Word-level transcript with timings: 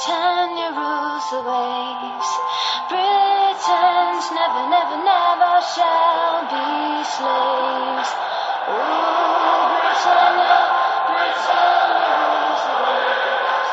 Britannia 0.00 0.70
rules 0.70 1.30
the 1.30 1.42
waves. 1.44 2.30
Britons 2.88 4.26
never, 4.32 4.62
never, 4.74 4.96
never 5.04 5.54
shall 5.74 6.40
be 6.48 7.04
slaves. 7.04 8.10
Ooh, 8.70 9.68
Britannia, 9.76 10.58
Britannia 11.10 12.16
rules 12.16 12.62
the 12.68 12.76
waves. 12.80 13.70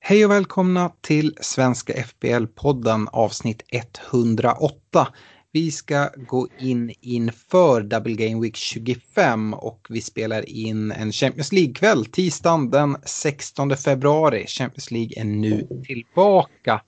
Hej 0.00 0.24
och 0.24 0.30
välkomna 0.30 0.90
till 1.00 1.36
Svenska 1.40 1.92
FBL-podden 1.92 3.08
avsnitt 3.12 3.62
108. 3.68 5.06
Vi 5.54 5.70
ska 5.70 6.10
gå 6.16 6.48
in 6.60 6.94
inför 7.00 7.82
Double 7.82 8.14
Game 8.14 8.40
Week 8.42 8.56
25 8.56 9.54
och 9.54 9.86
vi 9.88 10.00
spelar 10.00 10.48
in 10.48 10.92
en 10.92 11.12
Champions 11.12 11.52
League-kväll 11.52 12.06
tisdagen 12.06 12.70
den 12.70 12.96
16 13.04 13.76
februari. 13.76 14.46
Champions 14.46 14.90
League 14.90 15.20
är 15.20 15.24
nu 15.24 15.66
tillbaka. 15.86 16.82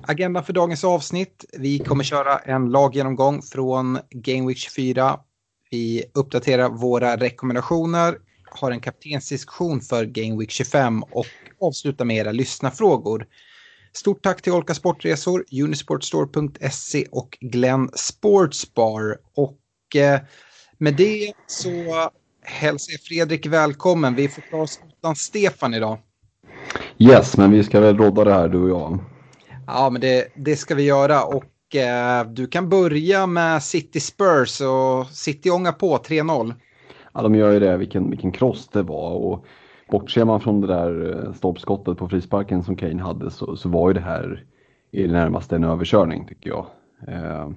Agenda 0.00 0.42
för 0.42 0.52
dagens 0.52 0.84
avsnitt. 0.84 1.44
Vi 1.52 1.78
kommer 1.78 2.04
köra 2.04 2.38
en 2.38 2.70
laggenomgång 2.70 3.42
från 3.42 3.98
Game 4.10 4.48
Week 4.48 4.58
24. 4.58 5.20
Vi 5.70 6.04
uppdaterar 6.14 6.68
våra 6.68 7.16
rekommendationer, 7.16 8.18
har 8.50 8.70
en 8.70 8.80
kaptensdiskussion 8.80 9.80
för 9.80 10.04
Game 10.04 10.38
Week 10.38 10.50
25 10.50 11.02
och 11.02 11.26
avslutar 11.60 12.04
med 12.04 12.16
era 12.16 12.32
lyssnarfrågor. 12.32 13.26
Stort 13.92 14.22
tack 14.22 14.42
till 14.42 14.52
Olka 14.52 14.74
Sportresor, 14.74 15.44
Unisportstore.se 15.62 17.04
och 17.12 17.38
Glenn 17.40 17.90
Sportsbar. 17.94 19.16
Och 19.36 19.96
eh, 19.96 20.20
med 20.78 20.94
det 20.96 21.32
så 21.46 21.70
hälsar 22.42 22.92
jag 22.92 23.00
Fredrik 23.00 23.46
välkommen. 23.46 24.14
Vi 24.14 24.28
får 24.28 24.42
klara 24.42 24.62
oss 24.62 24.80
utan 24.98 25.16
Stefan 25.16 25.74
idag. 25.74 25.98
Yes, 26.98 27.36
men 27.36 27.50
vi 27.50 27.64
ska 27.64 27.80
väl 27.80 27.96
rodda 27.96 28.24
det 28.24 28.32
här 28.32 28.48
du 28.48 28.58
och 28.58 28.70
jag. 28.70 28.98
Ja, 29.66 29.90
men 29.90 30.00
det, 30.00 30.28
det 30.36 30.56
ska 30.56 30.74
vi 30.74 30.82
göra. 30.82 31.24
Och 31.24 31.76
eh, 31.76 32.26
du 32.26 32.46
kan 32.46 32.68
börja 32.68 33.26
med 33.26 33.62
City 33.62 34.00
Spurs 34.00 34.60
och 34.60 35.06
City 35.06 35.50
ångar 35.50 35.72
på 35.72 35.96
3-0. 35.96 36.54
Ja, 37.14 37.22
de 37.22 37.34
gör 37.34 37.52
ju 37.52 37.60
det, 37.60 37.76
vilken, 37.76 38.10
vilken 38.10 38.32
kross 38.32 38.68
det 38.72 38.82
var. 38.82 39.10
Och 39.10 39.44
bortser 39.90 40.24
man 40.24 40.40
från 40.40 40.60
det 40.60 40.66
där 40.66 41.24
eh, 41.26 41.32
stolpskottet 41.32 41.98
på 41.98 42.08
frisparken 42.08 42.62
som 42.62 42.76
Kane 42.76 43.02
hade 43.02 43.30
så, 43.30 43.56
så 43.56 43.68
var 43.68 43.90
ju 43.90 43.94
det 43.94 44.00
här 44.00 44.44
i 44.90 45.02
det 45.06 45.12
närmaste 45.12 45.56
en 45.56 45.64
överkörning 45.64 46.26
tycker 46.26 46.50
jag. 46.50 46.66
Eh, 47.08 47.48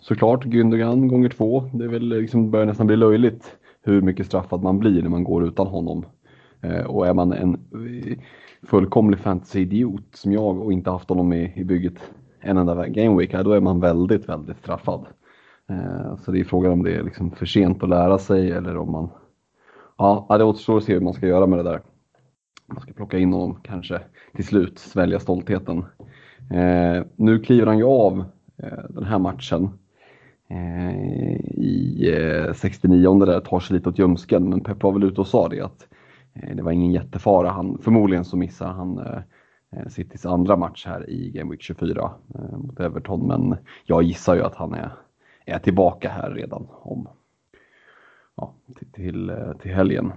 såklart 0.00 0.44
Gündogan 0.44 1.08
gånger 1.08 1.28
två. 1.28 1.70
Det 1.72 1.84
är 1.84 1.88
väl 1.88 2.08
liksom, 2.08 2.50
börjar 2.50 2.66
nästan 2.66 2.86
bli 2.86 2.96
löjligt 2.96 3.56
hur 3.82 4.02
mycket 4.02 4.26
straffad 4.26 4.62
man 4.62 4.78
blir 4.78 5.02
när 5.02 5.10
man 5.10 5.24
går 5.24 5.44
utan 5.44 5.66
honom. 5.66 6.06
Eh, 6.60 6.84
och 6.84 7.06
är 7.06 7.14
man 7.14 7.32
en 7.32 7.54
eh, 7.54 8.18
fullkomlig 8.62 9.18
fantasy-idiot 9.18 10.04
som 10.12 10.32
jag 10.32 10.60
och 10.60 10.72
inte 10.72 10.90
haft 10.90 11.08
honom 11.08 11.32
i, 11.32 11.52
i 11.56 11.64
bygget 11.64 12.12
en 12.40 12.56
enda 12.56 12.88
gameweek, 12.88 13.32
då 13.32 13.52
är 13.52 13.60
man 13.60 13.80
väldigt, 13.80 14.28
väldigt 14.28 14.58
straffad. 14.58 15.06
Eh, 15.68 16.16
så 16.16 16.30
det 16.30 16.40
är 16.40 16.44
frågan 16.44 16.72
om 16.72 16.82
det 16.82 16.94
är 16.94 17.02
liksom 17.02 17.30
för 17.30 17.46
sent 17.46 17.82
att 17.82 17.88
lära 17.88 18.18
sig 18.18 18.50
eller 18.50 18.76
om 18.76 18.92
man 18.92 19.08
Ja, 19.96 20.26
det 20.38 20.44
återstår 20.44 20.76
att 20.76 20.84
se 20.84 20.92
hur 20.94 21.00
man 21.00 21.12
ska 21.12 21.26
göra 21.26 21.46
med 21.46 21.58
det 21.58 21.62
där. 21.62 21.80
Man 22.66 22.80
ska 22.80 22.92
plocka 22.92 23.18
in 23.18 23.32
honom 23.32 23.60
kanske 23.62 24.00
till 24.34 24.46
slut, 24.46 24.78
svälja 24.78 25.20
stoltheten. 25.20 25.84
Eh, 26.50 27.04
nu 27.16 27.38
kliver 27.38 27.66
han 27.66 27.78
ju 27.78 27.84
av 27.84 28.24
eh, 28.62 28.84
den 28.88 29.04
här 29.04 29.18
matchen 29.18 29.70
eh, 30.48 31.36
i 31.40 32.12
eh, 32.16 32.52
69 32.52 33.24
där, 33.24 33.40
tar 33.40 33.60
sig 33.60 33.76
lite 33.76 33.88
åt 33.88 33.98
ljumsken. 33.98 34.48
Men 34.48 34.60
Pep 34.60 34.82
var 34.82 34.92
väl 34.92 35.04
ute 35.04 35.20
och 35.20 35.26
sa 35.26 35.48
det 35.48 35.60
att 35.60 35.88
eh, 36.34 36.56
det 36.56 36.62
var 36.62 36.72
ingen 36.72 36.92
jättefara. 36.92 37.50
Han, 37.50 37.78
förmodligen 37.78 38.24
så 38.24 38.36
missar 38.36 38.66
han 38.66 38.98
eh, 38.98 39.18
eh 39.76 39.88
Citys 39.88 40.26
andra 40.26 40.56
match 40.56 40.86
här 40.86 41.10
i 41.10 41.30
Game 41.30 41.50
Week 41.50 41.62
24 41.62 42.12
eh, 42.34 42.58
mot 42.58 42.80
Everton. 42.80 43.26
Men 43.26 43.56
jag 43.84 44.02
gissar 44.02 44.34
ju 44.34 44.42
att 44.42 44.54
han 44.54 44.74
är, 44.74 44.92
är 45.46 45.58
tillbaka 45.58 46.08
här 46.08 46.30
redan 46.30 46.66
om 46.70 47.08
ja, 48.36 48.54
till, 48.78 48.92
till, 48.92 49.30
eh, 49.30 49.52
till 49.52 49.74
helgen. 49.74 50.12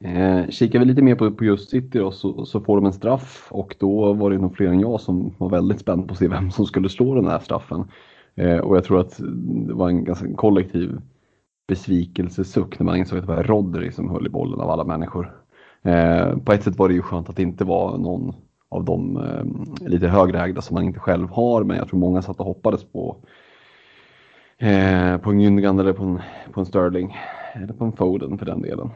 Eh, 0.00 0.48
kikar 0.48 0.78
vi 0.78 0.84
lite 0.84 1.02
mer 1.02 1.14
på, 1.14 1.30
på 1.30 1.44
just 1.44 1.70
City 1.70 1.98
då, 1.98 2.10
så, 2.10 2.44
så 2.44 2.60
får 2.60 2.76
de 2.76 2.86
en 2.86 2.92
straff 2.92 3.48
och 3.50 3.76
då 3.78 4.12
var 4.12 4.30
det 4.30 4.38
nog 4.38 4.56
fler 4.56 4.66
än 4.66 4.80
jag 4.80 5.00
som 5.00 5.34
var 5.38 5.50
väldigt 5.50 5.80
spänd 5.80 6.08
på 6.08 6.12
att 6.12 6.18
se 6.18 6.28
vem 6.28 6.50
som 6.50 6.66
skulle 6.66 6.88
slå 6.88 7.14
den 7.14 7.26
här 7.26 7.38
straffen. 7.38 7.90
Eh, 8.34 8.58
och 8.58 8.76
jag 8.76 8.84
tror 8.84 9.00
att 9.00 9.16
det 9.66 9.74
var 9.74 9.88
en 9.88 10.04
ganska 10.04 10.34
kollektiv 10.34 10.98
besvikelsesuck 11.68 12.78
när 12.78 12.84
man 12.84 12.96
insåg 12.96 13.18
att 13.18 13.26
det 13.26 13.34
var 13.34 13.42
Rodri 13.42 13.92
som 13.92 14.10
höll 14.10 14.26
i 14.26 14.30
bollen 14.30 14.60
av 14.60 14.70
alla 14.70 14.84
människor. 14.84 15.36
Eh, 15.82 16.36
på 16.38 16.52
ett 16.52 16.62
sätt 16.62 16.78
var 16.78 16.88
det 16.88 16.94
ju 16.94 17.02
skönt 17.02 17.28
att 17.28 17.36
det 17.36 17.42
inte 17.42 17.64
var 17.64 17.98
någon 17.98 18.34
av 18.68 18.84
de 18.84 19.16
eh, 19.16 19.88
lite 19.88 20.08
högre 20.08 20.40
ägda 20.40 20.60
som 20.60 20.74
man 20.74 20.84
inte 20.84 21.00
själv 21.00 21.28
har 21.28 21.64
men 21.64 21.76
jag 21.76 21.88
tror 21.88 22.00
många 22.00 22.22
satt 22.22 22.40
och 22.40 22.46
hoppades 22.46 22.84
på 22.84 23.16
eh, 24.58 25.16
på 25.16 25.30
en 25.30 25.40
Gündogan 25.40 25.80
eller 25.80 25.92
på 25.92 26.04
en, 26.04 26.20
på 26.52 26.60
en 26.60 26.66
Sterling. 26.66 27.16
Eller 27.54 27.72
på 27.72 27.84
en 27.84 27.92
Foden 27.92 28.38
för 28.38 28.46
den 28.46 28.62
delen. 28.62 28.90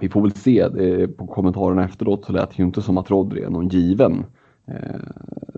Vi 0.00 0.08
får 0.08 0.22
väl 0.22 0.32
se. 0.32 0.60
Eh, 0.60 1.08
på 1.08 1.26
kommentarerna 1.26 1.84
efteråt 1.84 2.24
så 2.24 2.32
lät 2.32 2.50
det 2.50 2.58
ju 2.58 2.64
inte 2.64 2.82
som 2.82 2.98
att 2.98 3.10
Rodri 3.10 3.42
är 3.42 3.50
någon 3.50 3.68
given 3.68 4.24
eh, 4.66 5.00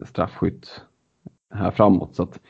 straffskytt 0.07 0.83
här 1.55 1.71
framåt. 1.71 2.15
Så 2.15 2.23
att, 2.23 2.41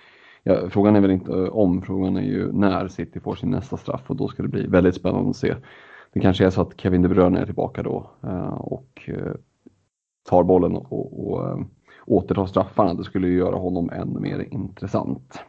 ja, 0.43 0.71
frågan 0.71 0.97
är 0.97 1.01
väl 1.01 1.11
inte 1.11 1.33
eh, 1.33 1.49
om, 1.49 1.83
frågan 1.83 2.17
är 2.17 2.23
ju 2.23 2.53
när 2.53 2.89
City 2.89 3.21
får 3.21 3.35
sin 3.35 3.51
nästa 3.51 3.77
straff 3.77 4.03
och 4.07 4.17
då 4.17 4.29
ska 4.29 4.43
det 4.43 4.49
bli 4.49 4.67
väldigt 4.67 4.95
spännande 4.95 5.31
att 5.31 5.37
se. 5.37 5.55
Det 6.13 6.21
kanske 6.21 6.47
är 6.47 6.51
så 6.51 6.61
att 6.61 6.81
Kevin 6.81 7.03
De 7.03 7.09
Bruyne 7.09 7.41
är 7.41 7.47
tillbaka 7.47 7.83
då 7.83 8.11
eh, 8.23 8.55
och 8.55 9.03
eh, 9.07 9.33
tar 10.29 10.43
bollen 10.43 10.77
och, 10.77 11.31
och 11.31 11.49
eh, 11.49 11.59
återtar 12.07 12.47
straffarna. 12.47 12.95
Det 12.95 13.05
skulle 13.05 13.29
ju 13.29 13.39
göra 13.39 13.57
honom 13.57 13.91
ännu 13.91 14.21
mer 14.21 14.47
intressant. 14.51 15.41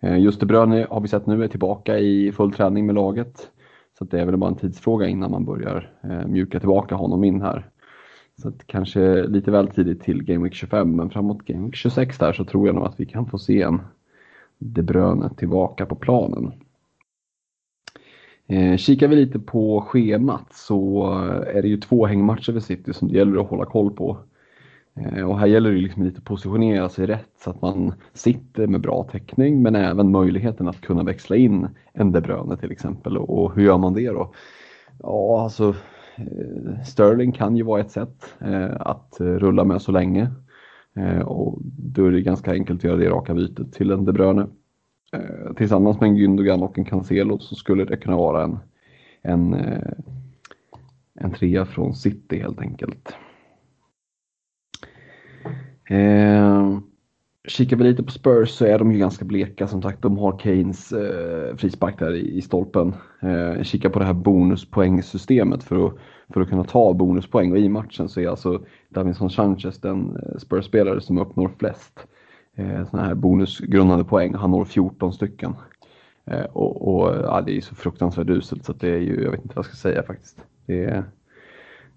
Eh, 0.00 0.18
just 0.18 0.40
De 0.40 0.46
Bruyne 0.46 0.86
har 0.90 1.00
vi 1.00 1.08
sett 1.08 1.26
nu 1.26 1.44
är 1.44 1.48
tillbaka 1.48 1.98
i 1.98 2.32
full 2.32 2.52
träning 2.52 2.86
med 2.86 2.94
laget. 2.94 3.50
Så 3.98 4.04
det 4.04 4.20
är 4.20 4.26
väl 4.26 4.36
bara 4.36 4.50
en 4.50 4.56
tidsfråga 4.56 5.06
innan 5.06 5.30
man 5.30 5.44
börjar 5.44 5.92
eh, 6.02 6.26
mjuka 6.26 6.60
tillbaka 6.60 6.94
honom 6.94 7.24
in 7.24 7.42
här. 7.42 7.70
Så 8.42 8.48
att 8.48 8.66
kanske 8.66 9.22
lite 9.22 9.50
väl 9.50 9.68
tidigt 9.68 10.02
till 10.02 10.22
Game 10.22 10.44
Week 10.44 10.54
25 10.54 10.96
men 10.96 11.10
framåt 11.10 11.44
Game 11.44 11.64
Week 11.64 11.74
26 11.74 12.18
där 12.18 12.32
så 12.32 12.44
tror 12.44 12.66
jag 12.66 12.74
nog 12.74 12.84
att 12.84 13.00
vi 13.00 13.06
kan 13.06 13.26
få 13.26 13.38
se 13.38 13.62
en 13.62 13.80
De 14.58 14.82
Bruyne 14.82 15.30
tillbaka 15.36 15.86
på 15.86 15.94
planen. 15.94 16.52
Eh, 18.46 18.76
kikar 18.76 19.08
vi 19.08 19.16
lite 19.16 19.38
på 19.38 19.80
schemat 19.80 20.52
så 20.52 21.06
eh, 21.12 21.56
är 21.56 21.62
det 21.62 21.68
ju 21.68 21.76
två 21.76 22.06
hängmatcher 22.06 22.52
för 22.52 22.60
City 22.60 22.92
som 22.92 23.08
det 23.08 23.14
gäller 23.14 23.40
att 23.40 23.50
hålla 23.50 23.64
koll 23.64 23.90
på. 23.90 24.18
Eh, 25.00 25.30
och 25.30 25.38
här 25.38 25.46
gäller 25.46 25.70
det 25.70 25.76
liksom 25.76 26.02
lite 26.02 26.18
att 26.18 26.24
positionera 26.24 26.88
sig 26.88 27.06
rätt 27.06 27.30
så 27.38 27.50
att 27.50 27.62
man 27.62 27.94
sitter 28.12 28.66
med 28.66 28.80
bra 28.80 29.04
täckning 29.04 29.62
men 29.62 29.74
även 29.74 30.10
möjligheten 30.10 30.68
att 30.68 30.80
kunna 30.80 31.02
växla 31.02 31.36
in 31.36 31.68
en 31.92 32.12
De 32.12 32.20
Bruyne 32.20 32.56
till 32.56 32.72
exempel. 32.72 33.16
Och, 33.16 33.54
hur 33.54 33.62
gör 33.62 33.78
man 33.78 33.94
det 33.94 34.08
då? 34.08 34.34
Ja, 35.02 35.42
alltså 35.42 35.74
eh, 36.16 36.82
Sterling 36.84 37.32
kan 37.32 37.56
ju 37.56 37.62
vara 37.62 37.80
ett 37.80 37.90
sätt 37.90 38.34
eh, 38.40 38.76
att 38.80 39.16
rulla 39.18 39.64
med 39.64 39.82
så 39.82 39.92
länge. 39.92 40.30
Och 41.24 41.58
då 41.62 42.06
är 42.06 42.10
det 42.10 42.20
ganska 42.20 42.52
enkelt 42.52 42.80
att 42.80 42.84
göra 42.84 42.96
det 42.96 43.08
raka 43.08 43.34
bytet 43.34 43.72
till 43.72 43.90
en 43.90 44.04
De 44.04 44.12
Bruyne. 44.12 44.46
tillsammans 45.56 46.00
med 46.00 46.10
en 46.10 46.16
Gündogan 46.16 46.62
och 46.62 46.78
en 46.78 46.84
Cancelo 46.84 47.38
så 47.38 47.54
skulle 47.54 47.84
det 47.84 47.96
kunna 47.96 48.16
vara 48.16 48.44
en, 48.44 48.58
en, 49.22 49.56
en 51.14 51.30
trea 51.30 51.64
från 51.64 51.94
City 51.94 52.38
helt 52.38 52.60
enkelt. 52.60 53.16
Eh, 55.86 56.78
kikar 57.48 57.76
vi 57.76 57.84
lite 57.84 58.02
på 58.02 58.10
Spurs 58.10 58.50
så 58.50 58.64
är 58.64 58.78
de 58.78 58.92
ju 58.92 58.98
ganska 58.98 59.24
bleka 59.24 59.66
som 59.66 59.82
sagt. 59.82 60.02
De 60.02 60.18
har 60.18 60.38
Keynes 60.38 60.92
eh, 60.92 61.56
frispark 61.56 61.98
där 61.98 62.14
i, 62.14 62.36
i 62.36 62.42
stolpen. 62.42 62.94
Eh, 63.20 63.62
kika 63.62 63.90
på 63.90 63.98
det 63.98 64.04
här 64.04 64.14
bonuspoängsystemet 64.14 65.64
för 65.64 65.86
att, 65.86 65.94
för 66.34 66.40
att 66.40 66.48
kunna 66.48 66.64
ta 66.64 66.94
bonuspoäng 66.94 67.52
och 67.52 67.58
i 67.58 67.68
matchen 67.68 68.08
så 68.08 68.20
är 68.20 68.28
alltså 68.28 68.64
Davinson 68.88 69.30
Sanchez 69.30 69.80
den 69.80 70.16
eh, 70.16 70.38
Spurs-spelare 70.38 71.00
som 71.00 71.18
uppnår 71.18 71.50
flest 71.58 72.06
eh, 72.56 72.88
såna 72.90 73.04
här 73.04 73.14
bonusgrundande 73.14 74.04
poäng. 74.04 74.34
Han 74.34 74.50
når 74.50 74.64
14 74.64 75.12
stycken. 75.12 75.54
Eh, 76.24 76.44
och, 76.44 76.88
och 76.88 77.16
ja, 77.16 77.42
det 77.46 77.52
är 77.52 77.54
ju 77.54 77.60
så 77.60 77.74
fruktansvärt 77.74 78.30
uselt 78.30 78.64
så 78.64 78.72
det 78.72 78.88
är 78.88 78.98
ju, 78.98 79.22
jag 79.24 79.30
vet 79.30 79.42
inte 79.42 79.56
vad 79.56 79.64
jag 79.64 79.72
ska 79.72 79.76
säga 79.76 80.02
faktiskt. 80.02 80.44
Det 80.66 80.84
är, 80.84 81.04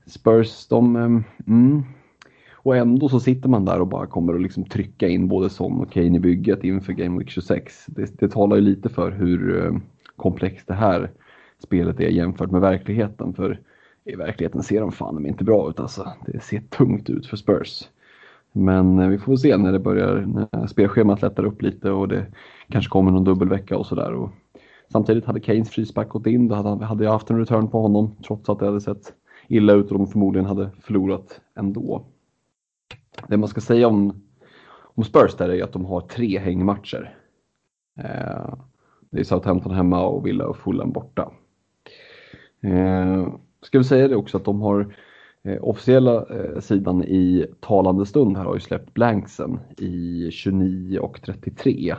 Spurs, 0.05 0.67
de, 0.67 0.95
eh, 0.95 1.03
mm, 1.47 1.83
och 2.63 2.77
ändå 2.77 3.09
så 3.09 3.19
sitter 3.19 3.49
man 3.49 3.65
där 3.65 3.81
och 3.81 3.87
bara 3.87 4.07
kommer 4.07 4.33
att 4.33 4.41
liksom 4.41 4.65
trycka 4.65 5.07
in 5.07 5.27
både 5.27 5.49
Son 5.49 5.81
och 5.81 5.91
Kane 5.91 6.17
i 6.17 6.19
bygget 6.19 6.63
inför 6.63 6.93
Game 6.93 7.19
Week 7.19 7.29
26. 7.29 7.85
Det, 7.87 8.19
det 8.19 8.29
talar 8.29 8.55
ju 8.55 8.61
lite 8.61 8.89
för 8.89 9.11
hur 9.11 9.65
eh, 9.65 9.71
komplext 10.15 10.67
det 10.67 10.73
här 10.73 11.11
spelet 11.63 11.99
är 11.99 12.09
jämfört 12.09 12.51
med 12.51 12.61
verkligheten. 12.61 13.33
För 13.33 13.59
i 14.05 14.15
verkligheten 14.15 14.63
ser 14.63 14.81
de 14.81 14.91
fan 14.91 15.25
inte 15.25 15.43
bra 15.43 15.69
ut 15.69 15.79
alltså. 15.79 16.13
Det 16.25 16.43
ser 16.43 16.59
tungt 16.59 17.09
ut 17.09 17.27
för 17.27 17.37
Spurs. 17.37 17.89
Men 18.51 18.99
eh, 18.99 19.07
vi 19.07 19.17
får 19.17 19.35
se 19.35 19.57
när 19.57 19.71
det 19.71 19.79
börjar, 19.79 20.47
när 20.51 20.67
spelschemat 20.67 21.21
lättar 21.21 21.43
upp 21.43 21.61
lite 21.61 21.91
och 21.91 22.07
det 22.07 22.25
kanske 22.69 22.89
kommer 22.89 23.11
någon 23.11 23.23
dubbelvecka 23.23 23.77
och 23.77 23.85
sådär. 23.85 24.29
Samtidigt 24.91 25.25
hade 25.25 25.41
Keynes 25.41 25.69
frispark 25.69 26.09
gått 26.09 26.27
in, 26.27 26.47
då 26.47 26.55
hade 26.55 27.03
jag 27.03 27.11
haft 27.11 27.29
en 27.29 27.39
return 27.39 27.67
på 27.67 27.81
honom 27.81 28.15
trots 28.27 28.49
att 28.49 28.59
det 28.59 28.65
hade 28.65 28.81
sett 28.81 29.13
illa 29.47 29.73
ut 29.73 29.91
och 29.91 29.97
de 29.97 30.07
förmodligen 30.07 30.45
hade 30.45 30.69
förlorat 30.81 31.41
ändå. 31.55 32.05
Det 33.27 33.37
man 33.37 33.49
ska 33.49 33.61
säga 33.61 33.87
om, 33.87 34.21
om 34.95 35.03
Spurs 35.03 35.35
där 35.35 35.49
är 35.49 35.63
att 35.63 35.73
de 35.73 35.85
har 35.85 36.01
tre 36.01 36.39
hängmatcher. 36.39 37.15
Eh, 37.99 38.53
det 39.09 39.19
är 39.19 39.23
Southampton 39.23 39.71
hemma 39.71 40.05
och 40.05 40.27
Villa 40.27 40.47
och 40.47 40.57
Fulham 40.57 40.91
borta. 40.91 41.31
Eh, 42.61 43.27
ska 43.61 43.77
vi 43.77 43.83
säga 43.83 44.07
det 44.07 44.15
också 44.15 44.37
att 44.37 44.45
de 44.45 44.61
har 44.61 44.95
eh, 45.43 45.63
officiella 45.63 46.25
eh, 46.25 46.59
sidan 46.59 47.03
i 47.03 47.45
talande 47.59 48.05
stund 48.05 48.37
här 48.37 48.45
har 48.45 48.53
ju 48.53 48.59
släppt 48.59 48.93
blanksen 48.93 49.59
i 49.77 50.29
29 50.31 50.99
och 50.99 51.21
33. 51.21 51.95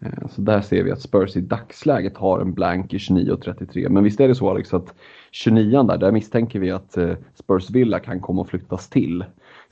Eh, 0.00 0.28
så 0.30 0.40
där 0.40 0.60
ser 0.60 0.82
vi 0.82 0.90
att 0.90 1.00
Spurs 1.00 1.36
i 1.36 1.40
dagsläget 1.40 2.16
har 2.16 2.40
en 2.40 2.54
blank 2.54 2.94
i 2.94 2.98
29 2.98 3.32
och 3.32 3.42
33. 3.42 3.88
Men 3.88 4.04
visst 4.04 4.20
är 4.20 4.28
det 4.28 4.34
så 4.34 4.50
Alex 4.50 4.74
att 4.74 4.94
29 5.30 5.82
där, 5.82 5.98
där 5.98 6.12
misstänker 6.12 6.58
vi 6.58 6.70
att 6.70 6.96
eh, 6.96 7.14
Spurs 7.34 7.70
Villa 7.70 7.98
kan 7.98 8.20
komma 8.20 8.42
att 8.42 8.48
flyttas 8.48 8.88
till. 8.88 9.24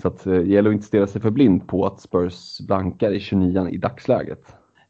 Så 0.03 0.09
att, 0.09 0.25
det 0.25 0.43
gäller 0.43 0.71
att 0.71 0.75
inte 0.75 0.87
stirra 0.87 1.07
sig 1.07 1.21
för 1.21 1.31
blind 1.31 1.69
på 1.69 1.87
att 1.87 2.01
Spurs 2.01 2.61
blankar 2.61 3.13
i 3.13 3.21
29 3.21 3.69
i 3.69 3.77
dagsläget. 3.77 4.45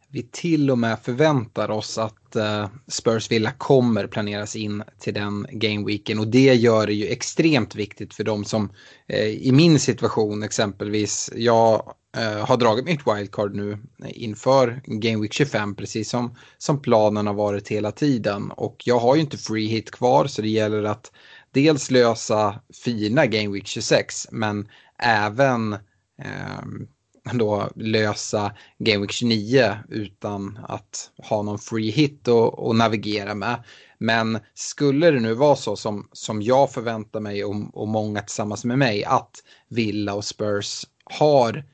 Vi 0.08 0.22
till 0.22 0.70
och 0.70 0.78
med 0.78 0.98
förväntar 0.98 1.70
oss 1.70 1.98
att 1.98 2.36
eh, 2.36 2.68
Spurs 2.88 3.30
Villa 3.30 3.50
kommer 3.50 4.06
planeras 4.06 4.56
in 4.56 4.82
till 4.98 5.14
den 5.14 5.46
gameweeken 5.50 6.18
och 6.18 6.28
det 6.28 6.54
gör 6.54 6.86
det 6.86 6.94
ju 6.94 7.06
extremt 7.06 7.74
viktigt 7.74 8.14
för 8.14 8.24
de 8.24 8.44
som 8.44 8.70
eh, 9.06 9.26
i 9.26 9.52
min 9.52 9.78
situation 9.78 10.42
exempelvis, 10.42 11.30
jag 11.36 11.94
har 12.40 12.56
dragit 12.56 12.84
mitt 12.84 13.06
wildcard 13.06 13.54
nu 13.54 13.78
inför 14.08 14.80
gameweek 14.84 15.32
25 15.32 15.74
precis 15.74 16.10
som, 16.10 16.34
som 16.58 16.82
planen 16.82 17.26
har 17.26 17.34
varit 17.34 17.68
hela 17.68 17.92
tiden 17.92 18.50
och 18.50 18.82
jag 18.84 18.98
har 18.98 19.14
ju 19.14 19.20
inte 19.20 19.38
free 19.38 19.66
hit 19.66 19.90
kvar 19.90 20.26
så 20.26 20.42
det 20.42 20.48
gäller 20.48 20.82
att 20.82 21.12
dels 21.52 21.90
lösa 21.90 22.60
fina 22.84 23.26
Game 23.26 23.48
Week 23.48 23.66
26 23.66 24.26
men 24.30 24.68
även 24.98 25.72
eh, 26.18 26.64
då 27.32 27.70
lösa 27.76 28.52
Game 28.78 29.00
Week 29.00 29.12
29 29.12 29.76
utan 29.88 30.58
att 30.68 31.10
ha 31.28 31.42
någon 31.42 31.58
free 31.58 31.90
hit 31.90 32.28
att 32.28 32.76
navigera 32.76 33.34
med. 33.34 33.64
Men 33.98 34.38
skulle 34.54 35.10
det 35.10 35.20
nu 35.20 35.34
vara 35.34 35.56
så 35.56 35.76
som, 35.76 36.08
som 36.12 36.42
jag 36.42 36.72
förväntar 36.72 37.20
mig 37.20 37.44
och, 37.44 37.54
och 37.72 37.88
många 37.88 38.20
tillsammans 38.20 38.64
med 38.64 38.78
mig 38.78 39.04
att 39.04 39.42
Villa 39.68 40.14
och 40.14 40.24
Spurs 40.24 40.86
har 41.04 41.64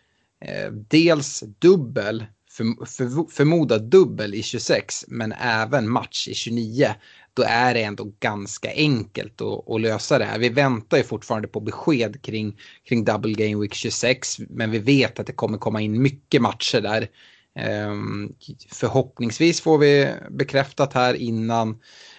eh, 0.45 0.73
dels 0.73 1.45
dubbel, 1.59 2.25
för, 2.51 2.87
för, 2.87 3.31
förmodad 3.31 3.83
dubbel 3.83 4.35
i 4.35 4.43
26 4.43 5.05
men 5.09 5.33
även 5.33 5.91
match 5.91 6.29
i 6.29 6.35
29 6.35 6.95
då 7.35 7.43
är 7.43 7.75
det 7.75 7.83
ändå 7.83 8.13
ganska 8.21 8.73
enkelt 8.75 9.41
att, 9.41 9.71
att, 9.71 9.81
lösa 9.81 10.19
det 10.19 10.25
här. 10.25 10.39
Vi 10.39 10.49
väntar 10.49 10.97
ju 10.97 11.03
fortfarande 11.03 11.49
på 11.49 11.61
besked 11.61 12.23
kring, 12.23 12.61
kring 12.89 13.05
Double 13.05 13.33
Game 13.33 13.63
Week 13.63 13.75
26 13.75 14.37
men 14.39 14.71
vi 14.71 14.79
vet 14.79 15.21
att 15.21 15.27
det 15.27 15.33
kommer 15.33 15.59
komma 15.59 15.81
in 15.81 16.03
mycket 16.03 16.43
matcher 16.43 16.81
där. 16.81 17.09
Um, 17.59 18.35
förhoppningsvis 18.73 19.61
får 19.61 19.79
vi 19.79 20.15
bekräftat 20.31 20.93
här 20.93 21.15
innan, 21.15 21.79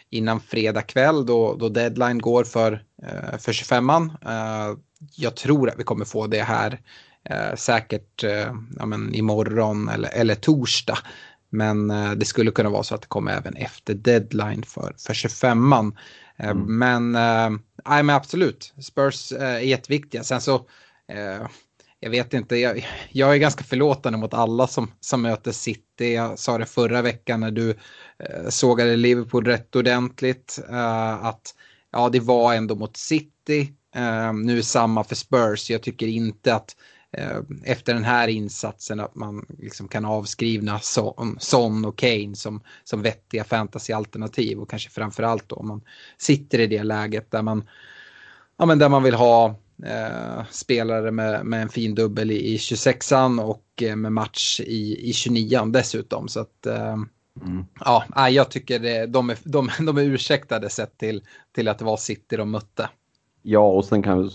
innan 0.09 0.39
fredag 0.39 0.81
kväll 0.81 1.25
då, 1.25 1.55
då 1.55 1.69
deadline 1.69 2.19
går 2.19 2.43
för, 2.43 2.71
uh, 3.03 3.37
för 3.37 3.51
25an. 3.51 4.09
Uh, 4.25 4.69
eh, 4.69 4.77
jag 5.15 5.35
tror 5.35 5.69
att 5.69 5.79
vi 5.79 5.83
kommer 5.83 6.05
få 6.05 6.27
det 6.27 6.43
här 6.43 6.79
uh, 7.31 7.55
säkert 7.55 8.23
uh, 8.23 8.55
ja, 8.77 8.85
men 8.85 9.13
imorgon 9.13 9.89
eller, 9.89 10.09
eller 10.09 10.35
torsdag. 10.35 10.97
Men 11.51 11.91
eh, 11.91 12.11
det 12.11 12.25
skulle 12.25 12.51
kunna 12.51 12.69
vara 12.69 12.83
så 12.83 12.95
att 12.95 13.01
det 13.01 13.07
kommer 13.07 13.31
även 13.31 13.55
efter 13.55 13.93
deadline 13.93 14.63
för, 14.63 14.95
för 14.97 15.13
25an. 15.13 15.95
Eh, 16.37 16.49
mm. 16.49 16.77
Men, 16.77 17.15
eh, 17.15 17.59
nej, 17.85 18.03
men 18.03 18.09
absolut, 18.09 18.73
Spurs 18.81 19.31
är 19.31 19.59
jätteviktiga. 19.59 20.23
Sen 20.23 20.41
så, 20.41 20.65
jag 21.99 22.09
vet 22.09 22.33
inte, 22.33 22.55
jag, 22.55 22.87
jag, 23.09 23.33
är 23.33 23.37
ganska 23.37 23.63
förlåtande 23.63 24.19
mot 24.19 24.33
alla 24.33 24.67
som, 24.67 24.91
som 24.99 25.21
möter 25.21 25.51
City. 25.51 26.13
Jag 26.13 26.39
sa 26.39 26.57
det 26.57 26.65
förra 26.65 27.01
veckan 27.01 27.39
när 27.39 27.51
du 27.51 27.77
sågade 28.49 28.95
Liverpool 28.95 29.45
rätt 29.45 29.75
ordentligt. 29.75 30.59
att 31.21 31.55
ja, 31.91 32.09
det 32.09 32.19
var 32.19 32.53
ändå 32.53 32.75
mot 32.75 32.97
City. 32.97 33.73
nu 34.43 34.57
är 34.57 34.61
samma 34.61 35.03
för 35.03 35.15
Spurs. 35.15 35.69
Jag 35.69 35.83
tycker 35.83 36.07
inte 36.07 36.55
att 36.55 36.75
Eh, 37.00 37.00
efter 37.63 37.93
den 37.93 38.03
här 38.03 38.27
insatsen 38.27 38.99
att 38.99 39.15
man 39.15 39.45
liksom 39.59 39.87
kan 39.87 40.05
avskrivna 40.05 40.79
Son, 40.79 41.37
Son 41.39 41.85
och 41.85 41.97
Kane 41.97 42.35
som, 42.35 42.61
som 42.83 43.01
vettiga 43.01 43.43
fantasyalternativ 43.43 44.59
och 44.59 44.69
kanske 44.69 44.89
framförallt 44.89 45.49
då 45.49 45.55
om 45.55 45.67
man 45.67 45.81
sitter 46.17 46.59
i 46.59 46.67
det 46.67 46.83
läget 46.83 47.31
där 47.31 47.41
man, 47.41 47.69
ja, 48.57 48.65
men 48.65 48.79
där 48.79 48.89
man 48.89 49.03
vill 49.03 49.13
ha 49.13 49.55
eh, 49.85 50.45
spelare 50.51 51.11
med, 51.11 51.45
med 51.45 51.61
en 51.61 51.69
fin 51.69 51.95
dubbel 51.95 52.31
i, 52.31 52.53
i 52.53 52.57
26an 52.57 53.41
och 53.41 53.83
eh, 53.83 53.95
med 53.95 54.11
match 54.11 54.59
i, 54.59 55.09
i 55.09 55.11
29an 55.11 55.71
dessutom. 55.71 56.27
Så 56.27 56.39
att, 56.39 56.65
eh, 56.65 56.93
mm. 57.41 57.65
ja, 57.79 58.29
jag 58.29 58.51
tycker 58.51 58.79
det, 58.79 59.05
de, 59.05 59.29
är, 59.29 59.37
de, 59.43 59.69
de 59.79 59.97
är 59.97 60.01
ursäktade 60.01 60.69
sett 60.69 60.97
till, 60.97 61.23
till 61.55 61.67
att 61.67 61.79
det 61.79 61.85
var 61.85 61.97
City 61.97 62.37
de 62.37 62.51
mötte. 62.51 62.89
Ja, 63.43 63.71
och 63.71 63.85
sen 63.85 64.03
kan 64.03 64.23
vi, 64.23 64.29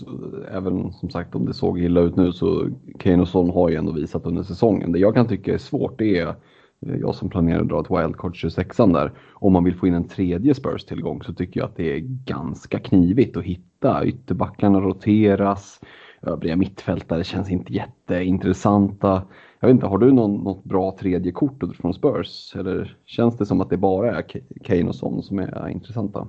även 0.51 0.93
som 0.93 1.09
sagt 1.09 1.35
om 1.35 1.45
det 1.45 1.53
såg 1.53 1.79
illa 1.79 2.01
ut 2.01 2.15
nu 2.15 2.31
så 2.31 2.69
Kane 2.99 3.21
och 3.21 3.27
Son 3.27 3.49
har 3.49 3.69
ju 3.69 3.75
ändå 3.75 3.91
visat 3.91 4.25
under 4.25 4.43
säsongen. 4.43 4.91
Det 4.91 4.99
jag 4.99 5.15
kan 5.15 5.27
tycka 5.27 5.53
är 5.53 5.57
svårt 5.57 5.99
det 5.99 6.17
är 6.17 6.27
eh, 6.27 6.95
jag 6.95 7.15
som 7.15 7.29
planerar 7.29 7.61
att 7.61 7.69
dra 7.69 7.81
ett 7.81 7.91
wildcard 7.91 8.35
26an 8.35 8.93
där. 8.93 9.11
Om 9.33 9.53
man 9.53 9.63
vill 9.63 9.75
få 9.75 9.87
in 9.87 9.93
en 9.93 10.07
tredje 10.07 10.53
Spurs-tillgång 10.53 11.23
så 11.23 11.33
tycker 11.33 11.59
jag 11.59 11.67
att 11.67 11.75
det 11.75 11.95
är 11.95 11.99
ganska 12.25 12.79
knivigt 12.79 13.37
att 13.37 13.43
hitta. 13.43 14.05
Ytterbackarna 14.05 14.81
roteras, 14.81 15.79
övriga 16.21 16.55
mittfältare 16.55 17.23
känns 17.23 17.51
inte 17.51 17.73
jätteintressanta. 17.73 19.21
Jag 19.59 19.67
vet 19.67 19.75
inte, 19.75 19.87
har 19.87 19.97
du 19.97 20.11
någon, 20.11 20.33
något 20.43 20.63
bra 20.63 20.97
tredje 20.99 21.31
kort 21.31 21.63
från 21.81 21.93
Spurs? 21.93 22.55
Eller 22.55 22.97
känns 23.05 23.37
det 23.37 23.45
som 23.45 23.61
att 23.61 23.69
det 23.69 23.77
bara 23.77 24.17
är 24.17 24.25
Kane 24.63 24.87
och 24.89 24.95
Son 24.95 25.23
som 25.23 25.39
är 25.39 25.69
intressanta? 25.69 26.27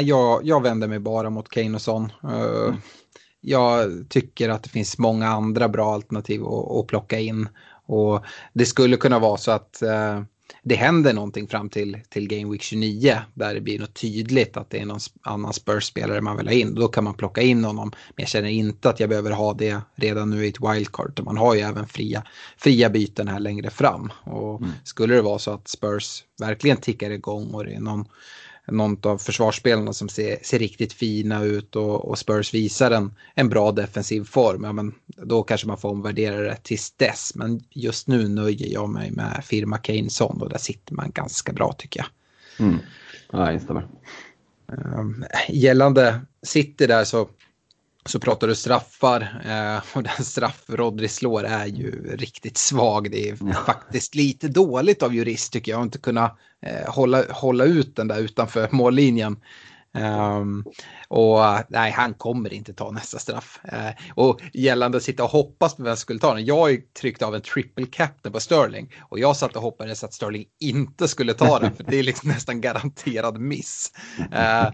Jag, 0.00 0.46
jag 0.46 0.62
vänder 0.62 0.88
mig 0.88 0.98
bara 0.98 1.30
mot 1.30 1.48
Kane 1.48 1.74
och 1.74 1.82
Son. 1.82 2.12
Mm. 2.22 2.76
Jag 3.40 3.90
tycker 4.08 4.48
att 4.48 4.62
det 4.62 4.68
finns 4.68 4.98
många 4.98 5.28
andra 5.28 5.68
bra 5.68 5.94
alternativ 5.94 6.44
att, 6.44 6.70
att 6.70 6.86
plocka 6.86 7.18
in. 7.18 7.48
Och 7.86 8.24
det 8.52 8.66
skulle 8.66 8.96
kunna 8.96 9.18
vara 9.18 9.36
så 9.36 9.50
att 9.50 9.82
uh, 9.82 10.22
det 10.62 10.74
händer 10.74 11.12
någonting 11.12 11.48
fram 11.48 11.68
till, 11.68 11.98
till 12.08 12.28
Game 12.28 12.52
Week 12.52 12.62
29 12.62 13.18
där 13.34 13.54
det 13.54 13.60
blir 13.60 13.78
något 13.78 13.94
tydligt 13.94 14.56
att 14.56 14.70
det 14.70 14.78
är 14.78 14.86
någon 14.86 15.00
annan 15.22 15.52
Spurs-spelare 15.52 16.20
man 16.20 16.36
vill 16.36 16.46
ha 16.46 16.54
in. 16.54 16.74
Då 16.74 16.88
kan 16.88 17.04
man 17.04 17.14
plocka 17.14 17.42
in 17.42 17.64
honom. 17.64 17.92
Men 18.16 18.22
jag 18.22 18.28
känner 18.28 18.48
inte 18.48 18.90
att 18.90 19.00
jag 19.00 19.08
behöver 19.08 19.30
ha 19.30 19.54
det 19.54 19.80
redan 19.94 20.30
nu 20.30 20.46
i 20.46 20.48
ett 20.48 20.60
wildcard. 20.60 21.20
Man 21.24 21.36
har 21.36 21.54
ju 21.54 21.60
även 21.60 21.86
fria, 21.86 22.24
fria 22.56 22.90
byten 22.90 23.28
här 23.28 23.40
längre 23.40 23.70
fram. 23.70 24.12
Och 24.24 24.60
mm. 24.60 24.72
skulle 24.84 25.14
det 25.14 25.22
vara 25.22 25.38
så 25.38 25.50
att 25.50 25.68
Spurs 25.68 26.24
verkligen 26.40 26.76
tickar 26.76 27.10
igång 27.10 27.54
och 27.54 27.64
det 27.64 27.74
är 27.74 27.80
någon 27.80 28.04
någon 28.68 28.96
av 29.02 29.18
försvarsspelarna 29.18 29.92
som 29.92 30.08
ser, 30.08 30.38
ser 30.42 30.58
riktigt 30.58 30.92
fina 30.92 31.42
ut 31.42 31.76
och, 31.76 32.08
och 32.08 32.18
Spurs 32.18 32.54
visar 32.54 32.90
en, 32.90 33.14
en 33.34 33.48
bra 33.48 33.72
defensiv 33.72 34.24
form, 34.24 34.64
ja, 34.64 34.72
men 34.72 34.94
då 35.06 35.42
kanske 35.42 35.66
man 35.66 35.78
får 35.78 35.88
omvärdera 35.88 36.36
det 36.36 36.56
tills 36.62 36.90
dess. 36.90 37.34
Men 37.34 37.64
just 37.70 38.08
nu 38.08 38.28
nöjer 38.28 38.72
jag 38.72 38.88
mig 38.88 39.10
med 39.10 39.42
firma 39.44 39.78
Keyneson 39.82 40.42
och 40.42 40.48
där 40.48 40.58
sitter 40.58 40.94
man 40.94 41.10
ganska 41.10 41.52
bra 41.52 41.72
tycker 41.78 42.00
jag. 42.00 42.08
Mm. 42.66 42.78
Ja, 43.30 43.52
instämmer. 43.52 43.88
Um, 44.66 45.24
gällande 45.48 46.20
City 46.42 46.86
där 46.86 47.04
så 47.04 47.28
så 48.06 48.20
pratar 48.20 48.48
du 48.48 48.54
straffar 48.54 49.42
eh, 49.44 49.96
och 49.96 50.02
den 50.02 50.24
straff 50.24 50.64
Rodri 50.66 51.08
slår 51.08 51.44
är 51.44 51.66
ju 51.66 52.16
riktigt 52.16 52.56
svag. 52.56 53.10
Det 53.10 53.28
är 53.28 53.38
ja. 53.40 53.52
faktiskt 53.52 54.14
lite 54.14 54.48
dåligt 54.48 55.02
av 55.02 55.14
jurist 55.14 55.52
tycker 55.52 55.72
jag 55.72 55.78
att 55.78 55.84
inte 55.84 55.98
kunna 55.98 56.36
Eh, 56.62 56.92
hålla, 56.92 57.24
hålla 57.30 57.64
ut 57.64 57.96
den 57.96 58.08
där 58.08 58.20
utanför 58.20 58.68
mållinjen. 58.72 59.36
Um, 59.94 60.64
och 61.08 61.40
nej, 61.68 61.90
han 61.90 62.14
kommer 62.14 62.52
inte 62.52 62.72
ta 62.72 62.90
nästa 62.90 63.18
straff. 63.18 63.60
Uh, 63.72 63.90
och 64.14 64.40
gällande 64.52 64.96
att 64.96 65.02
sitta 65.02 65.24
och 65.24 65.30
hoppas 65.30 65.76
på 65.76 65.82
vem 65.82 65.96
som 65.96 66.00
skulle 66.00 66.20
ta 66.20 66.34
den. 66.34 66.44
Jag 66.44 66.68
tryckte 66.68 67.00
tryckt 67.00 67.22
av 67.22 67.34
en 67.34 67.40
triple 67.40 67.86
captain 67.86 68.32
på 68.32 68.40
Sterling 68.40 68.94
och 69.00 69.18
jag 69.18 69.36
satt 69.36 69.56
och 69.56 69.62
hoppades 69.62 70.04
att 70.04 70.14
Sterling 70.14 70.46
inte 70.60 71.08
skulle 71.08 71.34
ta 71.34 71.58
den 71.58 71.72
för 71.76 71.84
det 71.84 71.98
är 71.98 72.02
liksom 72.02 72.28
nästan 72.30 72.60
garanterad 72.60 73.38
miss. 73.38 73.92
Uh, 74.20 74.70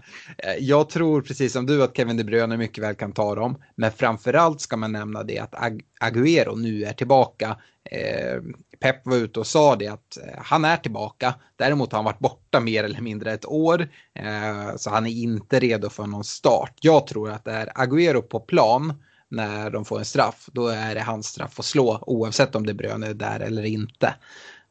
jag 0.59 0.89
tror 0.89 1.21
precis 1.21 1.53
som 1.53 1.65
du 1.65 1.83
att 1.83 1.97
Kevin 1.97 2.17
De 2.17 2.23
Bruyne 2.23 2.57
mycket 2.57 2.83
väl 2.83 2.95
kan 2.95 3.11
ta 3.11 3.35
dem, 3.35 3.61
men 3.75 3.91
framförallt 3.91 4.61
ska 4.61 4.77
man 4.77 4.91
nämna 4.91 5.23
det 5.23 5.39
att 5.39 5.55
Ag 5.55 5.81
Aguero 5.99 6.55
nu 6.55 6.83
är 6.83 6.93
tillbaka. 6.93 7.57
Uh, 7.91 8.41
Pep 8.79 9.05
var 9.07 9.15
ute 9.15 9.39
och 9.39 9.47
sa 9.47 9.75
det 9.75 9.87
att 9.87 10.17
eh, 10.17 10.41
han 10.43 10.65
är 10.65 10.77
tillbaka. 10.77 11.35
Däremot 11.55 11.91
har 11.91 11.97
han 11.97 12.05
varit 12.05 12.19
borta 12.19 12.59
mer 12.59 12.83
eller 12.83 13.01
mindre 13.01 13.33
ett 13.33 13.45
år. 13.45 13.89
Eh, 14.13 14.75
så 14.77 14.89
han 14.89 15.05
är 15.05 15.11
inte 15.11 15.59
redo 15.59 15.89
för 15.89 16.07
någon 16.07 16.23
start. 16.23 16.73
Jag 16.81 17.07
tror 17.07 17.31
att 17.31 17.45
det 17.45 17.51
är 17.51 17.67
Agüero 17.67 18.21
på 18.21 18.39
plan 18.39 18.93
när 19.29 19.69
de 19.69 19.85
får 19.85 19.99
en 19.99 20.05
straff. 20.05 20.49
Då 20.53 20.67
är 20.67 20.95
det 20.95 21.01
hans 21.01 21.27
straff 21.27 21.59
att 21.59 21.65
slå 21.65 21.99
oavsett 22.01 22.55
om 22.55 22.65
det 22.65 22.73
Brön 22.73 23.03
är 23.03 23.13
där 23.13 23.39
eller 23.39 23.63
inte. 23.63 24.15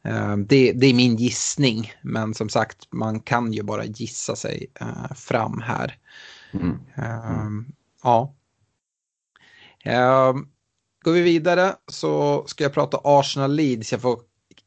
Eh, 0.05 0.37
det, 0.37 0.73
det, 0.73 0.87
är 0.87 0.95
min 0.95 1.17
gissning. 1.17 1.93
Men 2.03 2.35
som 2.35 2.49
sagt, 2.49 2.93
man 2.93 3.21
kan 3.21 3.53
ju 3.53 3.63
bara 3.63 3.85
gissa 3.85 4.37
sig 4.37 4.67
fram 5.15 5.61
här. 5.61 5.99
Mm. 6.53 6.79
Mm. 6.97 7.67
Ja. 8.03 8.35
Går 11.05 11.13
vi 11.13 11.21
vidare 11.21 11.75
så 11.87 12.45
ska 12.47 12.65
jag 12.65 12.73
prata 12.73 13.01
Arsenal 13.05 13.55
Leeds. 13.55 13.93
Jag 13.93 14.01
får 14.01 14.19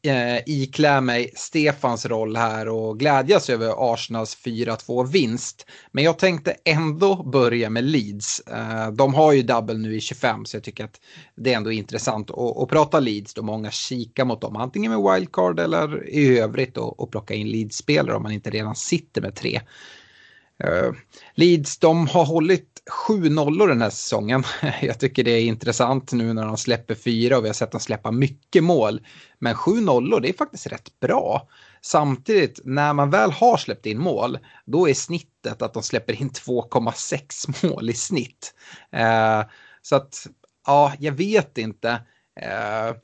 eh, 0.04 0.38
iklä 0.46 1.02
mig 1.02 1.32
Stefans 1.36 2.06
roll 2.06 2.36
här 2.36 2.68
och 2.68 3.00
glädjas 3.00 3.50
över 3.50 3.94
Arsenals 3.94 4.38
4-2 4.46 5.08
vinst. 5.08 5.66
Men 5.92 6.04
jag 6.04 6.20
tänkte 6.20 6.56
ändå 6.66 7.24
börja 7.24 7.70
med 7.70 7.84
Leeds. 7.84 8.40
Eh, 8.40 8.92
de 8.92 9.14
har 9.14 9.34
ju 9.34 9.42
double 9.42 9.78
nu 9.78 9.96
i 9.96 10.02
25 10.02 10.46
så 10.46 10.56
jag 10.56 10.64
tycker 10.64 10.86
att 10.86 11.02
det 11.36 11.54
är 11.54 11.58
ändå 11.58 11.72
intressant 11.72 12.32
att, 12.32 12.58
att 12.58 12.70
prata 12.70 13.00
Leeds 13.00 13.34
då 13.34 13.42
många 13.42 13.72
kikar 13.72 14.26
mot 14.26 14.42
dem. 14.42 14.56
Antingen 14.56 14.92
med 14.92 15.14
wildcard 15.14 15.60
eller 15.60 16.10
i 16.10 16.40
övrigt 16.40 16.78
och, 16.78 17.00
och 17.00 17.12
plocka 17.12 17.34
in 17.34 17.48
Leeds-spelare 17.48 18.16
om 18.16 18.24
man 18.24 18.32
inte 18.32 18.50
redan 18.50 18.76
sitter 18.76 19.22
med 19.22 19.36
tre. 19.36 19.62
Uh, 20.64 20.94
Leeds, 21.36 21.78
de 21.78 22.08
har 22.08 22.26
hållit 22.26 22.71
sju 22.90 23.30
nollor 23.30 23.68
den 23.68 23.82
här 23.82 23.90
säsongen. 23.90 24.44
Jag 24.82 25.00
tycker 25.00 25.24
det 25.24 25.32
är 25.32 25.44
intressant 25.44 26.12
nu 26.12 26.34
när 26.34 26.46
de 26.46 26.58
släpper 26.58 26.96
fyra 26.96 27.38
och 27.38 27.44
vi 27.44 27.50
har 27.50 27.54
sett 27.54 27.72
dem 27.72 27.82
släppa 27.82 28.12
mycket 28.12 28.64
mål. 28.64 29.02
Men 29.40 29.56
sju 29.56 29.82
nollor, 29.82 30.20
det 30.20 30.30
är 30.30 30.34
faktiskt 30.34 30.68
rätt 30.68 31.00
bra. 31.00 31.48
Samtidigt, 31.82 32.60
när 32.64 32.94
man 32.94 33.10
väl 33.10 33.32
har 33.32 33.58
släppt 33.58 33.86
in 33.86 34.00
mål, 34.00 34.40
då 34.66 34.90
är 34.90 34.94
snittet 34.94 35.62
att 35.62 35.74
de 35.74 35.84
släpper 35.84 36.22
in 36.22 36.30
2,6 36.30 37.68
mål 37.70 37.90
i 37.90 37.94
snitt. 37.94 38.54
Eh, 38.92 39.44
så 39.82 39.96
att, 39.96 40.28
ja, 40.68 40.94
jag 41.00 41.12
vet 41.12 41.58
inte. 41.58 41.90
Eh, 42.42 42.96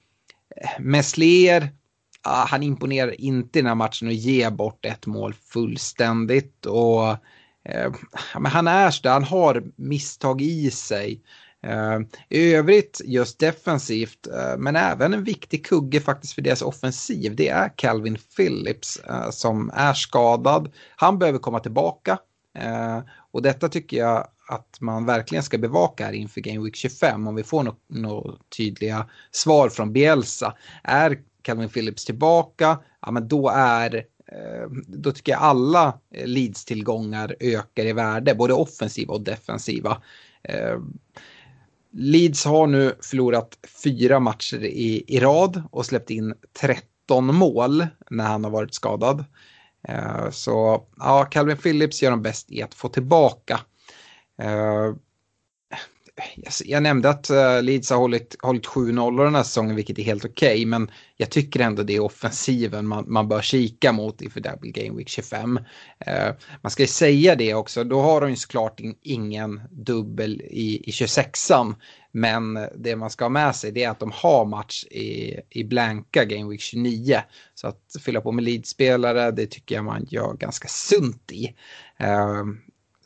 Meslier, 0.79 1.69
ah, 2.22 2.46
han 2.46 2.63
imponerar 2.63 3.22
inte 3.22 3.60
i 3.60 3.62
den 3.62 3.67
här 3.67 3.75
matchen 3.75 4.07
och 4.07 4.13
ger 4.13 4.51
bort 4.51 4.86
ett 4.86 5.05
mål 5.05 5.34
fullständigt. 5.34 6.65
Och 6.65 7.15
Eh, 7.67 7.91
men 8.39 8.51
han 8.51 8.67
är 8.67 8.91
sådär, 8.91 9.12
han 9.12 9.24
har 9.24 9.63
misstag 9.75 10.41
i 10.41 10.71
sig. 10.71 11.21
Eh, 11.63 12.00
I 12.29 12.53
övrigt 12.53 13.01
just 13.05 13.39
defensivt, 13.39 14.27
eh, 14.27 14.57
men 14.57 14.75
även 14.75 15.13
en 15.13 15.24
viktig 15.24 15.65
kugge 15.65 16.01
faktiskt 16.01 16.33
för 16.33 16.41
deras 16.41 16.62
offensiv, 16.62 17.36
det 17.36 17.50
är 17.50 17.77
Calvin 17.77 18.17
Phillips 18.36 18.97
eh, 18.97 19.29
som 19.29 19.71
är 19.74 19.93
skadad. 19.93 20.71
Han 20.95 21.19
behöver 21.19 21.39
komma 21.39 21.59
tillbaka 21.59 22.19
eh, 22.57 23.00
och 23.31 23.41
detta 23.41 23.69
tycker 23.69 23.97
jag 23.97 24.27
att 24.50 24.77
man 24.81 25.05
verkligen 25.05 25.43
ska 25.43 25.57
bevaka 25.57 26.05
här 26.05 26.13
inför 26.13 26.41
Game 26.41 26.63
Week 26.63 26.75
25 26.75 27.27
om 27.27 27.36
vi 27.36 27.43
får 27.43 27.63
några 27.63 27.77
no 27.88 28.38
tydliga 28.57 29.09
svar 29.31 29.69
från 29.69 29.93
Bielsa. 29.93 30.53
Är 30.83 31.17
Calvin 31.41 31.69
Phillips 31.69 32.05
tillbaka, 32.05 32.79
ja 33.01 33.12
men 33.12 33.27
då 33.27 33.50
är 33.50 34.03
Eh, 34.31 34.69
då 34.88 35.12
tycker 35.12 35.31
jag 35.31 35.41
alla 35.41 36.00
eh, 36.13 36.27
Leeds-tillgångar 36.27 37.36
ökar 37.39 37.86
i 37.86 37.93
värde, 37.93 38.36
både 38.36 38.53
offensiva 38.53 39.13
och 39.13 39.22
defensiva. 39.22 40.01
Eh, 40.43 40.79
Leeds 41.91 42.46
har 42.46 42.67
nu 42.67 42.93
förlorat 43.01 43.57
fyra 43.84 44.19
matcher 44.19 44.63
i, 44.63 45.03
i 45.07 45.19
rad 45.19 45.63
och 45.72 45.86
släppt 45.86 46.10
in 46.10 46.34
13 46.60 47.36
mål 47.36 47.88
när 48.10 48.24
han 48.24 48.43
har 48.43 48.51
varit 48.51 48.74
skadad. 48.74 49.25
Så 50.31 50.88
ja, 50.98 51.25
Calvin 51.25 51.57
Phillips 51.57 52.01
gör 52.01 52.12
de 52.12 52.22
bäst 52.22 52.51
i 52.51 52.62
att 52.62 52.74
få 52.74 52.89
tillbaka 52.89 53.60
jag 56.65 56.83
nämnde 56.83 57.09
att 57.09 57.29
eh, 57.29 57.62
Leeds 57.62 57.89
har 57.89 57.97
hållit, 57.97 58.36
hållit 58.39 58.67
7-0 58.67 59.24
den 59.24 59.36
här 59.36 59.43
säsongen, 59.43 59.75
vilket 59.75 60.00
är 60.00 60.03
helt 60.03 60.25
okej. 60.25 60.53
Okay, 60.53 60.65
men 60.65 60.91
jag 61.17 61.29
tycker 61.29 61.59
ändå 61.59 61.83
det 61.83 61.95
är 61.95 62.00
offensiven 62.00 62.88
man, 62.88 63.05
man 63.07 63.27
bör 63.27 63.41
kika 63.41 63.91
mot 63.91 64.21
inför 64.21 64.39
Double 64.39 64.71
Game 64.71 64.97
Week 64.97 65.09
25. 65.09 65.59
Eh, 66.00 66.33
man 66.62 66.71
ska 66.71 66.83
ju 66.83 66.88
säga 66.88 67.36
det 67.36 67.53
också, 67.53 67.83
då 67.83 68.01
har 68.01 68.21
de 68.21 68.29
ju 68.29 68.36
såklart 68.36 68.79
ingen 69.01 69.62
dubbel 69.71 70.41
i, 70.41 70.89
i 70.89 70.91
26an. 70.91 71.75
Men 72.12 72.59
det 72.75 72.95
man 72.95 73.09
ska 73.09 73.25
ha 73.25 73.29
med 73.29 73.55
sig 73.55 73.71
det 73.71 73.83
är 73.83 73.89
att 73.89 74.00
de 74.00 74.12
har 74.12 74.45
match 74.45 74.83
i, 74.83 75.39
i 75.50 75.63
blanka 75.63 76.25
Game 76.25 76.50
Week 76.50 76.62
29. 76.62 77.21
Så 77.55 77.67
att 77.67 77.81
fylla 78.01 78.21
på 78.21 78.31
med 78.31 78.43
Leeds-spelare, 78.43 79.31
det 79.31 79.45
tycker 79.45 79.75
jag 79.75 79.86
man 79.86 80.05
gör 80.09 80.33
ganska 80.33 80.67
sunt 80.67 81.31
i. 81.31 81.55
Eh, 81.97 82.43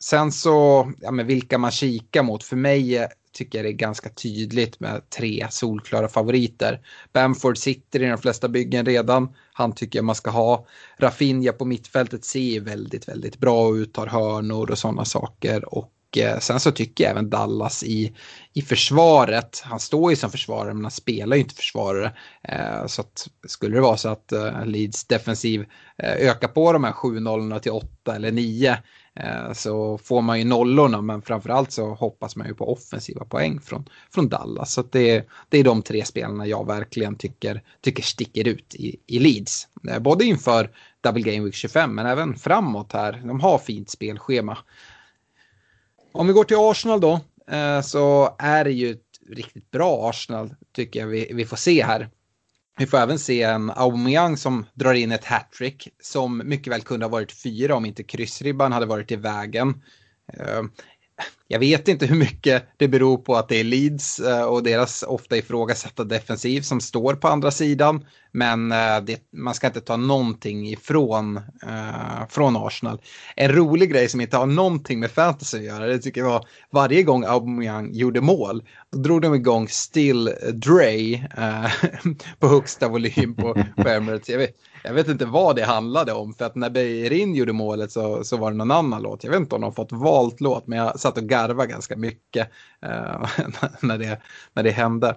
Sen 0.02 0.32
så, 0.32 0.92
ja 1.00 1.10
men 1.10 1.26
vilka 1.26 1.58
man 1.58 1.70
kikar 1.70 2.22
mot, 2.22 2.44
för 2.44 2.56
mig 2.56 2.96
eh, 2.98 3.08
tycker 3.32 3.58
jag 3.58 3.66
det 3.66 3.70
är 3.70 3.72
ganska 3.72 4.08
tydligt 4.08 4.80
med 4.80 5.10
tre 5.10 5.46
solklara 5.50 6.08
favoriter. 6.08 6.80
Bamford 7.12 7.58
sitter 7.58 8.02
i 8.02 8.06
de 8.06 8.18
flesta 8.18 8.48
byggen 8.48 8.86
redan. 8.86 9.34
Han 9.52 9.72
tycker 9.72 9.98
jag 9.98 10.04
man 10.04 10.14
ska 10.14 10.30
ha. 10.30 10.66
Rafinha 10.98 11.52
på 11.52 11.64
mittfältet 11.64 12.24
ser 12.24 12.60
väldigt, 12.60 13.08
väldigt 13.08 13.38
bra 13.38 13.76
ut, 13.76 13.94
tar 13.94 14.06
hörnor 14.06 14.70
och 14.70 14.78
sådana 14.78 15.04
saker. 15.04 15.74
Och 15.74 15.92
eh, 16.18 16.38
sen 16.38 16.60
så 16.60 16.70
tycker 16.70 17.04
jag 17.04 17.10
även 17.10 17.30
Dallas 17.30 17.82
i, 17.82 18.16
i 18.52 18.62
försvaret. 18.62 19.62
Han 19.64 19.80
står 19.80 20.10
ju 20.10 20.16
som 20.16 20.30
försvarare 20.30 20.74
men 20.74 20.84
han 20.84 20.90
spelar 20.90 21.36
ju 21.36 21.42
inte 21.42 21.54
försvarare. 21.54 22.12
Eh, 22.48 22.86
så 22.86 23.00
att 23.02 23.28
skulle 23.46 23.74
det 23.74 23.82
vara 23.82 23.96
så 23.96 24.08
att 24.08 24.32
eh, 24.32 24.66
Leeds 24.66 25.04
defensiv 25.04 25.64
ökar 25.98 26.48
på 26.48 26.72
de 26.72 26.84
här 26.84 26.92
7-0 26.92 27.58
till 27.58 27.72
8 27.72 28.14
eller 28.14 28.32
9 28.32 28.78
Eh, 29.20 29.52
så 29.52 29.98
får 29.98 30.22
man 30.22 30.38
ju 30.38 30.44
nollorna 30.44 31.02
men 31.02 31.22
framförallt 31.22 31.72
så 31.72 31.94
hoppas 31.94 32.36
man 32.36 32.46
ju 32.46 32.54
på 32.54 32.72
offensiva 32.72 33.24
poäng 33.24 33.60
från, 33.60 33.88
från 34.14 34.28
Dallas. 34.28 34.72
Så 34.72 34.82
det, 34.82 35.28
det 35.48 35.58
är 35.58 35.64
de 35.64 35.82
tre 35.82 36.04
spelarna 36.04 36.46
jag 36.46 36.66
verkligen 36.66 37.16
tycker, 37.16 37.62
tycker 37.80 38.02
sticker 38.02 38.48
ut 38.48 38.74
i, 38.74 38.96
i 39.06 39.18
Leeds. 39.18 39.68
Eh, 39.88 39.98
både 39.98 40.24
inför 40.24 40.70
Double 41.00 41.22
Game 41.22 41.44
Week 41.44 41.54
25 41.54 41.94
men 41.94 42.06
även 42.06 42.34
framåt 42.34 42.92
här. 42.92 43.22
De 43.26 43.40
har 43.40 43.58
fint 43.58 43.90
spelschema. 43.90 44.58
Om 46.12 46.26
vi 46.26 46.32
går 46.32 46.44
till 46.44 46.56
Arsenal 46.60 47.00
då 47.00 47.20
eh, 47.50 47.80
så 47.80 48.36
är 48.38 48.64
det 48.64 48.72
ju 48.72 48.90
ett 48.90 49.12
riktigt 49.28 49.70
bra 49.70 50.08
Arsenal 50.08 50.54
tycker 50.72 51.00
jag 51.00 51.06
vi, 51.06 51.30
vi 51.34 51.44
får 51.44 51.56
se 51.56 51.84
här. 51.84 52.08
Vi 52.78 52.86
får 52.86 52.98
även 52.98 53.18
se 53.18 53.42
en 53.42 53.70
Aubameyang 53.70 54.36
som 54.36 54.66
drar 54.74 54.94
in 54.94 55.12
ett 55.12 55.24
hattrick 55.24 55.88
som 56.02 56.42
mycket 56.44 56.72
väl 56.72 56.82
kunde 56.82 57.06
ha 57.06 57.10
varit 57.10 57.32
fyra 57.32 57.74
om 57.74 57.84
inte 57.84 58.02
kryssribban 58.02 58.72
hade 58.72 58.86
varit 58.86 59.12
i 59.12 59.16
vägen. 59.16 59.82
Eh, 60.32 60.62
jag 61.52 61.58
vet 61.58 61.88
inte 61.88 62.06
hur 62.06 62.16
mycket 62.16 62.64
det 62.76 62.88
beror 62.88 63.16
på 63.16 63.36
att 63.36 63.48
det 63.48 63.60
är 63.60 63.64
Leeds 63.64 64.20
eh, 64.20 64.42
och 64.44 64.62
deras 64.62 65.02
ofta 65.02 65.36
ifrågasatta 65.36 66.04
defensiv 66.04 66.60
som 66.60 66.80
står 66.80 67.14
på 67.14 67.28
andra 67.28 67.50
sidan. 67.50 68.04
Men 68.32 68.72
eh, 68.72 69.00
det, 69.02 69.20
man 69.32 69.54
ska 69.54 69.66
inte 69.66 69.80
ta 69.80 69.96
någonting 69.96 70.68
ifrån 70.68 71.36
uh, 71.36 72.28
från 72.28 72.56
Arsenal. 72.56 73.00
En 73.36 73.52
rolig 73.52 73.90
grej 73.90 74.08
som 74.08 74.20
inte 74.20 74.36
har 74.36 74.46
någonting 74.46 75.00
med 75.00 75.10
fantasy 75.10 75.58
att 75.58 75.64
göra, 75.64 75.86
det 75.86 75.98
tycker 75.98 76.20
jag 76.20 76.28
var 76.28 76.44
varje 76.70 77.02
gång 77.02 77.24
Aubameyang 77.24 77.94
gjorde 77.94 78.20
mål, 78.20 78.62
då 78.92 78.98
drog 78.98 79.22
de 79.22 79.34
igång 79.34 79.68
Still 79.68 80.30
Dre 80.52 81.14
uh, 81.14 81.92
på 82.38 82.48
högsta 82.48 82.88
volym 82.88 83.34
på, 83.34 83.64
på 83.76 83.88
Emirates. 83.88 84.28
Jag 84.28 84.38
vet, 84.38 84.56
jag 84.84 84.94
vet 84.94 85.08
inte 85.08 85.24
vad 85.24 85.56
det 85.56 85.64
handlade 85.64 86.12
om, 86.12 86.34
för 86.34 86.44
att 86.44 86.54
när 86.54 86.70
Beirin 86.70 87.34
gjorde 87.34 87.52
målet 87.52 87.92
så, 87.92 88.24
så 88.24 88.36
var 88.36 88.50
det 88.50 88.56
någon 88.56 88.70
annan 88.70 89.02
låt. 89.02 89.24
Jag 89.24 89.30
vet 89.30 89.40
inte 89.40 89.54
om 89.54 89.60
de 89.60 89.74
fått 89.74 89.92
valt 89.92 90.40
låt, 90.40 90.66
men 90.66 90.78
jag 90.78 91.00
satt 91.00 91.18
och 91.18 91.24
garvade 91.24 91.41
ganska 91.48 91.96
mycket 91.96 92.48
eh, 92.82 93.26
när, 93.80 93.98
det, 93.98 94.20
när 94.52 94.62
det 94.62 94.70
hände. 94.70 95.16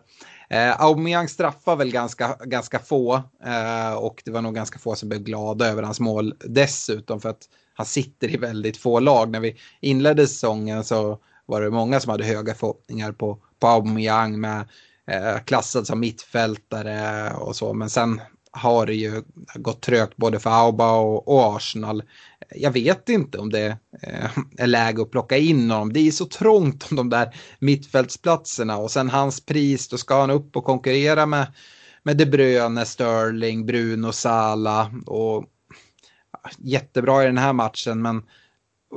Eh, 0.50 0.82
Aubameyang 0.82 1.28
straffar 1.28 1.76
väl 1.76 1.92
ganska, 1.92 2.38
ganska 2.46 2.80
få 2.80 3.16
eh, 3.46 3.94
och 3.94 4.22
det 4.26 4.32
var 4.32 4.42
nog 4.42 4.56
ganska 4.56 4.80
få 4.80 4.96
som 4.96 5.10
blev 5.10 5.22
glada 5.22 5.68
över 5.68 5.84
hans 5.84 6.00
mål 6.00 6.34
dessutom 6.40 7.22
för 7.22 7.30
att 7.30 7.50
han 7.74 7.86
sitter 7.86 8.34
i 8.34 8.38
väldigt 8.38 8.78
få 8.78 9.00
lag. 9.00 9.30
När 9.30 9.40
vi 9.40 9.56
inledde 9.80 10.28
säsongen 10.28 10.84
så 10.84 11.20
var 11.46 11.62
det 11.62 11.72
många 11.72 12.00
som 12.00 12.10
hade 12.10 12.24
höga 12.24 12.54
förhoppningar 12.54 13.12
på, 13.12 13.38
på 13.60 13.68
Aubameyang 13.68 14.40
med 14.42 14.68
eh, 15.08 15.40
klassad 15.46 15.88
som 15.88 16.00
mittfältare 16.00 17.32
och 17.34 17.56
så. 17.56 17.74
Men 17.74 17.90
sen 17.90 18.22
har 18.56 18.86
det 18.86 18.94
ju 18.94 19.24
gått 19.56 19.82
trögt 19.82 20.18
både 20.18 20.40
för 20.40 20.50
Auba 20.50 20.98
och, 20.98 21.28
och 21.28 21.56
Arsenal. 21.56 22.04
Jag 22.56 22.72
vet 22.72 23.10
inte 23.10 23.38
om 23.38 23.50
det 23.50 23.78
eh, 24.02 24.30
är 24.58 24.68
läge 24.68 25.02
att 25.02 25.12
plocka 25.12 25.38
in 25.38 25.72
honom. 25.72 25.94
Det 25.94 26.00
är 26.00 26.12
så 26.12 26.26
trångt 26.26 26.92
om 26.92 26.98
de 26.98 27.10
där 27.10 27.36
mittfältsplatserna 27.60 28.78
och 28.78 28.92
sen 28.92 29.10
hans 29.10 29.46
pris, 29.46 29.88
då 29.88 29.98
ska 29.98 30.20
han 30.20 30.32
upp 30.32 30.56
och 30.56 30.64
konkurrera 30.64 31.26
med, 31.26 31.48
med 32.04 32.18
De 32.18 32.26
Bruyne, 32.26 32.86
Sterling, 32.86 33.66
Bruno, 33.66 34.12
Sala 34.12 34.92
och 35.06 35.38
ah, 36.32 36.50
jättebra 36.58 37.24
i 37.24 37.26
den 37.26 37.38
här 37.38 37.54
matchen 37.54 38.02
men 38.02 38.18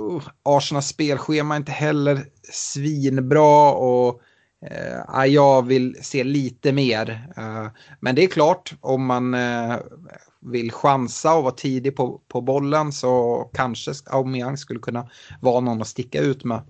uh, 0.00 0.28
Arsenals 0.42 0.88
spelschema 0.88 1.54
är 1.54 1.58
inte 1.58 1.72
heller 1.72 2.26
svinbra 2.52 3.72
och 3.72 4.20
Eh, 4.66 5.24
jag 5.24 5.66
vill 5.66 5.96
se 6.02 6.24
lite 6.24 6.72
mer. 6.72 7.28
Eh, 7.36 7.66
men 8.00 8.14
det 8.14 8.24
är 8.24 8.28
klart, 8.28 8.74
om 8.80 9.06
man 9.06 9.34
eh, 9.34 9.76
vill 10.40 10.72
chansa 10.72 11.34
och 11.34 11.42
vara 11.42 11.54
tidig 11.54 11.96
på, 11.96 12.20
på 12.28 12.40
bollen 12.40 12.92
så 12.92 13.42
kanske 13.54 13.92
Aubameyang 14.06 14.56
skulle 14.56 14.80
kunna 14.80 15.10
vara 15.40 15.60
någon 15.60 15.82
att 15.82 15.88
sticka 15.88 16.20
ut 16.20 16.44
med. 16.44 16.60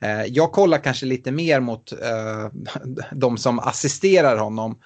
Eh, 0.00 0.22
jag 0.22 0.52
kollar 0.52 0.78
kanske 0.78 1.06
lite 1.06 1.32
mer 1.32 1.60
mot 1.60 1.92
de 3.12 3.38
som 3.38 3.58
assisterar 3.58 4.36
honom. 4.36 4.78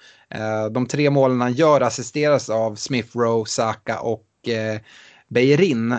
de 0.71 0.85
tre 0.85 1.09
målen 1.09 1.41
han 1.41 1.53
gör 1.53 1.81
assisteras 1.81 2.49
av 2.49 2.75
Smith 2.75 3.17
Rowe, 3.17 3.45
Saka 3.49 3.99
och 3.99 4.49
eh, 4.49 4.79
Beirin 5.27 5.95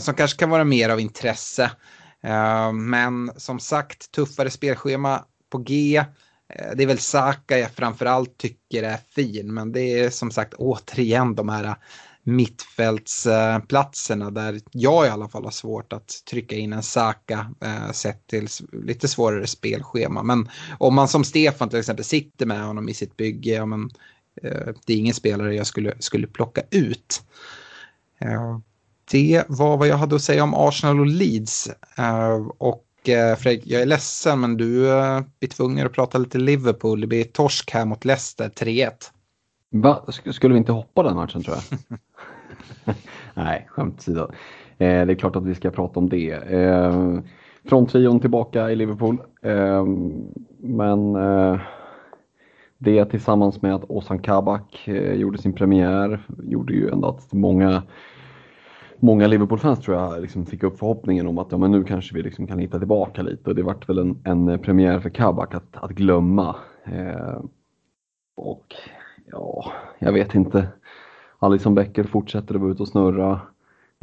som 0.00 0.14
kanske 0.14 0.38
kan 0.38 0.50
vara 0.50 0.64
mer 0.64 0.88
av 0.88 1.00
intresse. 1.00 1.70
men 2.74 3.32
som 3.36 3.60
sagt, 3.60 4.12
tuffare 4.12 4.50
spelschema 4.50 5.24
på 5.50 5.58
G. 5.58 6.04
Eh, 6.48 6.70
det 6.76 6.82
är 6.82 6.86
väl 6.86 6.98
Saka 6.98 7.58
jag 7.58 7.70
framförallt 7.70 8.38
tycker 8.38 8.82
är 8.82 8.98
fin, 9.14 9.54
men 9.54 9.72
det 9.72 10.00
är 10.00 10.10
som 10.10 10.30
sagt 10.30 10.54
återigen 10.54 11.34
de 11.34 11.48
här 11.48 11.76
mittfältsplatserna 12.22 14.30
där 14.30 14.60
jag 14.70 15.06
i 15.06 15.08
alla 15.08 15.28
fall 15.28 15.44
har 15.44 15.50
svårt 15.50 15.92
att 15.92 16.24
trycka 16.30 16.56
in 16.56 16.72
en 16.72 16.82
Saka 16.82 17.54
eh, 17.60 17.90
sett 17.92 18.26
till 18.26 18.48
lite 18.72 19.08
svårare 19.08 19.46
spelschema. 19.46 20.22
Men 20.22 20.48
om 20.78 20.94
man 20.94 21.08
som 21.08 21.24
Stefan 21.24 21.68
till 21.68 21.78
exempel 21.78 22.04
sitter 22.04 22.46
med 22.46 22.64
honom 22.64 22.88
i 22.88 22.94
sitt 22.94 23.16
bygge, 23.16 23.50
ja, 23.50 23.66
men, 23.66 23.90
eh, 24.42 24.68
det 24.86 24.92
är 24.92 24.96
ingen 24.96 25.14
spelare 25.14 25.54
jag 25.54 25.66
skulle, 25.66 25.94
skulle 25.98 26.26
plocka 26.26 26.62
ut. 26.70 27.22
det 29.10 29.44
var 29.48 29.76
vad 29.76 29.88
jag 29.88 29.96
hade 29.96 30.16
att 30.16 30.22
säga 30.22 30.44
om 30.44 30.54
Arsenal 30.54 31.00
och 31.00 31.06
Leeds. 31.06 31.70
och 32.58 32.84
Eh, 33.08 33.36
Fredrik, 33.36 33.62
jag 33.66 33.82
är 33.82 33.86
ledsen 33.86 34.40
men 34.40 34.56
du 34.56 34.90
eh, 34.90 35.20
blir 35.38 35.50
tvungen 35.50 35.86
att 35.86 35.92
prata 35.92 36.18
lite 36.18 36.38
Liverpool. 36.38 37.00
Det 37.00 37.06
blir 37.06 37.24
torsk 37.24 37.70
här 37.70 37.84
mot 37.84 38.04
Leicester, 38.04 38.48
3-1. 38.48 38.90
Va? 39.70 40.04
Skulle 40.32 40.54
vi 40.54 40.58
inte 40.58 40.72
hoppa 40.72 41.02
den 41.02 41.16
matchen 41.16 41.42
tror 41.42 41.56
jag? 41.56 42.94
Nej, 43.34 43.68
skämt 43.70 43.98
åsido. 43.98 44.20
Eh, 44.78 45.06
det 45.06 45.12
är 45.12 45.14
klart 45.14 45.36
att 45.36 45.46
vi 45.46 45.54
ska 45.54 45.70
prata 45.70 46.00
om 46.00 46.08
det. 46.08 46.30
Eh, 46.30 47.18
Fronttrion 47.64 48.20
tillbaka 48.20 48.70
i 48.70 48.76
Liverpool. 48.76 49.18
Eh, 49.42 49.84
men 50.58 51.16
eh, 51.16 51.60
det 52.78 53.04
tillsammans 53.04 53.62
med 53.62 53.74
att 53.74 53.84
Ozan 53.88 54.18
Kabak 54.18 54.88
eh, 54.88 55.12
gjorde 55.12 55.38
sin 55.38 55.52
premiär 55.52 56.26
gjorde 56.42 56.72
ju 56.72 56.90
ändå 56.90 57.08
att 57.08 57.32
många 57.32 57.82
många 59.02 59.26
Liverpool-fans 59.26 59.80
tror 59.80 59.96
jag 59.96 60.20
liksom 60.20 60.46
fick 60.46 60.62
upp 60.62 60.78
förhoppningen 60.78 61.26
om 61.26 61.38
att 61.38 61.52
ja, 61.52 61.58
men 61.58 61.70
nu 61.70 61.84
kanske 61.84 62.14
vi 62.14 62.22
liksom 62.22 62.46
kan 62.46 62.58
hitta 62.58 62.78
tillbaka 62.78 63.22
lite 63.22 63.50
och 63.50 63.56
det 63.56 63.62
vart 63.62 63.88
väl 63.88 63.98
en, 63.98 64.18
en 64.24 64.48
eh, 64.48 64.60
premiär 64.60 65.00
för 65.00 65.10
Kabak 65.10 65.54
att, 65.54 65.76
att 65.76 65.90
glömma. 65.90 66.56
Eh, 66.84 67.40
och 68.36 68.74
ja, 69.30 69.72
jag 69.98 70.12
vet 70.12 70.34
inte. 70.34 70.68
Alison 71.38 71.74
Becker 71.74 72.04
fortsätter 72.04 72.54
att 72.54 72.60
vara 72.60 72.70
ute 72.70 72.82
och 72.82 72.88
snurra. 72.88 73.40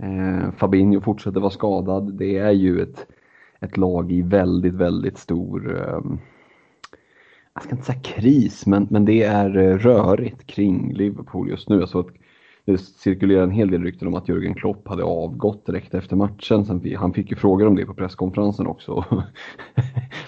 Eh, 0.01 0.51
Fabinho 0.57 1.01
fortsätter 1.01 1.39
vara 1.39 1.51
skadad. 1.51 2.13
Det 2.13 2.37
är 2.37 2.51
ju 2.51 2.81
ett, 2.81 3.07
ett 3.59 3.77
lag 3.77 4.11
i 4.11 4.21
väldigt, 4.21 4.73
väldigt 4.73 5.17
stor 5.17 5.77
eh, 5.77 6.17
jag 7.57 7.63
ska 7.63 7.71
inte 7.71 7.85
säga 7.85 7.99
kris, 7.99 8.65
men, 8.65 8.87
men 8.89 9.05
det 9.05 9.23
är 9.23 9.57
eh, 9.57 9.77
rörigt 9.77 10.47
kring 10.47 10.93
Liverpool 10.93 11.49
just 11.49 11.69
nu. 11.69 11.81
Alltså 11.81 11.99
att 11.99 12.07
det 12.71 12.77
cirkulerar 12.77 13.43
en 13.43 13.51
hel 13.51 13.71
del 13.71 13.83
rykten 13.83 14.07
om 14.07 14.13
att 14.13 14.27
Jürgen 14.27 14.53
Klopp 14.53 14.87
hade 14.87 15.03
avgått 15.03 15.65
direkt 15.65 15.93
efter 15.93 16.15
matchen. 16.15 16.65
Sen, 16.65 16.95
han 16.97 17.13
fick 17.13 17.29
ju 17.31 17.35
frågor 17.35 17.67
om 17.67 17.75
det 17.75 17.85
på 17.85 17.93
presskonferensen 17.93 18.67
också. 18.67 19.05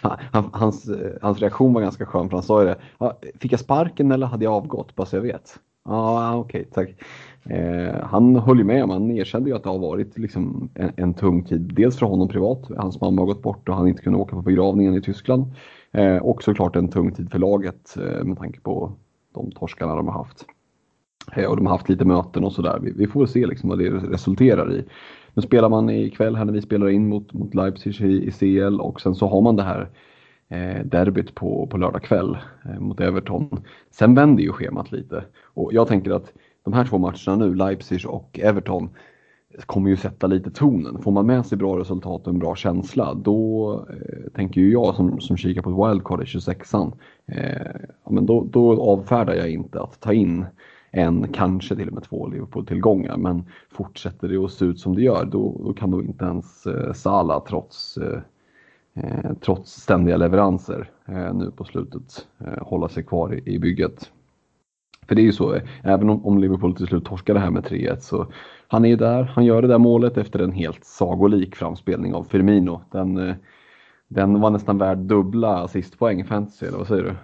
hans, 0.52 0.90
eh, 0.90 1.12
hans 1.22 1.40
reaktion 1.40 1.74
var 1.74 1.82
ganska 1.82 2.06
skön 2.06 2.30
för 2.30 2.38
han 2.38 2.44
sa 2.44 2.62
ju 2.62 2.68
det. 2.68 2.78
Fick 3.40 3.52
jag 3.52 3.60
sparken 3.60 4.12
eller 4.12 4.28
hade 4.28 4.44
jag 4.44 4.54
avgått? 4.54 4.96
Bara 4.96 5.06
så 5.06 5.16
jag 5.16 5.22
vet. 5.22 5.60
Ja, 5.86 5.94
ah, 5.94 6.36
okej, 6.36 6.62
okay, 6.62 6.72
tack. 6.86 7.04
Eh, 7.44 8.04
han 8.04 8.36
höll 8.36 8.58
ju 8.58 8.64
med, 8.64 8.90
han 8.90 9.12
erkände 9.12 9.50
ju 9.50 9.56
att 9.56 9.64
det 9.64 9.70
har 9.70 9.80
varit 9.80 10.18
liksom 10.18 10.70
en, 10.74 10.92
en, 10.96 11.14
tung 11.14 11.44
tid. 11.44 11.72
Dels 11.76 12.00
för 12.00 12.06
honom 12.06 12.28
privat, 12.28 12.72
hans 12.78 13.02
mamma 13.02 13.22
har 13.22 13.26
gått 13.26 13.42
bort 13.42 13.70
och 13.70 13.76
han 13.76 13.88
inte 13.88 14.04
kunde 14.04 14.20
åka 14.20 14.36
på 14.36 14.42
begravningen 14.42 14.96
i 14.96 15.02
Tyskland. 15.02 15.46
Eh, 15.92 16.18
och 16.18 16.44
såklart 16.44 16.76
en 16.76 16.90
tung 16.90 17.12
tid 17.12 17.32
för 17.32 17.40
laget 17.40 17.98
eh, 17.98 18.24
med 18.24 18.38
tanke 18.38 18.60
på 18.60 18.92
de 19.34 19.52
torskarna 19.52 19.96
de 19.96 20.08
har 20.08 20.14
haft. 20.14 20.46
Eh, 21.36 21.46
och 21.46 21.56
de 21.56 21.66
har 21.66 21.74
haft 21.74 21.90
lite 21.90 22.06
möten 22.06 22.44
och 22.44 22.54
sådär. 22.54 22.80
Vi, 22.82 22.92
vi, 22.92 23.08
får 23.08 23.26
se 23.26 23.46
liksom 23.46 23.70
vad 23.70 23.80
det 23.80 23.90
resulterar 23.90 24.74
i. 24.74 24.84
Nu 25.34 25.42
spelar 25.42 25.70
man 25.70 25.90
ikväll 25.90 26.36
här 26.36 26.46
när 26.46 26.54
vi 26.54 26.62
spelar 26.62 26.90
in 26.90 27.10
mot, 27.10 27.34
mot 27.34 27.56
Leipzig 27.56 28.02
i, 28.02 28.28
i 28.28 28.32
CL 28.32 28.82
och 28.82 29.02
sen 29.02 29.16
så 29.16 29.28
har 29.28 29.42
man 29.42 29.56
det 29.56 29.64
här 29.64 29.90
eh, 30.50 30.86
derbyt 30.86 31.36
på, 31.36 31.68
på 31.68 31.78
lördag 31.78 32.04
kväll 32.04 32.38
eh, 32.66 32.80
mot 32.80 33.00
Everton. 33.00 33.64
Sen 33.92 34.16
vänder 34.16 34.44
ju 34.44 34.52
schemat 34.52 34.92
lite 34.92 35.24
och 35.44 35.74
jag 35.74 35.88
tänker 35.88 36.12
att 36.12 36.34
de 36.64 36.74
här 36.74 36.86
två 36.86 36.98
matcherna 36.98 37.36
nu, 37.36 37.56
Leipzig 37.56 38.08
och 38.08 38.40
Everton, 38.44 38.90
kommer 39.66 39.90
ju 39.90 39.98
sätta 39.98 40.28
lite 40.28 40.52
tonen. 40.52 41.02
Får 41.02 41.12
man 41.12 41.26
med 41.26 41.46
sig 41.46 41.58
bra 41.58 41.80
resultat 41.80 42.28
och 42.28 42.34
en 42.34 42.40
bra 42.40 42.56
känsla, 42.56 43.14
då 43.14 43.74
eh, 43.90 44.32
tänker 44.36 44.62
ju 44.62 44.72
jag 44.72 44.96
som, 44.96 45.20
som 45.20 45.38
kikar 45.38 45.62
på 45.62 45.70
ett 45.70 45.92
wildcard 45.92 46.22
i 46.22 46.26
26an, 46.26 46.92
eh, 47.26 47.82
ja, 48.04 48.12
men 48.12 48.26
då, 48.26 48.48
då 48.52 48.82
avfärdar 48.82 49.34
jag 49.34 49.50
inte 49.50 49.82
att 49.82 50.00
ta 50.00 50.14
in 50.14 50.46
en, 50.92 51.28
kanske 51.28 51.76
till 51.76 51.88
och 51.88 51.94
med 51.94 52.04
två 52.04 52.28
Liverpool-tillgångar. 52.28 53.18
Men 53.18 53.46
fortsätter 53.72 54.28
det 54.28 54.38
att 54.38 54.52
se 54.52 54.66
ut 54.66 54.80
som 54.80 54.96
det 54.96 55.02
gör 55.02 55.26
då, 55.26 55.62
då 55.66 55.74
kan 55.74 55.92
nog 55.92 56.06
inte 56.06 56.26
ens 56.26 56.66
eh, 56.66 56.94
Salah 56.94 57.44
trots, 57.48 57.98
eh, 57.98 58.20
eh 58.94 59.34
trots 59.42 59.72
ständiga 59.72 60.18
leveranser 60.18 60.92
eh, 61.06 61.34
nu 61.34 61.52
på 61.52 61.64
slutet 61.64 62.28
eh, 62.40 62.68
hålla 62.68 62.90
sig 62.90 63.04
kvar 63.04 63.34
i, 63.34 63.54
i, 63.54 63.60
bygget. 63.60 64.12
För 65.08 65.16
det 65.16 65.22
är 65.22 65.24
ju 65.24 65.32
så, 65.32 65.54
eh, 65.54 65.62
även 65.84 66.10
om, 66.10 66.26
om 66.26 66.38
Liverpool 66.38 66.76
till 66.76 66.88
slut 66.88 67.06
torskar 67.06 67.34
det 67.34 67.40
här 67.40 67.52
med 67.52 67.64
3-1 67.64 68.00
så 68.00 68.28
han 68.68 68.86
är 68.86 68.90
ju 68.90 68.96
där, 68.96 69.24
han 69.24 69.46
gör 69.46 69.62
det 69.62 69.68
där 69.68 69.78
målet 69.78 70.18
efter 70.18 70.40
en 70.40 70.52
helt 70.52 70.86
sagolik 70.86 71.56
framspelning 71.56 72.14
av 72.14 72.24
Firmino. 72.24 72.82
Den, 72.92 73.18
eh, 73.18 73.36
den 74.08 74.42
var 74.42 74.50
nästan 74.50 74.78
värd 74.78 74.98
dubbla 74.98 75.64
assistpoäng 75.64 76.22
i 76.22 76.24
fantasy, 76.24 76.66
eller 76.66 76.78
vad 76.78 76.88
säger 76.88 77.04
du? 77.04 77.16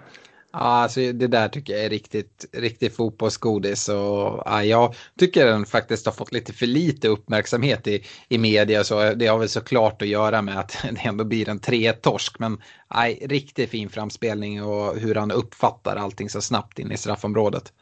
Ja, 0.58 0.62
alltså 0.62 1.00
det 1.00 1.28
där 1.28 1.48
tycker 1.48 1.74
jag 1.74 1.86
är 1.86 1.90
riktigt, 1.90 2.46
riktigt 2.54 2.96
fotbollsgodis 2.96 3.90
och 3.90 4.44
ja, 4.46 4.64
jag 4.64 4.96
tycker 5.20 5.46
den 5.46 5.66
faktiskt 5.66 6.06
har 6.06 6.14
fått 6.14 6.34
lite 6.34 6.54
för 6.54 6.66
lite 6.66 7.08
uppmärksamhet 7.08 7.88
i, 7.88 8.04
i 8.30 8.38
media 8.38 8.84
så 8.84 9.14
det 9.14 9.28
har 9.28 9.40
väl 9.40 9.50
såklart 9.50 10.02
att 10.02 10.08
göra 10.08 10.42
med 10.42 10.60
att 10.60 10.78
det 10.92 11.08
ändå 11.08 11.24
blir 11.24 11.50
en 11.50 11.60
3-torsk 11.60 12.40
men 12.40 12.58
nej, 12.96 13.28
riktigt 13.30 13.70
fin 13.70 13.90
framspelning 13.90 14.64
och 14.64 14.98
hur 14.98 15.16
han 15.16 15.32
uppfattar 15.32 15.96
allting 15.96 16.30
så 16.30 16.42
snabbt 16.42 16.80
in 16.80 16.92
i 16.92 16.98
straffområdet. 16.98 17.74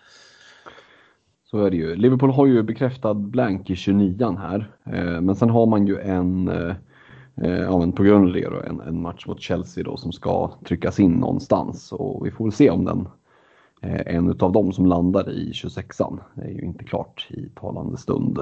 Så 1.52 1.66
är 1.66 1.72
det 1.72 1.78
ju. 1.78 1.96
Liverpool 1.96 2.32
har 2.32 2.46
ju 2.46 2.64
bekräftad 2.64 3.14
blank 3.14 3.70
i 3.70 3.76
29 3.76 4.38
här, 4.40 4.72
eh, 4.86 5.22
men 5.22 5.36
sen 5.36 5.50
har 5.50 5.66
man 5.66 5.88
ju 5.88 6.00
en 6.00 6.48
eh, 6.48 6.76
Eh, 7.36 7.60
ja, 7.60 7.80
men 7.80 7.92
på 7.92 8.04
grund 8.04 8.28
av 8.28 8.34
det 8.34 8.50
då, 8.50 8.62
en, 8.62 8.80
en 8.80 9.02
match 9.02 9.28
mot 9.28 9.42
Chelsea 9.42 9.84
då 9.84 9.98
som 9.98 10.12
ska 10.12 10.52
tryckas 10.66 11.00
in 11.00 11.12
någonstans 11.12 11.92
och 11.92 12.26
vi 12.26 12.32
får 12.32 12.46
väl 12.46 12.52
se 12.52 12.70
om 12.70 12.86
den 12.86 13.08
eh, 13.82 14.16
en 14.16 14.30
av 14.40 14.52
dem 14.52 14.72
som 14.72 14.86
landar 14.86 15.30
i 15.30 15.52
26an. 15.52 16.20
Det 16.34 16.42
är 16.42 16.50
ju 16.50 16.62
inte 16.62 16.84
klart 16.84 17.28
i 17.30 17.50
talande 17.56 17.98
stund. 17.98 18.40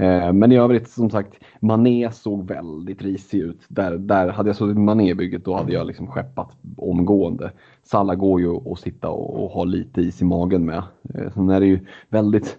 Eh, 0.00 0.32
men 0.32 0.52
i 0.52 0.56
övrigt 0.56 0.88
som 0.88 1.10
sagt, 1.10 1.34
Mané 1.60 2.10
såg 2.12 2.48
väldigt 2.48 3.02
risig 3.02 3.38
ut. 3.38 3.60
Där, 3.68 3.98
där 3.98 4.28
hade 4.28 4.48
jag 4.48 4.56
suttit 4.56 4.76
i 4.76 4.80
Mané-bygget 4.80 5.44
då 5.44 5.56
hade 5.56 5.72
jag 5.72 5.86
liksom 5.86 6.06
skeppat 6.06 6.56
omgående. 6.76 7.52
Salla 7.82 8.14
går 8.14 8.40
ju 8.40 8.72
att 8.72 8.78
sitta 8.78 9.08
och, 9.08 9.44
och 9.44 9.50
ha 9.50 9.64
lite 9.64 10.00
is 10.00 10.22
i 10.22 10.24
magen 10.24 10.64
med. 10.64 10.82
Eh, 11.14 11.32
sen 11.34 11.50
är 11.50 11.60
det 11.60 11.66
ju 11.66 11.86
väldigt, 12.08 12.58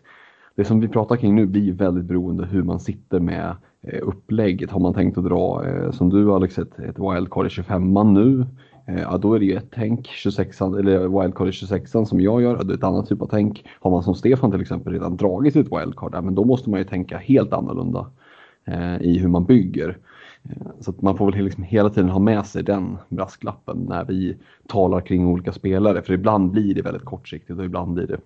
det 0.56 0.66
som 0.66 0.80
vi 0.80 0.88
pratar 0.88 1.16
kring 1.16 1.36
nu 1.36 1.46
blir 1.46 1.74
väldigt 1.74 2.06
beroende 2.06 2.46
hur 2.46 2.64
man 2.64 2.80
sitter 2.80 3.20
med 3.20 3.46
eh, 3.50 3.56
Eh, 3.84 4.00
upplägget. 4.02 4.72
Har 4.72 4.80
man 4.80 4.94
tänkt 4.94 5.18
att 5.18 5.24
dra, 5.24 5.66
eh, 5.68 5.92
som 5.92 6.10
du 6.10 6.32
Alex, 6.32 6.58
ett, 6.58 6.80
ett 6.80 7.00
wildcard 7.00 7.48
i 7.48 7.50
25 7.50 8.14
nu? 8.14 8.46
Eh, 8.88 9.02
ja, 9.02 9.18
då 9.18 9.34
är 9.34 9.40
det 9.40 9.46
ju 9.46 9.56
ett 9.56 9.72
tänk, 9.72 10.08
26 10.08 10.62
eller 10.62 11.22
wildcard 11.22 11.48
i 11.48 11.52
26 11.52 11.92
som 11.92 12.22
jag 12.22 12.42
gör, 12.42 12.64
det 12.64 12.74
är 12.74 12.78
ett 12.78 12.84
annat 12.84 13.10
typ 13.10 13.22
av 13.22 13.28
tänk. 13.28 13.66
Har 13.80 13.92
man 13.92 14.04
som 14.04 14.16
Stefan 14.16 14.52
till 14.52 14.62
exempel 14.62 14.94
redan 14.94 15.18
dragit 15.18 15.54
sitt 15.54 15.72
wildcard, 15.72 16.12
ja, 16.14 16.22
men 16.22 16.36
då 16.36 16.46
måste 16.46 16.70
man 16.70 16.80
ju 16.80 16.84
tänka 16.84 17.18
helt 17.18 17.54
annorlunda 17.54 18.12
eh, 18.66 19.02
i 19.02 19.18
hur 19.20 19.28
man 19.28 19.46
bygger. 19.46 19.98
Eh, 20.44 20.68
så 20.80 20.92
att 20.92 21.02
man 21.02 21.18
får 21.18 21.32
väl 21.32 21.44
liksom 21.44 21.64
hela 21.64 21.90
tiden 21.90 22.10
ha 22.10 22.20
med 22.20 22.46
sig 22.46 22.64
den 22.64 22.98
brasklappen 23.10 23.86
när 23.90 24.06
vi 24.06 24.38
talar 24.68 25.02
kring 25.02 25.28
olika 25.28 25.54
spelare, 25.54 26.02
för 26.02 26.14
ibland 26.14 26.52
blir 26.52 26.76
det 26.76 26.82
väldigt 26.82 27.06
kortsiktigt 27.06 27.60
och 27.60 27.66
ibland 27.66 27.94
blir 27.94 28.08
det 28.08 28.20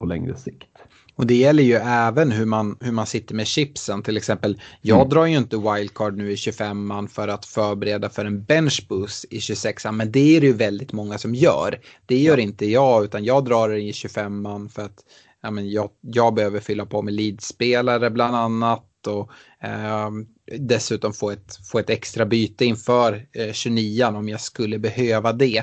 på 0.00 0.06
längre 0.06 0.34
sikt. 0.34 0.78
Och 1.22 1.28
det 1.28 1.34
gäller 1.34 1.62
ju 1.62 1.74
även 1.74 2.32
hur 2.32 2.46
man, 2.46 2.76
hur 2.80 2.92
man 2.92 3.06
sitter 3.06 3.34
med 3.34 3.46
chipsen. 3.46 4.02
Till 4.02 4.16
exempel, 4.16 4.60
jag 4.80 4.96
mm. 4.96 5.08
drar 5.08 5.26
ju 5.26 5.36
inte 5.36 5.56
wildcard 5.56 6.16
nu 6.16 6.32
i 6.32 6.34
25an 6.34 7.08
för 7.08 7.28
att 7.28 7.46
förbereda 7.46 8.10
för 8.10 8.24
en 8.24 8.44
benchboost 8.44 9.24
i 9.30 9.38
26an. 9.38 9.92
Men 9.92 10.12
det 10.12 10.36
är 10.36 10.40
det 10.40 10.46
ju 10.46 10.52
väldigt 10.52 10.92
många 10.92 11.18
som 11.18 11.34
gör. 11.34 11.80
Det 12.06 12.18
gör 12.18 12.38
ja. 12.38 12.42
inte 12.42 12.66
jag, 12.66 13.04
utan 13.04 13.24
jag 13.24 13.44
drar 13.44 13.68
det 13.68 13.80
i 13.80 13.92
25an 13.92 14.68
för 14.68 14.82
att 14.82 14.98
ja, 15.42 15.50
men 15.50 15.70
jag, 15.70 15.90
jag 16.00 16.34
behöver 16.34 16.60
fylla 16.60 16.86
på 16.86 17.02
med 17.02 17.14
leadspelare 17.14 18.10
bland 18.10 18.36
annat. 18.36 19.06
Och, 19.06 19.30
eh, 19.66 20.10
dessutom 20.58 21.12
få 21.12 21.30
ett, 21.30 21.58
få 21.72 21.78
ett 21.78 21.90
extra 21.90 22.26
byte 22.26 22.64
inför 22.64 23.26
eh, 23.32 23.48
29an 23.48 24.16
om 24.16 24.28
jag 24.28 24.40
skulle 24.40 24.78
behöva 24.78 25.32
det. 25.32 25.62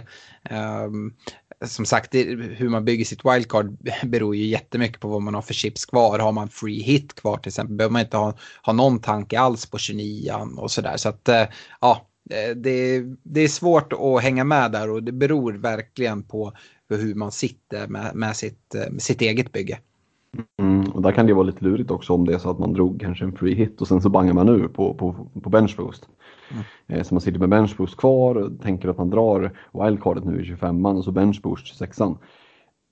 Eh, 0.49 0.89
som 1.65 1.85
sagt, 1.85 2.11
det, 2.11 2.23
hur 2.35 2.69
man 2.69 2.85
bygger 2.85 3.05
sitt 3.05 3.25
wildcard 3.25 3.77
beror 4.03 4.35
ju 4.35 4.45
jättemycket 4.45 4.99
på 4.99 5.07
vad 5.07 5.21
man 5.21 5.33
har 5.33 5.41
för 5.41 5.53
chips 5.53 5.85
kvar. 5.85 6.19
Har 6.19 6.31
man 6.31 6.49
free 6.49 6.81
hit 6.81 7.15
kvar 7.15 7.37
till 7.37 7.49
exempel 7.49 7.75
behöver 7.75 7.93
man 7.93 8.01
inte 8.01 8.17
ha, 8.17 8.33
ha 8.65 8.73
någon 8.73 8.99
tanke 8.99 9.39
alls 9.39 9.65
på 9.65 9.77
29 9.77 10.31
och 10.57 10.71
sådär. 10.71 10.97
Så 10.97 11.09
att 11.09 11.29
eh, 11.29 11.43
ja, 11.81 12.07
eh, 12.29 12.55
det, 12.55 13.03
det 13.23 13.41
är 13.41 13.47
svårt 13.47 13.93
att 13.93 14.23
hänga 14.23 14.43
med 14.43 14.71
där 14.71 14.89
och 14.89 15.03
det 15.03 15.11
beror 15.11 15.53
verkligen 15.53 16.23
på 16.23 16.53
hur 16.89 17.15
man 17.15 17.31
sitter 17.31 17.87
med, 17.87 18.15
med 18.15 18.35
sitt, 18.35 18.75
eh, 18.75 18.91
med 18.91 19.01
sitt 19.01 19.21
eget 19.21 19.51
bygge. 19.51 19.79
Mm, 20.61 20.91
och 20.91 21.01
där 21.01 21.11
kan 21.11 21.27
det 21.27 21.33
vara 21.33 21.43
lite 21.43 21.63
lurigt 21.63 21.91
också 21.91 22.13
om 22.13 22.25
det 22.25 22.33
är 22.33 22.37
så 22.37 22.49
att 22.49 22.59
man 22.59 22.73
drog 22.73 23.01
kanske 23.01 23.25
en 23.25 23.35
free 23.35 23.55
hit 23.55 23.81
och 23.81 23.87
sen 23.87 24.01
så 24.01 24.09
bangar 24.09 24.33
man 24.33 24.49
ur 24.49 24.67
på, 24.67 24.93
på, 24.93 25.27
på 25.43 25.49
bench 25.49 25.77
boost. 25.77 26.09
Mm. 26.51 26.63
Eh, 26.88 27.03
så 27.03 27.13
man 27.13 27.21
sitter 27.21 27.39
med 27.39 27.49
bench 27.49 27.77
boost 27.77 27.97
kvar 27.97 28.35
och 28.35 28.62
tänker 28.62 28.89
att 28.89 28.97
man 28.97 29.09
drar 29.09 29.51
wildcardet 29.73 30.25
nu 30.25 30.41
i 30.41 30.43
25an 30.43 30.97
och 30.97 31.03
så 31.03 31.12
bench 31.12 31.41
boost 31.41 31.81
26an. 31.81 32.17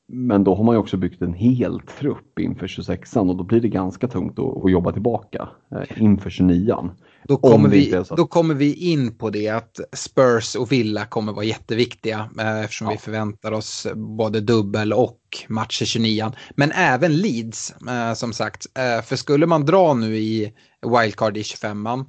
Men 0.09 0.43
då 0.43 0.55
har 0.55 0.63
man 0.63 0.75
ju 0.75 0.79
också 0.79 0.97
byggt 0.97 1.21
en 1.21 1.33
hel 1.33 1.79
trupp 1.99 2.39
inför 2.39 2.67
26an 2.67 3.29
och 3.29 3.35
då 3.35 3.43
blir 3.43 3.61
det 3.61 3.69
ganska 3.69 4.07
tungt 4.07 4.39
att, 4.39 4.65
att 4.65 4.71
jobba 4.71 4.91
tillbaka 4.91 5.49
eh, 5.71 6.01
inför 6.01 6.29
29an. 6.29 6.89
Då 7.23 7.37
kommer, 7.37 7.69
vi, 7.69 8.03
då 8.17 8.27
kommer 8.27 8.53
vi 8.53 8.73
in 8.73 9.17
på 9.17 9.29
det 9.29 9.49
att 9.49 9.79
Spurs 9.93 10.55
och 10.55 10.71
Villa 10.71 11.05
kommer 11.05 11.33
vara 11.33 11.45
jätteviktiga 11.45 12.29
eh, 12.39 12.63
eftersom 12.63 12.87
ja. 12.87 12.91
vi 12.91 12.97
förväntar 12.97 13.51
oss 13.51 13.87
både 13.95 14.41
dubbel 14.41 14.93
och 14.93 15.19
match 15.47 15.81
i 15.81 15.85
29 15.85 16.31
Men 16.55 16.71
även 16.71 17.17
Leeds 17.17 17.75
eh, 17.89 18.13
som 18.13 18.33
sagt. 18.33 18.65
Eh, 18.77 19.03
för 19.03 19.15
skulle 19.15 19.45
man 19.45 19.65
dra 19.65 19.93
nu 19.93 20.17
i 20.17 20.53
wildcard 20.81 21.37
i 21.37 21.41
25an 21.41 21.99
Eh, 21.99 22.05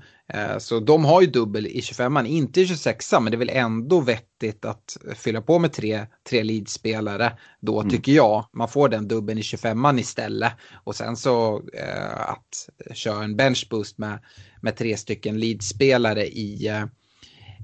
så 0.59 0.81
de 0.81 1.05
har 1.05 1.21
ju 1.21 1.27
dubbel 1.27 1.67
i 1.67 1.81
25an, 1.81 2.27
inte 2.27 2.61
i 2.61 2.65
26an, 2.65 3.21
men 3.21 3.31
det 3.31 3.37
är 3.37 3.39
väl 3.39 3.51
ändå 3.53 4.01
vettigt 4.01 4.65
att 4.65 4.97
fylla 5.15 5.43
på 5.43 5.59
med 5.59 5.73
tre, 5.73 6.07
tre 6.29 6.43
leadspelare 6.43 7.33
då 7.61 7.81
mm. 7.81 7.91
tycker 7.91 8.13
jag. 8.13 8.45
Man 8.53 8.69
får 8.69 8.89
den 8.89 9.09
dubbeln 9.09 9.39
i 9.39 9.43
25an 9.43 10.01
istället 10.01 10.53
och 10.85 10.97
sen 10.97 11.17
så 11.17 11.63
eh, 11.73 12.21
att 12.21 12.69
köra 12.95 13.25
en 13.25 13.37
benchboost 13.37 13.99
med, 13.99 14.19
med 14.61 14.77
tre 14.77 14.97
stycken 14.97 15.41
leadspelare 15.41 16.27
i, 16.27 16.69
eh, 16.69 16.85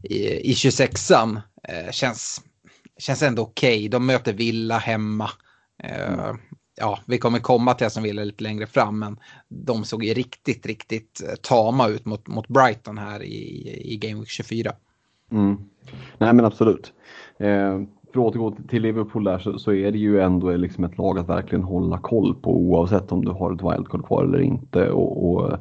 i, 0.03 0.51
i 0.51 0.55
26an 0.55 1.41
eh, 1.69 1.91
känns, 1.91 2.43
känns 2.99 3.23
ändå 3.23 3.43
okej. 3.43 3.77
Okay. 3.77 3.89
De 3.89 4.07
möter 4.07 4.33
Villa 4.33 4.79
hemma. 4.79 5.31
Eh, 5.83 6.13
mm 6.13 6.37
ja, 6.77 6.99
vi 7.07 7.19
kommer 7.19 7.39
komma 7.39 7.75
till 7.75 7.87
Aston 7.87 8.03
Villa 8.03 8.25
lite 8.25 8.43
längre 8.43 8.67
fram, 8.67 8.99
men 8.99 9.17
de 9.49 9.85
såg 9.85 10.05
ju 10.05 10.15
riktigt, 10.15 10.67
riktigt 10.67 11.23
eh, 11.29 11.35
tama 11.35 11.89
ut 11.89 12.05
mot, 12.05 12.27
mot 12.27 12.49
Brighton 12.49 12.99
här 12.99 13.23
i, 13.23 13.93
i 13.93 13.97
Game 13.97 14.21
Week 14.21 14.29
24. 14.29 14.73
Mm. 15.33 15.57
Nej 16.19 16.33
men 16.33 16.45
absolut. 16.45 16.93
Eh, 17.39 17.81
för 18.13 18.21
att 18.21 18.27
återgå 18.27 18.57
till 18.69 18.83
Liverpool 18.83 19.25
där 19.25 19.39
så, 19.39 19.59
så, 19.59 19.73
är 19.73 19.93
det 19.93 19.99
ju 19.99 20.21
ändå 20.21 20.57
liksom 20.57 20.85
ett 20.85 20.99
lag 20.99 21.19
att 21.19 21.29
verkligen 21.29 21.65
hålla 21.65 21.99
koll 21.99 22.35
på 22.35 22.57
oavsett 22.57 23.13
om 23.13 23.25
du 23.25 23.31
har 23.31 23.53
ett 23.53 23.63
wildcard 23.63 24.07
kvar 24.07 24.25
eller 24.25 24.41
inte. 24.41 24.91
Och, 24.91 25.33
och 25.33 25.59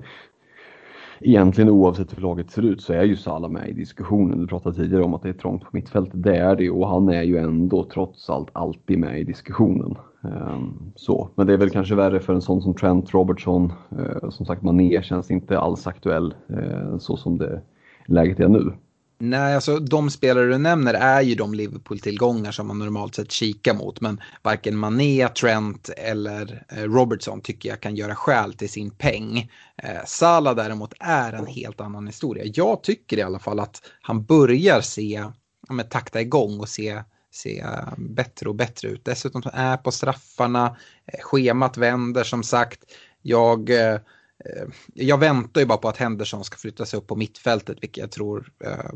egentligen 1.23 1.69
oavsett 1.69 2.17
hur 2.17 2.21
laget 2.21 2.51
ser 2.51 2.61
ut 2.61 2.81
så 2.81 2.93
är 2.93 3.03
ju 3.03 3.15
Salah 3.15 3.51
med 3.51 3.69
i 3.69 3.73
diskussionen. 3.73 4.39
Du 4.39 4.47
pratade 4.47 4.75
tidigare 4.75 5.03
om 5.03 5.13
att 5.13 5.23
det 5.23 5.29
är 5.29 5.33
trångt 5.33 5.61
på 5.61 5.69
mittfältet. 5.71 6.23
Det 6.23 6.37
är 6.37 6.55
det 6.55 6.69
och 6.69 6.87
han 6.87 7.09
är 7.09 7.23
ju 7.23 7.37
ändå 7.37 7.83
trots 7.93 8.29
allt 8.29 8.49
alltid 8.53 8.99
med 8.99 9.19
i 9.19 9.23
diskussionen. 9.23 9.95
Ehm, 10.23 10.91
så. 10.95 11.29
Men 11.35 11.47
det 11.47 11.53
är 11.53 11.57
väl 11.57 11.69
kanske 11.69 11.95
värre 11.95 12.19
för 12.19 12.33
en 12.33 12.41
sån 12.41 12.61
som 12.61 12.73
Trent 12.73 13.13
Robertson. 13.13 13.73
Ehm, 13.91 14.31
som 14.31 14.45
sagt, 14.45 14.61
Mané 14.61 15.01
känns 15.03 15.31
inte 15.31 15.59
alls 15.59 15.87
aktuell 15.87 16.33
ehm, 16.49 16.99
så 16.99 17.17
som 17.17 17.37
det 17.37 17.61
läget 18.05 18.39
är 18.39 18.47
nu. 18.47 18.73
Nej, 19.17 19.55
alltså 19.55 19.79
de 19.79 20.09
spelare 20.09 20.45
du 20.45 20.57
nämner 20.57 20.93
är 20.93 21.21
ju 21.21 21.35
de 21.35 21.53
Liverpool-tillgångar 21.53 22.51
som 22.51 22.67
man 22.67 22.79
normalt 22.79 23.15
sett 23.15 23.31
kikar 23.31 23.73
mot. 23.73 24.01
Men 24.01 24.21
varken 24.41 24.77
Mané, 24.77 25.27
Trent 25.27 25.89
eller 25.89 26.65
eh, 26.69 26.83
Robertson 26.83 27.41
tycker 27.41 27.69
jag 27.69 27.81
kan 27.81 27.95
göra 27.95 28.15
skäl 28.15 28.53
till 28.53 28.69
sin 28.69 28.91
peng. 28.91 29.51
Eh, 29.77 30.05
Salah 30.05 30.55
däremot 30.55 30.93
är 30.99 31.33
en 31.33 31.47
helt 31.47 31.81
annan 31.81 32.07
historia. 32.07 32.43
Jag 32.55 32.83
tycker 32.83 33.17
i 33.17 33.21
alla 33.21 33.39
fall 33.39 33.59
att 33.59 33.81
han 34.01 34.23
börjar 34.25 34.81
se, 34.81 35.23
ja, 35.67 35.73
med 35.73 35.89
takta 35.89 36.21
igång 36.21 36.59
och 36.59 36.69
se 36.69 37.03
se 37.33 37.59
eh, 37.59 37.93
bättre 37.97 38.49
och 38.49 38.55
bättre 38.55 38.87
ut. 38.87 39.05
Dessutom 39.05 39.41
är 39.53 39.77
på 39.77 39.91
straffarna, 39.91 40.77
eh, 41.05 41.19
schemat 41.21 41.77
vänder 41.77 42.23
som 42.23 42.43
sagt. 42.43 42.79
Jag, 43.21 43.69
eh, 43.69 43.99
Eh, 44.45 44.67
jag 44.93 45.17
väntar 45.17 45.61
ju 45.61 45.67
bara 45.67 45.77
på 45.77 45.89
att 45.89 45.97
Henderson 45.97 46.43
ska 46.43 46.57
flyttas 46.57 46.93
upp 46.93 47.07
på 47.07 47.15
mittfältet, 47.15 47.77
vilket 47.81 48.01
jag 48.01 48.11
tror 48.11 48.51
eh, 48.65 48.91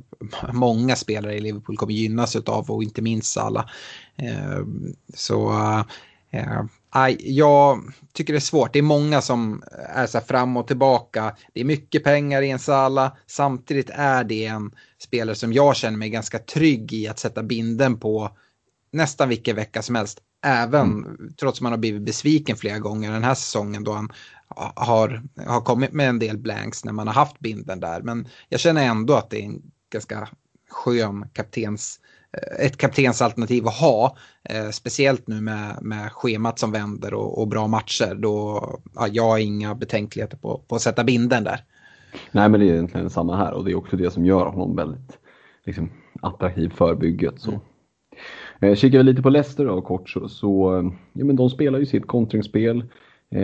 många 0.54 0.96
spelare 0.96 1.36
i 1.36 1.40
Liverpool 1.40 1.78
kommer 1.78 1.94
gynnas 1.94 2.36
av 2.36 2.72
och 2.72 2.84
inte 2.84 3.02
minst 3.02 3.34
Salah. 3.34 3.66
Eh, 4.16 4.60
så 5.14 5.52
eh, 6.32 6.62
jag 7.20 7.82
tycker 8.14 8.34
det 8.34 8.38
är 8.38 8.42
svårt. 8.42 8.74
Det 8.74 8.80
är 8.80 8.84
många 8.84 9.22
som 9.22 9.64
är 9.90 10.08
så 10.08 10.20
fram 10.20 10.58
och 10.58 10.68
tillbaka. 10.68 11.36
Det 11.54 11.62
är 11.62 11.66
mycket 11.66 12.04
pengar 12.04 12.42
i 12.42 12.50
en 12.50 12.60
Sala. 12.60 13.18
Samtidigt 13.28 13.90
är 13.94 14.24
det 14.24 14.46
en 14.46 14.72
spelare 15.00 15.36
som 15.36 15.54
jag 15.54 15.76
känner 15.76 15.98
mig 15.98 16.10
ganska 16.10 16.40
trygg 16.40 16.94
i 16.94 17.08
att 17.08 17.20
sätta 17.20 17.44
binden 17.44 18.00
på 18.00 18.38
nästan 18.92 19.30
vilken 19.30 19.56
vecka 19.56 19.82
som 19.82 19.96
helst. 19.96 20.22
Även 20.48 20.92
mm. 20.92 21.34
trots 21.40 21.60
att 21.60 21.64
man 21.64 21.72
har 21.72 21.80
blivit 21.80 22.02
besviken 22.02 22.58
flera 22.58 22.80
gånger 22.80 23.12
den 23.12 23.24
här 23.24 23.36
säsongen 23.36 23.84
då 23.84 23.92
han 23.92 24.12
har, 24.76 25.24
har 25.48 25.62
kommit 25.62 25.94
med 25.94 26.10
en 26.10 26.20
del 26.20 26.38
blanks 26.38 26.86
när 26.86 26.94
man 26.94 27.08
har 27.08 27.14
haft 27.14 27.40
binden 27.40 27.80
där. 27.80 28.02
Men 28.02 28.28
jag 28.50 28.60
känner 28.60 28.86
ändå 28.86 29.14
att 29.14 29.30
det 29.30 29.42
är 29.42 29.44
en 29.44 29.62
ganska 29.90 30.28
skön 30.70 31.30
kaptens 31.34 32.00
Eh, 32.34 32.66
ett 32.66 32.78
kaptensalternativ 32.78 33.68
att 33.68 33.74
ha. 33.74 34.18
Eh, 34.44 34.70
speciellt 34.70 35.28
nu 35.28 35.42
med, 35.42 35.78
med 35.82 36.12
schemat 36.12 36.60
som 36.60 36.72
vänder 36.72 37.14
och, 37.14 37.42
och 37.42 37.48
bra 37.48 37.68
matcher. 37.68 38.16
Då 38.16 38.64
ja, 38.96 39.08
jag 39.08 39.24
har 39.24 39.38
inga 39.38 39.76
betänkligheter 39.76 40.38
på, 40.38 40.62
på 40.68 40.76
att 40.76 40.82
sätta 40.82 41.04
binden 41.04 41.44
där. 41.44 41.64
Nej 42.32 42.50
men 42.50 42.60
det 42.60 42.66
är 42.70 42.74
egentligen 42.74 43.10
samma 43.10 43.38
här 43.38 43.54
och 43.54 43.66
det 43.66 43.72
är 43.72 43.76
också 43.76 43.98
det 43.98 44.12
som 44.12 44.26
gör 44.26 44.46
honom 44.46 44.76
väldigt 44.76 45.18
liksom, 45.66 45.90
attraktiv 46.22 46.70
för 46.70 46.96
bygget. 46.96 47.34
Så. 47.38 47.50
Mm. 47.50 47.62
Eh, 48.60 48.76
kikar 48.76 48.98
vi 48.98 49.04
lite 49.04 49.22
på 49.22 49.30
Leicester 49.30 49.66
då 49.66 49.82
kort 49.82 50.10
så, 50.10 50.30
så 50.30 50.82
ja, 51.14 51.26
men 51.26 51.36
de 51.36 51.50
spelar 51.50 51.80
ju 51.80 51.86
sitt 51.86 52.08
kontringsspel. 52.08 52.84
Eh, 53.30 53.42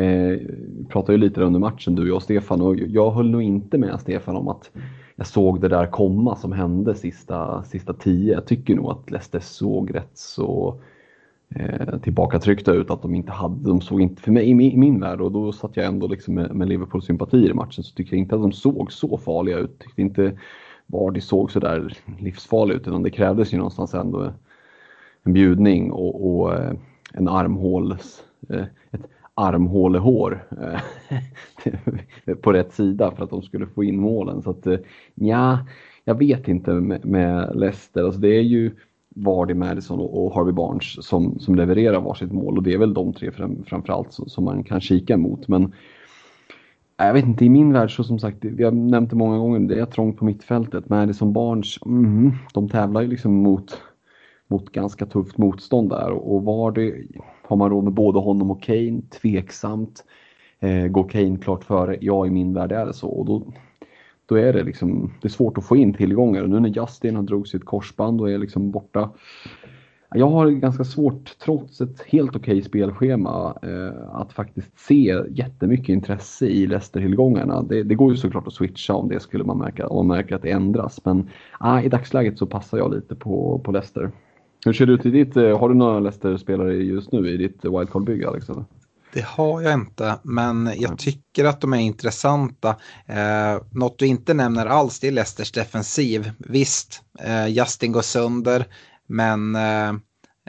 vi 0.78 0.86
pratade 0.90 1.14
ju 1.14 1.18
lite 1.18 1.42
under 1.42 1.60
matchen 1.60 1.96
du 1.96 2.02
och 2.02 2.08
jag 2.08 2.22
Stefan 2.22 2.62
och 2.62 2.76
jag 2.76 3.12
höll 3.12 3.30
nog 3.30 3.42
inte 3.42 3.78
med 3.78 4.00
Stefan 4.00 4.36
om 4.36 4.48
att 4.48 4.72
jag 5.16 5.28
såg 5.28 5.62
det 5.62 5.68
där 5.68 5.86
komma 5.86 6.36
som 6.36 6.52
hände 6.52 6.96
sista, 6.96 7.64
sista 7.64 7.94
tio. 7.94 8.34
Jag 8.34 8.46
tycker 8.46 8.76
nog 8.76 8.92
att 8.92 9.12
Leicester 9.12 9.40
såg 9.40 9.96
rätt 9.96 10.18
så 10.18 10.82
eh, 11.56 12.00
tillbakatryckta 12.00 12.74
ut, 12.74 12.92
att 12.92 13.02
de 13.02 13.16
inte 13.16 13.32
hade, 13.32 13.70
de 13.70 13.82
såg 13.82 14.02
inte, 14.02 14.22
för 14.22 14.32
mig 14.32 14.50
i 14.50 14.54
min, 14.54 14.72
i 14.72 14.78
min 14.78 15.00
värld, 15.00 15.22
och 15.22 15.32
då 15.32 15.52
satt 15.52 15.78
jag 15.78 15.86
ändå 15.86 16.08
liksom 16.08 16.34
med, 16.34 16.56
med 16.56 16.68
Liverpool-sympatier 16.68 17.50
i 17.50 17.54
matchen, 17.54 17.84
så 17.84 17.96
tyckte 17.96 18.16
jag 18.16 18.20
inte 18.20 18.36
att 18.36 18.42
de 18.42 18.52
såg 18.52 18.92
så 18.92 19.18
farliga 19.18 19.58
ut. 19.58 19.80
Tyckte 19.80 20.02
inte 20.02 20.38
Vardy 20.86 21.22
såg 21.22 21.52
så 21.52 21.60
där 21.60 21.98
livsfarlig 22.20 22.76
ut, 22.76 22.88
utan 22.88 23.04
det 23.04 23.10
krävdes 23.10 23.54
ju 23.54 23.58
någonstans 23.58 23.94
ändå 23.94 24.34
en 25.24 25.34
bjudning 25.34 25.92
och, 25.92 26.30
och 26.30 26.54
eh, 26.54 26.74
en 27.14 27.28
armhåls, 27.28 28.24
eh, 28.50 28.66
ett 28.92 29.08
armhålehår 29.34 30.48
eh, 30.62 32.36
på 32.42 32.54
rätt 32.54 32.74
sida 32.74 33.12
för 33.12 33.24
att 33.24 33.30
de 33.30 33.42
skulle 33.42 33.68
få 33.68 33.84
in 33.84 34.00
målen. 34.00 34.42
Så 34.42 34.50
att 34.50 34.68
ja, 35.16 35.60
jag 36.04 36.18
vet 36.18 36.48
inte 36.48 36.72
med, 36.74 37.06
med 37.06 37.52
Leicester. 37.56 38.04
Alltså 38.04 38.20
det 38.20 38.38
är 38.38 38.42
ju 38.42 38.72
Vardy, 39.16 39.54
Madison 39.54 40.00
och 40.00 40.34
Harvey 40.36 40.54
Barnes 40.54 41.06
som, 41.06 41.40
som 41.40 41.56
levererar 41.56 42.02
varsitt 42.02 42.32
mål 42.32 42.58
och 42.58 42.64
det 42.64 42.74
är 42.74 42.78
väl 42.78 42.94
de 42.94 43.14
tre 43.14 43.32
fram, 43.32 43.64
framförallt 43.68 44.14
som, 44.14 44.30
som 44.30 44.44
man 44.44 44.64
kan 44.64 44.82
kika 44.82 45.18
mot. 45.18 45.48
Men 45.48 45.74
jag 46.98 47.14
vet 47.14 47.26
inte, 47.26 47.46
i 47.46 47.50
min 47.50 47.74
värld 47.74 47.96
så 47.96 48.04
som 48.04 48.20
sagt, 48.20 48.38
vi 48.42 48.64
har 48.64 48.72
nämnt 48.72 49.10
det 49.10 49.16
många 49.16 49.38
gånger, 49.38 49.60
det 49.60 49.80
är 49.80 49.86
trångt 49.86 50.18
på 50.18 50.26
mittfältet. 50.26 50.90
Madison 50.90 51.34
Barnes, 51.34 51.78
mm, 51.86 52.32
de 52.54 52.70
tävlar 52.70 53.02
ju 53.02 53.08
liksom 53.08 53.34
mot, 53.34 53.82
mot 54.54 54.72
ganska 54.72 55.06
tufft 55.06 55.38
motstånd 55.38 55.90
där 55.90 56.10
och, 56.12 56.44
var 56.44 56.58
Vardy, 56.58 57.08
har 57.42 57.56
man 57.56 57.70
råd 57.70 57.84
med 57.84 57.94
både 57.94 58.20
honom 58.20 58.52
och 58.52 58.64
Kane? 58.64 59.02
Tveksamt. 59.22 60.04
Eh, 60.60 60.88
går 60.88 61.10
Kane 61.10 61.38
klart 61.38 61.64
före? 61.64 61.98
Ja, 62.02 62.26
i 62.26 62.30
min 62.30 62.54
värld 62.54 62.72
är 62.72 62.86
det 62.86 62.94
så. 62.94 63.08
Och 63.08 63.26
då, 63.26 63.54
då 64.26 64.36
är 64.36 64.54
det 64.54 64.64
liksom, 64.64 65.14
det 65.22 65.28
är 65.28 65.30
svårt 65.30 65.58
att 65.58 65.66
få 65.66 65.76
in 65.76 65.94
tillgångar. 65.94 66.44
Och 66.44 66.50
nu 66.50 66.60
när 66.60 66.70
Justin 66.70 67.16
har 67.16 67.24
drog 67.24 67.48
sitt 67.48 67.66
korsband 67.66 68.22
och 68.22 68.32
är 68.32 68.38
liksom 68.38 68.72
borta. 68.72 69.10
Jag 70.16 70.30
har 70.30 70.50
ganska 70.50 70.84
svårt, 70.84 71.38
trots 71.40 71.82
ett 71.82 72.02
helt 72.02 72.36
okej 72.36 72.62
spelschema, 72.62 73.58
eh, 73.62 74.16
att 74.16 74.34
faktiskt 74.34 74.80
se 74.80 75.22
jättemycket 75.30 75.90
intresse 75.90 76.46
i 76.46 76.68
Leicester-tillgångarna. 76.68 77.64
Det, 77.64 77.84
det, 77.84 77.96
går 77.96 78.12
ju 78.12 78.18
såklart 78.18 78.48
att 78.48 78.54
switcha 78.54 78.94
om 78.94 79.10
det 79.10 79.20
skulle 79.20 79.44
man 79.44 79.58
märka, 79.58 79.88
om 79.88 80.08
man 80.08 80.18
märker 80.18 80.36
att 80.36 80.42
det 80.42 80.52
ändras. 80.52 81.06
Men 81.06 81.30
ah, 81.60 81.82
i 81.82 81.90
dagsläget 81.90 82.38
så 82.38 82.46
passar 82.46 82.78
jag 82.78 82.94
lite 82.94 83.16
på, 83.16 83.62
på 83.64 83.72
Leicester. 83.72 84.12
Hur 84.66 84.74
ser 84.74 84.86
det 84.86 84.94
ut 84.94 85.06
i 85.06 85.10
ditt, 85.10 85.38
eh, 85.38 85.60
har 85.60 85.70
du 85.70 85.76
några 85.76 86.00
Leicester-spelare 86.00 86.74
just 86.74 87.12
nu 87.12 87.30
i 87.30 87.38
ditt 87.38 87.66
wildcard-bygge 87.66 88.28
Alexander? 88.28 88.66
Det 89.14 89.26
har 89.26 89.62
jag 89.62 89.74
inte, 89.74 90.20
men 90.24 90.72
jag 90.78 91.00
tycker 91.00 91.46
att 91.46 91.62
de 91.62 91.74
är 91.74 91.78
intressanta. 91.78 92.70
Eh, 93.06 93.62
något 93.72 94.00
du 94.00 94.08
inte 94.08 94.34
nämner 94.34 94.66
alls 94.66 95.00
det 95.00 95.08
är 95.08 95.12
Leicesters 95.12 95.52
defensiv. 95.52 96.32
Visst, 96.38 97.02
eh, 97.20 97.48
Justin 97.48 97.92
går 97.92 98.02
sönder, 98.02 98.66
men 99.08 99.56
eh, 99.56 99.90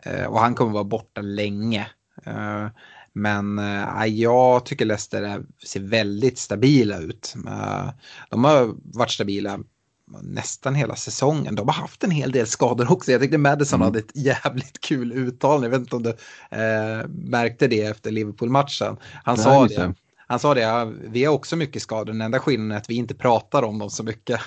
eh 0.05 0.27
och 0.27 0.41
han 0.41 0.55
kommer 0.55 0.73
vara 0.73 0.85
borta 0.85 1.21
länge. 1.21 1.87
Eh, 2.27 2.67
men 3.13 3.59
eh, 3.59 4.07
jag 4.07 4.67
tycker 4.67 4.85
Leicester 4.85 5.43
ser 5.67 5.81
väldigt 5.81 6.39
stabila 6.39 6.99
ut. 6.99 7.35
de 8.31 8.45
har 8.45 8.75
varit 8.99 9.11
stabila 9.11 9.59
nästan 10.23 10.75
hela 10.75 10.97
säsongen. 10.97 11.55
De 11.55 11.69
har 11.69 11.75
haft 11.75 12.05
en 12.05 12.11
hel 12.11 12.33
del 12.33 12.47
skador 12.47 12.93
också. 12.93 13.13
Jag 13.13 13.21
tyckte 13.21 13.39
Madison 13.39 13.77
mm. 13.77 13.85
hade 13.85 13.99
ett 13.99 14.17
jävligt 14.17 14.81
kul 14.81 15.13
uttalande. 15.13 15.67
Jag 15.67 15.71
vet 15.71 15.81
inte 15.81 15.97
om 15.97 16.03
du 16.03 16.11
eh, 16.51 17.07
märkte 17.09 17.69
det 17.69 17.83
efter 17.83 18.11
Liverpool-matchen. 18.11 18.97
Han 19.25 19.35
Nej, 19.37 19.45
sa 19.45 19.67
det. 19.67 19.95
Han 20.27 20.39
sa 20.39 20.55
det, 20.55 20.93
vi 21.03 21.25
har 21.25 21.35
också 21.35 21.57
mycket 21.57 21.83
skador, 21.83 22.13
den 22.13 22.21
enda 22.21 22.39
skillnaden 22.39 22.73
är 22.73 22.77
att 22.77 22.91
vi 22.91 22.95
inte 22.95 23.15
pratar 23.15 23.63
om 23.63 23.79
dem 23.79 23.91
så 23.91 24.03
mycket. 24.03 24.41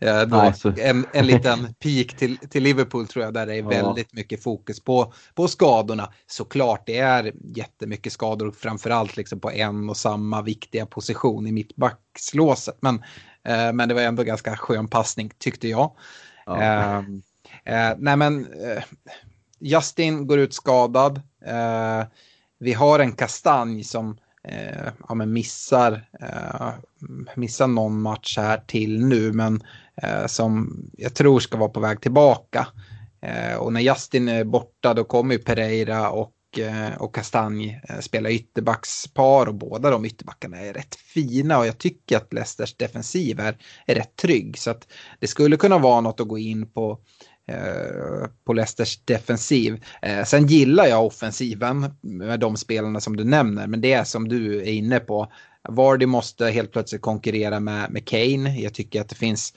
alltså. 0.30 0.74
en, 0.78 1.06
en 1.12 1.26
liten 1.26 1.74
peak 1.78 2.16
till, 2.16 2.38
till 2.38 2.62
Liverpool 2.62 3.06
tror 3.06 3.24
jag, 3.24 3.34
där 3.34 3.46
det 3.46 3.54
är 3.54 3.62
ja. 3.62 3.68
väldigt 3.68 4.12
mycket 4.12 4.42
fokus 4.42 4.80
på, 4.80 5.12
på 5.34 5.48
skadorna. 5.48 6.12
Såklart, 6.26 6.82
det 6.86 6.98
är 6.98 7.32
jättemycket 7.56 8.12
skador, 8.12 8.50
framförallt 8.58 9.16
liksom 9.16 9.40
på 9.40 9.50
en 9.50 9.90
och 9.90 9.96
samma 9.96 10.42
viktiga 10.42 10.86
position 10.86 11.46
i 11.46 11.52
mittbackslåset. 11.52 12.78
Men 12.80 13.02
men 13.44 13.88
det 13.88 13.94
var 13.94 14.02
ändå 14.02 14.22
ganska 14.22 14.56
skön 14.56 14.88
passning 14.88 15.30
tyckte 15.38 15.68
jag. 15.68 15.92
Ja. 16.46 16.62
Eh, 16.62 16.98
eh, 17.64 17.96
nej 17.98 18.16
men 18.16 18.46
eh, 18.46 18.82
Justin 19.58 20.26
går 20.26 20.38
ut 20.38 20.54
skadad. 20.54 21.22
Eh, 21.46 22.02
vi 22.58 22.72
har 22.72 22.98
en 22.98 23.12
kastanj 23.12 23.84
som 23.84 24.18
eh, 24.48 24.88
ja, 25.08 25.14
men 25.14 25.32
missar, 25.32 26.08
missar 27.34 27.66
någon 27.66 28.02
match 28.02 28.38
här 28.38 28.62
till 28.66 29.06
nu 29.06 29.32
men 29.32 29.62
som 30.26 30.82
jag 30.92 31.14
tror 31.14 31.40
ska 31.40 31.58
vara 31.58 31.68
på 31.68 31.80
väg 31.80 32.00
tillbaka. 32.00 32.66
och 33.58 33.72
när 33.72 33.80
Justin 33.80 34.28
är 34.28 34.44
borta 34.44 34.94
då 34.94 35.04
kommer 35.04 35.34
ju 35.34 35.40
Pereira 35.40 36.10
och 36.10 36.33
och 36.54 36.60
eh, 36.60 37.10
Kastanj 37.12 37.80
eh, 37.88 38.00
spelar 38.00 38.30
ytterbackspar 38.30 39.46
och 39.46 39.54
båda 39.54 39.90
de 39.90 40.04
ytterbackarna 40.04 40.60
är 40.60 40.72
rätt 40.72 40.94
fina 40.94 41.58
och 41.58 41.66
jag 41.66 41.78
tycker 41.78 42.16
att 42.16 42.32
Leicesters 42.32 42.76
defensiv 42.76 43.40
är, 43.40 43.56
är 43.86 43.94
rätt 43.94 44.16
trygg. 44.16 44.58
Så 44.58 44.70
att 44.70 44.88
det 45.20 45.26
skulle 45.26 45.56
kunna 45.56 45.78
vara 45.78 46.00
något 46.00 46.20
att 46.20 46.28
gå 46.28 46.38
in 46.38 46.70
på 46.70 46.98
eh, 47.48 48.28
på 48.44 48.52
Leicesters 48.52 49.00
defensiv. 49.04 49.84
Eh, 50.02 50.24
sen 50.24 50.46
gillar 50.46 50.86
jag 50.86 51.06
offensiven 51.06 51.94
med 52.00 52.40
de 52.40 52.56
spelarna 52.56 53.00
som 53.00 53.16
du 53.16 53.24
nämner, 53.24 53.66
men 53.66 53.80
det 53.80 53.92
är 53.92 54.04
som 54.04 54.28
du 54.28 54.58
är 54.58 54.72
inne 54.72 55.00
på. 55.00 55.32
Vardy 55.68 56.06
måste 56.06 56.46
helt 56.46 56.72
plötsligt 56.72 57.02
konkurrera 57.02 57.60
med, 57.60 57.90
med 57.90 58.08
Kane. 58.08 58.60
Jag 58.60 58.74
tycker 58.74 59.00
att 59.00 59.08
det 59.08 59.14
finns, 59.14 59.54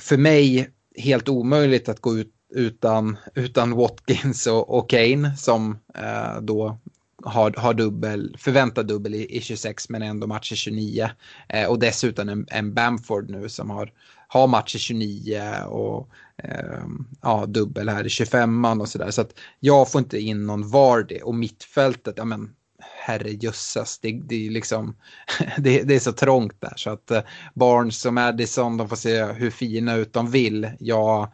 för 0.00 0.16
mig, 0.16 0.70
helt 0.96 1.28
omöjligt 1.28 1.88
att 1.88 2.00
gå 2.00 2.18
ut 2.18 2.37
utan, 2.50 3.16
utan 3.34 3.76
Watkins 3.76 4.46
och, 4.46 4.78
och 4.78 4.90
Kane 4.90 5.36
som 5.36 5.78
eh, 5.94 6.40
då 6.40 6.78
har, 7.24 7.54
har 7.56 7.74
dubbel, 7.74 8.36
förväntad 8.38 8.86
dubbel 8.86 9.14
i, 9.14 9.36
i 9.36 9.40
26 9.40 9.88
men 9.88 10.02
ändå 10.02 10.26
match 10.26 10.52
i 10.52 10.56
29. 10.56 11.10
Eh, 11.48 11.68
och 11.68 11.78
dessutom 11.78 12.28
en, 12.28 12.46
en 12.50 12.74
Bamford 12.74 13.30
nu 13.30 13.48
som 13.48 13.70
har, 13.70 13.92
har 14.28 14.46
match 14.46 14.74
i 14.74 14.78
29 14.78 15.42
och 15.66 16.08
eh, 16.42 16.84
ja, 17.22 17.46
dubbel 17.46 17.88
här 17.88 18.06
i 18.06 18.08
25 18.08 18.64
och 18.64 18.88
sådär. 18.88 19.10
Så 19.10 19.20
att 19.20 19.34
jag 19.60 19.90
får 19.90 19.98
inte 19.98 20.18
in 20.18 20.46
någon 20.46 20.70
Vardy 20.70 21.20
och 21.20 21.34
mittfältet, 21.34 22.14
ja 22.16 22.24
men 22.24 22.50
herrejösses, 22.80 23.98
det, 23.98 24.20
det, 24.24 24.46
är 24.46 24.50
liksom, 24.50 24.96
det, 25.58 25.82
det, 25.82 25.94
är 25.94 25.98
så 25.98 26.12
trångt 26.12 26.60
där 26.60 26.74
så 26.76 26.90
att 26.90 27.10
eh, 27.10 27.20
Barnes 27.54 28.06
och 28.06 28.14
Madison, 28.14 28.76
de 28.76 28.88
får 28.88 28.96
se 28.96 29.24
hur 29.24 29.50
fina 29.50 29.94
ut 29.94 30.12
de 30.12 30.30
vill. 30.30 30.70
Jag 30.78 31.32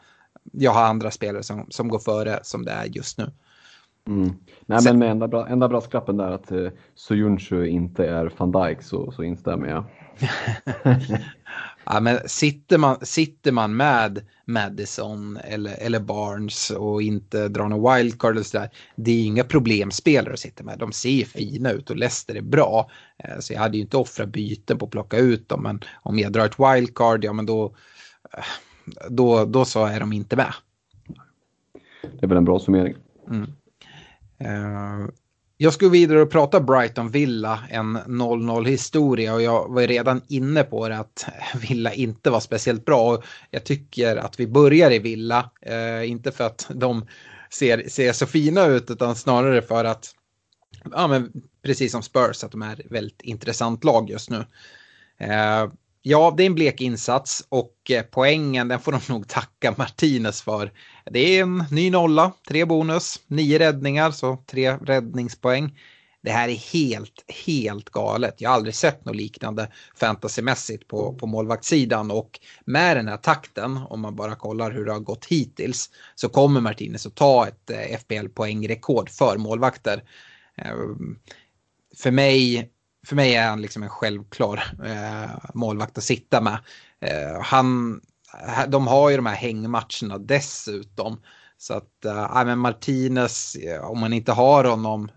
jag 0.53 0.71
har 0.71 0.85
andra 0.85 1.11
spelare 1.11 1.43
som, 1.43 1.67
som 1.69 1.89
går 1.89 1.99
före 1.99 2.39
som 2.43 2.65
det 2.65 2.71
är 2.71 2.85
just 2.85 3.19
nu. 3.19 3.31
Mm. 4.07 4.35
Nej, 4.67 4.83
Sen, 4.83 4.93
men 4.93 4.99
med 4.99 5.11
enda, 5.11 5.29
bra, 5.29 5.49
enda 5.49 5.69
brasklappen 5.69 6.17
där 6.17 6.31
att 6.31 6.51
eh, 6.51 6.69
Soyuncu 6.95 7.67
inte 7.67 8.07
är 8.07 8.33
van 8.37 8.53
Dijk 8.53 8.83
så, 8.83 9.13
så 9.13 9.23
instämmer 9.23 9.69
jag. 9.69 9.85
ja, 11.85 12.01
men 12.01 12.19
sitter, 12.27 12.79
man, 12.79 12.97
sitter 13.03 13.53
man 13.53 13.77
med 13.77 14.27
Madison 14.45 15.37
eller, 15.37 15.75
eller 15.79 16.01
Barnes 16.01 16.71
och 16.71 17.03
inte 17.03 17.49
drar 17.49 17.69
någon 17.69 17.97
wildcard 17.97 18.33
eller 18.33 18.43
sådär, 18.43 18.71
det 18.97 19.11
är 19.11 19.25
inga 19.25 19.45
problemspelare 19.45 20.33
att 20.33 20.41
sitta 20.41 20.65
med. 20.65 20.79
De 20.79 20.93
ser 20.93 21.25
fina 21.25 21.71
ut 21.71 21.91
och 21.91 21.97
Leicester 21.97 22.35
är 22.35 22.43
bra. 22.43 22.91
Eh, 23.19 23.39
så 23.41 23.53
jag 23.53 23.61
hade 23.61 23.77
ju 23.77 23.83
inte 23.83 23.97
offrat 23.97 24.29
byten 24.29 24.79
på 24.79 24.85
att 24.85 24.91
plocka 24.91 25.19
ut 25.19 25.49
dem, 25.49 25.63
men 25.63 25.81
om 26.03 26.19
jag 26.19 26.33
drar 26.33 26.47
ett 26.47 26.59
wildcard, 26.59 27.25
ja 27.25 27.33
men 27.33 27.47
då 27.47 27.75
eh, 28.37 28.45
då, 29.09 29.45
då 29.45 29.65
så 29.65 29.87
är 29.87 30.01
de 30.01 30.13
inte 30.13 30.37
med. 30.37 30.55
Det 32.03 32.27
är 32.27 32.27
väl 32.27 32.37
en 32.37 32.45
bra 32.45 32.59
summering. 32.59 32.95
Mm. 33.31 33.53
Uh, 34.41 35.09
jag 35.57 35.73
skulle 35.73 35.91
vidare 35.91 36.23
och 36.23 36.31
prata 36.31 36.61
Brighton 36.61 37.11
Villa, 37.11 37.65
en 37.71 37.99
0-0 37.99 38.65
historia 38.65 39.35
och 39.35 39.43
jag 39.43 39.69
var 39.69 39.83
redan 39.83 40.21
inne 40.29 40.63
på 40.63 40.89
det 40.89 40.99
att 40.99 41.27
Villa 41.69 41.93
inte 41.93 42.31
var 42.31 42.41
speciellt 42.41 42.85
bra. 42.85 43.23
Jag 43.51 43.65
tycker 43.65 44.17
att 44.17 44.41
vi 44.41 44.47
börjar 44.47 44.91
i 44.91 44.99
Villa, 44.99 45.51
uh, 45.71 46.11
inte 46.11 46.33
för 46.33 46.45
att 46.45 46.71
de 46.75 47.07
ser, 47.51 47.89
ser 47.89 48.13
så 48.13 48.27
fina 48.27 48.67
ut 48.67 48.91
utan 48.91 49.17
snarare 49.17 49.63
för 49.63 49.85
att, 49.85 50.15
ja 50.93 51.07
men 51.07 51.33
precis 51.63 51.93
som 51.93 52.03
Spurs, 52.03 52.45
att 52.45 52.51
de 52.51 52.63
är 52.63 52.83
väldigt 52.91 53.23
intressant 53.23 53.85
lag 53.85 54.11
just 54.11 54.31
nu. 54.31 54.39
Uh, 55.21 55.73
Ja, 56.07 56.35
det 56.37 56.43
är 56.43 56.47
en 56.47 56.55
blek 56.55 56.81
insats 56.81 57.47
och 57.49 57.91
eh, 57.91 58.03
poängen 58.03 58.69
den 58.69 58.81
får 58.81 58.93
de 58.93 59.01
nog 59.09 59.29
tacka 59.29 59.75
Martinez 59.79 60.43
för. 60.43 60.73
Det 61.11 61.19
är 61.19 61.43
en 61.43 61.65
ny 61.71 61.91
nolla, 61.91 62.33
tre 62.49 62.65
bonus, 62.65 63.21
nio 63.27 63.59
räddningar, 63.59 64.11
så 64.11 64.45
tre 64.47 64.77
räddningspoäng. 64.77 65.79
Det 66.23 66.31
här 66.31 66.49
är 66.49 66.73
helt, 66.73 67.25
helt 67.47 67.91
galet. 67.91 68.41
Jag 68.41 68.51
har 68.51 68.57
aldrig 68.57 68.75
sett 68.75 69.05
något 69.05 69.17
liknande 69.17 69.73
fantasymässigt 69.97 70.89
på, 70.89 71.15
på 71.15 71.27
målvaktssidan 71.27 72.11
och 72.11 72.41
med 72.65 72.97
den 72.97 73.09
här 73.09 73.17
takten, 73.17 73.77
om 73.77 74.01
man 74.01 74.17
bara 74.17 74.35
kollar 74.35 74.71
hur 74.71 74.85
det 74.85 74.93
har 74.93 75.01
gått 75.01 75.25
hittills, 75.25 75.91
så 76.15 76.29
kommer 76.29 76.61
Martinez 76.61 77.07
att 77.07 77.15
ta 77.15 77.49
ett 77.49 77.71
eh, 77.71 77.99
FPL-poängrekord 77.99 79.11
för 79.11 79.37
målvakter. 79.39 80.03
Ehm, 80.57 81.19
för 81.97 82.11
mig 82.11 82.71
för 83.05 83.17
mig 83.17 83.35
är 83.35 83.49
han 83.49 83.63
liksom 83.63 83.83
en 83.83 83.89
självklar 83.89 84.65
eh, 84.85 85.51
målvakt 85.55 85.99
att 85.99 86.05
sitta 86.05 86.41
med. 86.41 86.59
Eh, 87.01 87.43
han, 87.43 88.01
eh, 88.47 88.69
de 88.69 88.87
har 88.87 89.11
ju 89.11 89.17
de 89.17 89.27
här 89.27 89.35
hängmatcherna 89.35 90.19
dessutom. 90.19 91.21
Så 91.59 91.75
att, 91.75 92.05
äh, 92.05 92.45
men 92.45 92.59
Martinez, 92.59 93.57
eh, 93.57 93.85
om 93.85 94.01
man 94.01 94.13
inte 94.13 94.33
har 94.33 94.65
honom, 94.65 95.11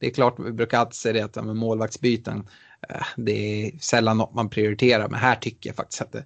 det 0.00 0.06
är 0.06 0.10
klart, 0.10 0.34
vi 0.38 0.52
brukar 0.52 0.78
alltid 0.78 0.94
säga 0.94 1.12
det 1.12 1.38
att 1.38 1.46
med 1.46 1.56
målvaktsbyten, 1.56 2.48
äh, 2.88 3.06
det 3.16 3.32
är 3.32 3.78
sällan 3.78 4.18
något 4.18 4.34
man 4.34 4.50
prioriterar, 4.50 5.08
men 5.08 5.20
här 5.20 5.36
tycker 5.36 5.70
jag 5.70 5.76
faktiskt 5.76 6.02
att 6.02 6.12
det 6.12 6.24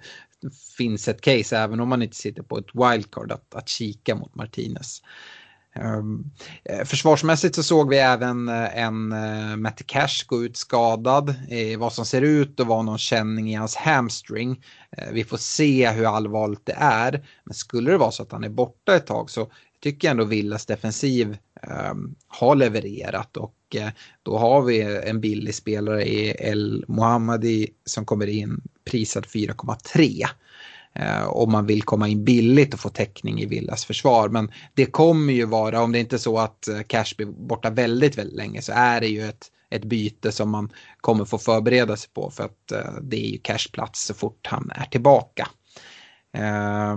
finns 0.77 1.09
ett 1.09 1.21
case, 1.21 1.59
även 1.59 1.81
om 1.81 1.89
man 1.89 2.03
inte 2.03 2.17
sitter 2.17 2.43
på 2.43 2.59
ett 2.59 2.75
wildcard, 2.75 3.33
att, 3.33 3.55
att 3.55 3.69
kika 3.69 4.15
mot 4.15 4.35
Martinez. 4.35 5.03
Ehm, 5.75 6.25
eh, 6.65 6.85
försvarsmässigt 6.85 7.55
så 7.55 7.63
såg 7.63 7.91
vi 7.91 7.99
även 7.99 8.49
eh, 8.49 8.79
en 8.79 9.13
eh, 9.13 9.57
Matty 9.57 9.85
Cash 9.87 10.27
gå 10.27 10.45
ut 10.45 10.57
skadad. 10.57 11.35
Vad 11.79 11.93
som 11.93 12.07
ser 12.07 12.23
ut 12.23 12.61
att 12.61 12.67
vara 12.67 12.83
någon 12.83 12.99
känning 12.99 13.51
i 13.51 13.55
hans 13.55 13.77
hamstring. 13.77 14.65
Vi 15.13 15.25
får 15.25 15.37
se 15.37 15.91
hur 15.91 16.17
allvarligt 16.17 16.67
det 16.67 16.77
är. 16.79 17.27
Men 17.45 17.55
skulle 17.55 17.91
det 17.91 17.99
vara 17.99 18.11
så 18.11 18.23
att 18.23 18.33
han 18.33 18.45
är 18.45 18.49
borta 18.49 18.97
ett 18.97 19.07
tag 19.07 19.31
så 19.31 19.51
tycker 19.81 20.09
jag 20.09 20.11
ändå 20.11 20.25
Villas 20.25 20.67
defensiv 20.67 21.37
ehm, 21.63 22.15
har 22.27 22.57
levererat. 22.57 23.37
Och 23.37 23.77
då 24.23 24.39
har 24.39 24.63
vi 24.63 25.01
en 25.05 25.21
billig 25.21 25.55
spelare 25.55 26.05
i 26.05 26.37
El 26.39 26.85
Mohammadi 26.89 27.69
som 27.85 28.05
kommer 28.05 28.27
in 28.27 28.61
prisad 28.85 29.27
4,3 29.27 30.27
Eh, 30.99 31.29
om 31.29 31.53
man 31.53 31.67
vill 31.67 31.83
komma 31.83 32.09
in 32.09 32.25
billigt 32.25 32.75
och 32.75 32.81
få 32.81 32.89
täckning 32.89 33.41
i 33.41 33.47
Villas 33.47 33.85
försvar. 33.85 34.29
Men 34.29 34.53
det 34.75 34.87
kommer 34.87 35.33
ju 35.33 35.45
vara, 35.45 35.83
om 35.83 35.93
det 35.93 35.99
inte 35.99 36.17
är 36.17 36.19
så 36.19 36.39
att 36.39 36.69
eh, 36.69 36.81
Cash 36.81 37.17
blir 37.17 37.27
borta 37.27 37.71
väldigt, 37.71 38.19
väldigt 38.19 38.37
länge 38.37 38.63
så 38.63 38.73
är 38.73 39.01
det 39.01 39.07
ju 39.07 39.29
ett, 39.29 39.47
ett 39.71 39.85
byte 39.85 40.33
som 40.33 40.51
man 40.51 40.73
kommer 41.01 41.25
få 41.25 41.39
förbereda 41.39 41.97
sig 41.97 42.11
på 42.15 42.31
för 42.31 42.45
att 42.45 42.73
eh, 42.73 42.93
det 43.03 43.27
är 43.27 43.31
ju 43.31 43.39
Cash 43.39 43.73
plats 43.73 44.07
så 44.07 44.15
fort 44.15 44.47
han 44.47 44.71
är 44.75 44.85
tillbaka. 44.85 45.49
Eh, 46.35 46.97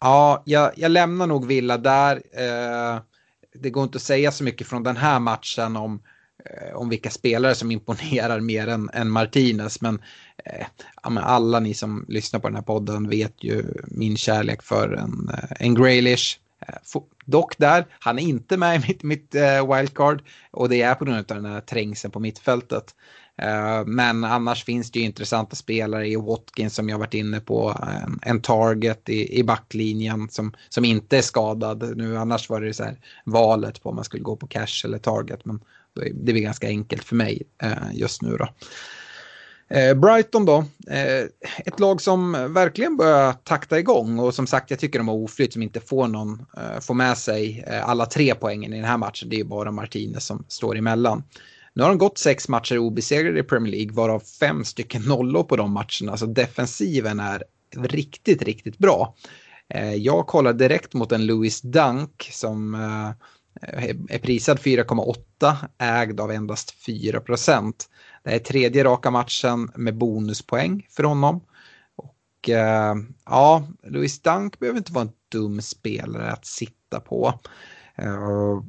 ja, 0.00 0.42
jag, 0.44 0.72
jag, 0.76 0.90
lämnar 0.90 1.26
nog 1.26 1.46
Villa 1.46 1.78
där. 1.78 2.22
Eh, 2.32 3.00
det 3.54 3.70
går 3.70 3.84
inte 3.84 3.96
att 3.96 4.02
säga 4.02 4.32
så 4.32 4.44
mycket 4.44 4.66
från 4.66 4.82
den 4.82 4.96
här 4.96 5.20
matchen 5.20 5.76
om 5.76 5.94
Eh, 5.94 6.02
Eh, 6.44 6.76
om 6.76 6.88
vilka 6.88 7.10
spelare 7.10 7.54
som 7.54 7.70
imponerar 7.70 8.40
mer 8.40 8.66
än, 8.66 8.90
än 8.92 9.10
Martinez. 9.10 9.80
Men, 9.80 10.02
eh, 10.44 10.66
ja, 11.02 11.20
alla 11.20 11.60
ni 11.60 11.74
som 11.74 12.04
lyssnar 12.08 12.40
på 12.40 12.48
den 12.48 12.54
här 12.54 12.62
podden 12.62 13.08
vet 13.08 13.44
ju 13.44 13.64
min 13.86 14.16
kärlek 14.16 14.62
för 14.62 14.92
en, 14.92 15.30
eh, 15.32 15.66
en 15.66 15.74
Graylish. 15.74 16.38
Eh, 16.68 17.02
dock 17.24 17.58
där, 17.58 17.86
han 18.00 18.18
är 18.18 18.22
inte 18.22 18.56
med 18.56 18.76
i 18.76 18.88
mitt, 18.88 19.02
mitt 19.02 19.34
eh, 19.34 19.76
wildcard 19.76 20.22
och 20.50 20.68
det 20.68 20.82
är 20.82 20.94
på 20.94 21.04
grund 21.04 21.18
av 21.18 21.42
den 21.42 21.52
här 21.52 21.60
trängseln 21.60 22.12
på 22.12 22.20
mittfältet. 22.20 22.94
Eh, 23.42 23.84
men 23.86 24.24
annars 24.24 24.64
finns 24.64 24.90
det 24.90 24.98
ju 24.98 25.04
intressanta 25.04 25.56
spelare 25.56 26.08
i 26.08 26.16
Watkins 26.16 26.74
som 26.74 26.88
jag 26.88 26.98
varit 26.98 27.14
inne 27.14 27.40
på. 27.40 27.74
En, 28.04 28.18
en 28.22 28.42
target 28.42 29.08
i, 29.08 29.38
i 29.38 29.44
backlinjen 29.44 30.28
som, 30.30 30.52
som 30.68 30.84
inte 30.84 31.18
är 31.18 31.22
skadad. 31.22 31.96
Nu 31.96 32.18
annars 32.18 32.50
var 32.50 32.60
det 32.60 32.74
så 32.74 32.84
här 32.84 32.96
valet 33.24 33.82
på 33.82 33.88
om 33.88 33.94
man 33.94 34.04
skulle 34.04 34.22
gå 34.22 34.36
på 34.36 34.46
cash 34.46 34.84
eller 34.84 34.98
target. 34.98 35.44
Men 35.44 35.60
det 36.14 36.32
blir 36.32 36.42
ganska 36.42 36.66
enkelt 36.66 37.04
för 37.04 37.16
mig 37.16 37.42
eh, 37.62 37.72
just 37.92 38.22
nu 38.22 38.36
då. 38.36 38.48
Eh, 39.70 39.94
Brighton 39.94 40.44
då, 40.44 40.64
eh, 40.90 41.22
ett 41.66 41.80
lag 41.80 42.00
som 42.00 42.32
verkligen 42.54 42.96
börjar 42.96 43.32
takta 43.32 43.78
igång 43.78 44.18
och 44.18 44.34
som 44.34 44.46
sagt 44.46 44.70
jag 44.70 44.78
tycker 44.78 44.98
de 44.98 45.08
har 45.08 45.14
oflytt 45.14 45.52
som 45.52 45.62
inte 45.62 45.80
får 45.80 46.08
någon, 46.08 46.46
eh, 46.56 46.80
får 46.80 46.94
med 46.94 47.18
sig 47.18 47.64
eh, 47.66 47.88
alla 47.88 48.06
tre 48.06 48.34
poängen 48.34 48.72
i 48.72 48.76
den 48.76 48.84
här 48.84 48.96
matchen. 48.96 49.28
Det 49.28 49.36
är 49.36 49.38
ju 49.38 49.44
bara 49.44 49.70
Martinez 49.70 50.26
som 50.26 50.44
står 50.48 50.78
emellan. 50.78 51.22
Nu 51.74 51.82
har 51.82 51.90
de 51.90 51.98
gått 51.98 52.18
sex 52.18 52.48
matcher 52.48 52.78
obesegrade 52.78 53.40
i 53.40 53.42
Premier 53.42 53.72
League 53.72 53.92
varav 53.92 54.20
fem 54.40 54.64
stycken 54.64 55.02
nollor 55.02 55.42
på 55.42 55.56
de 55.56 55.72
matcherna. 55.72 56.16
Så 56.16 56.26
defensiven 56.26 57.20
är 57.20 57.42
riktigt, 57.76 58.42
riktigt 58.42 58.78
bra. 58.78 59.14
Eh, 59.74 59.94
jag 59.94 60.26
kollar 60.26 60.52
direkt 60.52 60.94
mot 60.94 61.12
en 61.12 61.26
Louis 61.26 61.60
Dunk 61.60 62.28
som 62.32 62.74
Eh, 63.62 63.96
är 64.08 64.18
prisad 64.18 64.58
4,8, 64.58 65.56
ägd 65.78 66.20
av 66.20 66.30
endast 66.30 66.70
4 66.70 67.20
procent. 67.20 67.88
Det 68.24 68.30
är 68.30 68.38
tredje 68.38 68.84
raka 68.84 69.10
matchen 69.10 69.70
med 69.74 69.96
bonuspoäng 69.98 70.86
för 70.90 71.02
honom. 71.02 71.40
Och 71.96 72.48
eh, 72.48 72.94
ja, 73.24 73.68
Louis 73.82 74.22
Dunk 74.22 74.58
behöver 74.58 74.78
inte 74.78 74.92
vara 74.92 75.04
en 75.04 75.12
dum 75.32 75.62
spelare 75.62 76.32
att 76.32 76.46
sitta 76.46 77.00
på. 77.00 77.40
Eh, 77.94 78.62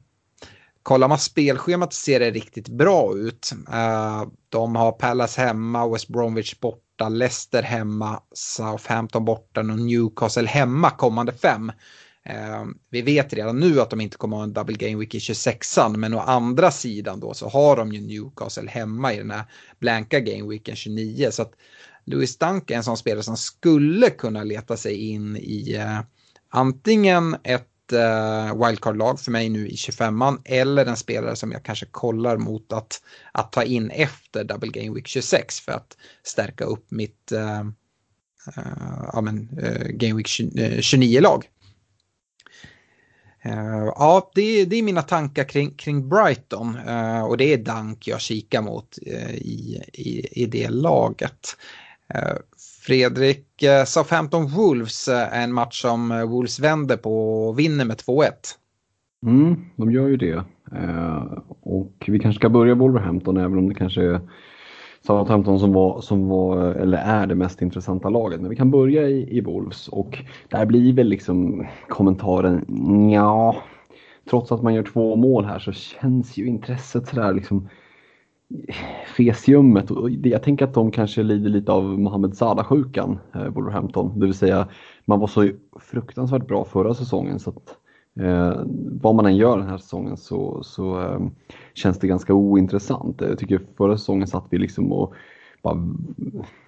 kollar 0.84 1.08
man 1.08 1.19
spelschemat 1.19 1.93
ser 1.93 2.19
det 2.19 2.32
riktigt 2.32 2.67
bra 2.67 3.13
ut. 3.15 3.52
Eh, 3.71 4.23
de 4.49 4.75
har 4.75 4.91
Palace 4.91 5.41
hemma, 5.41 5.88
West 5.88 6.08
Bromwich 6.08 6.60
borta, 6.60 7.10
Leicester 7.10 7.63
hemma, 7.63 8.21
Southampton 8.34 9.25
borta 9.25 9.60
och 9.60 9.65
Newcastle 9.65 10.47
hemma 10.47 10.89
kommande 10.89 11.34
fem. 11.34 11.71
Eh, 12.25 12.65
vi 12.89 13.01
vet 13.01 13.34
redan 13.34 13.60
nu 13.60 13.82
att 13.82 13.89
de 13.89 14.01
inte 14.01 14.17
kommer 14.17 14.38
att 14.38 14.39
ha 14.39 14.43
en 14.43 14.53
double 14.53 14.75
game 14.75 14.99
week 14.99 15.15
i 15.15 15.19
26an 15.19 15.97
men 15.97 16.13
å 16.13 16.19
andra 16.19 16.71
sidan 16.71 17.19
då 17.19 17.34
så 17.34 17.49
har 17.49 17.77
de 17.77 17.93
ju 17.93 18.01
Newcastle 18.01 18.69
hemma 18.69 19.13
i 19.13 19.17
den 19.17 19.32
här 19.32 19.43
blanka 19.79 20.19
game 20.19 20.49
weeken 20.49 20.75
29 20.75 21.32
så 21.32 21.41
att 21.41 21.53
Louis 22.05 22.38
Dunk 22.38 22.71
är 22.71 22.75
en 22.75 22.84
sån 22.84 22.97
spelare 22.97 23.23
som 23.23 23.38
skulle 23.38 24.10
kunna 24.10 24.43
leta 24.43 24.77
sig 24.77 25.10
in 25.10 25.38
i 25.38 25.75
eh, 25.75 25.99
antingen 26.49 27.36
ett 27.43 27.93
eh, 27.93 28.65
wildcard-lag 28.65 29.19
för 29.19 29.32
mig 29.32 29.49
nu 29.49 29.67
i 29.67 29.75
25an 29.75 30.41
eller 30.45 30.86
en 30.86 30.97
spelare 30.97 31.36
som 31.36 31.51
jag 31.51 31.63
kanske 31.63 31.86
kollar 31.86 32.38
mot 32.38 32.73
att, 32.73 33.01
att 33.32 33.51
ta 33.51 33.63
in 33.63 33.89
efter 33.89 34.43
double 34.43 34.69
game 34.69 34.95
week 34.95 35.08
26 35.08 35.60
för 35.60 35.71
att 35.71 35.97
stärka 36.23 36.63
upp 36.63 36.91
mitt 36.91 37.32
eh, 37.32 37.63
uh, 38.58 39.10
ja, 39.13 39.21
men, 39.21 39.49
uh, 39.63 39.88
Game 39.89 40.15
Week 40.15 40.27
29-lag. 40.27 41.45
Eh, 41.45 41.59
Uh, 43.45 43.93
ja, 43.95 44.32
det, 44.36 44.65
det, 44.65 44.75
är 44.75 44.84
mina 44.84 45.02
tankar 45.02 45.43
kring, 45.43 45.71
kring 45.71 46.10
Brighton 46.10 46.78
uh, 46.88 47.23
och 47.23 47.38
det 47.38 47.54
är 47.54 47.58
Dank 47.58 48.08
jag 48.08 48.21
kikar 48.21 48.62
mot 48.62 48.97
uh, 49.08 49.34
i, 49.34 49.84
i, 49.93 50.41
i 50.43 50.45
det 50.45 50.69
laget. 50.69 51.47
Fredrik, 52.86 53.45
Southampton 53.86 54.47
Wolves 54.47 55.08
är 55.08 55.43
en 55.43 55.54
match 55.54 55.82
som 55.82 56.30
Wolves 56.30 56.60
vänder 56.60 56.97
på 56.97 57.47
och 57.47 57.60
vinner 57.60 57.86
med 57.86 57.97
2-1. 57.97 58.32
Mm, 59.25 59.65
de 59.75 59.91
gör 59.91 60.08
ju 60.08 60.17
det. 60.17 60.43
och 61.62 61.93
vi 62.08 62.19
kanske 62.19 62.39
ska 62.39 62.49
börja 62.49 62.75
Wolverhampton 62.75 63.38
även 63.38 63.58
om 63.58 63.69
det 63.69 63.75
kanske 63.75 64.02
är 64.02 64.21
Southampton 65.01 65.59
som 65.59 65.73
var, 65.73 66.01
som 66.01 66.27
var, 66.27 66.57
eller 66.57 66.97
är 66.97 67.27
det 67.27 67.35
mest 67.35 67.62
intressanta 67.62 68.09
laget. 68.09 68.41
Men 68.41 68.49
vi 68.49 68.55
kan 68.55 68.71
börja 68.71 69.09
i, 69.09 69.38
i 69.38 69.41
Wolves 69.41 69.88
och 69.88 70.17
där 70.49 70.65
blir 70.65 70.93
väl 70.93 71.07
liksom 71.07 71.67
kommentaren 71.88 72.65
ja. 73.09 73.55
Trots 74.29 74.51
att 74.51 74.63
man 74.63 74.73
gör 74.73 74.83
två 74.83 75.15
mål 75.15 75.45
här 75.45 75.59
så 75.59 75.71
känns 75.71 76.38
ju 76.38 76.47
intresset 76.47 77.07
sådär 77.07 77.33
liksom 77.33 77.69
eh, 78.67 78.75
fesiummet. 79.17 79.85
Jag 80.23 80.43
tänker 80.43 80.65
att 80.65 80.73
de 80.73 80.91
kanske 80.91 81.23
lider 81.23 81.49
lite 81.49 81.71
av 81.71 81.99
Mohamed 81.99 82.38
Salah-sjukan, 82.38 83.19
eh, 83.35 83.47
Wolverhampton. 83.47 84.19
Det 84.19 84.25
vill 84.25 84.35
säga, 84.35 84.67
man 85.05 85.19
var 85.19 85.27
så 85.27 85.49
fruktansvärt 85.79 86.47
bra 86.47 86.65
förra 86.65 86.93
säsongen 86.93 87.39
så 87.39 87.49
att 87.49 87.77
Eh, 88.19 88.62
vad 89.02 89.15
man 89.15 89.26
än 89.26 89.38
gör 89.38 89.58
den 89.58 89.67
här 89.67 89.78
säsongen 89.78 90.17
så, 90.17 90.63
så 90.63 91.02
eh, 91.02 91.19
känns 91.74 92.00
det 92.00 92.08
ganska 92.08 92.34
ointressant. 92.34 93.22
Jag 93.22 93.39
tycker 93.39 93.62
förra 93.78 93.98
säsongen 93.98 94.28
satt 94.28 94.45
vi 94.50 94.58
liksom 94.58 94.91
och 94.91 95.13
bara, 95.62 95.76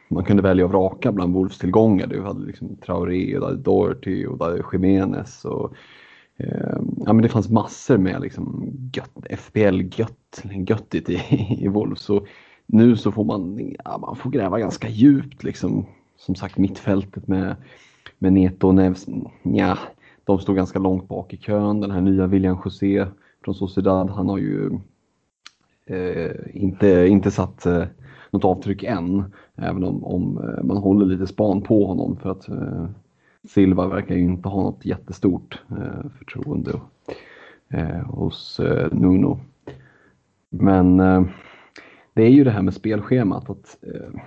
man 0.07 0.23
kunde 0.23 0.43
välja 0.43 0.65
att 0.65 0.71
vraka 0.71 1.11
bland 1.11 1.33
Wolves 1.33 1.57
tillgångar. 1.57 2.07
Du 2.07 2.21
hade 2.21 2.45
liksom 2.45 2.75
Traoré, 2.75 3.37
och 3.37 3.57
Doherty 3.57 4.25
och 4.25 4.37
där 4.37 4.65
Jiménez. 4.73 5.45
Och, 5.45 5.73
eh, 6.37 6.79
ja, 7.05 7.13
men 7.13 7.21
det 7.21 7.29
fanns 7.29 7.49
massor 7.49 7.97
med 7.97 8.21
liksom 8.21 8.73
FBL-gött, 9.29 10.43
göttigt 10.67 11.09
i, 11.09 11.21
i 11.59 11.67
Wolves. 11.67 12.01
Så 12.01 12.27
nu 12.65 12.97
så 12.97 13.11
får 13.11 13.23
man, 13.23 13.73
ja, 13.85 13.97
man 13.97 14.15
får 14.15 14.29
gräva 14.29 14.59
ganska 14.59 14.89
djupt 14.89 15.43
liksom. 15.43 15.85
Som 16.17 16.35
sagt 16.35 16.57
mittfältet 16.57 17.27
med, 17.27 17.55
med 18.19 18.33
Neto 18.33 18.67
och 18.67 18.75
Neves. 18.75 19.07
Mm, 19.07 19.27
ja, 19.41 19.77
de 20.25 20.39
står 20.39 20.53
ganska 20.53 20.79
långt 20.79 21.07
bak 21.07 21.33
i 21.33 21.37
kön. 21.37 21.81
Den 21.81 21.91
här 21.91 22.01
nya 22.01 22.27
William 22.27 22.57
José 22.65 23.07
från 23.43 23.55
Sociedad, 23.55 24.09
han 24.09 24.29
har 24.29 24.37
ju 24.37 24.79
eh, 25.85 26.31
inte, 26.53 27.07
inte 27.07 27.31
satt 27.31 27.65
eh, 27.65 27.83
något 28.31 28.45
avtryck 28.45 28.83
än. 28.83 29.23
Även 29.55 29.83
om, 29.83 30.03
om 30.03 30.37
eh, 30.37 30.63
man 30.63 30.77
håller 30.77 31.05
lite 31.05 31.27
span 31.27 31.61
på 31.61 31.85
honom 31.85 32.17
för 32.17 32.31
att 32.31 32.49
eh, 32.49 32.85
Silva 33.49 33.87
verkar 33.87 34.15
ju 34.15 34.21
inte 34.21 34.49
ha 34.49 34.63
något 34.63 34.85
jättestort 34.85 35.61
eh, 35.69 36.09
förtroende 36.17 36.71
eh, 37.69 38.05
hos 38.05 38.59
eh, 38.59 38.87
Nuno. 38.91 39.39
Men 40.49 40.99
eh, 40.99 41.23
det 42.13 42.23
är 42.23 42.29
ju 42.29 42.43
det 42.43 42.51
här 42.51 42.61
med 42.61 42.73
spelschemat. 42.73 43.49
att 43.49 43.77
eh, 43.81 44.21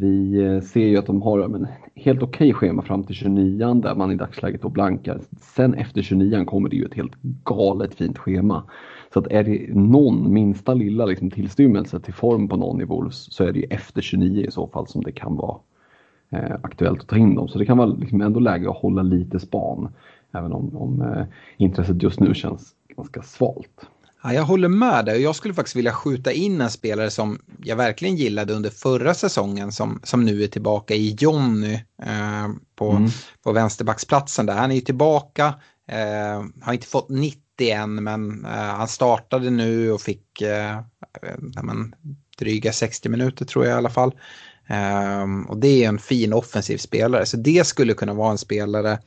vi 0.00 0.44
eh, 0.44 0.60
ser 0.60 0.86
ju 0.86 0.96
att 0.98 1.06
de 1.06 1.22
har 1.22 1.40
en 1.40 1.66
helt 1.94 2.22
okej 2.22 2.48
okay 2.48 2.52
schema 2.52 2.82
fram 2.82 3.04
till 3.04 3.14
29 3.14 3.74
där 3.74 3.94
man 3.94 4.12
i 4.12 4.16
dagsläget 4.16 4.62
då 4.62 4.68
blankar. 4.68 5.20
Sen 5.40 5.74
efter 5.74 6.02
29 6.02 6.44
kommer 6.44 6.68
det 6.68 6.76
ju 6.76 6.84
ett 6.84 6.94
helt 6.94 7.12
galet 7.44 7.94
fint 7.94 8.18
schema. 8.18 8.62
Så 9.12 9.18
att 9.18 9.26
är 9.26 9.44
det 9.44 9.74
någon 9.74 10.32
minsta 10.32 10.74
lilla 10.74 11.06
liksom, 11.06 11.30
tillstymmelse 11.30 12.00
till 12.00 12.14
form 12.14 12.48
på 12.48 12.56
någon 12.56 12.80
i 12.80 12.84
Wolves 12.84 13.34
så 13.34 13.44
är 13.44 13.52
det 13.52 13.58
ju 13.58 13.66
efter 13.70 14.02
29 14.02 14.46
i 14.46 14.50
så 14.50 14.66
fall 14.66 14.86
som 14.86 15.02
det 15.02 15.12
kan 15.12 15.36
vara 15.36 15.56
eh, 16.30 16.52
aktuellt 16.62 17.00
att 17.00 17.08
ta 17.08 17.16
in 17.16 17.34
dem. 17.34 17.48
Så 17.48 17.58
det 17.58 17.66
kan 17.66 17.78
vara 17.78 17.88
liksom 17.88 18.20
ändå 18.20 18.40
läge 18.40 18.70
att 18.70 18.76
hålla 18.76 19.02
lite 19.02 19.40
span. 19.40 19.88
Även 20.32 20.52
om, 20.52 20.76
om 20.76 21.02
eh, 21.02 21.24
intresset 21.56 22.02
just 22.02 22.20
nu 22.20 22.34
känns 22.34 22.74
ganska 22.96 23.22
svalt. 23.22 23.90
Ja, 24.22 24.32
jag 24.32 24.42
håller 24.42 24.68
med 24.68 25.04
dig. 25.04 25.22
Jag 25.22 25.36
skulle 25.36 25.54
faktiskt 25.54 25.76
vilja 25.76 25.92
skjuta 25.92 26.32
in 26.32 26.60
en 26.60 26.70
spelare 26.70 27.10
som 27.10 27.38
jag 27.62 27.76
verkligen 27.76 28.16
gillade 28.16 28.52
under 28.52 28.70
förra 28.70 29.14
säsongen 29.14 29.72
som, 29.72 30.00
som 30.04 30.24
nu 30.24 30.42
är 30.42 30.48
tillbaka 30.48 30.94
i 30.94 31.16
Jonny 31.20 31.74
eh, 32.02 32.48
på, 32.76 32.90
mm. 32.90 33.10
på 33.42 33.52
vänsterbacksplatsen 33.52 34.46
där. 34.46 34.54
Han 34.54 34.70
är 34.70 34.74
ju 34.74 34.80
tillbaka, 34.80 35.54
eh, 35.88 36.44
har 36.62 36.72
inte 36.72 36.86
fått 36.86 37.08
90 37.08 37.40
än 37.60 38.04
men 38.04 38.44
eh, 38.44 38.50
han 38.50 38.88
startade 38.88 39.50
nu 39.50 39.92
och 39.92 40.00
fick 40.00 40.42
eh, 40.42 40.80
men, 41.62 41.94
dryga 42.38 42.72
60 42.72 43.08
minuter 43.08 43.44
tror 43.44 43.64
jag 43.64 43.74
i 43.74 43.76
alla 43.76 43.90
fall. 43.90 44.14
Um, 45.22 45.44
och 45.46 45.56
det 45.56 45.84
är 45.84 45.88
en 45.88 45.98
fin 45.98 46.32
offensiv 46.32 46.78
spelare, 46.78 47.26
så 47.26 47.36
det 47.36 47.66
skulle 47.66 47.94
kunna 47.94 48.14
vara 48.14 48.30
en 48.30 48.38
spelare, 48.38 48.98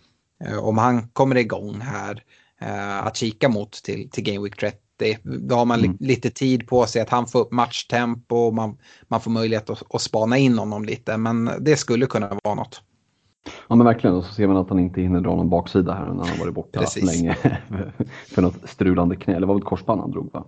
uh, 0.49 0.57
om 0.57 0.77
han 0.77 1.07
kommer 1.07 1.35
igång 1.35 1.81
här, 1.81 2.23
uh, 2.61 3.07
att 3.07 3.17
kika 3.17 3.49
mot 3.49 3.83
till, 3.83 4.09
till 4.09 4.23
Game 4.23 4.43
Week 4.43 4.57
30. 4.57 4.77
Då 5.23 5.55
har 5.55 5.65
man 5.65 5.79
mm. 5.79 5.97
li 5.99 6.07
lite 6.07 6.29
tid 6.29 6.67
på 6.67 6.85
sig 6.85 7.01
att 7.01 7.09
han 7.09 7.27
får 7.27 7.39
upp 7.39 7.51
matchtempo 7.51 8.35
och 8.35 8.53
man, 8.53 8.77
man 9.07 9.21
får 9.21 9.31
möjlighet 9.31 9.69
att, 9.69 9.83
att 9.95 10.01
spana 10.01 10.37
in 10.37 10.57
honom 10.57 10.85
lite, 10.85 11.17
men 11.17 11.51
det 11.59 11.75
skulle 11.75 12.05
kunna 12.05 12.37
vara 12.43 12.55
något. 12.55 12.81
Ja 13.67 13.75
men 13.75 13.85
verkligen, 13.85 14.15
och 14.15 14.25
så 14.25 14.33
ser 14.33 14.47
man 14.47 14.57
att 14.57 14.69
han 14.69 14.79
inte 14.79 15.01
hinner 15.01 15.21
dra 15.21 15.35
någon 15.35 15.49
baksida 15.49 15.93
här 15.93 16.05
när 16.05 16.25
han 16.25 16.39
varit 16.39 16.53
borta 16.53 16.79
Precis. 16.79 17.03
länge 17.03 17.37
för 18.27 18.41
något 18.41 18.69
strulande 18.69 19.15
knä. 19.15 19.39
Det 19.39 19.45
var 19.45 19.53
väl 19.53 19.63
korsband 19.63 20.01
han 20.01 20.11
drog 20.11 20.29
va? 20.33 20.43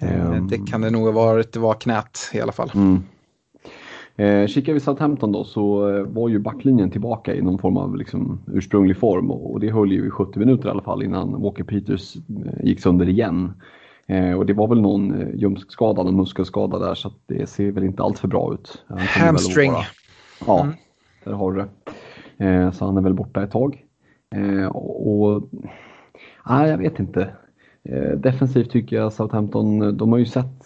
Um, 0.00 0.48
det 0.48 0.58
kan 0.70 0.80
det 0.80 0.90
nog 0.90 1.04
ha 1.04 1.12
varit, 1.12 1.52
det 1.52 1.60
var 1.60 1.74
knät 1.74 2.18
i 2.32 2.40
alla 2.40 2.52
fall. 2.52 2.70
Mm. 2.74 3.02
Eh, 4.22 4.46
kikar 4.46 4.72
vi 4.72 4.80
Southampton 4.80 5.32
då 5.32 5.44
så 5.44 5.88
eh, 5.88 6.02
var 6.02 6.28
ju 6.28 6.38
backlinjen 6.38 6.90
tillbaka 6.90 7.34
i 7.34 7.42
någon 7.42 7.58
form 7.58 7.76
av 7.76 7.96
liksom, 7.96 8.40
ursprunglig 8.46 8.96
form 8.96 9.30
och, 9.30 9.60
det 9.60 9.70
höll 9.70 9.92
ju 9.92 10.06
i 10.06 10.10
70 10.10 10.38
minuter 10.38 10.68
i 10.68 10.70
alla 10.70 10.82
fall 10.82 11.02
innan 11.02 11.42
Walker 11.42 11.64
Peters 11.64 12.16
eh, 12.16 12.64
gick 12.64 12.80
sönder 12.80 13.08
igen. 13.08 13.52
Eh, 14.06 14.32
och 14.32 14.46
det 14.46 14.52
var 14.52 14.68
väl 14.68 14.80
någon 14.80 15.20
eh, 15.20 15.34
ljumskskada, 15.34 16.02
någon 16.02 16.16
muskelskada 16.16 16.78
där 16.78 16.94
så 16.94 17.12
det 17.26 17.46
ser 17.46 17.72
väl 17.72 17.84
inte 17.84 18.02
allt 18.02 18.18
för 18.18 18.28
bra 18.28 18.54
ut. 18.54 18.84
Hamstring. 18.88 19.72
Ja, 20.46 20.62
mm. 20.62 20.74
där 21.24 21.32
har 21.32 21.52
du 21.52 21.60
det. 21.60 21.68
Eh, 22.46 22.70
så 22.70 22.84
han 22.84 22.96
är 22.96 23.00
väl 23.00 23.14
borta 23.14 23.42
ett 23.42 23.50
tag. 23.50 23.84
Eh, 24.34 24.66
och, 24.66 25.48
nej, 26.48 26.70
jag 26.70 26.78
vet 26.78 26.98
inte. 26.98 27.30
Defensivt 28.16 28.70
tycker 28.70 28.96
jag 28.96 29.12
Southampton, 29.12 29.96
de 29.96 30.12
har 30.12 30.18
ju 30.18 30.26
sett 30.26 30.64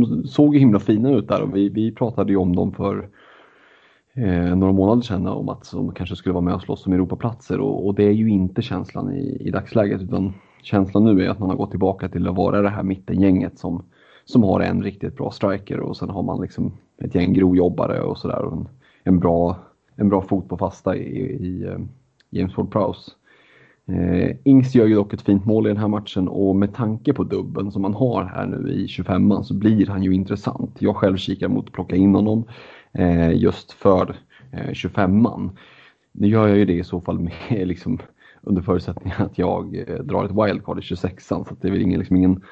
de 0.00 0.24
såg 0.26 0.54
ju 0.54 0.60
himla 0.60 0.80
fina 0.80 1.10
ut 1.10 1.28
där 1.28 1.42
och 1.42 1.56
vi, 1.56 1.68
vi 1.68 1.92
pratade 1.92 2.32
ju 2.32 2.36
om 2.36 2.56
dem 2.56 2.72
för 2.72 3.08
eh, 4.14 4.56
några 4.56 4.72
månader 4.72 5.02
sedan 5.02 5.26
om 5.26 5.48
att 5.48 5.70
de 5.72 5.92
kanske 5.92 6.16
skulle 6.16 6.32
vara 6.32 6.44
med 6.44 6.54
och 6.54 6.62
slåss 6.62 6.86
om 6.86 6.92
Europaplatser 6.92 7.60
och, 7.60 7.86
och 7.86 7.94
det 7.94 8.04
är 8.04 8.12
ju 8.12 8.30
inte 8.30 8.62
känslan 8.62 9.12
i, 9.12 9.36
i 9.40 9.50
dagsläget 9.50 10.00
utan 10.00 10.34
känslan 10.62 11.04
nu 11.04 11.24
är 11.24 11.28
att 11.28 11.38
man 11.38 11.50
har 11.50 11.56
gått 11.56 11.70
tillbaka 11.70 12.08
till 12.08 12.28
att 12.28 12.36
vara 12.36 12.62
det 12.62 12.68
här 12.68 12.82
mittengänget 12.82 13.58
som, 13.58 13.82
som 14.24 14.42
har 14.42 14.60
en 14.60 14.82
riktigt 14.82 15.16
bra 15.16 15.30
striker 15.30 15.80
och 15.80 15.96
sen 15.96 16.10
har 16.10 16.22
man 16.22 16.40
liksom 16.40 16.72
ett 16.98 17.14
gäng 17.14 17.32
grovjobbare 17.32 18.00
och 18.00 18.18
sådär 18.18 18.42
och 18.44 18.52
en, 18.52 18.68
en, 19.04 19.20
bra, 19.20 19.56
en 19.96 20.08
bra 20.08 20.22
fot 20.22 20.48
på 20.48 20.56
fasta 20.56 20.96
i, 20.96 21.20
i 21.20 21.68
i 22.32 22.38
James 22.38 22.54
Ward-Prowse. 22.54 23.10
Eh, 23.88 24.36
Ings 24.44 24.74
gör 24.74 24.86
ju 24.86 24.94
dock 24.94 25.14
ett 25.14 25.22
fint 25.22 25.46
mål 25.46 25.66
i 25.66 25.68
den 25.68 25.76
här 25.76 25.88
matchen 25.88 26.28
och 26.28 26.56
med 26.56 26.74
tanke 26.74 27.12
på 27.12 27.24
dubben 27.24 27.72
som 27.72 27.82
man 27.82 27.94
har 27.94 28.24
här 28.24 28.46
nu 28.46 28.72
i 28.72 28.86
25an 28.86 29.42
så 29.42 29.54
blir 29.54 29.86
han 29.86 30.02
ju 30.02 30.14
intressant. 30.14 30.76
Jag 30.78 30.96
själv 30.96 31.16
kikar 31.16 31.48
mot 31.48 31.66
att 31.66 31.72
plocka 31.72 31.96
in 31.96 32.14
honom 32.14 32.44
eh, 32.92 33.32
just 33.32 33.72
för 33.72 34.16
eh, 34.52 34.70
25an. 34.70 35.50
Nu 36.12 36.28
gör 36.28 36.48
jag 36.48 36.58
ju 36.58 36.64
det 36.64 36.78
i 36.78 36.84
så 36.84 37.00
fall 37.00 37.18
med 37.18 37.32
liksom, 37.68 37.98
under 38.42 38.62
förutsättning 38.62 39.12
att 39.16 39.38
jag 39.38 39.76
eh, 39.88 39.94
drar 39.96 40.24
ett 40.24 40.30
wildcard 40.30 40.78
i 40.78 40.80
26an 40.80 41.44
så 41.48 41.56
det 41.60 41.68
är 41.68 41.72
väl 41.72 41.82
ingen, 41.82 41.98
liksom 41.98 42.16
ingen 42.16 42.42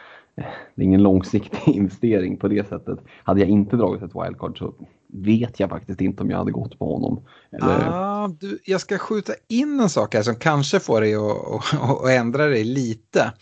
det 0.74 0.82
är 0.82 0.86
ingen 0.86 1.02
långsiktig 1.02 1.60
investering 1.74 2.36
på 2.36 2.48
det 2.48 2.68
sättet. 2.68 2.98
Hade 3.24 3.40
jag 3.40 3.48
inte 3.48 3.76
dragit 3.76 4.02
ett 4.02 4.14
wildcard 4.14 4.58
så 4.58 4.74
vet 5.12 5.60
jag 5.60 5.70
faktiskt 5.70 6.00
inte 6.00 6.22
om 6.22 6.30
jag 6.30 6.38
hade 6.38 6.52
gått 6.52 6.78
på 6.78 6.94
honom. 6.94 7.26
Eller... 7.52 7.88
Ah, 7.88 8.28
du, 8.28 8.58
jag 8.64 8.80
ska 8.80 8.98
skjuta 8.98 9.32
in 9.48 9.80
en 9.80 9.88
sak 9.88 10.14
här 10.14 10.22
som 10.22 10.34
kanske 10.34 10.80
får 10.80 11.00
dig 11.00 11.14
att, 11.14 11.80
att, 11.80 12.08
ändra 12.10 12.46
dig 12.46 12.64
lite. 12.64 13.32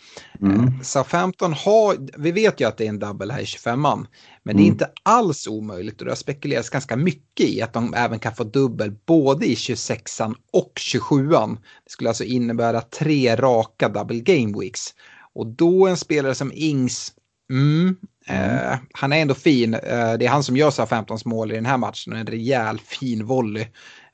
Mm. 0.41 0.59
Eh, 0.59 0.81
Southampton 0.81 1.53
har, 1.53 2.21
vi 2.21 2.31
vet 2.31 2.61
ju 2.61 2.67
att 2.67 2.77
det 2.77 2.85
är 2.85 2.89
en 2.89 2.99
double 2.99 3.33
här 3.33 3.41
i 3.41 3.43
25an, 3.43 4.05
men 4.43 4.55
det 4.55 4.61
är 4.61 4.65
mm. 4.65 4.73
inte 4.73 4.89
alls 5.03 5.47
omöjligt 5.47 5.99
och 5.99 6.05
det 6.05 6.11
har 6.11 6.15
spekulerats 6.15 6.69
ganska 6.69 6.95
mycket 6.97 7.49
i 7.49 7.61
att 7.61 7.73
de 7.73 7.93
även 7.93 8.19
kan 8.19 8.35
få 8.35 8.43
dubbel 8.43 8.91
både 9.05 9.45
i 9.45 9.53
26an 9.53 10.35
och 10.53 10.71
27an. 10.75 11.57
Det 11.83 11.91
skulle 11.91 12.09
alltså 12.09 12.23
innebära 12.23 12.81
tre 12.81 13.35
raka 13.35 13.89
double 13.89 14.19
game 14.19 14.59
weeks. 14.59 14.93
Och 15.39 15.47
då 15.47 15.87
en 15.87 15.97
spelare 15.97 16.35
som 16.35 16.51
Ings, 16.55 17.13
mm, 17.51 17.95
mm. 18.27 18.55
Eh, 18.55 18.77
han 18.93 19.13
är 19.13 19.21
ändå 19.21 19.33
fin. 19.33 19.73
Eh, 19.73 20.13
det 20.13 20.25
är 20.25 20.29
han 20.29 20.43
som 20.43 20.57
gör 20.57 20.71
Southamptons 20.71 21.25
mål 21.25 21.51
i 21.51 21.55
den 21.55 21.65
här 21.65 21.77
matchen, 21.77 22.13
en 22.13 22.27
rejäl 22.27 22.79
fin 22.79 23.25
volley. 23.25 23.65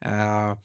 Eh, 0.02 0.58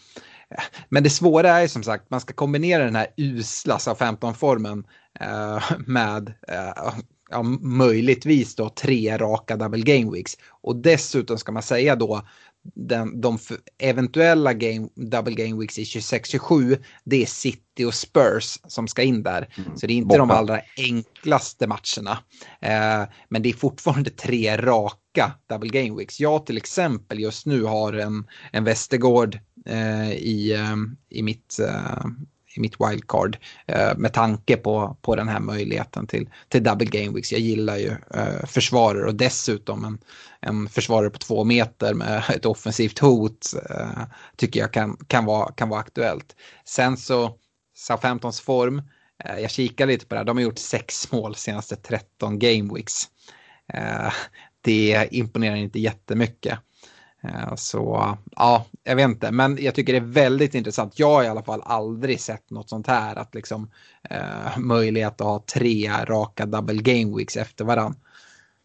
men 0.89 1.03
det 1.03 1.11
svåra 1.11 1.51
är 1.51 1.69
som 1.69 1.83
sagt, 1.83 2.11
man 2.11 2.21
ska 2.21 2.35
kombinera 2.35 2.85
den 2.85 2.97
här 2.97 3.07
usla 3.17 3.79
Southampton-formen 3.79 4.85
eh, 5.21 5.63
med 5.87 6.35
eh, 6.49 6.93
ja, 7.31 7.43
möjligtvis 7.61 8.57
då 8.57 8.69
tre 8.69 9.17
raka 9.17 9.57
double 9.57 9.83
game 9.83 10.13
weeks. 10.13 10.37
Och 10.63 10.77
dessutom 10.77 11.39
ska 11.39 11.53
man 11.53 11.63
säga 11.63 11.97
då 11.97 12.23
den, 12.63 13.21
de 13.21 13.39
eventuella 13.79 14.53
game, 14.53 14.89
double 14.95 15.35
game 15.35 15.61
weeks 15.61 15.79
i 15.79 15.85
26-27, 15.85 16.79
det 17.05 17.23
är 17.23 17.27
City 17.27 17.85
och 17.85 17.95
Spurs 17.95 18.59
som 18.67 18.89
ska 18.89 19.03
in 19.03 19.23
där. 19.23 19.55
Mm. 19.57 19.77
Så 19.77 19.87
det 19.87 19.93
är 19.93 19.97
inte 19.97 20.07
Borta. 20.07 20.19
de 20.19 20.31
allra 20.31 20.61
enklaste 20.77 21.67
matcherna. 21.67 22.19
Eh, 22.61 23.09
men 23.29 23.43
det 23.43 23.49
är 23.49 23.55
fortfarande 23.55 24.11
tre 24.11 24.57
raka 24.57 25.33
double 25.49 25.83
game 25.83 25.99
weeks. 25.99 26.21
Jag 26.21 26.47
till 26.47 26.57
exempel 26.57 27.21
just 27.21 27.47
nu 27.47 27.63
har 27.63 27.93
en, 27.93 28.27
en 28.53 28.65
Västergård 28.65 29.39
eh, 29.67 30.13
i, 30.13 30.53
eh, 30.53 30.77
i 31.09 31.23
mitt 31.23 31.59
eh, 31.59 32.05
i 32.57 32.61
mitt 32.61 32.81
wildcard 32.81 33.39
eh, 33.67 33.97
med 33.97 34.13
tanke 34.13 34.57
på, 34.57 34.97
på 35.03 35.17
den 35.17 35.29
här 35.29 35.41
möjligheten 35.41 36.07
till, 36.07 36.29
till 36.49 36.63
double 36.63 36.87
game 36.87 37.15
weeks. 37.17 37.33
Jag 37.33 37.41
gillar 37.41 37.77
ju 37.77 37.97
eh, 38.15 38.47
försvarare 38.47 39.07
och 39.07 39.15
dessutom 39.15 39.85
en, 39.85 39.99
en 40.41 40.69
försvarare 40.69 41.11
på 41.11 41.19
två 41.19 41.45
meter 41.45 41.95
med 41.95 42.23
ett 42.35 42.47
offensivt 42.47 42.99
hot 42.99 43.47
eh, 43.71 44.03
tycker 44.37 44.61
jag 44.61 44.73
kan, 44.73 44.97
kan, 45.07 45.25
vara, 45.25 45.53
kan 45.53 45.69
vara 45.69 45.81
aktuellt. 45.81 46.37
Sen 46.65 46.97
så 46.97 47.37
Southamptons 47.77 48.41
form, 48.41 48.83
jag 49.25 49.51
kikar 49.51 49.87
lite 49.87 50.07
på 50.07 50.15
det 50.15 50.19
här, 50.19 50.25
de 50.25 50.37
har 50.37 50.45
gjort 50.45 50.59
sex 50.59 51.13
mål 51.13 51.35
senaste 51.35 51.77
13 51.77 52.39
game 52.39 52.75
weeks. 52.75 53.09
Det 54.61 55.09
imponerar 55.11 55.57
inte 55.57 55.81
jättemycket. 55.81 56.59
Eh, 57.23 57.55
så 57.55 58.15
ja, 58.37 58.65
jag 58.85 58.97
vet 58.97 59.05
inte, 59.05 59.33
men 59.33 59.59
jag 59.61 59.75
tycker 59.75 59.93
det 59.93 59.99
är 59.99 60.13
väldigt 60.13 60.55
intressant. 60.55 60.99
Jag 60.99 61.11
har 61.11 61.25
i 61.25 61.29
alla 61.29 61.43
fall 61.43 61.63
aldrig 61.65 62.21
sett 62.21 62.51
något 62.51 62.69
sånt 62.69 62.87
här, 62.87 63.17
att 63.17 63.35
liksom 63.35 63.71
eh, 64.11 64.59
möjlighet 64.59 65.21
att 65.21 65.27
ha 65.27 65.45
tre 65.55 65.91
raka 66.05 66.47
double 66.47 66.83
game 66.83 67.17
weeks 67.17 67.37
efter 67.37 67.65
varann. 67.65 67.95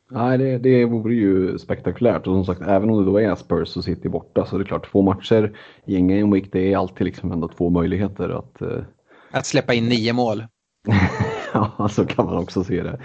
Nej, 0.09 0.37
det, 0.37 0.57
det 0.57 0.85
vore 0.85 1.13
ju 1.13 1.59
spektakulärt 1.59 2.27
och 2.27 2.45
som 2.45 2.45
sagt, 2.45 2.61
även 2.61 2.89
om 2.89 2.97
det 2.97 3.11
då 3.11 3.17
är 3.17 3.35
Spurs 3.35 3.77
och 3.77 3.83
City 3.83 4.09
borta 4.09 4.45
så 4.45 4.55
är 4.55 4.59
det 4.59 4.65
klart, 4.65 4.91
två 4.91 5.01
matcher 5.01 5.57
i 5.85 5.95
en 5.95 6.07
game 6.07 6.35
week, 6.35 6.49
det 6.51 6.73
är 6.73 6.77
alltid 6.77 7.05
liksom 7.05 7.31
ändå 7.31 7.47
två 7.47 7.69
möjligheter 7.69 8.29
att... 8.29 8.61
Eh... 8.61 8.83
Att 9.31 9.45
släppa 9.45 9.73
in 9.73 9.89
nio 9.89 10.13
mål. 10.13 10.43
ja, 11.53 11.89
så 11.91 12.05
kan 12.05 12.25
man 12.25 12.37
också 12.37 12.63
se 12.63 12.83
det. 12.83 12.99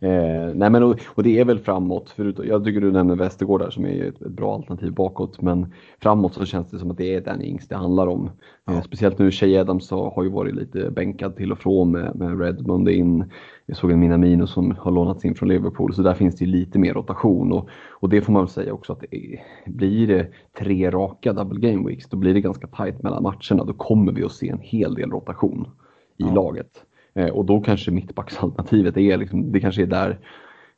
Eh, 0.00 0.54
nej 0.54 0.70
men 0.70 0.82
och, 0.82 1.00
och, 1.14 1.22
det 1.22 1.38
är 1.38 1.44
väl 1.44 1.58
framåt, 1.58 2.10
förut, 2.10 2.40
jag 2.44 2.64
tycker 2.64 2.80
du 2.80 2.92
nämner 2.92 3.16
Västergård 3.16 3.60
där 3.60 3.70
som 3.70 3.84
är 3.84 4.04
ett, 4.04 4.22
ett, 4.22 4.32
bra 4.32 4.54
alternativ 4.54 4.92
bakåt, 4.92 5.42
men 5.42 5.72
framåt 6.02 6.34
så 6.34 6.44
känns 6.44 6.70
det 6.70 6.78
som 6.78 6.90
att 6.90 6.96
det 6.96 7.14
är 7.14 7.20
Danny 7.20 7.44
Ings 7.44 7.68
det 7.68 7.76
handlar 7.76 8.06
om. 8.06 8.30
Ja. 8.64 8.72
Eh, 8.72 8.82
speciellt 8.82 9.18
nu, 9.18 9.30
Shay 9.30 9.58
Adams 9.58 9.90
har 9.90 10.22
ju 10.22 10.30
varit 10.30 10.54
lite 10.54 10.90
bänkad 10.90 11.36
till 11.36 11.52
och 11.52 11.58
från 11.58 11.90
med, 11.90 12.16
med 12.16 12.40
Redmond 12.40 12.88
in. 12.88 13.24
Jag 13.66 13.76
såg 13.76 13.90
en 13.90 14.00
Minamino 14.00 14.46
som 14.46 14.76
har 14.78 14.90
lånats 14.90 15.24
in 15.24 15.34
från 15.34 15.48
Liverpool, 15.48 15.94
så 15.94 16.02
där 16.02 16.14
finns 16.14 16.36
det 16.36 16.46
lite 16.46 16.78
mer 16.78 16.94
rotation 16.94 17.52
och, 17.52 17.68
och 17.90 18.08
det 18.08 18.20
får 18.20 18.32
man 18.32 18.42
väl 18.42 18.50
säga 18.50 18.72
också 18.72 18.92
att 18.92 19.00
det 19.00 19.40
blir 19.66 20.06
det 20.06 20.26
tre 20.58 20.90
raka 20.90 21.32
double 21.32 21.70
game 21.70 21.88
weeks, 21.88 22.08
då 22.08 22.16
blir 22.16 22.34
det 22.34 22.40
ganska 22.40 22.66
tight 22.66 23.02
mellan 23.02 23.22
matcherna. 23.22 23.64
Då 23.64 23.72
kommer 23.72 24.12
vi 24.12 24.24
att 24.24 24.32
se 24.32 24.48
en 24.48 24.60
hel 24.60 24.94
del 24.94 25.10
rotation 25.10 25.68
i 26.16 26.24
ja. 26.24 26.34
laget. 26.34 26.84
Eh, 27.18 27.28
och 27.28 27.44
då 27.44 27.60
kanske 27.60 27.90
mittbacksalternativet 27.90 28.96
är 28.96 29.16
liksom, 29.16 29.52
det 29.52 29.60
kanske 29.60 29.82
är 29.82 29.86
där 29.86 30.18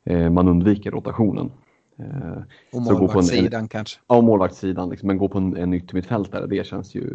eh, 0.03 0.29
man 0.29 0.47
undviker 0.47 0.91
rotationen. 0.91 1.51
Eh, 1.99 2.41
och 2.71 2.81
målvaktssidan 2.81 3.67
kanske? 3.67 3.99
Ja, 4.07 4.21
målvaktssidan. 4.21 4.89
Liksom, 4.89 5.07
men 5.07 5.17
gå 5.17 5.29
på 5.29 5.37
en, 5.37 5.57
en 5.57 5.73
yttermittfältare, 5.73 6.47
det 6.47 6.67
känns 6.67 6.95
ju, 6.95 7.05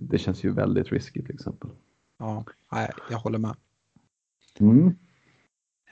det 0.00 0.18
känns 0.18 0.44
ju 0.44 0.52
väldigt 0.52 0.92
risky 0.92 1.22
till 1.22 1.34
exempel. 1.34 1.70
Ja, 2.18 2.44
jag 3.10 3.18
håller 3.18 3.38
med. 3.38 3.56
Mm. 4.60 4.94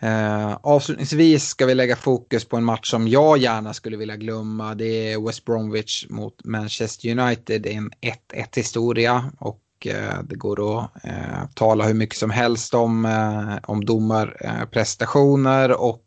Eh, 0.00 0.58
avslutningsvis 0.60 1.44
ska 1.44 1.66
vi 1.66 1.74
lägga 1.74 1.96
fokus 1.96 2.44
på 2.44 2.56
en 2.56 2.64
match 2.64 2.90
som 2.90 3.08
jag 3.08 3.38
gärna 3.38 3.74
skulle 3.74 3.96
vilja 3.96 4.16
glömma. 4.16 4.74
Det 4.74 5.12
är 5.12 5.26
West 5.26 5.44
Bromwich 5.44 6.06
mot 6.10 6.44
Manchester 6.44 7.20
United. 7.20 7.62
Det 7.62 7.72
är 7.72 7.78
en 7.78 7.90
1-1 7.90 8.56
historia 8.56 9.32
och 9.38 9.60
och 9.78 9.86
eh, 9.86 10.22
det 10.22 10.34
går 10.34 10.78
att 10.78 11.04
eh, 11.04 11.48
tala 11.54 11.84
hur 11.84 11.94
mycket 11.94 12.18
som 12.18 12.30
helst 12.30 12.74
om, 12.74 13.04
eh, 13.04 13.56
om 13.62 13.84
domarprestationer 13.84 15.80
och 15.80 16.04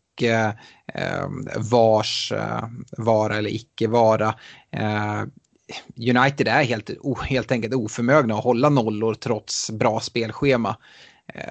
vars 1.72 2.34
vara 2.98 3.38
eller 3.38 3.50
icke 3.50 3.88
vara. 3.88 4.36
United 5.98 6.48
är 6.48 6.64
helt, 6.64 6.90
helt 7.24 7.52
enkelt 7.52 7.74
oförmögna 7.74 8.34
att 8.36 8.44
hålla 8.44 8.70
nollor 8.70 9.14
trots 9.14 9.72
bra 9.72 10.00
spelschema. 10.00 10.78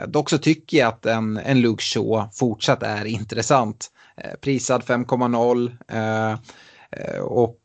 Dock 0.07 0.31
så 0.31 0.39
tycker 0.39 0.79
jag 0.79 0.89
att 0.89 1.07
en, 1.07 1.37
en 1.37 1.61
Luke 1.61 1.83
Shaw 1.83 2.29
fortsatt 2.33 2.83
är 2.83 3.05
intressant. 3.05 3.91
Prisad 4.41 4.83
5,0 4.83 6.39
och 7.23 7.59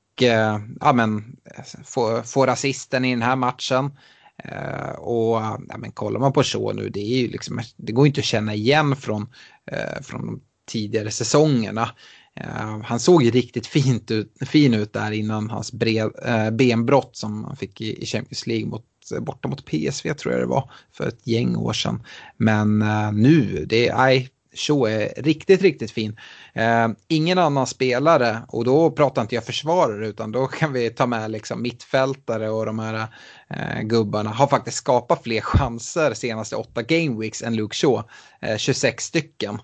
ja, 0.81 0.93
men, 0.93 1.35
får, 1.83 2.21
får 2.21 2.47
assisten 2.47 3.05
i 3.05 3.11
den 3.11 3.21
här 3.21 3.35
matchen. 3.35 3.91
Eh, 4.43 4.95
och 4.99 5.35
ja, 5.69 5.77
men 5.77 5.91
kollar 5.91 6.19
man 6.19 6.33
på 6.33 6.43
så 6.43 6.73
nu, 6.73 6.89
det, 6.89 6.99
är 6.99 7.17
ju 7.21 7.27
liksom, 7.27 7.61
det 7.77 7.91
går 7.91 8.07
inte 8.07 8.19
att 8.19 8.25
känna 8.25 8.53
igen 8.53 8.95
från, 8.95 9.27
eh, 9.71 10.01
från 10.01 10.25
de 10.25 10.41
tidigare 10.67 11.11
säsongerna. 11.11 11.89
Eh, 12.39 12.81
han 12.83 12.99
såg 12.99 13.23
ju 13.23 13.31
riktigt 13.31 13.67
fint 13.67 14.11
ut, 14.11 14.33
fin 14.41 14.73
ut 14.73 14.93
där 14.93 15.11
innan 15.11 15.49
hans 15.49 15.71
brev, 15.71 16.11
benbrott 16.51 17.15
som 17.15 17.43
han 17.43 17.55
fick 17.55 17.81
i, 17.81 18.03
i 18.03 18.05
Champions 18.05 18.47
League 18.47 18.67
mot, 18.67 18.85
borta 19.21 19.47
mot 19.47 19.65
PSV 19.65 20.13
tror 20.13 20.33
jag 20.33 20.43
det 20.43 20.47
var 20.47 20.71
för 20.91 21.07
ett 21.07 21.27
gäng 21.27 21.55
år 21.55 21.73
sedan. 21.73 22.03
Men 22.37 22.79
nu, 23.13 23.65
det 23.69 23.87
är, 23.87 24.27
Shaw 24.55 24.89
är 24.89 25.21
riktigt, 25.21 25.61
riktigt 25.61 25.91
fin. 25.91 26.19
Eh, 26.53 26.87
ingen 27.07 27.37
annan 27.37 27.67
spelare, 27.67 28.41
och 28.47 28.65
då 28.65 28.91
pratar 28.91 29.21
inte 29.21 29.35
jag 29.35 29.45
försvarare 29.45 30.07
utan 30.07 30.31
då 30.31 30.47
kan 30.47 30.73
vi 30.73 30.89
ta 30.89 31.05
med 31.05 31.31
liksom 31.31 31.61
mittfältare 31.61 32.49
och 32.49 32.65
de 32.65 32.79
här 32.79 33.07
eh, 33.49 33.81
gubbarna, 33.81 34.29
har 34.29 34.47
faktiskt 34.47 34.77
skapat 34.77 35.23
fler 35.23 35.41
chanser 35.41 36.13
senaste 36.13 36.55
åtta 36.55 36.81
gameweeks 36.81 37.41
än 37.41 37.55
Luke 37.55 37.75
Shaw, 37.75 38.03
eh, 38.41 38.57
26 38.57 39.03
stycken. 39.03 39.59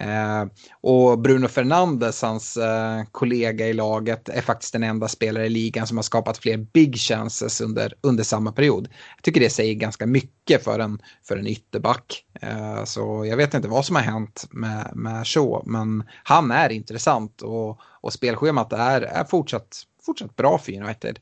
Eh, 0.00 0.44
och 0.80 1.18
Bruno 1.18 1.48
Fernandes, 1.48 2.22
hans 2.22 2.56
eh, 2.56 3.02
kollega 3.12 3.66
i 3.66 3.72
laget, 3.72 4.28
är 4.28 4.40
faktiskt 4.40 4.72
den 4.72 4.82
enda 4.82 5.08
spelare 5.08 5.46
i 5.46 5.48
ligan 5.48 5.86
som 5.86 5.98
har 5.98 6.02
skapat 6.02 6.38
fler 6.38 6.56
big 6.56 6.96
chances 6.96 7.60
under, 7.60 7.94
under 8.00 8.24
samma 8.24 8.52
period. 8.52 8.88
Jag 9.16 9.22
tycker 9.22 9.40
det 9.40 9.50
säger 9.50 9.74
ganska 9.74 10.06
mycket 10.06 10.64
för 10.64 10.78
en, 10.78 10.98
för 11.28 11.36
en 11.36 11.46
ytterback. 11.46 12.24
Eh, 12.40 12.84
så 12.84 13.26
jag 13.26 13.36
vet 13.36 13.54
inte 13.54 13.68
vad 13.68 13.84
som 13.84 13.96
har 13.96 14.02
hänt 14.02 14.46
med, 14.50 14.90
med 14.94 15.26
Shaw, 15.26 15.62
men 15.66 16.04
han 16.24 16.50
är 16.50 16.72
intressant 16.72 17.42
och, 17.42 17.80
och 17.82 18.12
spelschemat 18.12 18.72
är, 18.72 19.00
är 19.00 19.24
fortsatt, 19.24 19.82
fortsatt 20.06 20.36
bra 20.36 20.58
för 20.58 20.72
United. 20.82 21.18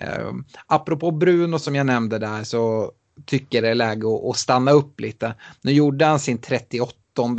Eh, 0.00 0.32
apropå 0.66 1.10
Bruno 1.10 1.58
som 1.58 1.74
jag 1.74 1.86
nämnde 1.86 2.18
där 2.18 2.44
så 2.44 2.92
tycker 3.26 3.62
det 3.62 3.68
är 3.68 3.74
läge 3.74 4.06
att, 4.08 4.24
att 4.24 4.36
stanna 4.36 4.70
upp 4.70 5.00
lite. 5.00 5.34
Nu 5.62 5.72
gjorde 5.72 6.04
han 6.04 6.20
sin 6.20 6.38
38 6.38 6.94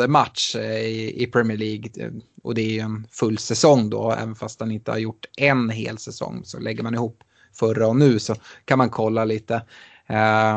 match 0.08 0.56
eh, 0.56 0.80
i, 0.80 1.24
i 1.24 1.28
Premier 1.28 1.58
League. 1.58 1.90
Eh, 1.98 2.12
och 2.44 2.56
det 2.56 2.62
är 2.62 2.72
ju 2.72 2.80
en 2.80 3.08
full 3.12 3.38
säsong 3.38 3.90
då, 3.90 4.12
även 4.12 4.36
fast 4.36 4.60
han 4.60 4.72
inte 4.72 4.92
har 4.92 4.98
gjort 4.98 5.26
en 5.38 5.70
hel 5.70 5.98
säsong. 5.98 6.42
Så 6.44 6.60
lägger 6.60 6.84
man 6.84 6.94
ihop 6.94 7.24
förra 7.54 7.88
och 7.88 7.96
nu 7.96 8.20
så 8.20 8.36
kan 8.66 8.78
man 8.78 8.90
kolla 8.90 9.26
lite. 9.26 9.62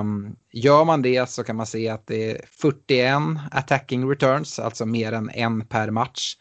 Um, 0.00 0.36
gör 0.52 0.84
man 0.84 1.02
det 1.02 1.28
så 1.28 1.44
kan 1.44 1.57
man 1.57 1.66
se 1.66 1.88
att 1.88 2.07
det 2.07 2.30
är 2.30 2.40
41 2.50 3.12
attacking 3.50 4.11
returns, 4.11 4.59
alltså 4.59 4.86
mer 4.86 5.12
än 5.12 5.30
en 5.30 5.66
per 5.66 5.90
match. 5.90 6.36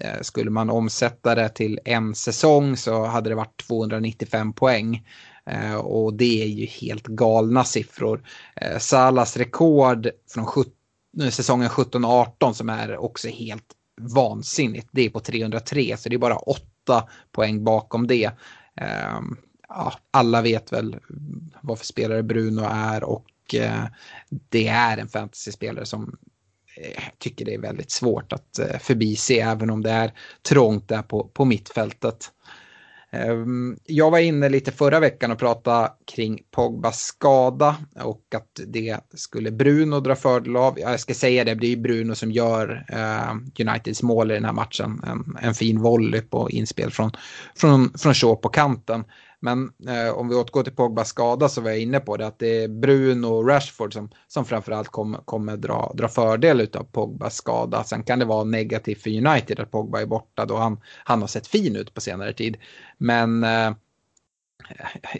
Eh, 0.00 0.20
skulle 0.20 0.50
man 0.50 0.70
omsätta 0.70 1.34
det 1.34 1.48
till 1.48 1.80
en 1.84 2.14
säsong 2.14 2.76
så 2.76 3.04
hade 3.04 3.28
det 3.28 3.34
varit 3.34 3.66
295 3.66 4.52
poäng. 4.52 5.08
Eh, 5.46 5.74
och 5.74 6.14
det 6.14 6.42
är 6.42 6.46
ju 6.46 6.66
helt 6.66 7.06
galna 7.06 7.64
siffror. 7.64 8.22
Eh, 8.56 8.78
Salas 8.78 9.36
rekord 9.36 10.08
från 10.30 10.46
17 10.46 10.72
säsongen 11.30 11.68
17-18 11.68 12.52
som 12.52 12.68
är 12.68 12.96
också 12.96 13.28
helt 13.28 13.74
vansinnigt. 14.00 14.88
Det 14.92 15.02
är 15.02 15.10
på 15.10 15.20
303 15.20 15.96
så 15.96 16.08
det 16.08 16.16
är 16.16 16.18
bara 16.18 16.36
8 16.36 17.08
poäng 17.32 17.64
bakom 17.64 18.06
det. 18.06 18.30
Ja, 19.68 19.92
alla 20.10 20.42
vet 20.42 20.72
väl 20.72 20.96
vad 21.60 21.78
för 21.78 21.86
spelare 21.86 22.22
Bruno 22.22 22.62
är 22.70 23.04
och 23.04 23.26
det 24.48 24.68
är 24.68 24.98
en 24.98 25.08
fantasyspelare 25.08 25.86
som 25.86 26.18
Eh, 26.76 27.02
tycker 27.18 27.44
det 27.44 27.54
är 27.54 27.60
väldigt 27.60 27.90
svårt 27.90 28.32
att 28.32 28.58
eh, 28.58 28.78
förbise 28.78 29.34
även 29.34 29.70
om 29.70 29.82
det 29.82 29.90
är 29.90 30.12
trångt 30.48 30.88
där 30.88 31.02
på, 31.02 31.24
på 31.24 31.44
mittfältet. 31.44 32.30
Ehm, 33.16 33.76
jag 33.84 34.10
var 34.10 34.18
inne 34.18 34.48
lite 34.48 34.72
förra 34.72 35.00
veckan 35.00 35.30
och 35.30 35.38
pratade 35.38 35.92
kring 36.14 36.38
Pogbas 36.50 36.98
skada 36.98 37.76
och 38.00 38.22
att 38.36 38.60
det 38.66 39.00
skulle 39.14 39.50
Bruno 39.50 40.00
dra 40.00 40.16
fördel 40.16 40.56
av. 40.56 40.80
Jag 40.80 41.00
ska 41.00 41.14
säga 41.14 41.44
det, 41.44 41.54
det 41.54 41.72
är 41.72 41.76
Bruno 41.76 42.14
som 42.14 42.32
gör 42.32 42.84
eh, 42.88 43.66
Uniteds 43.66 44.02
mål 44.02 44.30
i 44.30 44.34
den 44.34 44.44
här 44.44 44.52
matchen. 44.52 45.00
En, 45.06 45.36
en 45.42 45.54
fin 45.54 45.80
volley 45.80 46.20
på 46.20 46.50
inspel 46.50 46.90
från, 46.90 47.10
från, 47.56 47.98
från 47.98 48.14
Shaw 48.14 48.34
på 48.34 48.48
kanten. 48.48 49.04
Men 49.40 49.72
eh, 49.88 50.14
om 50.14 50.28
vi 50.28 50.34
återgår 50.34 50.62
till 50.62 50.74
Pogbas 50.76 51.08
skada 51.08 51.48
så 51.48 51.60
var 51.60 51.70
jag 51.70 51.78
inne 51.78 52.00
på 52.00 52.16
det 52.16 52.26
att 52.26 52.38
det 52.38 52.62
är 52.64 52.68
Bruno 52.68 53.26
och 53.26 53.48
Rashford 53.48 53.92
som, 53.92 54.10
som 54.28 54.44
framförallt 54.44 54.88
kommer 55.24 55.56
dra, 55.56 55.92
dra 55.94 56.08
fördel 56.08 56.60
av 56.74 56.84
Pogbas 56.84 57.36
skada. 57.36 57.84
Sen 57.84 58.02
kan 58.02 58.18
det 58.18 58.24
vara 58.24 58.44
negativt 58.44 59.02
för 59.02 59.10
United 59.10 59.60
att 59.60 59.70
Pogba 59.70 60.00
är 60.00 60.06
borta 60.06 60.44
då 60.44 60.56
han, 60.56 60.80
han 61.04 61.20
har 61.20 61.28
sett 61.28 61.46
fin 61.46 61.76
ut 61.76 61.94
på 61.94 62.00
senare 62.00 62.32
tid. 62.32 62.56
Men 62.98 63.44
eh, 63.44 63.70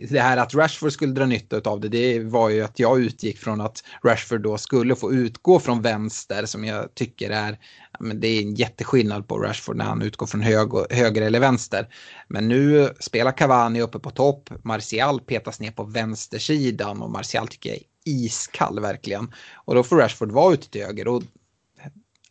det 0.09 0.21
här 0.21 0.37
att 0.37 0.55
Rashford 0.55 0.93
skulle 0.93 1.13
dra 1.13 1.27
nytta 1.27 1.71
av 1.71 1.81
det, 1.81 1.89
det 1.89 2.21
var 2.21 2.49
ju 2.49 2.63
att 2.63 2.79
jag 2.79 3.01
utgick 3.01 3.39
från 3.39 3.61
att 3.61 3.85
Rashford 4.05 4.41
då 4.41 4.59
skulle 4.59 4.97
få 4.97 5.13
utgå 5.13 5.61
från 5.61 5.83
vänster 5.83 6.47
som 6.47 6.65
jag 6.65 6.95
tycker 6.95 7.31
är, 7.31 7.59
men 8.01 8.21
det 8.21 8.29
är 8.29 8.43
en 8.43 8.55
jätteskillnad 8.55 9.29
på 9.29 9.39
Rashford 9.39 9.77
när 9.77 9.85
han 9.85 10.03
utgår 10.03 10.27
från 10.27 10.41
hög, 10.41 10.69
höger 10.91 11.23
eller 11.23 11.41
vänster. 11.41 11.89
Men 12.29 12.49
nu 12.49 12.91
spelar 13.01 13.33
Cavani 13.33 13.81
uppe 13.81 13.99
på 13.99 14.11
topp, 14.11 14.51
Martial 14.65 15.21
petas 15.21 15.61
ner 15.61 15.71
på 15.71 15.85
vänstersidan 15.85 17.03
och 17.03 17.11
Martial 17.11 17.49
tycker 17.49 17.71
jag 17.71 17.79
är 17.79 17.85
iskall 18.05 18.81
verkligen. 18.81 19.33
Och 19.55 19.75
då 19.75 19.83
får 19.83 19.97
Rashford 19.97 20.33
vara 20.33 20.55
ute 20.55 20.71
till 20.71 20.85
höger 20.85 21.09
och 21.09 21.23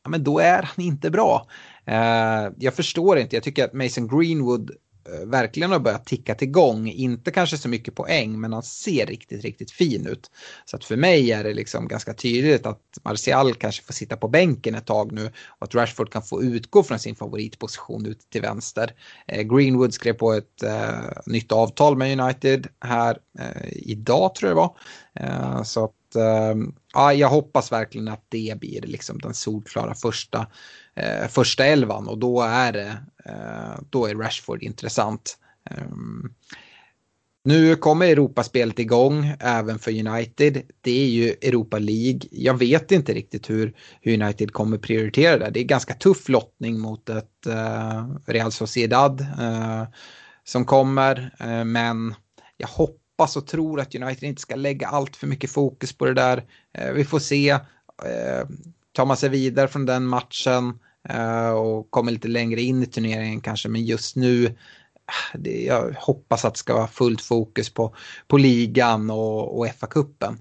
ja, 0.03 0.09
men 0.09 0.23
då 0.23 0.39
är 0.39 0.63
han 0.63 0.85
inte 0.85 1.09
bra. 1.11 1.47
Uh, 1.87 2.53
jag 2.57 2.73
förstår 2.73 3.17
inte, 3.17 3.35
jag 3.35 3.43
tycker 3.43 3.65
att 3.65 3.73
Mason 3.73 4.07
Greenwood 4.07 4.71
Eh, 5.13 5.25
verkligen 5.25 5.71
har 5.71 5.79
börjat 5.79 6.05
ticka 6.05 6.35
till 6.35 6.51
gång. 6.51 6.87
Inte 6.87 7.31
kanske 7.31 7.57
så 7.57 7.69
mycket 7.69 7.95
poäng, 7.95 8.39
men 8.39 8.53
han 8.53 8.63
ser 8.63 9.05
riktigt, 9.05 9.43
riktigt 9.43 9.71
fin 9.71 10.07
ut. 10.07 10.31
Så 10.65 10.75
att 10.75 10.85
för 10.85 10.95
mig 10.95 11.31
är 11.31 11.43
det 11.43 11.53
liksom 11.53 11.87
ganska 11.87 12.13
tydligt 12.13 12.65
att 12.65 12.81
Martial 13.03 13.53
kanske 13.53 13.83
får 13.83 13.93
sitta 13.93 14.17
på 14.17 14.27
bänken 14.27 14.75
ett 14.75 14.85
tag 14.85 15.11
nu 15.11 15.25
och 15.25 15.63
att 15.63 15.75
Rashford 15.75 16.11
kan 16.11 16.23
få 16.23 16.43
utgå 16.43 16.83
från 16.83 16.99
sin 16.99 17.15
favoritposition 17.15 18.05
ut 18.05 18.19
till 18.29 18.41
vänster. 18.41 18.93
Eh, 19.27 19.41
Greenwood 19.41 19.93
skrev 19.93 20.13
på 20.13 20.33
ett 20.33 20.63
eh, 20.63 20.89
nytt 21.25 21.51
avtal 21.51 21.97
med 21.97 22.19
United 22.19 22.67
här 22.79 23.17
eh, 23.39 23.67
idag 23.71 24.35
tror 24.35 24.49
jag 24.49 24.57
det 24.57 24.61
var. 24.61 24.77
Eh, 25.19 25.63
så 25.63 25.83
att, 25.83 26.15
eh, 26.15 26.55
ja, 26.93 27.13
jag 27.13 27.29
hoppas 27.29 27.71
verkligen 27.71 28.07
att 28.07 28.25
det 28.29 28.57
blir 28.59 28.81
liksom 28.81 29.19
den 29.19 29.33
solklara 29.33 29.95
första 29.95 30.47
första 31.29 31.65
elvan 31.65 32.07
och 32.07 32.17
då 32.17 32.41
är, 32.41 32.73
det, 32.73 32.97
Eh, 33.29 33.79
då 33.89 34.05
är 34.05 34.15
Rashford 34.15 34.63
intressant. 34.63 35.37
Ehm, 35.69 36.33
nu 37.45 37.75
kommer 37.75 38.05
Europaspelet 38.05 38.79
igång 38.79 39.33
även 39.39 39.79
för 39.79 40.07
United. 40.07 40.61
Det 40.81 41.03
är 41.03 41.07
ju 41.07 41.29
Europa 41.29 41.79
League. 41.79 42.21
Jag 42.31 42.59
vet 42.59 42.91
inte 42.91 43.13
riktigt 43.13 43.49
hur, 43.49 43.73
hur 44.01 44.21
United 44.21 44.51
kommer 44.51 44.77
prioritera 44.77 45.37
det. 45.37 45.49
Det 45.49 45.59
är 45.59 45.63
ganska 45.63 45.93
tuff 45.93 46.29
lottning 46.29 46.79
mot 46.79 47.09
ett 47.09 47.47
uh, 47.47 48.15
Real 48.25 48.51
Sociedad 48.51 49.21
uh, 49.21 49.83
som 50.43 50.65
kommer. 50.65 51.35
Uh, 51.41 51.63
men 51.63 52.15
jag 52.57 52.67
hoppas 52.67 53.37
och 53.37 53.47
tror 53.47 53.79
att 53.79 53.95
United 53.95 54.23
inte 54.29 54.41
ska 54.41 54.55
lägga 54.55 54.87
allt 54.87 55.15
för 55.15 55.27
mycket 55.27 55.51
fokus 55.51 55.93
på 55.93 56.05
det 56.05 56.13
där. 56.13 56.43
vi 56.93 57.05
får 57.05 57.19
se. 57.19 57.59
tar 58.91 59.05
man 59.05 59.17
sig 59.17 59.29
vidare 59.29 59.67
från 59.67 59.85
den 59.85 60.05
matchen 60.05 60.79
Eh, 61.09 61.49
och 61.49 61.91
kommer 61.91 62.11
lite 62.11 62.27
längre 62.27 62.61
in 62.61 62.83
i 62.83 62.85
turneringen 62.85 63.41
kanske. 63.41 63.69
Men 63.69 63.85
just 63.85 64.15
nu, 64.15 64.55
ah, 65.05 65.37
det, 65.37 65.63
jag 65.63 65.95
hoppas 65.99 66.45
att 66.45 66.53
det 66.53 66.59
ska 66.59 66.73
vara 66.73 66.87
fullt 66.87 67.21
fokus 67.21 67.73
på, 67.73 67.95
på 68.27 68.37
ligan 68.37 69.09
och, 69.09 69.57
och 69.57 69.67
FA-cupen. 69.67 70.37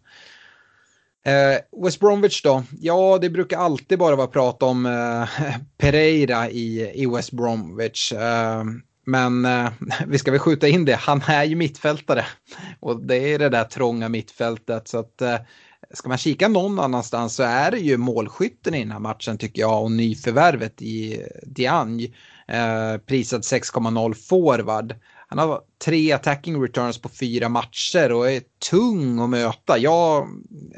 Eh, 1.26 1.82
West 1.84 2.00
Bromwich 2.00 2.42
då? 2.42 2.62
Ja, 2.80 3.18
det 3.18 3.30
brukar 3.30 3.58
alltid 3.58 3.98
bara 3.98 4.16
vara 4.16 4.26
prat 4.26 4.62
om 4.62 4.86
eh, 4.86 5.28
Pereira 5.78 6.50
i, 6.50 6.92
i 7.02 7.06
West 7.06 7.32
Bromwich. 7.32 8.12
Eh, 8.12 8.64
men 9.06 9.44
eh, 9.44 9.70
vi 10.06 10.18
ska 10.18 10.30
väl 10.30 10.40
skjuta 10.40 10.68
in 10.68 10.84
det, 10.84 10.94
han 10.94 11.22
är 11.26 11.44
ju 11.44 11.56
mittfältare. 11.56 12.24
Och 12.80 13.06
det 13.06 13.16
är 13.16 13.38
det 13.38 13.48
där 13.48 13.64
trånga 13.64 14.08
mittfältet. 14.08 14.88
Så 14.88 14.98
att 14.98 15.22
eh, 15.22 15.36
ska 15.90 16.08
man 16.08 16.18
kika 16.18 16.48
någon 16.48 16.78
annanstans 16.78 17.34
så 17.34 17.42
är 17.42 17.70
det 17.70 17.78
ju 17.78 17.96
målskytten 17.96 18.74
i 18.74 18.78
den 18.78 18.92
här 18.92 18.98
matchen 18.98 19.38
tycker 19.38 19.60
jag 19.60 19.82
och 19.82 19.92
nyförvärvet 19.92 20.82
i 20.82 21.26
Diagne. 21.42 22.08
Eh, 22.48 22.96
prisad 23.06 23.40
6,0 23.40 24.14
forward 24.14 24.94
han 25.38 25.48
har 25.48 25.60
tre 25.84 26.12
attacking 26.12 26.62
returns 26.62 26.98
på 26.98 27.08
fyra 27.08 27.48
matcher 27.48 28.12
och 28.12 28.30
är 28.30 28.42
tung 28.70 29.18
att 29.20 29.30
möta. 29.30 29.78
Jag 29.78 30.28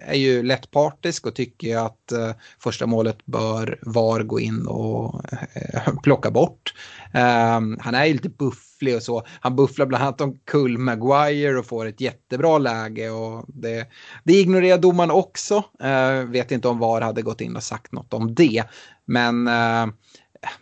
är 0.06 0.14
ju 0.14 0.42
lätt 0.42 0.70
partisk 0.70 1.26
och 1.26 1.34
tycker 1.34 1.76
att 1.76 2.12
eh, 2.12 2.30
första 2.58 2.86
målet 2.86 3.26
bör 3.26 3.78
VAR 3.82 4.22
gå 4.22 4.40
in 4.40 4.66
och 4.66 5.22
eh, 5.54 5.94
plocka 6.02 6.30
bort. 6.30 6.74
Eh, 7.14 7.60
han 7.80 7.94
är 7.94 8.04
ju 8.04 8.12
lite 8.12 8.28
bufflig 8.28 8.96
och 8.96 9.02
så. 9.02 9.26
Han 9.40 9.56
bufflar 9.56 9.86
bland 9.86 10.04
annat 10.04 10.20
om 10.20 10.38
Kull 10.44 10.78
Maguire 10.78 11.58
och 11.58 11.66
får 11.66 11.86
ett 11.86 12.00
jättebra 12.00 12.58
läge. 12.58 13.10
Och 13.10 13.44
det, 13.48 13.86
det 14.24 14.32
ignorerar 14.32 14.78
domaren 14.78 15.10
också. 15.10 15.64
Ehm, 15.80 16.32
vet 16.32 16.52
inte 16.52 16.68
om 16.68 16.78
VAR 16.78 17.00
hade 17.00 17.22
gått 17.22 17.40
in 17.40 17.56
och 17.56 17.62
sagt 17.62 17.92
något 17.92 18.14
om 18.14 18.34
det. 18.34 18.64
Men 19.06 19.48
eh, 19.48 19.86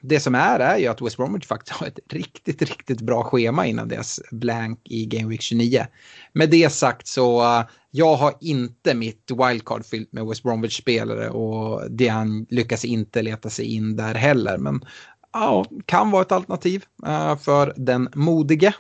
det 0.01 0.21
som 0.21 0.35
är 0.35 0.61
är 0.61 0.79
ju 0.79 0.87
att 0.87 1.03
West 1.03 1.17
Bromwich 1.17 1.47
faktiskt 1.47 1.77
har 1.77 1.87
ett 1.87 1.99
riktigt, 2.11 2.63
riktigt 2.63 3.01
bra 3.01 3.25
schema 3.25 3.67
innan 3.67 3.89
deras 3.89 4.21
blank 4.31 4.81
i 4.85 5.07
Game 5.07 5.29
Week 5.29 5.41
29. 5.41 5.87
Med 6.33 6.51
det 6.51 6.73
sagt 6.73 7.07
så 7.07 7.43
uh, 7.43 7.65
jag 7.91 8.17
har 8.17 8.35
inte 8.41 8.95
mitt 8.95 9.31
wildcard 9.31 9.85
fyllt 9.85 10.13
med 10.13 10.27
West 10.27 10.43
Bromwich-spelare 10.43 11.31
och 11.31 11.91
Dian 11.91 12.47
lyckas 12.51 12.85
inte 12.85 13.23
leta 13.23 13.51
sig 13.51 13.65
in 13.65 13.97
där 13.97 14.15
heller. 14.15 14.59
Men 14.59 14.85
ja, 15.33 15.67
uh, 15.73 15.79
kan 15.87 16.11
vara 16.11 16.23
ett 16.23 16.33
alternativ 16.33 16.85
uh, 17.07 17.37
för 17.37 17.73
den 17.77 18.09
modige. 18.15 18.75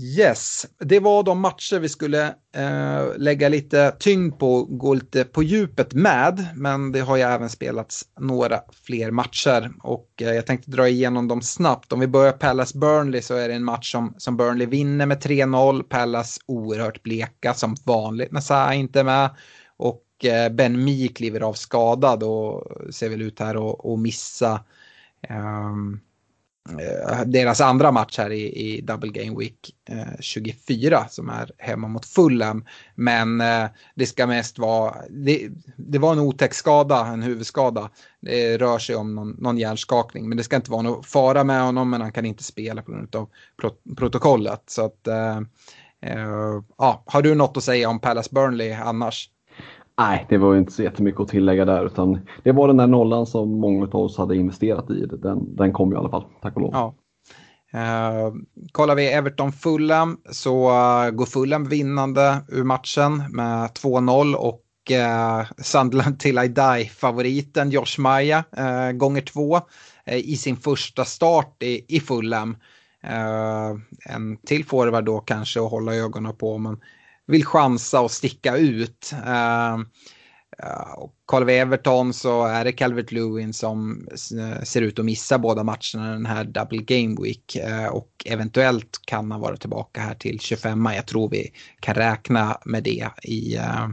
Yes, 0.00 0.66
det 0.78 1.00
var 1.00 1.22
de 1.22 1.40
matcher 1.40 1.78
vi 1.78 1.88
skulle 1.88 2.26
eh, 2.54 3.16
lägga 3.16 3.48
lite 3.48 3.96
tyngd 3.98 4.38
på, 4.38 4.64
gå 4.64 4.94
lite 4.94 5.24
på 5.24 5.42
djupet 5.42 5.94
med. 5.94 6.48
Men 6.54 6.92
det 6.92 7.00
har 7.00 7.16
ju 7.16 7.22
även 7.22 7.50
spelats 7.50 8.04
några 8.20 8.60
fler 8.86 9.10
matcher 9.10 9.72
och 9.82 10.08
eh, 10.20 10.34
jag 10.34 10.46
tänkte 10.46 10.70
dra 10.70 10.88
igenom 10.88 11.28
dem 11.28 11.42
snabbt. 11.42 11.92
Om 11.92 12.00
vi 12.00 12.06
börjar 12.06 12.32
Palace 12.32 12.78
Burnley 12.78 13.22
så 13.22 13.34
är 13.34 13.48
det 13.48 13.54
en 13.54 13.64
match 13.64 13.92
som, 13.92 14.14
som 14.18 14.36
Burnley 14.36 14.66
vinner 14.66 15.06
med 15.06 15.22
3-0. 15.22 15.82
Palace 15.82 16.40
oerhört 16.46 17.02
bleka 17.02 17.54
som 17.54 17.76
vanligt 17.84 18.32
när 18.32 18.40
Saha 18.40 18.74
inte 18.74 19.00
är 19.00 19.04
med. 19.04 19.30
Och 19.76 20.24
eh, 20.24 20.52
Ben 20.52 20.84
Mi 20.84 21.08
kliver 21.08 21.40
av 21.40 21.52
skadad 21.52 22.22
och 22.22 22.64
ser 22.94 23.08
väl 23.08 23.22
ut 23.22 23.40
här 23.40 23.94
att 23.94 23.98
missa. 24.00 24.64
Um, 25.28 26.00
Eh, 26.00 26.07
Eh, 26.68 27.24
deras 27.26 27.60
andra 27.60 27.92
match 27.92 28.18
här 28.18 28.30
i, 28.30 28.42
i 28.42 28.80
Double 28.80 29.10
Game 29.10 29.38
Week 29.38 29.74
eh, 29.88 30.20
24 30.20 31.06
som 31.08 31.28
är 31.28 31.50
hemma 31.58 31.88
mot 31.88 32.06
Fulham. 32.06 32.64
Men 32.94 33.40
eh, 33.40 33.64
det 33.94 34.06
ska 34.06 34.26
mest 34.26 34.58
vara, 34.58 34.94
det, 35.10 35.48
det, 35.76 35.98
var 35.98 36.12
en 36.12 36.18
otäck 36.18 36.54
skada, 36.54 37.06
en 37.06 37.22
huvudskada. 37.22 37.90
Det 38.20 38.58
rör 38.58 38.78
sig 38.78 38.96
om 38.96 39.14
någon, 39.14 39.30
någon 39.30 39.58
hjärnskakning 39.58 40.28
men 40.28 40.38
det 40.38 40.44
ska 40.44 40.56
inte 40.56 40.70
vara 40.70 40.82
någon 40.82 41.02
fara 41.04 41.44
med 41.44 41.62
honom 41.62 41.90
men 41.90 42.00
han 42.00 42.12
kan 42.12 42.26
inte 42.26 42.42
spela 42.44 42.82
på 42.82 42.92
grund 42.92 43.16
av 43.16 43.28
protokollet. 43.96 44.62
Så 44.66 44.84
att, 44.84 45.06
eh, 45.06 45.36
eh, 46.02 46.62
ja, 46.78 47.02
har 47.06 47.22
du 47.22 47.34
något 47.34 47.56
att 47.56 47.64
säga 47.64 47.88
om 47.88 48.00
Palace 48.00 48.30
Burnley 48.32 48.72
annars? 48.72 49.30
Nej, 49.98 50.26
det 50.28 50.38
var 50.38 50.56
inte 50.56 50.72
så 50.72 50.82
jättemycket 50.82 51.20
att 51.20 51.28
tillägga 51.28 51.64
där 51.64 51.86
utan 51.86 52.20
det 52.42 52.52
var 52.52 52.68
den 52.68 52.76
där 52.76 52.86
nollan 52.86 53.26
som 53.26 53.60
många 53.60 53.84
av 53.84 53.94
oss 53.94 54.18
hade 54.18 54.36
investerat 54.36 54.90
i. 54.90 55.06
Den, 55.06 55.56
den 55.56 55.72
kom 55.72 55.92
i 55.92 55.96
alla 55.96 56.10
fall, 56.10 56.24
tack 56.42 56.56
och 56.56 56.62
lov. 56.62 56.70
Ja. 56.72 56.94
Uh, 57.74 58.34
kollar 58.72 58.94
vi 58.94 59.06
Everton 59.06 59.52
Fulham 59.52 60.16
så 60.30 60.70
uh, 60.70 61.10
går 61.10 61.26
Fulham 61.26 61.64
vinnande 61.64 62.44
ur 62.48 62.64
matchen 62.64 63.24
med 63.30 63.70
2-0 63.70 64.34
och 64.34 64.64
eh, 64.90 65.38
uh, 65.38 65.46
Sandland 65.58 66.20
till 66.20 66.38
I 66.38 66.48
Die-favoriten 66.48 67.70
Josh 67.70 68.00
Maja 68.00 68.44
uh, 68.58 68.66
eh, 68.66 68.92
gånger 68.92 69.20
två 69.20 69.56
uh, 69.56 69.62
i 70.14 70.36
sin 70.36 70.56
första 70.56 71.04
start 71.04 71.62
i, 71.62 71.96
i 71.96 72.00
Fulham. 72.00 72.56
en 74.10 74.36
till 74.46 74.64
forward 74.64 75.04
då 75.04 75.18
kanske 75.18 75.60
att 75.60 75.70
hålla 75.70 75.94
ögonen 75.94 76.36
på 76.36 76.58
men 76.58 76.80
vill 77.28 77.44
chansa 77.44 78.00
och 78.00 78.10
sticka 78.10 78.56
ut. 78.56 79.12
Uh, 79.26 79.82
och 80.96 81.14
kollar 81.24 81.46
vi 81.46 81.58
Everton 81.58 82.12
så 82.12 82.44
är 82.44 82.64
det 82.64 82.72
Calvert 82.72 83.12
Lewin 83.12 83.52
som 83.52 84.08
eh, 84.38 84.62
ser 84.62 84.82
ut 84.82 84.98
att 84.98 85.04
missa 85.04 85.38
båda 85.38 85.64
matcherna 85.64 86.12
den 86.12 86.26
här 86.26 86.44
Double 86.44 86.82
Game 86.82 87.16
Week. 87.22 87.56
Uh, 87.68 87.86
och 87.86 88.10
eventuellt 88.24 89.00
kan 89.04 89.30
han 89.30 89.40
vara 89.40 89.56
tillbaka 89.56 90.00
här 90.00 90.14
till 90.14 90.40
25 90.40 90.88
Jag 90.94 91.06
tror 91.06 91.30
vi 91.30 91.52
kan 91.80 91.94
räkna 91.94 92.58
med 92.64 92.82
det 92.82 93.08
i, 93.22 93.56
uh, 93.56 93.88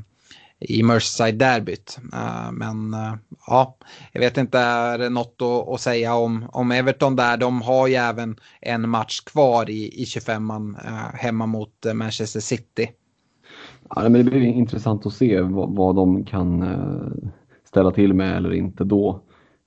i 0.59 0.83
Merseyside-derbyt. 0.83 1.99
Uh, 2.13 2.51
men 2.51 2.93
uh, 2.93 3.15
ja, 3.47 3.77
jag 4.11 4.19
vet 4.21 4.37
inte, 4.37 4.59
är 4.59 4.97
det 4.97 5.09
något 5.09 5.41
att, 5.41 5.69
att, 5.73 5.81
säga 5.81 6.15
om, 6.15 6.49
om 6.51 6.71
Everton 6.71 7.15
där? 7.15 7.37
De 7.37 7.61
har 7.61 7.87
ju 7.87 7.95
även 7.95 8.39
en 8.61 8.89
match 8.89 9.19
kvar 9.19 9.69
i, 9.69 10.01
i 10.01 10.05
25an 10.05 10.85
uh, 10.85 11.15
hemma 11.15 11.45
mot 11.45 11.85
Manchester 11.93 12.39
City. 12.39 12.89
Ja, 13.89 14.01
men 14.01 14.13
det 14.13 14.23
blir 14.23 14.41
intressant 14.41 15.05
att 15.05 15.13
se 15.13 15.41
vad, 15.41 15.75
vad 15.75 15.95
de 15.95 16.25
kan 16.25 16.61
eh, 16.61 17.29
ställa 17.63 17.91
till 17.91 18.13
med 18.13 18.37
eller 18.37 18.53
inte 18.53 18.83
då. 18.83 19.19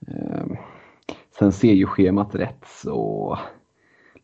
Eh, 0.06 0.46
sen 1.38 1.52
ser 1.52 1.72
ju 1.72 1.86
schemat 1.86 2.34
rätt 2.34 2.64
så 2.82 3.38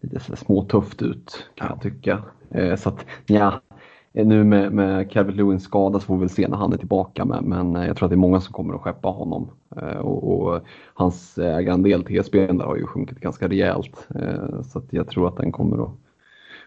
lite 0.00 0.20
så 0.20 0.36
småtufft 0.36 1.02
ut 1.02 1.46
kan 1.54 1.68
jag 1.68 1.80
tycka. 1.82 2.22
Eh, 2.50 2.76
så 2.76 2.88
att 2.88 3.06
ja, 3.26 3.60
nu 4.12 4.44
med, 4.44 4.72
med 4.72 5.10
Calvert 5.10 5.34
Lewins 5.34 5.64
skada 5.64 6.00
så 6.00 6.06
får 6.06 6.14
vi 6.14 6.20
väl 6.20 6.28
se 6.28 6.48
när 6.48 6.56
han 6.56 6.72
är 6.72 6.76
tillbaka 6.76 7.24
men, 7.24 7.44
men 7.44 7.74
jag 7.74 7.96
tror 7.96 8.06
att 8.06 8.10
det 8.10 8.14
är 8.14 8.16
många 8.16 8.40
som 8.40 8.52
kommer 8.52 8.74
att 8.74 8.80
skeppa 8.80 9.08
honom. 9.08 9.50
Och, 10.00 10.32
och 10.32 10.60
hans 10.94 11.38
ägarandel 11.38 12.04
till 12.04 12.18
ESPN 12.18 12.60
har 12.60 12.76
ju 12.76 12.86
sjunkit 12.86 13.20
ganska 13.20 13.48
rejält. 13.48 14.08
Så 14.64 14.78
att 14.78 14.92
jag 14.92 15.08
tror 15.08 15.28
att 15.28 15.36
den 15.36 15.52
kommer 15.52 15.84
att 15.84 15.90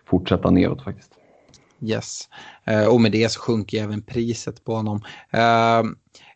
fortsätta 0.06 0.50
neråt 0.50 0.82
faktiskt. 0.82 1.14
Yes. 1.82 2.30
Uh, 2.72 2.86
och 2.86 3.02
med 3.02 3.12
det 3.12 3.30
så 3.30 3.40
sjunker 3.40 3.84
även 3.84 4.02
priset 4.02 4.64
på 4.64 4.76
honom. 4.76 5.02
Eh, 5.32 5.84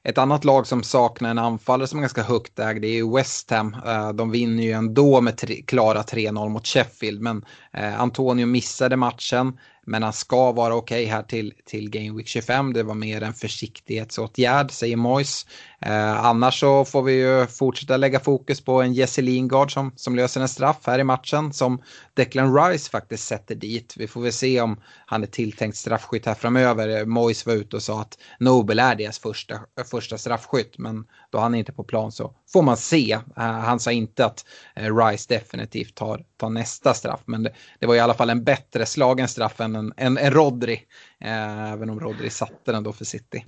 ett 0.04 0.18
annat 0.18 0.46
lag 0.46 0.68
som 0.68 0.84
saknar 0.84 1.30
en 1.30 1.38
anfallare 1.38 1.88
som 1.88 2.00
är 2.00 2.02
ganska 2.02 2.24
högt 2.24 2.60
ägd 2.60 2.86
är 2.86 3.16
West 3.16 3.52
Ham. 3.52 3.76
Eh, 3.86 4.10
de 4.14 4.32
vinner 4.32 4.64
ju 4.64 4.72
ändå 4.72 5.22
med 5.22 5.38
tre, 5.38 5.62
klara 5.62 6.02
3-0 6.02 6.50
mot 6.50 6.68
Sheffield 6.68 7.22
men 7.22 7.46
eh, 7.74 8.02
Antonio 8.02 8.46
missade 8.46 8.96
matchen. 8.98 9.58
Men 9.86 10.04
han 10.04 10.14
ska 10.14 10.52
vara 10.52 10.76
okej 10.76 11.04
okay 11.04 11.16
här 11.16 11.24
till, 11.24 11.54
till 11.66 11.90
Game 11.90 12.18
Week 12.18 12.28
25. 12.28 12.74
Det 12.74 12.84
var 12.84 12.94
mer 12.94 13.24
en 13.24 13.34
försiktighetsåtgärd, 13.34 14.72
säger 14.72 14.96
Moyes. 14.96 15.46
Eh, 15.80 16.26
annars 16.26 16.60
så 16.60 16.86
får 16.86 17.04
vi 17.04 17.14
ju 17.14 17.48
fortsätta 17.48 17.98
lägga 17.98 18.20
fokus 18.20 18.62
på 18.62 18.82
en 18.82 18.94
Jesse 18.94 19.22
Lingard 19.22 19.74
som, 19.74 19.92
som 19.96 20.16
löser 20.16 20.42
en 20.42 20.48
straff 20.48 20.78
här 20.84 21.00
i 21.00 21.04
matchen 21.04 21.54
som 21.54 21.82
Declan 22.14 22.56
Rice 22.56 22.90
faktiskt 22.90 23.28
sätter 23.28 23.56
dit. 23.56 23.94
Vi 23.98 24.08
får 24.08 24.22
väl 24.22 24.34
se 24.34 24.62
om 24.62 24.80
han 25.06 25.24
är 25.24 25.28
tilltänkt 25.28 25.78
straffskytt 25.78 26.26
här 26.26 26.36
framöver. 26.36 27.06
Moyes 27.06 27.46
var 27.46 27.54
ute 27.54 27.76
och 27.76 27.84
sa 27.84 28.02
att 28.02 28.18
Nobel 28.40 28.80
är 28.80 28.96
deras 28.96 29.20
första, 29.20 29.60
första 29.92 30.18
straffskytt 30.18 30.78
men 30.78 31.06
då 31.30 31.40
han 31.40 31.56
är 31.56 31.60
inte 31.60 31.72
på 31.72 31.84
plan 31.84 32.12
så 32.12 32.34
får 32.54 32.62
man 32.62 32.78
se. 32.78 33.12
Eh, 33.12 33.44
han 33.44 33.80
sa 33.80 33.92
inte 33.92 34.26
att 34.26 34.46
eh, 34.76 34.96
Rice 34.96 35.26
definitivt 35.30 35.96
tar, 35.96 36.26
tar 36.38 36.50
nästa 36.50 36.94
straff 36.94 37.20
men 37.26 37.44
det, 37.44 37.54
det, 37.80 37.86
var 37.86 37.96
i 37.96 38.00
alla 38.00 38.14
fall 38.14 38.30
en 38.30 38.44
bättre 38.44 38.86
slagen 38.86 39.28
straff 39.28 39.60
än 39.60 39.76
en, 39.76 39.94
en, 39.98 40.18
en 40.18 40.32
Rodri. 40.32 40.82
Eh, 41.22 41.72
även 41.72 41.90
om 41.90 42.00
Rodri 42.00 42.30
satte 42.30 42.72
den 42.72 42.84
då 42.84 42.94
för 42.94 43.06
City. 43.06 43.46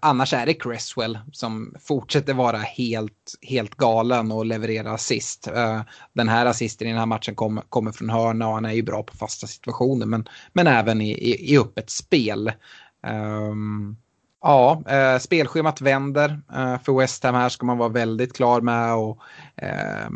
annars 0.00 0.34
är 0.34 0.46
det 0.46 0.54
Cresswell 0.54 1.18
som 1.32 1.74
fortsätter 1.80 2.34
vara 2.34 2.58
helt, 2.58 3.34
helt 3.42 3.74
galen 3.74 4.32
och 4.32 4.46
leverera 4.46 4.92
assist. 4.92 5.48
den 6.12 6.28
här 6.28 6.46
assisten 6.46 6.86
i 6.86 6.90
den 6.90 6.98
här 6.98 7.06
matchen 7.06 7.34
kommer 7.68 7.92
från 7.92 8.10
hörna 8.10 8.48
och 8.48 8.54
han 8.54 8.64
är 8.64 8.72
ju 8.72 8.82
bra 8.82 9.02
på 9.02 9.16
fasta 9.16 9.46
situationer 9.46 10.06
men, 10.06 10.28
men 10.52 10.66
även 10.66 11.00
i, 11.00 11.10
i, 11.10 11.54
i 11.54 11.58
öppet 11.58 11.90
spel. 11.90 12.52
Um, 13.06 13.96
Ja, 14.42 14.82
eh, 14.86 15.18
spelschemat 15.18 15.80
vänder 15.80 16.40
eh, 16.54 16.82
för 16.82 16.98
West 16.98 17.24
Ham 17.24 17.34
här 17.34 17.48
ska 17.48 17.66
man 17.66 17.78
vara 17.78 17.88
väldigt 17.88 18.36
klar 18.36 18.60
med. 18.60 18.94
Och, 18.94 19.18
eh, 19.56 20.10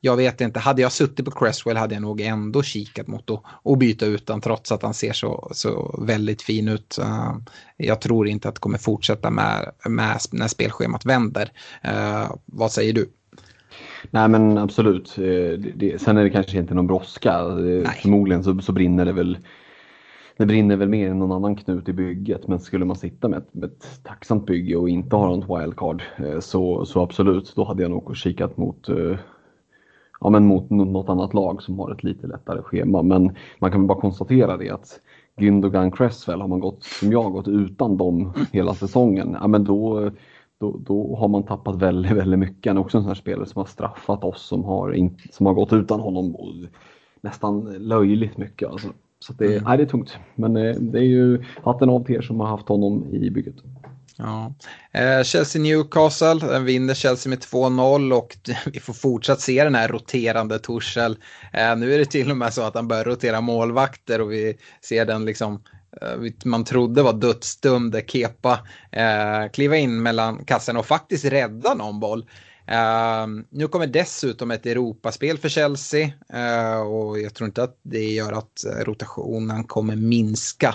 jag 0.00 0.16
vet 0.16 0.40
inte, 0.40 0.60
hade 0.60 0.82
jag 0.82 0.92
suttit 0.92 1.24
på 1.24 1.30
Cresswell 1.30 1.76
hade 1.76 1.94
jag 1.94 2.02
nog 2.02 2.20
ändå 2.20 2.62
kikat 2.62 3.06
mot 3.06 3.30
att, 3.30 3.42
att 3.64 3.78
byta 3.78 4.06
ut 4.06 4.26
den 4.26 4.40
trots 4.40 4.72
att 4.72 4.82
han 4.82 4.94
ser 4.94 5.12
så, 5.12 5.48
så 5.52 6.00
väldigt 6.06 6.42
fin 6.42 6.68
ut. 6.68 6.98
Uh, 7.00 7.36
jag 7.76 8.00
tror 8.00 8.28
inte 8.28 8.48
att 8.48 8.54
det 8.54 8.60
kommer 8.60 8.78
fortsätta 8.78 9.30
med, 9.30 9.70
med 9.88 10.18
när 10.32 10.48
spelschemat 10.48 11.06
vänder. 11.06 11.50
Uh, 11.88 12.32
vad 12.46 12.72
säger 12.72 12.92
du? 12.92 13.10
Nej 14.10 14.28
men 14.28 14.58
absolut. 14.58 15.18
Eh, 15.18 15.24
det, 15.24 15.72
det, 15.74 16.00
sen 16.00 16.16
är 16.16 16.24
det 16.24 16.30
kanske 16.30 16.58
inte 16.58 16.74
någon 16.74 16.86
brådska. 16.86 17.32
Förmodligen 18.02 18.44
så, 18.44 18.60
så 18.60 18.72
brinner 18.72 19.04
det 19.04 19.12
väl 19.12 19.38
det 20.36 20.46
brinner 20.46 20.76
väl 20.76 20.88
mer 20.88 21.10
än 21.10 21.18
någon 21.18 21.32
annan 21.32 21.56
knut 21.56 21.88
i 21.88 21.92
bygget 21.92 22.48
men 22.48 22.60
skulle 22.60 22.84
man 22.84 22.96
sitta 22.96 23.28
med 23.28 23.38
ett, 23.38 23.54
med 23.54 23.64
ett 23.64 24.00
tacksamt 24.02 24.46
bygge 24.46 24.76
och 24.76 24.88
inte 24.88 25.16
ha 25.16 25.36
något 25.36 25.60
wildcard 25.60 26.02
eh, 26.16 26.40
så, 26.40 26.86
så 26.86 27.02
absolut, 27.02 27.52
då 27.56 27.64
hade 27.64 27.82
jag 27.82 27.90
nog 27.90 28.16
kikat 28.16 28.56
mot 28.56 28.88
eh, 28.88 29.16
ja, 30.20 30.30
men 30.30 30.46
mot 30.46 30.70
något 30.70 31.08
annat 31.08 31.34
lag 31.34 31.62
som 31.62 31.78
har 31.78 31.92
ett 31.92 32.04
lite 32.04 32.26
lättare 32.26 32.62
schema. 32.62 33.02
Men 33.02 33.36
man 33.58 33.72
kan 33.72 33.86
bara 33.86 34.00
konstatera 34.00 34.56
det 34.56 34.70
att 34.70 35.00
Gündogan 35.36 35.90
Cresswell 35.90 36.40
har 36.40 36.48
man 36.48 36.60
gått, 36.60 36.84
som 36.84 37.12
jag, 37.12 37.32
gått 37.32 37.48
utan 37.48 37.96
dem 37.96 38.32
hela 38.52 38.74
säsongen. 38.74 39.36
Ja, 39.40 39.46
men 39.46 39.64
då, 39.64 40.10
då, 40.60 40.76
då 40.78 41.16
har 41.16 41.28
man 41.28 41.42
tappat 41.42 41.76
väldigt, 41.76 42.12
väldigt 42.12 42.38
mycket. 42.38 42.70
Han 42.70 42.76
är 42.76 42.80
också 42.80 42.98
en 42.98 43.02
sån 43.02 43.10
här 43.10 43.14
spelare 43.14 43.46
som 43.46 43.60
har 43.60 43.66
straffat 43.66 44.24
oss 44.24 44.42
som 44.42 44.64
har, 44.64 44.92
in, 44.92 45.18
som 45.30 45.46
har 45.46 45.54
gått 45.54 45.72
utan 45.72 46.00
honom 46.00 46.36
nästan 47.20 47.74
löjligt 47.78 48.36
mycket. 48.36 48.68
Alltså. 48.68 48.88
Så 49.26 49.32
det, 49.32 49.46
mm. 49.46 49.64
nej, 49.64 49.76
det 49.76 49.82
är 49.84 49.86
tungt. 49.86 50.18
Men 50.34 50.56
eh, 50.56 50.74
det 50.74 50.98
är 50.98 51.02
ju 51.02 51.44
hatten 51.64 51.88
av 51.88 52.04
till 52.04 52.14
er 52.14 52.22
som 52.22 52.40
har 52.40 52.46
haft 52.46 52.68
honom 52.68 53.14
i 53.14 53.30
bygget. 53.30 53.54
Ja. 54.16 54.54
Eh, 54.92 55.22
Chelsea-Newcastle, 55.22 56.48
den 56.48 56.64
vinner 56.64 56.94
Chelsea 56.94 57.30
med 57.30 57.38
2-0 57.38 58.12
och 58.12 58.36
vi 58.72 58.80
får 58.80 58.92
fortsatt 58.92 59.40
se 59.40 59.64
den 59.64 59.74
här 59.74 59.88
roterande 59.88 60.58
Torshäll. 60.58 61.16
Eh, 61.52 61.76
nu 61.76 61.94
är 61.94 61.98
det 61.98 62.04
till 62.04 62.30
och 62.30 62.36
med 62.36 62.54
så 62.54 62.62
att 62.62 62.74
han 62.74 62.88
börjar 62.88 63.04
rotera 63.04 63.40
målvakter 63.40 64.20
och 64.20 64.32
vi 64.32 64.56
ser 64.80 65.04
den 65.04 65.24
liksom 65.24 65.62
eh, 66.02 66.32
man 66.44 66.64
trodde 66.64 67.02
var 67.02 67.12
dödsdömde 67.12 68.02
Kepa 68.06 68.58
eh, 68.92 69.50
kliva 69.52 69.76
in 69.76 70.02
mellan 70.02 70.44
kassorna 70.44 70.78
och 70.78 70.86
faktiskt 70.86 71.24
rädda 71.24 71.74
någon 71.74 72.00
boll. 72.00 72.24
Uh, 72.70 73.44
nu 73.50 73.68
kommer 73.68 73.86
dessutom 73.86 74.50
ett 74.50 74.66
Europaspel 74.66 75.38
för 75.38 75.48
Chelsea 75.48 76.10
uh, 76.34 76.80
och 76.80 77.20
jag 77.20 77.34
tror 77.34 77.46
inte 77.46 77.62
att 77.62 77.78
det 77.82 78.12
gör 78.12 78.32
att 78.32 78.64
rotationen 78.80 79.64
kommer 79.64 79.96
minska. 79.96 80.74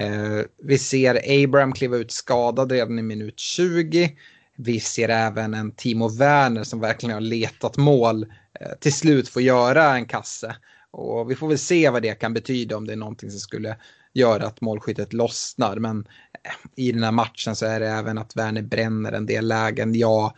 Uh, 0.00 0.42
vi 0.62 0.78
ser 0.78 1.44
Abraham 1.44 1.72
kliva 1.72 1.96
ut 1.96 2.12
skadad 2.12 2.72
redan 2.72 2.98
i 2.98 3.02
minut 3.02 3.38
20. 3.38 4.16
Vi 4.56 4.80
ser 4.80 5.08
även 5.08 5.54
en 5.54 5.72
Timo 5.72 6.08
Werner 6.08 6.64
som 6.64 6.80
verkligen 6.80 7.14
har 7.14 7.20
letat 7.20 7.76
mål 7.76 8.22
eh, 8.60 8.72
till 8.80 8.92
slut 8.92 9.28
få 9.28 9.40
göra 9.40 9.94
en 9.94 10.06
kasse. 10.06 10.56
Och 10.90 11.30
vi 11.30 11.34
får 11.34 11.48
väl 11.48 11.58
se 11.58 11.90
vad 11.90 12.02
det 12.02 12.14
kan 12.14 12.34
betyda 12.34 12.76
om 12.76 12.86
det 12.86 12.92
är 12.92 12.96
någonting 12.96 13.30
som 13.30 13.40
skulle 13.40 13.76
göra 14.12 14.46
att 14.46 14.60
målskyttet 14.60 15.12
lossnar. 15.12 15.76
Men 15.76 15.98
eh, 16.44 16.84
i 16.84 16.92
den 16.92 17.02
här 17.02 17.12
matchen 17.12 17.56
så 17.56 17.66
är 17.66 17.80
det 17.80 17.88
även 17.88 18.18
att 18.18 18.36
Werner 18.36 18.62
bränner 18.62 19.12
en 19.12 19.26
del 19.26 19.48
lägen. 19.48 19.94
Jag, 19.94 20.32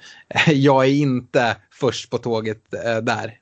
jag 0.47 0.85
är 0.85 0.93
inte 0.93 1.57
först 1.71 2.11
på 2.11 2.19
tåget 2.19 2.75
eh, 2.75 3.03
där. 3.03 3.39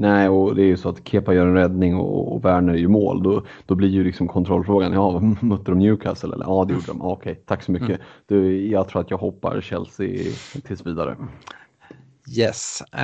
Nej, 0.00 0.28
och 0.28 0.54
det 0.54 0.62
är 0.62 0.66
ju 0.66 0.76
så 0.76 0.88
att 0.88 1.08
Kepa 1.08 1.34
gör 1.34 1.46
en 1.46 1.54
räddning 1.54 1.94
och, 1.96 2.34
och 2.34 2.44
Werner 2.44 2.74
gör 2.74 2.88
mål. 2.88 3.22
Då, 3.22 3.46
då 3.66 3.74
blir 3.74 3.88
ju 3.88 4.04
liksom 4.04 4.28
kontrollfrågan, 4.28 4.92
ja, 4.92 5.20
mötte 5.40 5.70
de 5.70 5.78
Newcastle? 5.78 6.34
Eller? 6.34 6.44
Ja, 6.46 6.64
det 6.68 6.74
gjorde 6.74 6.86
de. 6.86 7.02
Okej, 7.02 7.32
okay, 7.32 7.44
tack 7.46 7.62
så 7.62 7.72
mycket. 7.72 7.88
Mm. 7.88 8.00
Du, 8.26 8.66
jag 8.66 8.88
tror 8.88 9.00
att 9.00 9.10
jag 9.10 9.18
hoppar 9.18 9.60
Chelsea 9.60 10.32
tills 10.64 10.86
vidare. 10.86 11.16
Yes. 12.36 12.82
Uh, 12.94 13.00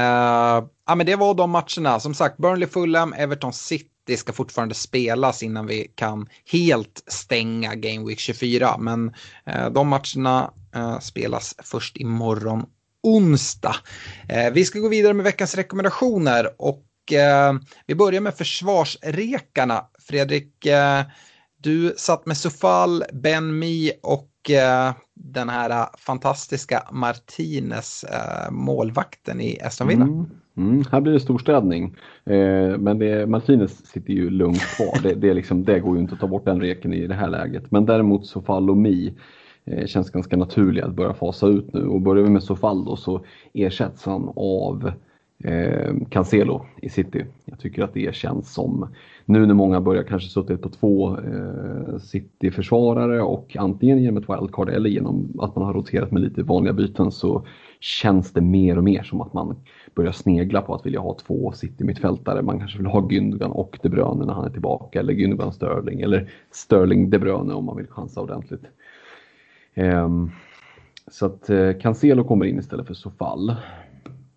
ja, 0.87 0.95
men 0.97 1.07
det 1.07 1.17
var 1.17 1.35
de 1.35 1.51
matcherna. 1.51 2.01
Som 2.01 2.15
sagt, 2.15 2.39
Burnley-Fulham, 2.39 3.15
Everton 3.17 3.53
City 3.53 3.94
det 4.07 4.17
ska 4.17 4.33
fortfarande 4.33 4.75
spelas 4.75 5.43
innan 5.43 5.67
vi 5.67 5.93
kan 5.95 6.29
helt 6.53 7.03
stänga 7.07 7.75
Game 7.75 8.07
Week 8.07 8.19
24. 8.19 8.79
Men 8.79 9.15
eh, 9.47 9.71
de 9.71 9.89
matcherna 9.89 10.51
eh, 10.75 10.99
spelas 10.99 11.55
först 11.63 11.97
imorgon 11.97 12.67
onsdag. 13.03 13.77
Eh, 14.29 14.53
vi 14.53 14.65
ska 14.65 14.79
gå 14.79 14.89
vidare 14.89 15.15
med 15.15 15.25
veckans 15.25 15.55
rekommendationer 15.55 16.49
och 16.59 17.13
eh, 17.13 17.55
vi 17.87 17.95
börjar 17.95 18.21
med 18.21 18.35
försvarsrekarna. 18.35 19.85
Fredrik, 19.99 20.67
eh, 20.67 21.03
du 21.59 21.95
satt 21.97 22.27
med 22.27 22.37
Sofal, 22.37 23.05
Ben 23.13 23.59
Mi 23.59 23.93
och 24.03 24.51
eh, 24.51 24.93
den 25.15 25.49
här 25.49 25.71
eh, 25.71 25.87
fantastiska 25.99 26.89
Martinez, 26.93 28.05
eh, 28.05 28.51
målvakten 28.51 29.41
i 29.41 29.61
Aston 29.63 29.89
Villa. 29.89 30.05
Mm. 30.05 30.27
Mm, 30.57 30.83
här 30.93 31.01
blir 31.01 31.13
det 31.13 31.21
storstädning. 31.21 31.97
Eh, 32.25 32.79
men 32.79 32.99
det, 32.99 33.27
Martinez 33.27 33.87
sitter 33.87 34.13
ju 34.13 34.31
lugnt 34.31 34.63
kvar. 34.77 35.03
Det, 35.03 35.15
det, 35.15 35.35
liksom, 35.35 35.65
det, 35.65 35.81
går 35.81 35.97
ju 35.97 36.03
inte 36.03 36.15
att 36.15 36.21
ta 36.21 36.27
bort 36.27 36.45
den 36.45 36.61
reken 36.61 36.93
i 36.93 37.07
det 37.07 37.15
här 37.15 37.29
läget. 37.29 37.71
Men 37.71 37.87
däremot 37.87 38.27
så 38.27 38.43
och 38.47 38.77
Mi 38.77 39.15
eh, 39.65 39.87
känns 39.87 40.11
ganska 40.11 40.37
naturligt 40.37 40.85
att 40.85 40.95
börja 40.95 41.15
fasa 41.15 41.47
ut 41.47 41.73
nu. 41.73 41.87
Och 41.87 42.01
börjar 42.01 42.25
vi 42.25 42.31
med 42.31 42.43
Sofaldo 42.43 42.97
så 42.97 43.25
ersätts 43.53 44.05
han 44.05 44.33
av 44.37 44.93
eh, 45.45 45.95
Cancelo 46.11 46.67
i 46.83 46.89
City. 46.89 47.25
Jag 47.45 47.59
tycker 47.59 47.83
att 47.83 47.95
det 47.95 48.15
känns 48.15 48.55
som, 48.55 48.89
nu 49.25 49.47
när 49.47 49.55
många 49.55 49.81
börjar 49.81 50.03
kanske 50.03 50.29
suttit 50.29 50.63
på 50.63 50.69
två 50.69 51.19
eh, 51.19 51.99
City-försvarare 51.99 53.23
och 53.23 53.57
antingen 53.59 54.03
genom 54.03 54.23
ett 54.23 54.31
wildcard 54.31 54.69
eller 54.69 54.91
genom 54.91 55.33
att 55.39 55.57
man 55.57 55.65
har 55.65 55.75
roterat 55.75 56.11
med 56.11 56.23
lite 56.23 56.43
vanliga 56.43 56.73
byten 56.73 57.11
så 57.11 57.47
känns 57.81 58.33
det 58.33 58.41
mer 58.41 58.79
och 58.79 58.85
mer 58.85 59.03
som 59.03 59.21
att 59.21 59.33
man 59.33 59.57
börjar 59.95 60.13
snegla 60.13 60.63
på 60.63 60.75
att 60.75 60.87
vilja 60.87 61.01
ha 61.01 61.15
två 61.15 61.53
City-mittfältare. 61.53 62.43
Man 62.43 62.59
kanske 62.59 62.79
vill 62.79 62.87
ha 62.87 63.01
Gündogan 63.01 63.51
och 63.51 63.79
De 63.83 63.89
Bruyne 63.89 64.25
när 64.27 64.35
han 64.35 64.45
är 64.45 64.51
tillbaka 64.51 65.01
eller 65.01 65.13
Gündogan 65.13 65.53
Sterling 65.53 66.01
eller 66.01 66.31
Sterling 66.51 67.11
De 67.11 67.19
Bruyne 67.19 67.55
om 67.55 67.65
man 67.65 67.77
vill 67.77 67.87
chansa 67.87 68.21
ordentligt. 68.21 68.65
Um, 69.75 70.31
så 71.11 71.27
att 71.27 71.51
uh, 71.51 71.79
Cancelo 71.79 72.25
kommer 72.25 72.45
in 72.45 72.59
istället 72.59 72.87
för 72.87 72.95
Sofall. 72.95 73.57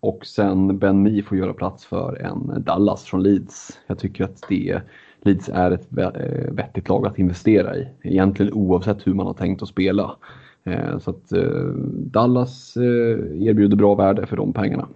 Och 0.00 0.26
sen 0.26 0.78
Ben 0.78 1.02
Mi 1.02 1.22
får 1.22 1.38
göra 1.38 1.52
plats 1.52 1.84
för 1.84 2.22
en 2.22 2.62
Dallas 2.64 3.04
från 3.04 3.22
Leeds. 3.22 3.78
Jag 3.86 3.98
tycker 3.98 4.24
att 4.24 4.44
det 4.48 4.82
Leeds 5.22 5.48
är 5.48 5.70
ett 5.70 5.98
eh, 5.98 6.52
vettigt 6.52 6.88
lag 6.88 7.06
att 7.06 7.18
investera 7.18 7.76
i. 7.76 7.88
Egentligen 8.02 8.52
oavsett 8.52 9.06
hur 9.06 9.14
man 9.14 9.26
har 9.26 9.34
tänkt 9.34 9.62
att 9.62 9.68
spela. 9.68 10.16
Ehm, 10.64 11.00
så 11.00 11.10
att 11.10 11.32
eh, 11.32 11.66
Dallas 11.92 12.76
erbjuder 12.76 13.76
bra 13.76 13.94
värde 13.94 14.26
för 14.26 14.36
de 14.36 14.52
pengarna. 14.52 14.88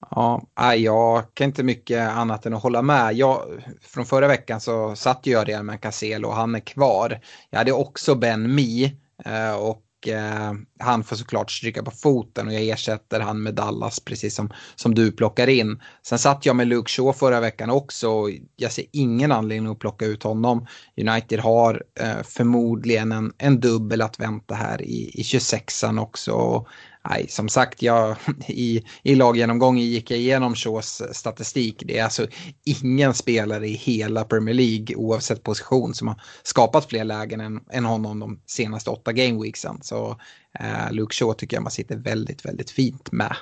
Ja, 0.00 0.42
jag 0.76 1.34
kan 1.34 1.44
inte 1.44 1.62
mycket 1.62 2.10
annat 2.10 2.46
än 2.46 2.54
att 2.54 2.62
hålla 2.62 2.82
med. 2.82 3.14
Jag, 3.14 3.62
från 3.82 4.06
förra 4.06 4.28
veckan 4.28 4.60
så 4.60 4.96
satt 4.96 5.26
jag 5.26 5.48
redan 5.48 5.66
med 5.66 5.80
Cancelo 5.80 6.28
och 6.28 6.34
han 6.34 6.54
är 6.54 6.60
kvar. 6.60 7.20
Jag 7.50 7.58
hade 7.58 7.72
också 7.72 8.14
Ben 8.14 8.54
Mi 8.54 8.96
eh, 9.24 9.54
och 9.54 10.08
eh, 10.08 10.52
han 10.78 11.04
får 11.04 11.16
såklart 11.16 11.50
stryka 11.50 11.82
på 11.82 11.90
foten 11.90 12.46
och 12.46 12.52
jag 12.52 12.62
ersätter 12.62 13.20
han 13.20 13.42
med 13.42 13.54
Dallas 13.54 14.00
precis 14.00 14.34
som, 14.34 14.52
som 14.74 14.94
du 14.94 15.12
plockar 15.12 15.48
in. 15.48 15.82
Sen 16.02 16.18
satt 16.18 16.46
jag 16.46 16.56
med 16.56 16.66
Luke 16.66 16.90
Shaw 16.90 17.12
förra 17.12 17.40
veckan 17.40 17.70
också 17.70 18.08
och 18.08 18.30
jag 18.56 18.72
ser 18.72 18.84
ingen 18.92 19.32
anledning 19.32 19.72
att 19.72 19.78
plocka 19.78 20.04
ut 20.04 20.22
honom. 20.22 20.66
United 20.96 21.40
har 21.40 21.82
eh, 22.00 22.22
förmodligen 22.24 23.12
en, 23.12 23.32
en 23.38 23.60
dubbel 23.60 24.02
att 24.02 24.20
vänta 24.20 24.54
här 24.54 24.82
i, 24.82 25.10
i 25.14 25.22
26an 25.22 26.00
också 26.00 26.66
nej, 27.08 27.26
som 27.28 27.48
sagt, 27.48 27.82
jag, 27.82 28.16
i, 28.46 28.82
i 29.02 29.14
laggenomgången 29.14 29.84
gick 29.84 30.10
jag 30.10 30.18
igenom 30.18 30.54
Shaws 30.54 31.02
statistik. 31.12 31.82
Det 31.86 31.98
är 31.98 32.04
alltså 32.04 32.26
ingen 32.64 33.14
spelare 33.14 33.68
i 33.68 33.74
hela 33.74 34.24
Premier 34.24 34.54
League, 34.54 34.96
oavsett 34.96 35.42
position, 35.42 35.94
som 35.94 36.08
har 36.08 36.20
skapat 36.42 36.88
fler 36.88 37.04
lägen 37.04 37.40
än, 37.40 37.60
än 37.70 37.84
honom 37.84 38.20
de 38.20 38.40
senaste 38.46 38.90
åtta 38.90 39.12
gameweeksen. 39.12 39.78
Så 39.82 40.20
eh, 40.60 40.92
Luke 40.92 41.14
Shaw 41.14 41.34
tycker 41.34 41.56
jag 41.56 41.62
man 41.62 41.72
sitter 41.72 41.96
väldigt, 41.96 42.44
väldigt 42.44 42.70
fint 42.70 43.12
med. 43.12 43.36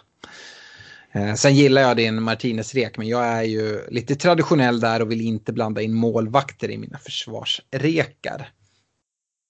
Eh, 1.12 1.34
sen 1.34 1.54
gillar 1.54 1.82
jag 1.82 1.96
din 1.96 2.22
Martinez-rek, 2.22 2.98
men 2.98 3.08
jag 3.08 3.24
är 3.24 3.42
ju 3.42 3.80
lite 3.90 4.14
traditionell 4.14 4.80
där 4.80 5.02
och 5.02 5.10
vill 5.10 5.20
inte 5.20 5.52
blanda 5.52 5.82
in 5.82 5.94
målvakter 5.94 6.70
i 6.70 6.78
mina 6.78 6.98
försvarsrekar. 6.98 8.50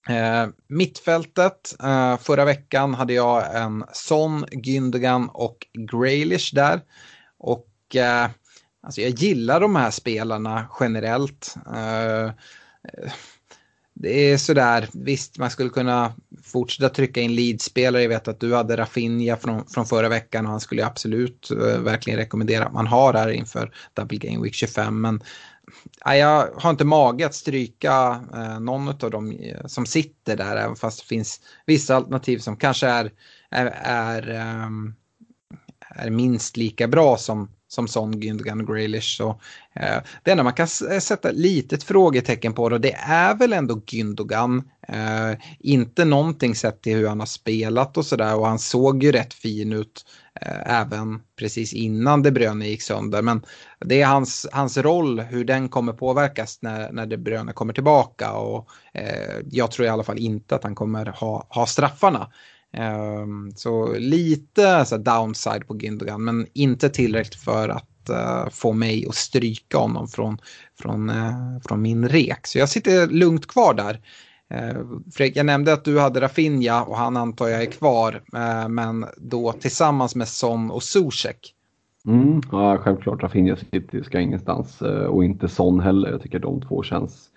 Eh, 0.09 0.49
mittfältet, 0.69 1.77
eh, 1.83 2.19
förra 2.19 2.45
veckan 2.45 2.95
hade 2.95 3.13
jag 3.13 3.57
en 3.57 3.85
Son, 3.93 4.45
Gündogan 4.51 5.29
och 5.29 5.67
Graylish 5.73 6.55
där. 6.55 6.81
Och 7.39 7.97
eh, 7.97 8.31
alltså 8.83 9.01
jag 9.01 9.11
gillar 9.11 9.61
de 9.61 9.77
här 9.77 9.91
spelarna 9.91 10.67
generellt. 10.81 11.55
Eh, 11.67 12.31
det 14.01 14.33
är 14.33 14.37
sådär, 14.37 14.89
visst 14.93 15.39
man 15.39 15.51
skulle 15.51 15.71
kunna 15.71 16.13
fortsätta 16.43 16.89
trycka 16.89 17.21
in 17.21 17.35
leadspelare. 17.35 18.03
Jag 18.03 18.09
vet 18.09 18.29
att 18.29 18.41
du 18.41 18.55
hade 18.55 18.77
Rafinha 18.77 19.37
från, 19.37 19.67
från 19.67 19.87
förra 19.87 20.09
veckan 20.09 20.47
och 20.47 20.51
han 20.51 20.61
skulle 20.61 20.87
absolut 20.87 21.51
eh, 21.51 21.81
verkligen 21.81 22.19
rekommendera 22.19 22.65
att 22.65 22.73
man 22.73 22.87
har 22.87 23.15
här 23.15 23.29
inför 23.29 23.75
Double 23.95 24.19
Game 24.19 24.43
Week 24.43 24.55
25. 24.55 25.01
Men 25.01 25.23
jag 26.05 26.51
har 26.57 26.71
inte 26.71 26.85
mage 26.85 27.27
att 27.27 27.35
stryka 27.35 28.25
eh, 28.35 28.61
någon 28.61 28.89
av 28.89 29.11
dem 29.11 29.33
eh, 29.33 29.67
som 29.67 29.87
sitter 29.87 30.37
där, 30.37 30.57
även 30.57 30.77
fast 30.77 31.01
det 31.01 31.07
finns 31.07 31.41
vissa 31.67 31.97
alternativ 31.97 32.39
som 32.39 32.57
kanske 32.57 32.87
är, 32.87 33.13
är, 33.51 33.67
är, 33.83 34.29
ehm, 34.31 34.95
är 35.97 36.11
minst 36.11 36.57
lika 36.57 36.89
bra 36.89 37.17
som, 37.17 37.51
som 37.69 37.89
Son, 37.89 38.23
Gündogan 38.23 38.61
och 38.61 38.67
Graylish. 38.67 39.17
Så, 39.17 39.41
eh, 39.75 39.99
det 40.23 40.31
enda 40.31 40.45
man 40.45 40.53
kan 40.53 40.69
eh, 40.91 40.99
sätta 40.99 41.31
ett 41.31 41.37
litet 41.37 41.83
frågetecken 41.83 42.53
på 42.53 42.69
då, 42.69 42.79
det 42.79 42.93
är 42.93 43.35
väl 43.35 43.53
ändå 43.53 43.75
Gündogan. 43.75 44.63
Eh, 44.89 45.39
inte 45.59 46.05
någonting 46.05 46.55
sett 46.55 46.83
till 46.83 46.97
hur 46.97 47.09
han 47.09 47.21
har 47.21 47.27
spelat 47.27 47.97
och 47.97 48.07
sådär 48.07 48.37
och 48.37 48.47
han 48.47 48.59
såg 48.59 49.05
ju 49.05 49.13
rätt 49.13 49.35
fin 49.35 49.73
ut 49.73 50.05
Eh, 50.41 50.81
även 50.81 51.21
precis 51.39 51.73
innan 51.73 52.23
De 52.23 52.31
Bruyne 52.31 52.69
gick 52.69 52.83
sönder. 52.83 53.23
Men 53.23 53.43
det 53.81 54.03
är 54.03 54.07
hans, 54.07 54.47
hans 54.53 54.79
roll, 54.79 55.21
hur 55.21 55.45
den 55.45 55.69
kommer 55.69 55.93
påverkas 55.93 56.59
när, 56.63 56.93
när 56.93 57.07
De 57.07 57.17
Bruyne 57.17 57.53
kommer 57.53 57.73
tillbaka. 57.73 58.33
Och, 58.33 58.69
eh, 58.95 59.37
jag 59.51 59.71
tror 59.71 59.87
i 59.87 59.91
alla 59.91 60.03
fall 60.03 60.19
inte 60.19 60.55
att 60.55 60.65
han 60.65 60.75
kommer 60.75 61.07
ha, 61.07 61.47
ha 61.49 61.67
straffarna. 61.67 62.31
Eh, 62.77 63.27
så 63.57 63.95
lite 63.99 64.85
så 64.85 64.97
downside 64.97 65.67
på 65.67 65.75
Gündogan, 65.75 66.25
men 66.25 66.47
inte 66.53 66.89
tillräckligt 66.89 67.43
för 67.43 67.69
att 67.69 68.09
eh, 68.09 68.49
få 68.51 68.73
mig 68.73 69.07
att 69.09 69.15
stryka 69.15 69.79
honom 69.79 70.09
från, 70.09 70.39
från, 70.81 71.11
eh, 71.11 71.61
från 71.69 71.83
min 71.83 72.09
rek. 72.09 72.47
Så 72.47 72.59
jag 72.59 72.69
sitter 72.69 73.07
lugnt 73.07 73.47
kvar 73.47 73.75
där. 73.75 74.01
Eh, 74.49 74.83
Fredrik, 75.13 75.37
jag 75.37 75.47
nämnde 75.47 75.73
att 75.73 75.85
du 75.85 76.01
hade 76.01 76.21
Rafinha 76.21 76.85
och 76.85 76.97
han 76.97 77.17
antar 77.17 77.49
jag 77.49 77.63
är 77.63 77.67
kvar, 77.71 78.23
eh, 78.35 78.69
men 78.69 79.07
då 79.17 79.53
tillsammans 79.53 80.17
med 80.17 80.29
Son 80.29 80.71
och 80.71 80.83
Zuzek. 80.83 81.55
Mm, 82.07 82.41
ja, 82.53 82.79
självklart 82.79 83.23
Rafinha 83.23 83.57
City 83.57 84.03
ska 84.05 84.21
ingenstans 84.21 84.83
eh, 84.83 85.05
och 85.05 85.25
inte 85.25 85.49
Son 85.49 85.81
heller. 85.81 86.11
Jag 86.11 86.23
tycker 86.23 86.39
de 86.39 86.61
två 86.61 86.83
känns 86.83 87.31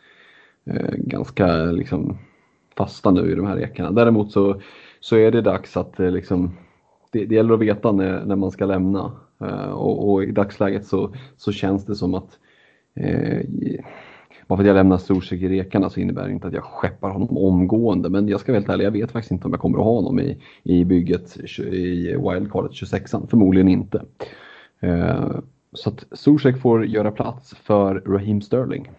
ganska 0.97 1.55
liksom, 1.55 2.17
fasta 2.77 3.11
nu 3.11 3.31
i 3.31 3.35
de 3.35 3.45
här 3.45 3.55
rekarna. 3.55 3.91
Däremot 3.91 4.31
så, 4.31 4.61
så 4.99 5.15
är 5.15 5.31
det 5.31 5.41
dags 5.41 5.77
att 5.77 5.99
liksom, 5.99 6.57
det, 7.11 7.25
det 7.25 7.35
gäller 7.35 7.53
att 7.53 7.59
veta 7.59 7.91
när, 7.91 8.25
när 8.25 8.35
man 8.35 8.51
ska 8.51 8.65
lämna. 8.65 9.11
Och, 9.73 10.11
och, 10.11 10.23
i 10.23 10.31
dagsläget 10.31 10.87
så, 10.87 11.15
så 11.37 11.51
känns 11.51 11.85
det 11.85 11.95
som 11.95 12.13
att 12.13 12.37
eh, 12.95 13.41
bara 14.49 14.57
för 14.57 14.63
att 14.63 14.67
jag 14.67 14.73
lämnar 14.73 14.97
Zuzek 14.97 15.41
i 15.41 15.49
rekarna 15.49 15.89
så 15.89 15.99
innebär 15.99 16.27
det 16.27 16.31
inte 16.31 16.47
att 16.47 16.53
jag 16.53 16.63
skeppar 16.63 17.09
honom 17.09 17.37
omgående. 17.37 18.09
Men 18.09 18.27
jag 18.27 18.39
ska 18.39 18.51
vara 18.51 18.59
helt 18.59 18.69
ärlig, 18.69 18.85
jag 18.85 18.91
vet 18.91 19.11
faktiskt 19.11 19.31
inte 19.31 19.47
om 19.47 19.53
jag 19.53 19.59
kommer 19.59 19.77
att 19.77 19.83
ha 19.83 19.93
honom 19.93 20.19
i, 20.19 20.37
i 20.63 20.85
bygget 20.85 21.37
i 21.59 22.15
wildcardet 22.15 22.73
26 22.73 23.11
Förmodligen 23.29 23.67
inte. 23.67 24.01
Eh, 24.79 25.31
så 25.73 25.89
att 25.89 26.05
Zuzek 26.11 26.61
får 26.61 26.85
göra 26.85 27.11
plats 27.11 27.55
för 27.55 27.95
Raheem 27.95 28.41
Sterling. 28.41 28.91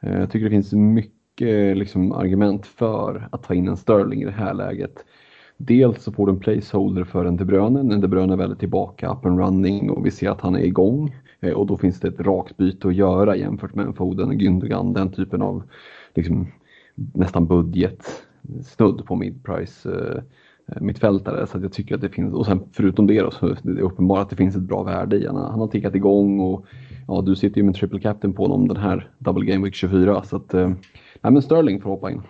Eh, 0.00 0.18
jag 0.18 0.30
tycker 0.30 0.44
det 0.44 0.50
finns 0.50 0.72
mycket 0.72 1.76
liksom, 1.76 2.12
argument 2.12 2.66
för 2.66 3.28
att 3.32 3.42
ta 3.42 3.54
in 3.54 3.68
en 3.68 3.76
Sterling 3.76 4.22
i 4.22 4.24
det 4.24 4.30
här 4.30 4.54
läget. 4.54 5.04
Dels 5.56 6.02
så 6.02 6.12
får 6.12 6.26
du 6.26 6.32
en 6.32 6.40
placeholder 6.40 7.04
för 7.04 7.24
en 7.24 7.36
De 7.36 7.44
Bruyne, 7.44 7.80
en 7.80 8.00
De 8.00 8.08
Bruyne 8.08 8.32
är 8.32 8.36
väldigt 8.36 8.58
tillbaka, 8.58 9.10
up 9.10 9.26
and 9.26 9.38
running 9.40 9.90
och 9.90 10.06
vi 10.06 10.10
ser 10.10 10.30
att 10.30 10.40
han 10.40 10.56
är 10.56 10.64
igång. 10.64 11.14
Eh, 11.40 11.52
och 11.52 11.66
då 11.66 11.76
finns 11.76 12.00
det 12.00 12.08
ett 12.08 12.20
rakt 12.20 12.56
byte 12.56 12.88
att 12.88 12.94
göra 12.94 13.36
jämfört 13.36 13.74
med 13.74 13.86
en 13.86 13.94
Foden 13.94 14.28
och 14.28 14.34
Gündogan, 14.34 14.94
den 14.94 15.12
typen 15.12 15.42
av 15.42 15.62
liksom, 16.14 16.46
nästan 16.94 17.46
budget 17.46 18.06
snudd 18.64 19.06
på 19.06 19.16
mid-price 19.16 19.90
eh, 19.90 20.22
mittfältare. 20.80 21.46
Så 21.46 21.58
jag 21.58 21.72
tycker 21.72 21.94
att 21.94 22.00
det 22.00 22.08
finns, 22.08 22.34
och 22.34 22.46
sen 22.46 22.60
förutom 22.72 23.06
det 23.06 23.20
då, 23.20 23.30
så 23.30 23.46
är 23.46 23.58
det 23.62 23.80
uppenbart 23.80 24.18
att 24.18 24.30
det 24.30 24.36
finns 24.36 24.56
ett 24.56 24.62
bra 24.62 24.82
värde 24.82 25.16
i 25.16 25.26
honom. 25.26 25.50
Han 25.50 25.60
har 25.60 25.68
tickat 25.68 25.94
igång 25.94 26.40
och 26.40 26.66
ja, 27.08 27.22
du 27.26 27.36
sitter 27.36 27.56
ju 27.56 27.62
med 27.62 27.74
triple 27.74 28.00
captain 28.00 28.32
på 28.32 28.42
honom 28.42 28.68
den 28.68 28.76
här 28.76 29.10
Double 29.18 29.46
Game 29.46 29.64
Week 29.64 29.74
24. 29.74 30.22
Så 30.22 30.36
att, 30.36 30.54
eh, 30.54 30.68
nej 31.22 31.32
men 31.32 31.42
Sterling 31.42 31.80
får 31.80 31.90
hoppa 31.90 32.10
in. 32.10 32.22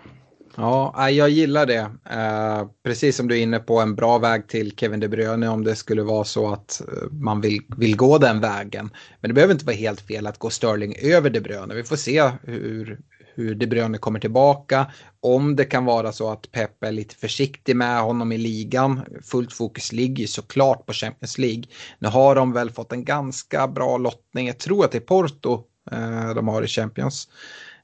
Ja, 0.60 1.10
jag 1.10 1.30
gillar 1.30 1.66
det. 1.66 1.90
Eh, 2.10 2.68
precis 2.84 3.16
som 3.16 3.28
du 3.28 3.38
är 3.38 3.42
inne 3.42 3.58
på, 3.58 3.80
en 3.80 3.94
bra 3.94 4.18
väg 4.18 4.48
till 4.48 4.76
Kevin 4.76 5.00
De 5.00 5.08
Bruyne 5.08 5.48
om 5.48 5.64
det 5.64 5.76
skulle 5.76 6.02
vara 6.02 6.24
så 6.24 6.52
att 6.52 6.80
eh, 6.80 7.10
man 7.10 7.40
vill, 7.40 7.60
vill 7.76 7.96
gå 7.96 8.18
den 8.18 8.40
vägen. 8.40 8.90
Men 9.20 9.28
det 9.28 9.34
behöver 9.34 9.54
inte 9.54 9.64
vara 9.64 9.76
helt 9.76 10.00
fel 10.00 10.26
att 10.26 10.38
gå 10.38 10.50
Sterling 10.50 10.94
över 11.02 11.30
De 11.30 11.40
Bruyne. 11.40 11.74
Vi 11.74 11.84
får 11.84 11.96
se 11.96 12.30
hur, 12.42 13.00
hur 13.34 13.54
De 13.54 13.66
Bruyne 13.66 13.98
kommer 13.98 14.20
tillbaka. 14.20 14.86
Om 15.20 15.56
det 15.56 15.64
kan 15.64 15.84
vara 15.84 16.12
så 16.12 16.30
att 16.30 16.52
Pep 16.52 16.84
är 16.84 16.92
lite 16.92 17.14
försiktig 17.14 17.76
med 17.76 18.00
honom 18.00 18.32
i 18.32 18.38
ligan. 18.38 19.00
Fullt 19.22 19.52
fokus 19.52 19.92
ligger 19.92 20.20
ju 20.20 20.26
såklart 20.26 20.86
på 20.86 20.92
Champions 20.92 21.38
League. 21.38 21.64
Nu 21.98 22.08
har 22.08 22.34
de 22.34 22.52
väl 22.52 22.70
fått 22.70 22.92
en 22.92 23.04
ganska 23.04 23.68
bra 23.68 23.98
lottning. 23.98 24.46
Jag 24.46 24.58
tror 24.58 24.84
att 24.84 24.92
det 24.92 24.98
är 24.98 25.02
Porto 25.02 25.64
eh, 25.92 26.34
de 26.34 26.48
har 26.48 26.62
i 26.62 26.66
Champions. 26.66 27.28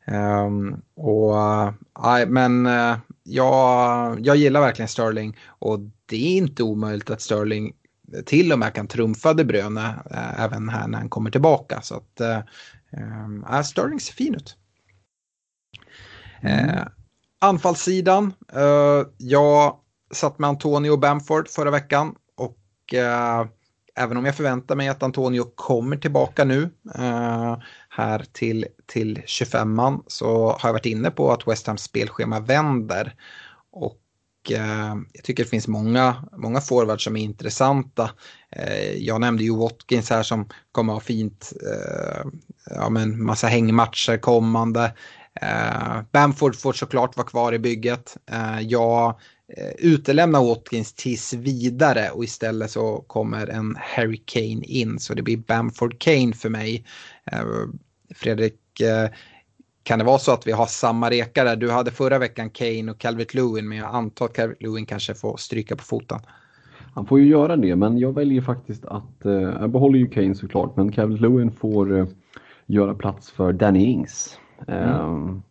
Um, 0.06 0.82
och, 0.94 1.34
uh, 1.34 2.26
men 2.28 2.66
uh, 2.66 2.96
jag, 3.22 4.20
jag 4.20 4.36
gillar 4.36 4.60
verkligen 4.60 4.88
Sterling 4.88 5.36
och 5.46 5.80
det 6.06 6.16
är 6.16 6.36
inte 6.36 6.62
omöjligt 6.62 7.10
att 7.10 7.20
Sterling 7.20 7.72
till 8.26 8.52
och 8.52 8.58
med 8.58 8.74
kan 8.74 8.86
trumfa 8.86 9.34
De 9.34 9.44
Bruyne 9.44 9.94
uh, 10.10 10.40
även 10.40 10.68
här 10.68 10.88
när 10.88 10.98
han 10.98 11.08
kommer 11.08 11.30
tillbaka. 11.30 11.80
Så 11.80 11.94
att 11.94 12.20
um, 12.90 13.64
Sterling 13.64 14.00
ser 14.00 14.14
fin 14.14 14.34
ut. 14.34 14.56
Mm. 16.40 16.88
anfallssidan, 17.40 18.32
jag 19.16 19.76
satt 20.12 20.38
med 20.38 20.48
Antonio 20.48 20.96
Bamford 20.96 21.48
förra 21.48 21.70
veckan 21.70 22.14
och 22.36 22.58
även 23.96 24.16
om 24.16 24.24
jag 24.24 24.36
förväntar 24.36 24.76
mig 24.76 24.88
att 24.88 25.02
Antonio 25.02 25.44
kommer 25.54 25.96
tillbaka 25.96 26.44
nu 26.44 26.70
här 27.96 28.24
till, 28.32 28.66
till 28.86 29.18
25an 29.18 30.02
så 30.06 30.46
har 30.46 30.68
jag 30.68 30.72
varit 30.72 30.86
inne 30.86 31.10
på 31.10 31.32
att 31.32 31.48
West 31.48 31.66
Hams 31.66 31.82
spelschema 31.82 32.40
vänder. 32.40 33.14
Och 33.72 34.00
eh, 34.50 34.94
jag 35.12 35.24
tycker 35.24 35.44
det 35.44 35.50
finns 35.50 35.68
många, 35.68 36.24
många 36.36 36.60
forwards 36.60 37.04
som 37.04 37.16
är 37.16 37.20
intressanta. 37.20 38.10
Eh, 38.50 38.92
jag 38.92 39.20
nämnde 39.20 39.44
ju 39.44 39.56
Watkins 39.56 40.10
här 40.10 40.22
som 40.22 40.48
kommer 40.72 40.92
ha 40.92 41.00
fint, 41.00 41.52
eh, 41.62 42.26
ja 42.70 42.88
men 42.88 43.24
massa 43.24 43.46
hängmatcher 43.46 44.16
kommande. 44.16 44.92
Bamford 46.12 46.56
får 46.56 46.72
såklart 46.72 47.16
vara 47.16 47.26
kvar 47.26 47.52
i 47.52 47.58
bygget. 47.58 48.16
Jag 48.60 49.18
utelämnar 49.78 50.44
Watkins 50.44 50.92
tills 50.92 51.32
vidare 51.32 52.10
och 52.10 52.24
istället 52.24 52.70
så 52.70 53.04
kommer 53.06 53.46
en 53.46 53.76
Harry 53.80 54.22
Kane 54.26 54.64
in 54.64 54.98
så 54.98 55.14
det 55.14 55.22
blir 55.22 55.36
Bamford 55.36 55.98
Kane 55.98 56.32
för 56.32 56.48
mig. 56.48 56.84
Eh, 58.08 58.14
Fredrik, 58.14 58.80
eh, 58.80 59.10
kan 59.82 59.98
det 59.98 60.04
vara 60.04 60.18
så 60.18 60.32
att 60.32 60.46
vi 60.46 60.52
har 60.52 60.66
samma 60.66 61.10
reka 61.10 61.44
där? 61.44 61.56
Du 61.56 61.70
hade 61.70 61.90
förra 61.90 62.18
veckan 62.18 62.50
Kane 62.50 62.90
och 62.90 62.98
Calvert 62.98 63.34
Lewin 63.34 63.68
men 63.68 63.78
jag 63.78 63.94
antar 63.94 64.24
att 64.24 64.32
Calvert 64.32 64.62
Lewin 64.62 64.86
kanske 64.86 65.14
får 65.14 65.36
stryka 65.36 65.76
på 65.76 65.84
foten. 65.84 66.18
Han 66.94 67.06
får 67.06 67.20
ju 67.20 67.26
göra 67.26 67.56
det 67.56 67.76
men 67.76 67.98
jag 67.98 68.12
väljer 68.12 68.42
faktiskt 68.42 68.84
att, 68.84 69.20
jag 69.60 69.70
behåller 69.70 69.98
ju 69.98 70.06
Kane 70.06 70.34
såklart 70.34 70.76
men 70.76 70.92
Calvert 70.92 71.20
Lewin 71.20 71.52
får 71.52 72.08
göra 72.66 72.94
plats 72.94 73.30
för 73.30 73.52
Danny 73.52 73.84
Ings. 73.84 74.38
Mm. 74.68 75.00
Um, 75.00 75.42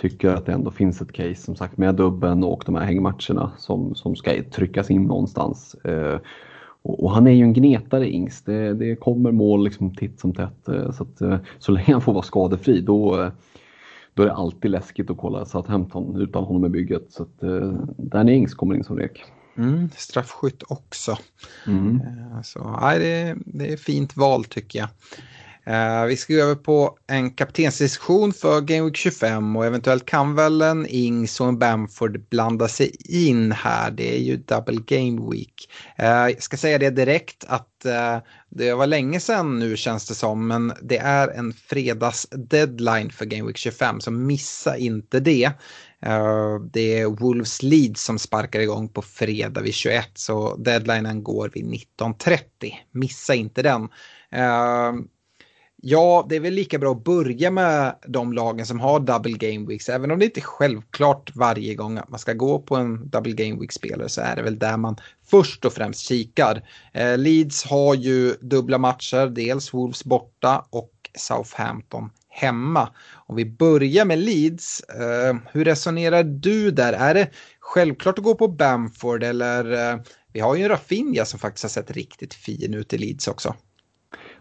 tycker 0.00 0.28
att 0.28 0.46
det 0.46 0.52
ändå 0.52 0.70
finns 0.70 1.00
ett 1.00 1.12
case 1.12 1.34
som 1.34 1.56
sagt 1.56 1.76
med 1.78 1.94
dubben 1.94 2.44
och 2.44 2.62
de 2.66 2.74
här 2.74 2.84
hängmatcherna 2.84 3.52
som, 3.58 3.94
som 3.94 4.16
ska 4.16 4.42
tryckas 4.50 4.90
in 4.90 5.02
någonstans. 5.02 5.76
Och, 6.86 7.04
och, 7.04 7.10
han 7.10 7.26
är 7.26 7.30
ju 7.30 7.42
en 7.42 7.52
gnetare 7.52 8.10
Ings. 8.10 8.42
Det, 8.42 8.74
det 8.74 8.96
kommer 8.96 9.32
mål 9.32 9.64
liksom 9.64 9.94
titt 9.94 10.20
som 10.20 10.34
tätt. 10.34 10.68
Eh, 10.68 10.92
så, 10.92 11.02
att, 11.02 11.20
eh, 11.20 11.38
så 11.58 11.72
länge 11.72 11.92
han 11.92 12.00
får 12.00 12.12
vara 12.12 12.22
skadefri 12.22 12.80
då, 12.80 13.22
eh, 13.22 13.30
då 14.14 14.22
är 14.22 14.26
det 14.26 14.32
alltid 14.32 14.70
läskigt 14.70 15.10
att 15.10 15.16
kolla 15.16 15.44
Southampton 15.44 16.20
utan 16.20 16.44
honom 16.44 16.64
i 16.64 16.68
bygget. 16.68 17.06
Så 17.12 17.22
att, 17.22 17.40
Danny 17.96 18.32
Ings 18.32 18.54
kommer 18.54 18.74
in 18.74 18.84
som 18.84 18.98
rek. 18.98 19.24
Mm, 19.58 19.88
straffskytt 19.96 20.62
också. 20.68 21.18
Mm. 21.66 22.00
Så, 22.44 22.78
nej, 22.80 22.98
det, 22.98 23.36
det 23.46 23.72
är 23.72 23.76
fint 23.76 24.16
val 24.16 24.44
tycker 24.44 24.78
jag. 24.78 24.88
Uh, 25.70 26.06
vi 26.06 26.16
ska 26.16 26.34
gå 26.34 26.40
över 26.40 26.54
på 26.54 26.98
en 27.06 27.30
kaptensdiskussion 27.30 28.32
för 28.32 28.60
Game 28.60 28.84
Week 28.84 28.96
25 28.96 29.56
och 29.56 29.66
eventuellt 29.66 30.06
kan 30.06 30.34
väl 30.34 30.62
en 30.62 30.86
Ings 30.86 31.40
och 31.40 31.48
en 31.48 31.58
Bamford 31.58 32.28
blanda 32.28 32.68
sig 32.68 32.96
in 33.08 33.52
här. 33.52 33.90
Det 33.90 34.16
är 34.16 34.20
ju 34.20 34.36
Double 34.36 34.80
Game 34.86 35.30
Week. 35.30 35.70
Uh, 36.00 36.06
jag 36.06 36.42
ska 36.42 36.56
säga 36.56 36.78
det 36.78 36.90
direkt 36.90 37.44
att 37.48 37.82
uh, 37.86 38.18
det 38.50 38.74
var 38.74 38.86
länge 38.86 39.20
sedan 39.20 39.58
nu 39.58 39.76
känns 39.76 40.08
det 40.08 40.14
som, 40.14 40.46
men 40.46 40.72
det 40.82 40.98
är 40.98 41.28
en 41.28 41.52
fredags 41.52 42.26
deadline 42.30 43.10
för 43.10 43.24
Game 43.24 43.46
Week 43.46 43.56
25, 43.56 44.00
så 44.00 44.10
missa 44.10 44.76
inte 44.76 45.20
det. 45.20 45.50
det 46.72 47.00
är 47.00 47.06
Wolves 47.20 47.62
Leeds 47.62 48.04
som 48.04 48.18
sparkar 48.18 48.60
igång 48.60 48.88
på 48.88 49.02
fredag 49.02 49.60
vid 49.60 49.74
21, 49.74 50.10
så 50.14 50.56
deadlinen 50.56 51.22
går 51.22 51.50
vid 51.54 51.64
19.30. 51.64 52.38
Missa 52.92 53.34
inte 53.34 53.62
den. 53.62 53.88
Ja, 55.88 56.26
det 56.28 56.36
är 56.36 56.40
väl 56.40 56.54
lika 56.54 56.78
bra 56.78 56.92
att 56.92 57.04
börja 57.04 57.50
med 57.50 57.94
de 58.06 58.32
lagen 58.32 58.66
som 58.66 58.80
har 58.80 59.00
double 59.00 59.32
game 59.32 59.66
weeks. 59.66 59.88
Även 59.88 60.10
om 60.10 60.18
det 60.18 60.24
inte 60.24 60.40
är 60.40 60.42
självklart 60.42 61.30
varje 61.34 61.74
gång 61.74 61.98
att 61.98 62.08
man 62.08 62.18
ska 62.18 62.32
gå 62.32 62.58
på 62.58 62.76
en 62.76 63.08
double 63.08 63.32
game 63.32 63.60
week-spelare 63.60 64.08
så 64.08 64.20
är 64.20 64.36
det 64.36 64.42
väl 64.42 64.58
där 64.58 64.76
man 64.76 64.96
först 65.26 65.64
och 65.64 65.72
främst 65.72 66.00
kikar. 66.00 66.62
Eh, 66.92 67.18
Leeds 67.18 67.64
har 67.64 67.94
ju 67.94 68.34
dubbla 68.40 68.78
matcher, 68.78 69.26
dels 69.26 69.74
Wolves 69.74 70.04
borta 70.04 70.64
och 70.70 70.92
Southampton 71.14 72.10
hemma. 72.28 72.88
Om 73.12 73.36
vi 73.36 73.44
börjar 73.44 74.04
med 74.04 74.18
Leeds, 74.18 74.80
eh, 74.80 75.36
hur 75.52 75.64
resonerar 75.64 76.22
du 76.22 76.70
där? 76.70 76.92
Är 76.92 77.14
det 77.14 77.30
självklart 77.60 78.18
att 78.18 78.24
gå 78.24 78.34
på 78.34 78.48
Bamford 78.48 79.22
eller 79.22 79.92
eh, 79.92 80.00
vi 80.32 80.40
har 80.40 80.56
ju 80.56 80.62
en 80.62 80.68
Rafinha 80.68 81.24
som 81.24 81.38
faktiskt 81.38 81.64
har 81.64 81.68
sett 81.68 81.90
riktigt 81.90 82.34
fin 82.34 82.74
ut 82.74 82.92
i 82.92 82.98
Leeds 82.98 83.28
också. 83.28 83.54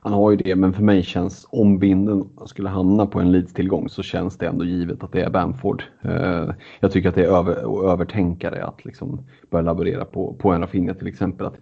Han 0.05 0.13
har 0.13 0.31
ju 0.31 0.37
det, 0.37 0.55
men 0.55 0.73
för 0.73 0.83
mig 0.83 1.03
känns 1.03 1.47
om 1.49 1.79
vinden 1.79 2.29
skulle 2.45 2.69
hamna 2.69 3.05
på 3.05 3.19
en 3.19 3.31
Leeds-tillgång 3.31 3.89
så 3.89 4.03
känns 4.03 4.37
det 4.37 4.47
ändå 4.47 4.65
givet 4.65 5.03
att 5.03 5.11
det 5.11 5.21
är 5.21 5.29
Bamford. 5.29 5.83
Eh, 6.01 6.49
jag 6.79 6.91
tycker 6.91 7.09
att 7.09 7.15
det 7.15 7.23
är 7.23 7.37
över, 7.37 7.89
övertänkare 7.91 8.65
att 8.65 8.85
liksom 8.85 9.25
börja 9.49 9.63
laborera 9.63 10.05
på, 10.05 10.33
på 10.33 10.51
en 10.51 10.61
Rafinha 10.61 10.93
till 10.93 11.07
exempel. 11.07 11.45
Att 11.45 11.57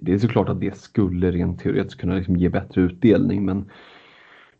det 0.00 0.12
är 0.12 0.18
såklart 0.18 0.48
att 0.48 0.60
det 0.60 0.76
skulle 0.76 1.30
rent 1.30 1.60
teoretiskt 1.60 2.00
kunna 2.00 2.14
liksom 2.14 2.36
ge 2.36 2.48
bättre 2.48 2.80
utdelning, 2.80 3.44
men 3.44 3.70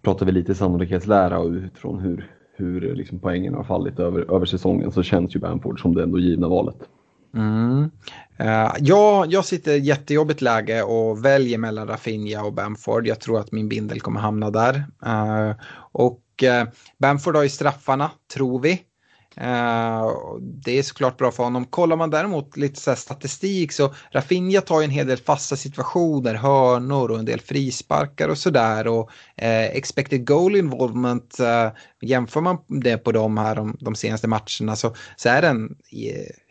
pratar 0.02 0.26
vi 0.26 0.32
lite 0.32 0.54
sannolikhetslära 0.54 1.38
och 1.38 1.50
utifrån 1.50 2.00
hur, 2.00 2.30
hur 2.56 2.94
liksom 2.94 3.18
poängen 3.18 3.54
har 3.54 3.64
fallit 3.64 3.98
över, 3.98 4.34
över 4.34 4.46
säsongen 4.46 4.92
så 4.92 5.02
känns 5.02 5.36
ju 5.36 5.40
Bamford 5.40 5.80
som 5.80 5.94
det 5.94 6.02
ändå 6.02 6.18
givna 6.18 6.48
valet. 6.48 6.88
Mm. 7.36 7.90
Uh, 8.40 8.72
ja, 8.78 9.26
jag 9.28 9.44
sitter 9.44 9.72
i 9.72 9.78
ett 9.78 9.84
jättejobbigt 9.84 10.40
läge 10.40 10.82
och 10.82 11.24
väljer 11.24 11.58
mellan 11.58 11.88
Rafinha 11.88 12.42
och 12.42 12.52
Bamford. 12.52 13.06
Jag 13.06 13.20
tror 13.20 13.40
att 13.40 13.52
min 13.52 13.68
bindel 13.68 14.00
kommer 14.00 14.20
hamna 14.20 14.50
där. 14.50 14.74
Uh, 15.06 15.54
och 15.92 16.22
uh, 16.42 16.70
Bamford 16.98 17.36
har 17.36 17.42
ju 17.42 17.48
straffarna, 17.48 18.10
tror 18.34 18.60
vi. 18.60 18.72
Uh, 19.40 20.38
det 20.40 20.78
är 20.78 20.82
såklart 20.82 21.18
bra 21.18 21.32
för 21.32 21.42
honom. 21.42 21.64
Kollar 21.64 21.96
man 21.96 22.10
däremot 22.10 22.56
lite 22.56 22.80
så 22.80 22.96
statistik 22.96 23.72
så 23.72 23.94
Rafinha 24.10 24.60
tar 24.60 24.80
ju 24.80 24.84
en 24.84 24.90
hel 24.90 25.06
del 25.06 25.18
fasta 25.18 25.56
situationer, 25.56 26.34
hörnor 26.34 27.10
och 27.10 27.18
en 27.18 27.24
del 27.24 27.40
frisparkar 27.40 28.28
och 28.28 28.38
sådär. 28.38 28.86
Och 28.86 29.10
uh, 29.42 29.64
expected 29.76 30.26
goal 30.26 30.56
involvement, 30.56 31.36
uh, 31.40 31.68
jämför 32.00 32.40
man 32.40 32.58
det 32.68 32.96
på 32.98 33.12
de 33.12 33.38
här 33.38 33.54
de, 33.54 33.76
de 33.80 33.94
senaste 33.94 34.28
matcherna 34.28 34.76
så, 34.76 34.94
så 35.16 35.28
är 35.28 35.42
den 35.42 35.76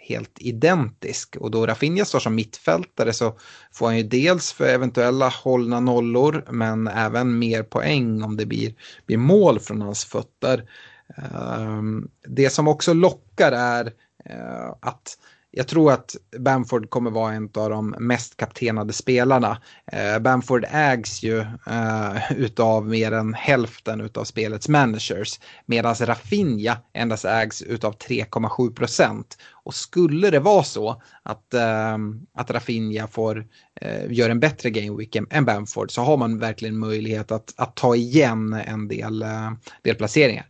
helt 0.08 0.38
identisk. 0.40 1.36
Och 1.36 1.52
då 1.52 1.66
Rafinha 1.66 2.06
står 2.06 2.20
som 2.20 2.36
mittfältare 2.36 3.14
så 3.14 3.38
får 3.72 3.86
han 3.86 3.98
ju 3.98 4.04
dels 4.04 4.52
för 4.52 4.68
eventuella 4.68 5.30
hållna 5.30 5.80
nollor 5.80 6.46
men 6.52 6.88
även 6.88 7.40
mer 7.40 7.64
poäng 7.64 8.24
om 8.24 8.38
det 8.38 8.46
blir, 8.46 8.74
blir 9.06 9.18
mål 9.18 9.60
från 9.60 9.82
hans 9.82 10.06
fötter. 10.06 10.70
Ehm, 11.18 12.10
det 12.28 12.50
som 12.50 12.68
också 12.68 12.94
lockar 12.94 13.52
är 13.52 13.86
eh, 14.26 14.70
att 14.80 15.18
jag 15.58 15.68
tror 15.68 15.92
att 15.92 16.16
Bamford 16.40 16.90
kommer 16.90 17.12
vara 17.12 17.34
en 17.34 17.44
av 17.44 17.70
de 17.70 17.96
mest 18.00 18.38
kaptenade 18.38 18.94
spelarna. 18.94 19.62
Eh, 19.92 20.20
Bamford 20.20 20.66
ägs 20.72 21.24
ju 21.24 21.40
eh, 21.68 22.32
utav 22.32 22.88
mer 22.88 23.12
än 23.12 23.34
hälften 23.34 24.02
utav 24.02 24.24
spelets 24.24 24.70
managers 24.70 25.40
medan 25.66 25.96
Rafinha 25.96 26.78
endast 26.94 27.26
ägs 27.26 27.62
utav 27.62 27.98
3,7 27.98 28.74
procent. 28.74 29.38
Och 29.64 29.76
skulle 29.76 30.30
det 30.30 30.40
vara 30.40 30.64
så 30.64 31.02
att, 31.24 31.54
eh, 31.54 31.98
att 32.38 32.52
Rafinha 32.52 33.08
får 33.08 33.46
eh, 33.82 34.12
gör 34.12 34.30
en 34.30 34.40
bättre 34.40 34.70
gameweek 34.70 35.16
än 35.30 35.46
Bamford 35.46 35.92
så 35.92 36.02
har 36.02 36.18
man 36.18 36.40
verkligen 36.40 36.78
möjlighet 36.78 37.32
att, 37.32 37.54
att 37.58 37.76
ta 37.76 37.96
igen 37.96 38.54
en 38.54 38.88
del, 38.88 39.22
eh, 39.22 39.52
del 39.84 39.96
placeringar. 39.96 40.46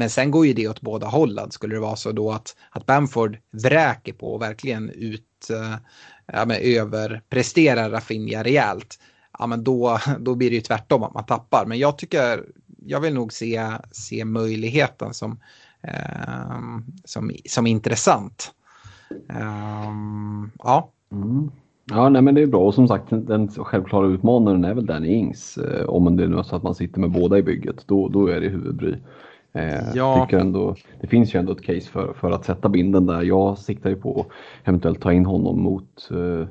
Men 0.00 0.10
sen 0.10 0.30
går 0.30 0.46
ju 0.46 0.52
det 0.52 0.68
åt 0.68 0.80
båda 0.80 1.06
hållen. 1.06 1.50
Skulle 1.50 1.74
det 1.74 1.80
vara 1.80 1.96
så 1.96 2.12
då 2.12 2.30
att, 2.30 2.56
att 2.70 2.86
Bamford 2.86 3.38
vräker 3.50 4.12
på 4.12 4.34
och 4.34 4.42
verkligen 4.42 4.90
ut, 4.90 5.50
eh, 5.50 5.74
ja, 6.26 6.44
men 6.46 6.56
överpresterar 6.60 7.90
Rafinha 7.90 8.42
rejält. 8.42 8.98
Ja, 9.38 9.46
men 9.46 9.64
då, 9.64 9.98
då 10.18 10.34
blir 10.34 10.50
det 10.50 10.56
ju 10.56 10.62
tvärtom 10.62 11.02
att 11.02 11.14
man 11.14 11.24
tappar. 11.24 11.66
Men 11.66 11.78
jag 11.78 11.98
tycker, 11.98 12.44
jag 12.86 13.00
vill 13.00 13.14
nog 13.14 13.32
se, 13.32 13.62
se 13.92 14.24
möjligheten 14.24 15.14
som, 15.14 15.40
eh, 15.82 16.78
som, 17.04 17.30
som 17.44 17.66
intressant. 17.66 18.52
Um, 19.10 20.50
ja. 20.58 20.92
Mm. 21.12 21.50
Ja, 21.84 22.08
nej, 22.08 22.22
men 22.22 22.34
det 22.34 22.42
är 22.42 22.46
bra 22.46 22.60
och 22.60 22.74
som 22.74 22.88
sagt 22.88 23.06
den 23.10 23.48
självklara 23.48 24.06
utmanaren 24.06 24.64
är 24.64 24.74
väl 24.74 24.86
Danny 24.86 25.08
Ings. 25.08 25.58
Eh, 25.58 25.88
om 25.88 26.16
det 26.16 26.28
nu 26.28 26.38
är 26.38 26.42
så 26.42 26.56
att 26.56 26.62
man 26.62 26.74
sitter 26.74 27.00
med 27.00 27.10
båda 27.10 27.38
i 27.38 27.42
bygget, 27.42 27.84
då, 27.86 28.08
då 28.08 28.26
är 28.26 28.40
det 28.40 28.48
huvudbry. 28.48 28.94
Eh, 29.52 29.94
ja. 29.94 30.26
tycker 30.26 30.38
ändå, 30.38 30.76
det 31.00 31.06
finns 31.06 31.34
ju 31.34 31.38
ändå 31.38 31.52
ett 31.52 31.62
case 31.62 31.90
för, 31.90 32.12
för 32.12 32.30
att 32.30 32.44
sätta 32.44 32.68
binden 32.68 33.06
där. 33.06 33.22
Jag 33.22 33.58
siktar 33.58 33.90
ju 33.90 33.96
på 33.96 34.20
att 34.20 34.68
eventuellt 34.68 35.00
ta 35.00 35.12
in 35.12 35.26
honom 35.26 35.62
mot, 35.62 36.10
eh, 36.10 36.48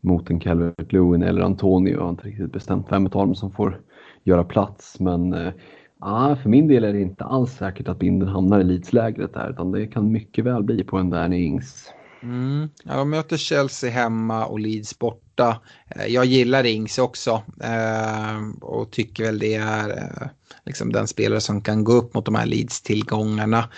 mot 0.00 0.30
en 0.30 0.40
Calvert 0.40 0.92
Lewin 0.92 1.22
eller 1.22 1.42
Antonio. 1.42 1.92
Jag 1.92 2.02
har 2.02 2.10
inte 2.10 2.28
riktigt 2.28 2.52
bestämt 2.52 2.86
vem 2.90 3.06
av 3.06 3.10
dem 3.10 3.34
som 3.34 3.50
får 3.50 3.80
göra 4.22 4.44
plats. 4.44 5.00
Men 5.00 5.32
eh, 5.34 5.52
ah, 5.98 6.36
för 6.36 6.48
min 6.48 6.68
del 6.68 6.84
är 6.84 6.92
det 6.92 7.00
inte 7.00 7.24
alls 7.24 7.52
säkert 7.52 7.88
att 7.88 7.98
binden 7.98 8.28
hamnar 8.28 8.60
i 8.60 8.64
Leeds-lägret 8.64 9.34
där 9.34 9.50
utan 9.50 9.72
det 9.72 9.86
kan 9.86 10.12
mycket 10.12 10.44
väl 10.44 10.62
bli 10.62 10.84
på 10.84 10.98
en 10.98 11.10
Danny 11.10 11.44
Ings. 11.44 11.92
Mm. 12.22 12.68
Ja, 12.84 12.96
de 12.96 13.10
möter 13.10 13.36
Chelsea 13.36 13.90
hemma 13.90 14.46
och 14.46 14.60
Leeds 14.60 14.98
borta 14.98 15.23
borta. 15.34 15.60
Eh, 15.88 16.06
jag 16.06 16.24
gillar 16.24 16.66
Ings 16.66 16.98
också 16.98 17.42
eh, 17.62 18.38
och 18.60 18.90
tycker 18.90 19.24
väl 19.24 19.38
det 19.38 19.54
är 19.54 19.88
eh, 19.90 20.28
liksom 20.66 20.92
den 20.92 21.06
spelare 21.06 21.40
som 21.40 21.62
kan 21.62 21.84
gå 21.84 21.92
upp 21.92 22.14
mot 22.14 22.24
de 22.24 22.34
här 22.34 22.46
Leeds-tillgångarna. 22.46 23.68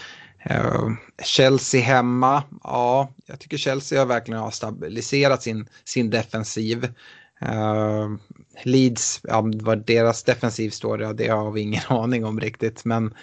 Chelsea 1.24 1.82
hemma, 1.82 2.42
ja, 2.64 3.10
jag 3.26 3.40
tycker 3.40 3.56
Chelsea 3.56 3.98
har 3.98 4.06
verkligen 4.06 4.40
har 4.40 4.50
stabiliserat 4.50 5.42
sin, 5.42 5.68
sin 5.84 6.10
defensiv. 6.10 6.84
Uh, 7.42 8.16
Leeds, 8.62 9.20
ja, 9.22 9.44
vad 9.62 9.86
deras 9.86 10.22
defensiv 10.22 10.70
står, 10.70 11.02
ja, 11.02 11.12
det 11.12 11.28
har 11.28 11.50
vi 11.50 11.60
ingen 11.60 11.82
aning 11.88 12.24
om 12.24 12.40
riktigt. 12.40 12.84
Men 12.84 13.14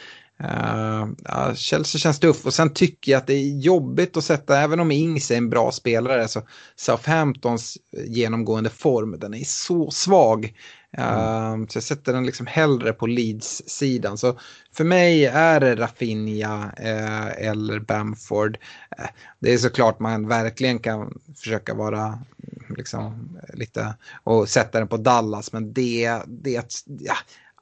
Uh, 0.42 1.08
ja, 1.24 1.56
Chelsea 1.56 2.00
känns 2.00 2.20
tuff 2.20 2.46
och 2.46 2.54
sen 2.54 2.74
tycker 2.74 3.12
jag 3.12 3.20
att 3.20 3.28
det 3.28 3.34
är 3.34 3.60
jobbigt 3.60 4.18
att 4.18 4.24
sätta, 4.24 4.60
även 4.60 4.80
om 4.80 4.92
Ings 4.92 5.32
är 5.32 5.38
en 5.38 5.50
bra 5.50 5.72
spelare, 5.72 6.28
så 6.28 6.42
Southamptons 6.76 7.78
genomgående 8.08 8.70
form, 8.70 9.20
den 9.20 9.34
är 9.34 9.44
så 9.44 9.92
svag. 9.92 10.54
Mm. 10.98 11.68
så 11.68 11.78
jag 11.78 11.84
sätter 11.84 12.14
den 12.14 12.26
liksom 12.26 12.48
hellre 12.48 12.94
på 12.94 13.08
Leeds-sidan. 13.08 14.18
Så 14.18 14.40
för 14.74 14.84
mig 14.84 15.26
är 15.26 15.60
det 15.60 15.76
Rafinha 15.76 16.66
uh, 16.66 17.48
eller 17.48 17.80
Bamford. 17.80 18.58
Uh, 19.00 19.06
det 19.40 19.54
är 19.54 19.58
såklart 19.58 20.00
man 20.00 20.28
verkligen 20.28 20.80
kan 20.80 21.20
försöka 21.38 21.74
vara 21.74 22.06
mm, 22.06 22.76
liksom, 22.78 23.30
lite 23.54 23.96
och 24.24 24.50
sätta 24.50 24.80
den 24.80 24.88
på 24.88 24.98
Dallas, 24.98 25.54
men 25.54 25.74
det, 25.74 26.20
det, 26.28 26.84
ja, 26.86 27.16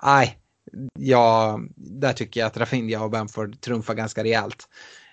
nej 0.04 0.38
ja, 1.00 1.60
där 1.76 2.14
tycker 2.14 2.40
jag 2.40 2.48
att 2.48 2.58
Rafinha 2.58 3.04
och 3.04 3.12
Bamford 3.12 3.62
trumfar 3.62 3.94
ganska 3.94 4.24
rejält. 4.24 4.70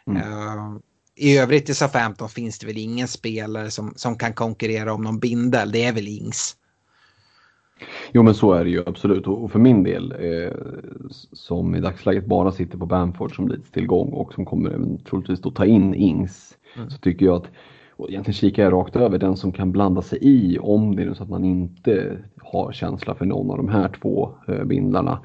Mm. 0.07 0.23
Uh, 0.23 0.79
I 1.15 1.39
övrigt 1.39 1.71
i 1.71 1.75
SA-15 1.75 2.29
finns 2.29 2.59
det 2.59 2.67
väl 2.67 2.79
ingen 2.79 3.09
spelare 3.09 3.71
som, 3.71 3.93
som 3.97 4.19
kan 4.19 4.33
konkurrera 4.33 4.93
om 4.93 5.03
någon 5.03 5.19
bindel. 5.19 5.73
Det 5.73 5.85
är 5.85 5.93
väl 5.93 6.09
Ings. 6.09 6.57
Jo 8.13 8.23
men 8.23 8.35
så 8.35 8.53
är 8.53 8.65
det 8.65 8.71
ju 8.71 8.83
absolut 8.87 9.27
och 9.27 9.53
för 9.53 9.59
min 9.59 9.83
del 9.83 10.13
eh, 10.13 10.53
som 11.33 11.75
i 11.75 11.81
dagsläget 11.81 12.27
bara 12.27 12.53
sitter 12.53 12.79
på 12.79 12.87
Bamford 12.87 13.37
som 13.37 13.63
tillgång 13.73 14.13
och 14.13 14.35
som 14.35 14.45
kommer 14.45 14.99
troligtvis 15.05 15.41
då 15.41 15.51
ta 15.51 15.67
in 15.67 15.95
Ings 15.95 16.57
mm. 16.77 16.91
så 16.91 16.99
tycker 16.99 17.27
jag 17.27 17.37
att 17.37 17.51
och 17.99 18.11
egentligen 18.11 18.35
kikar 18.35 18.63
jag 18.63 18.73
rakt 18.73 18.97
över 18.97 19.19
den 19.19 19.37
som 19.37 19.53
kan 19.53 19.73
blanda 19.73 20.03
sig 20.03 20.19
i 20.23 20.59
om 20.59 20.97
det 20.97 21.03
är 21.03 21.15
så 21.15 21.23
att 21.23 21.29
man 21.29 21.45
inte 21.45 22.19
har 22.37 22.73
känsla 22.73 23.15
för 23.15 23.25
någon 23.27 23.51
av 23.51 23.57
de 23.57 23.69
här 23.69 23.89
två 23.89 24.31
eh, 24.49 24.65
bindlarna. 24.65 25.21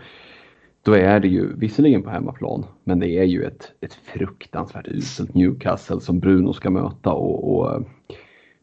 Då 0.81 0.93
är 0.93 1.19
det 1.19 1.27
ju 1.27 1.55
visserligen 1.57 2.03
på 2.03 2.09
hemmaplan, 2.09 2.65
men 2.83 2.99
det 2.99 3.09
är 3.09 3.23
ju 3.23 3.43
ett, 3.43 3.71
ett 3.81 3.93
fruktansvärt 3.93 4.87
uselt 4.87 5.33
Newcastle 5.33 5.99
som 5.99 6.19
Bruno 6.19 6.53
ska 6.53 6.69
möta 6.69 7.13
och, 7.13 7.55
och, 7.55 7.71
eh, 7.73 7.81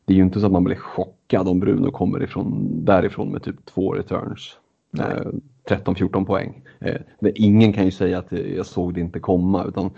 det 0.05 0.13
är 0.13 0.17
ju 0.17 0.23
inte 0.23 0.41
så 0.41 0.47
att 0.47 0.53
man 0.53 0.65
blir 0.65 0.77
chockad 0.77 1.49
om 1.49 1.61
Bruno 1.61 1.91
kommer 1.91 2.23
ifrån, 2.23 2.69
därifrån 2.85 3.29
med 3.29 3.43
typ 3.43 3.65
två 3.65 3.93
returns. 3.93 4.59
Eh, 4.99 5.33
13-14 5.69 6.25
poäng. 6.25 6.63
Eh, 6.79 7.01
ingen 7.35 7.73
kan 7.73 7.85
ju 7.85 7.91
säga 7.91 8.19
att 8.19 8.33
jag 8.33 8.67
såg 8.67 8.95
det 8.95 9.01
inte 9.01 9.21
komma 9.21 9.65
utan 9.65 9.91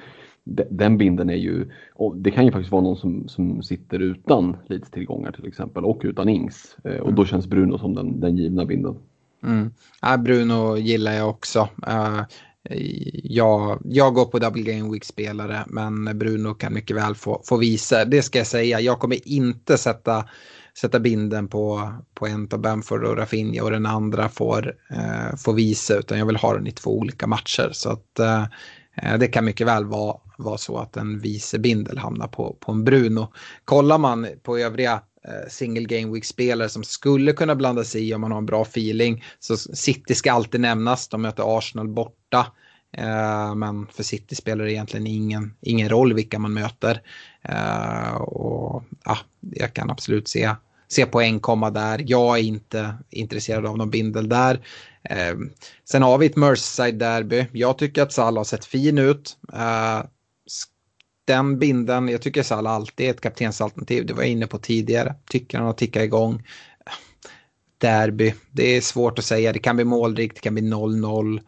den 0.70 0.98
binden 0.98 1.30
är 1.30 1.36
ju, 1.36 1.70
det 2.16 2.30
kan 2.30 2.44
ju 2.44 2.52
faktiskt 2.52 2.72
vara 2.72 2.82
någon 2.82 2.96
som, 2.96 3.28
som 3.28 3.62
sitter 3.62 3.98
utan 3.98 4.56
Leeds-tillgångar 4.66 5.32
till 5.32 5.46
exempel 5.46 5.84
och 5.84 6.00
utan 6.04 6.28
Ings. 6.28 6.76
Eh, 6.84 6.96
och 6.96 7.14
då 7.14 7.22
mm. 7.22 7.26
känns 7.26 7.46
Bruno 7.46 7.78
som 7.78 7.94
den, 7.94 8.20
den 8.20 8.36
givna 8.36 8.64
binden. 8.64 8.96
Mm. 9.42 9.70
Ja, 10.00 10.16
Bruno 10.16 10.76
gillar 10.76 11.12
jag 11.12 11.30
också. 11.30 11.68
Uh, 11.88 12.22
jag, 13.24 13.82
jag 13.84 14.14
går 14.14 14.24
på 14.24 14.38
Double 14.38 14.62
Game 14.62 14.92
Week-spelare 14.92 15.64
men 15.66 16.18
Bruno 16.18 16.54
kan 16.54 16.74
mycket 16.74 16.96
väl 16.96 17.14
få, 17.14 17.42
få 17.44 17.56
visa. 17.56 18.04
Det 18.04 18.22
ska 18.22 18.38
jag 18.38 18.46
säga, 18.46 18.80
jag 18.80 18.98
kommer 18.98 19.28
inte 19.28 19.78
sätta, 19.78 20.24
sätta 20.78 21.00
binden 21.00 21.48
på, 21.48 21.92
på 22.14 22.26
en 22.26 22.48
av 22.52 22.60
Bamford 22.60 23.04
och 23.04 23.16
Rafinha 23.16 23.62
och 23.62 23.70
den 23.70 23.86
andra 23.86 24.28
får, 24.28 24.74
uh, 24.92 25.36
får 25.36 25.52
visa 25.52 25.98
utan 25.98 26.18
jag 26.18 26.26
vill 26.26 26.36
ha 26.36 26.54
den 26.54 26.66
i 26.66 26.72
två 26.72 26.98
olika 26.98 27.26
matcher. 27.26 27.70
Så 27.72 27.90
att 27.90 28.20
uh, 28.20 28.44
Eh, 28.96 29.18
det 29.18 29.28
kan 29.28 29.44
mycket 29.44 29.66
väl 29.66 29.84
vara, 29.84 30.16
vara 30.38 30.58
så 30.58 30.78
att 30.78 30.96
en 30.96 31.18
vice 31.18 31.58
bindel 31.58 31.98
hamnar 31.98 32.28
på, 32.28 32.56
på 32.60 32.72
en 32.72 32.84
Bruno. 32.84 33.32
Kollar 33.64 33.98
man 33.98 34.28
på 34.42 34.58
övriga 34.58 34.92
eh, 35.24 35.48
single 35.50 35.84
game 35.84 36.12
week-spelare 36.12 36.68
som 36.68 36.84
skulle 36.84 37.32
kunna 37.32 37.54
blanda 37.54 37.84
sig 37.84 38.08
i 38.08 38.14
om 38.14 38.20
man 38.20 38.30
har 38.30 38.38
en 38.38 38.46
bra 38.46 38.62
feeling. 38.62 39.24
Så 39.38 39.56
City 39.56 40.14
ska 40.14 40.32
alltid 40.32 40.60
nämnas, 40.60 41.08
de 41.08 41.22
möter 41.22 41.58
Arsenal 41.58 41.88
borta. 41.88 42.46
Eh, 42.96 43.54
men 43.54 43.86
för 43.86 44.02
City 44.02 44.34
spelar 44.34 44.64
det 44.64 44.72
egentligen 44.72 45.06
ingen, 45.06 45.54
ingen 45.60 45.88
roll 45.88 46.14
vilka 46.14 46.38
man 46.38 46.54
möter. 46.54 47.02
Och 48.18 48.84
ja, 49.04 49.18
Jag 49.40 49.74
kan 49.74 49.90
absolut 49.90 50.28
se, 50.28 50.50
se 50.92 51.06
poäng 51.06 51.40
komma 51.40 51.70
där. 51.70 52.04
Jag 52.06 52.38
är 52.38 52.42
inte 52.42 52.94
intresserad 53.10 53.66
av 53.66 53.78
någon 53.78 53.90
bindel 53.90 54.28
där. 54.28 54.60
Sen 55.84 56.02
har 56.02 56.18
vi 56.18 56.26
ett 56.26 56.36
Merseyside-derby. 56.36 57.46
Jag 57.52 57.78
tycker 57.78 58.02
att 58.02 58.12
Salah 58.12 58.40
har 58.40 58.44
sett 58.44 58.64
fin 58.64 58.98
ut 58.98 59.36
den 61.24 61.58
binden, 61.58 62.08
jag 62.08 62.22
tycker 62.22 62.42
Salah 62.42 62.72
alltid 62.72 63.06
är 63.06 63.10
ett 63.10 63.20
kaptensalternativ. 63.20 64.06
Det 64.06 64.14
var 64.14 64.22
jag 64.22 64.30
inne 64.30 64.46
på 64.46 64.58
tidigare. 64.58 65.14
Tycker 65.26 65.58
han 65.58 65.66
har 65.66 65.74
tickat 65.74 66.02
igång. 66.02 66.42
Derby, 67.78 68.34
det 68.50 68.76
är 68.76 68.80
svårt 68.80 69.18
att 69.18 69.24
säga. 69.24 69.52
Det 69.52 69.58
kan 69.58 69.76
bli 69.76 69.84
målrikt, 69.84 70.34
det 70.34 70.40
kan 70.40 70.54
bli 70.54 70.62
0-0. 70.62 71.40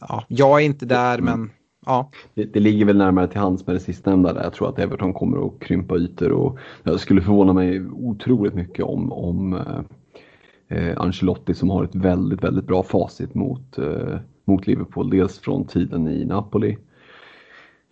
Ja, 0.00 0.24
jag 0.28 0.60
är 0.60 0.64
inte 0.64 0.86
där, 0.86 1.18
mm. 1.18 1.24
men 1.24 1.50
ja. 1.86 2.10
Det, 2.34 2.44
det, 2.44 2.60
ligger 2.60 2.84
väl 2.84 2.96
närmare 2.96 3.28
till 3.28 3.40
hands 3.40 3.66
med 3.66 3.76
det 3.76 3.80
sistnämnda 3.80 4.32
där. 4.32 4.42
Jag 4.42 4.52
tror 4.52 4.68
att 4.68 4.78
Everton 4.78 5.12
kommer 5.12 5.46
att 5.46 5.60
krympa 5.60 5.96
ytor 5.96 6.32
och 6.32 6.58
jag 6.82 7.00
skulle 7.00 7.22
förvåna 7.22 7.52
mig 7.52 7.86
otroligt 7.90 8.54
mycket 8.54 8.84
om, 8.84 9.12
om 9.12 9.54
eh, 9.54 10.78
eh, 10.78 11.00
Ancelotti 11.00 11.54
som 11.54 11.70
har 11.70 11.84
ett 11.84 11.94
väldigt, 11.94 12.44
väldigt 12.44 12.66
bra 12.66 12.82
facit 12.82 13.34
mot, 13.34 13.78
eh, 13.78 14.16
mot 14.44 14.66
Liverpool. 14.66 15.10
Dels 15.10 15.38
från 15.38 15.64
tiden 15.64 16.08
i 16.08 16.24
Napoli 16.24 16.76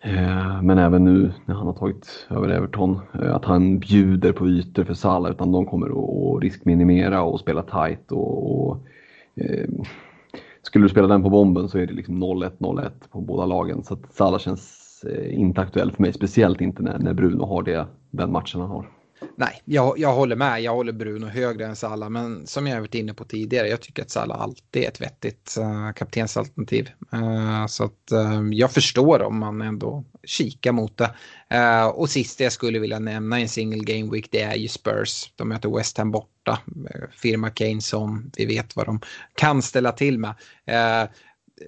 Eh, 0.03 0.61
men 0.61 0.77
även 0.77 1.03
nu 1.03 1.31
när 1.45 1.55
han 1.55 1.67
har 1.67 1.73
tagit 1.73 2.27
över 2.29 2.49
Everton, 2.49 2.99
eh, 3.13 3.35
att 3.35 3.45
han 3.45 3.79
bjuder 3.79 4.31
på 4.31 4.47
ytor 4.47 4.83
för 4.83 4.93
Salah 4.93 5.31
utan 5.31 5.51
de 5.51 5.65
kommer 5.65 5.87
att 5.87 6.43
riskminimera 6.43 7.23
och 7.23 7.39
spela 7.39 7.61
tight. 7.63 8.11
Och, 8.11 8.67
och 8.67 8.77
eh, 9.35 9.69
skulle 10.61 10.85
du 10.85 10.89
spela 10.89 11.07
den 11.07 11.23
på 11.23 11.29
bomben 11.29 11.69
så 11.69 11.77
är 11.77 11.87
det 11.87 11.93
liksom 11.93 12.23
0-1, 12.23 12.51
0-1 12.57 12.89
på 13.11 13.21
båda 13.21 13.45
lagen. 13.45 13.83
Så 13.83 13.93
att 13.93 14.13
Salah 14.13 14.39
känns 14.39 14.81
eh, 15.09 15.39
inte 15.39 15.61
aktuell 15.61 15.91
för 15.91 16.01
mig, 16.01 16.13
speciellt 16.13 16.61
inte 16.61 16.83
när, 16.83 16.99
när 16.99 17.13
Bruno 17.13 17.45
har 17.45 17.63
det, 17.63 17.87
den 18.11 18.31
matchen 18.31 18.61
han 18.61 18.69
har. 18.69 19.00
Nej, 19.35 19.61
jag, 19.65 19.99
jag 19.99 20.13
håller 20.13 20.35
med. 20.35 20.61
Jag 20.61 20.75
håller 20.75 20.91
Bruno 20.91 21.25
högre 21.25 21.65
än 21.65 21.75
Salah. 21.75 22.09
Men 22.09 22.47
som 22.47 22.67
jag 22.67 22.75
har 22.75 22.81
varit 22.81 22.95
inne 22.95 23.13
på 23.13 23.23
tidigare, 23.23 23.67
jag 23.67 23.81
tycker 23.81 24.01
att 24.01 24.11
Salah 24.11 24.41
alltid 24.41 24.83
är 24.83 24.87
ett 24.87 25.01
vettigt 25.01 25.55
uh, 25.59 25.91
kaptensalternativ. 25.93 26.89
Uh, 27.13 27.67
så 27.67 27.83
att 27.83 28.11
uh, 28.13 28.53
jag 28.53 28.71
förstår 28.71 29.21
om 29.21 29.39
man 29.39 29.61
ändå 29.61 30.03
kikar 30.23 30.71
mot 30.71 30.97
det. 30.97 31.15
Uh, 31.53 31.87
och 31.87 32.09
sista 32.09 32.43
jag 32.43 32.53
skulle 32.53 32.79
vilja 32.79 32.99
nämna 32.99 33.39
i 33.39 33.41
en 33.41 33.49
single 33.49 33.93
game 33.93 34.11
week, 34.11 34.27
det 34.31 34.41
är 34.41 34.55
ju 34.55 34.67
Spurs. 34.67 35.31
De 35.35 35.49
möter 35.49 35.77
West 35.77 35.97
Ham 35.97 36.11
borta. 36.11 36.59
firma 37.11 37.49
Kane 37.49 37.81
som 37.81 38.31
vi 38.37 38.45
vet 38.45 38.75
vad 38.75 38.85
de 38.85 38.99
kan 39.35 39.61
ställa 39.61 39.91
till 39.91 40.19
med 40.19 40.35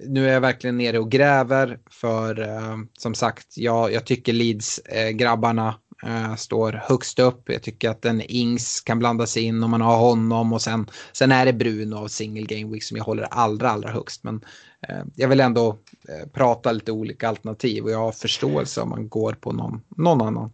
nu 0.02 0.28
är 0.28 0.32
jag 0.32 0.40
verkligen 0.40 0.76
nere 0.76 0.98
och 0.98 1.10
gräver 1.10 1.78
för 1.90 2.40
eh, 2.40 2.76
som 2.98 3.14
sagt, 3.14 3.56
jag, 3.56 3.92
jag 3.92 4.04
tycker 4.04 4.32
Leeds-grabbarna 4.32 5.68
eh, 5.68 5.74
Eh, 6.02 6.34
står 6.34 6.72
högst 6.72 7.18
upp. 7.18 7.42
Jag 7.44 7.62
tycker 7.62 7.90
att 7.90 8.04
en 8.04 8.20
Ings 8.20 8.80
kan 8.80 8.98
blanda 8.98 9.26
sig 9.26 9.42
in 9.42 9.62
om 9.62 9.70
man 9.70 9.80
har 9.80 9.98
honom 9.98 10.52
och 10.52 10.62
sen, 10.62 10.86
sen 11.12 11.32
är 11.32 11.46
det 11.46 11.52
Bruno 11.52 11.94
av 11.96 12.08
single 12.08 12.56
game 12.56 12.72
week 12.72 12.82
som 12.82 12.96
jag 12.96 13.04
håller 13.04 13.26
allra, 13.30 13.70
allra 13.70 13.90
högst. 13.90 14.24
Men 14.24 14.40
eh, 14.88 15.04
jag 15.16 15.28
vill 15.28 15.40
ändå 15.40 15.68
eh, 15.68 16.28
prata 16.32 16.72
lite 16.72 16.92
olika 16.92 17.28
alternativ 17.28 17.84
och 17.84 17.90
jag 17.90 17.98
har 17.98 18.12
förståelse 18.12 18.80
om 18.80 18.88
man 18.88 19.08
går 19.08 19.32
på 19.32 19.52
någon, 19.52 19.80
någon 19.96 20.22
annan. 20.22 20.50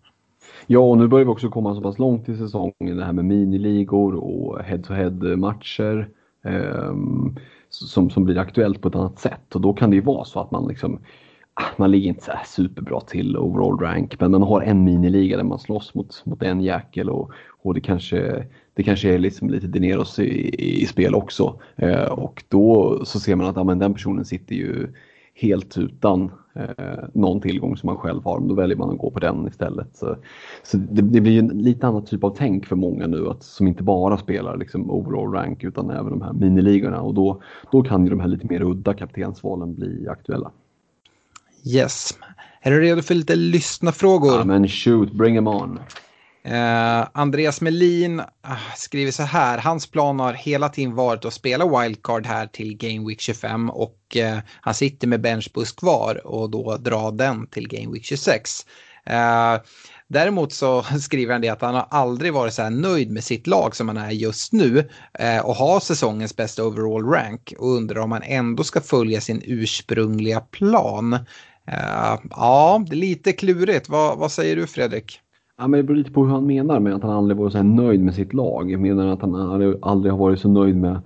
Ja, 0.67 0.81
och 0.81 0.99
nu 0.99 1.09
börjar 1.09 1.25
vi 1.25 1.31
också 1.31 1.49
komma 1.49 1.75
så 1.75 1.81
pass 1.81 1.99
långt 1.99 2.29
i 2.29 2.37
säsongen, 2.37 2.97
det 2.97 3.05
här 3.05 3.13
med 3.13 3.25
miniligor 3.25 4.15
och 4.15 4.63
head-to-head 4.63 5.37
matcher. 5.37 6.09
Eh, 6.45 6.95
som, 7.71 8.11
som 8.11 8.25
blir 8.25 8.39
aktuellt 8.39 8.81
på 8.81 8.89
ett 8.89 8.95
annat 8.95 9.19
sätt 9.19 9.55
och 9.55 9.61
då 9.61 9.73
kan 9.73 9.91
det 9.91 9.97
ju 9.97 10.03
vara 10.03 10.25
så 10.25 10.41
att 10.41 10.51
man 10.51 10.69
liksom 10.69 11.01
Ah, 11.61 11.75
man 11.77 11.91
ligger 11.91 12.09
inte 12.09 12.23
så 12.23 12.33
superbra 12.47 13.01
till 13.01 13.37
overall 13.37 13.79
rank 13.79 14.21
men 14.21 14.31
man 14.31 14.43
har 14.43 14.63
en 14.63 14.85
miniliga 14.85 15.37
där 15.37 15.45
man 15.45 15.59
slåss 15.59 15.95
mot, 15.95 16.23
mot 16.27 16.43
en 16.43 16.61
jäkel 16.61 17.11
och, 17.11 17.31
och 17.63 17.75
det, 17.75 17.81
kanske, 17.81 18.47
det 18.75 18.83
kanske 18.83 19.15
är 19.15 19.19
liksom 19.19 19.51
lite 19.51 19.67
Dineros 19.67 20.19
i, 20.19 20.55
i, 20.83 20.87
spel 20.87 21.15
också. 21.15 21.61
Eh, 21.77 22.05
och 22.05 22.45
då 22.49 23.01
så 23.05 23.21
ser 23.21 23.37
man 23.37 23.47
att 23.47 23.57
ja, 23.57 23.65
men 23.65 23.79
den 23.79 23.95
personen 23.95 24.25
sitter 24.25 24.55
ju 24.55 24.89
helt 25.35 25.79
utan 25.79 26.31
eh, 26.55 27.05
någon 27.13 27.41
tillgång 27.41 27.77
som 27.77 27.87
man 27.87 27.97
själv 27.97 28.25
har. 28.25 28.39
men 28.39 28.49
Då 28.49 28.55
väljer 28.55 28.77
man 28.77 28.91
att 28.91 28.99
gå 28.99 29.11
på 29.11 29.21
den 29.21 29.47
istället. 29.47 29.97
Så, 29.97 30.17
så 30.63 30.77
det, 30.77 31.03
det, 31.03 31.21
blir 31.21 31.39
en 31.39 31.49
lite 31.49 31.87
annan 31.87 32.05
typ 32.05 32.25
av 32.25 32.35
tänk 32.39 32.67
för 32.67 32.77
många 32.77 33.07
nu 33.07 33.29
att, 33.29 33.43
som 33.43 33.67
inte 33.67 33.83
bara 33.83 34.17
spelar 34.17 34.57
liksom 34.57 34.91
overall 34.91 35.33
rank 35.33 35.65
utan 35.65 35.91
även 35.91 36.11
de 36.11 36.23
här 36.23 36.33
miniligorna 36.33 37.01
och 37.01 37.15
då, 37.15 37.43
då 37.73 37.83
kan 37.83 38.05
ju 38.05 38.11
de 38.11 38.21
här 38.21 38.29
lite 38.29 38.47
mer 38.47 38.63
udda 38.63 38.95
kaptensvalen 38.95 39.75
bli 39.75 40.09
aktuella. 40.09 40.51
Yes. 41.65 42.19
Är 42.63 42.71
du 42.71 42.81
redo 42.81 43.03
för 43.03 43.15
lite 43.15 43.37
lyssnarfrågor? 43.37 44.39
Ja 44.39 44.45
men 44.45 44.69
shoot, 44.69 45.13
bring 45.13 45.35
them 45.35 45.47
on. 45.47 45.81
Eh, 46.45 47.09
Andreas 47.13 47.61
Melin 47.61 48.21
ah, 48.21 48.57
skriver 48.77 49.13
så 49.13 49.23
här. 49.23 49.59
Hans 49.59 49.87
plan 49.87 50.21
har 50.21 50.33
hela 50.33 50.69
tiden 50.69 50.95
varit 50.95 51.25
att 51.25 51.35
spela 51.35 51.81
wildcard 51.81 52.27
här 52.27 52.47
till 52.47 52.77
Game 52.77 53.09
Week 53.09 53.21
25 53.21 53.71
och 53.71 54.17
eh, 54.17 54.39
han 54.61 54.75
sitter 54.75 55.09
med 55.09 55.21
benchbus 55.21 55.73
kvar 55.73 56.27
och 56.27 56.51
då 56.51 56.77
dra 56.77 57.11
den 57.11 57.47
till 57.47 57.69
Game 57.69 57.93
Week 57.93 58.05
26. 58.05 58.67
Eh, 59.07 59.57
däremot 60.09 60.53
så 60.53 60.83
skriver 61.01 61.33
han 61.33 61.43
det 61.43 61.49
att 61.49 61.63
han 61.63 61.75
har 61.75 61.87
aldrig 61.91 62.33
varit 62.33 62.55
så 62.55 62.63
här 62.63 62.71
nöjd 62.71 63.11
med 63.11 63.25
sitt 63.25 63.47
lag 63.47 63.77
som 63.77 63.89
han 63.89 63.97
är 63.97 64.11
just 64.11 64.53
nu 64.53 64.89
eh, 65.19 65.39
och 65.39 65.55
har 65.55 65.81
säsongens 65.81 66.37
bästa 66.37 66.65
overall 66.65 67.05
rank 67.05 67.55
och 67.59 67.71
undrar 67.77 68.01
om 68.01 68.13
han 68.13 68.23
ändå 68.23 68.65
ska 68.65 68.81
följa 68.81 69.21
sin 69.21 69.43
ursprungliga 69.45 70.41
plan. 70.41 71.19
Eh, 71.73 72.19
ja, 72.31 72.85
det 72.89 72.95
är 72.95 72.97
lite 72.97 73.33
klurigt. 73.33 73.89
vad, 73.89 74.19
vad 74.19 74.31
säger 74.31 74.57
du 74.57 74.67
Fredrik? 74.67 75.21
Ja, 75.59 75.69
men 75.69 75.79
det 75.79 75.85
beror 75.85 75.97
lite 75.97 76.11
på 76.11 76.25
hur 76.25 76.33
han 76.33 76.47
menar 76.47 76.81
med 76.81 76.95
att 76.95 77.03
han 77.03 77.11
aldrig 77.11 77.37
varit 77.37 77.53
så 77.53 77.63
nöjd 77.63 78.01
med 78.01 78.15
sitt 78.15 78.33
lag. 78.33 78.71
Jag 78.71 78.81
menar 78.81 79.07
att 79.07 79.21
han 79.21 79.35
aldrig 79.83 80.13
har 80.13 80.19
varit 80.19 80.41
så 80.41 80.49
nöjd 80.49 80.77
med 80.77 81.01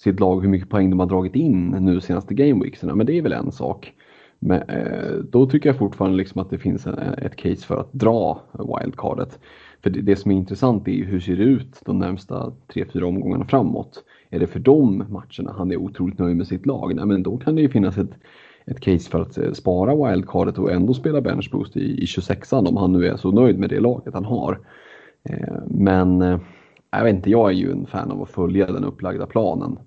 sitt 0.00 0.20
lag 0.20 0.40
hur 0.40 0.48
mycket 0.48 0.70
poäng 0.70 0.90
de 0.90 1.00
har 1.00 1.06
dragit 1.06 1.34
in 1.34 1.68
nu 1.68 2.00
senaste 2.00 2.34
gameweekserna. 2.34 2.94
Men 2.94 3.06
det 3.06 3.18
är 3.18 3.22
väl 3.22 3.32
en 3.32 3.52
sak. 3.52 3.92
Men, 4.38 4.62
eh, 4.62 5.12
då 5.30 5.46
tycker 5.46 5.68
jag 5.68 5.78
fortfarande 5.78 6.16
liksom 6.16 6.40
att 6.40 6.50
det 6.50 6.58
finns 6.58 6.86
en, 6.86 6.98
ett 6.98 7.36
case 7.36 7.66
för 7.66 7.76
att 7.76 7.92
dra 7.92 8.40
wildcardet. 8.52 9.38
För 9.82 9.90
det, 9.90 10.00
det, 10.00 10.16
som 10.16 10.30
är 10.30 10.36
intressant 10.36 10.88
är 10.88 11.04
hur 11.04 11.20
ser 11.20 11.36
det 11.36 11.42
ut 11.42 11.80
de 11.84 11.98
närmsta 11.98 12.52
3-4 12.74 13.02
omgångarna 13.02 13.44
framåt. 13.44 14.04
Är 14.30 14.38
det 14.38 14.46
för 14.46 14.60
de 14.60 14.98
matcherna 14.98 15.54
han 15.58 15.72
är 15.72 15.76
otroligt 15.76 16.18
nöjd 16.18 16.36
med 16.36 16.46
sitt 16.46 16.66
lag? 16.66 16.94
Nej, 16.94 17.06
men 17.06 17.22
då 17.22 17.36
kan 17.36 17.54
det 17.54 17.62
ju 17.62 17.68
finnas 17.68 17.98
ett 17.98 18.14
ett 18.66 18.80
case 18.80 19.10
för 19.10 19.20
att 19.20 19.38
eh, 19.38 19.52
spara 19.52 19.94
wildcardet 19.94 20.58
och 20.58 20.72
ändå 20.72 20.94
spela 20.94 21.20
bench 21.20 21.50
boost 21.52 21.76
i, 21.76 22.02
i 22.02 22.04
26an 22.04 22.68
om 22.68 22.76
han 22.76 22.92
nu 22.92 23.06
är 23.06 23.16
så 23.16 23.32
nöjd 23.32 23.58
med 23.58 23.70
det 23.70 23.80
laget 23.80 24.14
han 24.14 24.24
har. 24.24 24.58
Eh, 25.22 25.56
men 25.66 26.22
eh, 26.22 26.38
jag 26.90 27.04
vet 27.04 27.14
inte, 27.14 27.30
jag 27.30 27.50
är 27.50 27.54
ju 27.54 27.72
en 27.72 27.86
fan 27.86 28.10
av 28.10 28.22
att 28.22 28.30
följa 28.30 28.66
den 28.66 28.84
upplagda 28.84 29.26
planen 29.26 29.78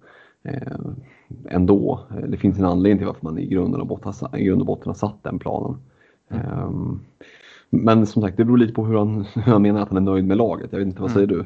ändå. 1.49 1.99
Det 2.27 2.37
finns 2.37 2.59
en 2.59 2.65
anledning 2.65 2.97
till 2.97 3.07
varför 3.07 3.23
man 3.25 3.39
i 3.39 3.45
grund 3.45 3.75
och 3.75 3.87
botten, 3.87 4.13
i 4.37 4.43
grund 4.43 4.61
och 4.61 4.67
botten 4.67 4.87
har 4.87 4.93
satt 4.93 5.23
den 5.23 5.39
planen. 5.39 5.77
Mm. 6.29 6.99
Men 7.69 8.05
som 8.05 8.21
sagt, 8.21 8.37
det 8.37 8.45
beror 8.45 8.57
lite 8.57 8.73
på 8.73 8.85
hur 8.85 8.97
han, 8.97 9.25
hur 9.33 9.41
han 9.41 9.61
menar 9.61 9.81
att 9.81 9.89
han 9.89 9.97
är 9.97 10.11
nöjd 10.11 10.25
med 10.25 10.37
laget. 10.37 10.71
Jag 10.71 10.79
vet 10.79 10.87
inte, 10.87 11.01
vad 11.01 11.11
säger 11.11 11.31
mm. 11.31 11.37
du? 11.37 11.45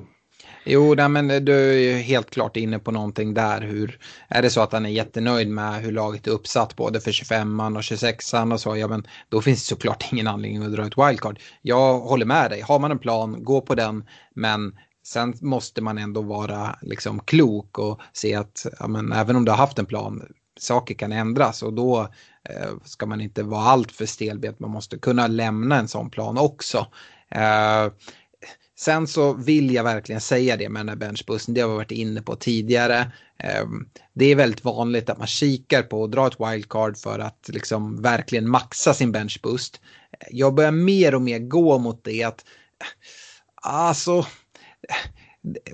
Jo, 0.64 0.94
nej, 0.94 1.10
men 1.10 1.46
du 1.46 1.54
är 1.54 1.78
ju 1.78 1.94
helt 1.94 2.30
klart 2.30 2.58
inne 2.58 2.80
på 2.80 2.92
någonting 2.92 3.34
där. 3.34 3.62
Hur, 3.62 4.00
är 4.28 4.42
det 4.42 4.50
så 4.50 4.62
att 4.62 4.72
han 4.74 4.86
är 4.86 4.90
jättenöjd 4.90 5.50
med 5.50 5.82
hur 5.82 5.92
laget 5.92 6.28
är 6.28 6.32
uppsatt 6.32 6.76
både 6.76 7.02
för 7.02 7.12
25an 7.12 7.76
och 7.76 7.82
26an 7.82 8.54
och 8.54 8.60
så, 8.60 8.78
ja 8.78 8.88
men 8.88 9.08
då 9.30 9.42
finns 9.42 9.60
det 9.60 9.68
såklart 9.68 10.06
ingen 10.12 10.28
anledning 10.28 10.64
att 10.64 10.72
dra 10.72 10.86
ett 10.86 10.98
wildcard. 10.98 11.40
Jag 11.62 12.00
håller 12.00 12.26
med 12.26 12.52
dig, 12.52 12.62
har 12.62 12.80
man 12.80 12.92
en 12.92 13.00
plan, 13.00 13.44
gå 13.44 13.62
på 13.62 13.76
den, 13.76 14.04
men 14.36 14.76
sen 15.06 15.34
måste 15.42 15.82
man 15.82 15.98
ändå 15.98 16.22
vara 16.22 16.80
liksom 16.82 17.20
klok 17.20 17.80
och 17.80 18.02
se 18.14 18.36
att 18.36 18.66
ja, 18.80 18.88
men, 18.88 19.12
även 19.12 19.36
om 19.36 19.46
du 19.46 19.52
har 19.52 19.58
haft 19.58 19.80
en 19.80 19.86
plan, 19.86 20.24
saker 20.60 20.96
kan 20.96 21.12
ändras 21.12 21.64
och 21.64 21.74
då 21.74 22.00
eh, 22.50 22.72
ska 22.84 23.06
man 23.06 23.22
inte 23.22 23.44
vara 23.44 23.62
allt 23.62 23.92
för 23.92 24.06
stelbent, 24.06 24.60
man 24.60 24.72
måste 24.72 24.98
kunna 24.98 25.28
lämna 25.28 25.76
en 25.80 25.88
sån 25.88 26.10
plan 26.10 26.38
också. 26.38 26.88
Eh, 27.32 27.92
Sen 28.80 29.08
så 29.08 29.34
vill 29.34 29.74
jag 29.74 29.84
verkligen 29.84 30.22
säga 30.22 30.58
det 30.58 30.70
med 30.70 30.80
den 30.80 30.90
här 30.90 30.96
benchbussen, 30.96 31.54
det 31.54 31.62
har 31.62 31.70
vi 31.70 31.76
varit 31.76 31.92
inne 31.92 32.22
på 32.22 32.36
tidigare. 32.36 33.12
Ehm, 33.38 33.90
det 34.14 34.26
är 34.26 34.36
väldigt 34.36 34.64
vanligt 34.64 35.10
att 35.10 35.18
man 35.18 35.28
kikar 35.28 35.84
på 35.84 36.04
att 36.04 36.12
dra 36.12 36.28
ett 36.28 36.40
wildcard 36.40 36.98
för 36.98 37.20
att 37.20 37.50
liksom 37.54 38.02
verkligen 38.02 38.50
maxa 38.50 38.94
sin 38.94 39.12
benchboost. 39.12 39.82
Jag 40.30 40.54
börjar 40.54 40.72
mer 40.72 41.16
och 41.16 41.22
mer 41.22 41.40
gå 41.40 41.78
mot 41.78 42.04
det 42.04 42.24
att 42.24 42.46
alltså 43.56 44.26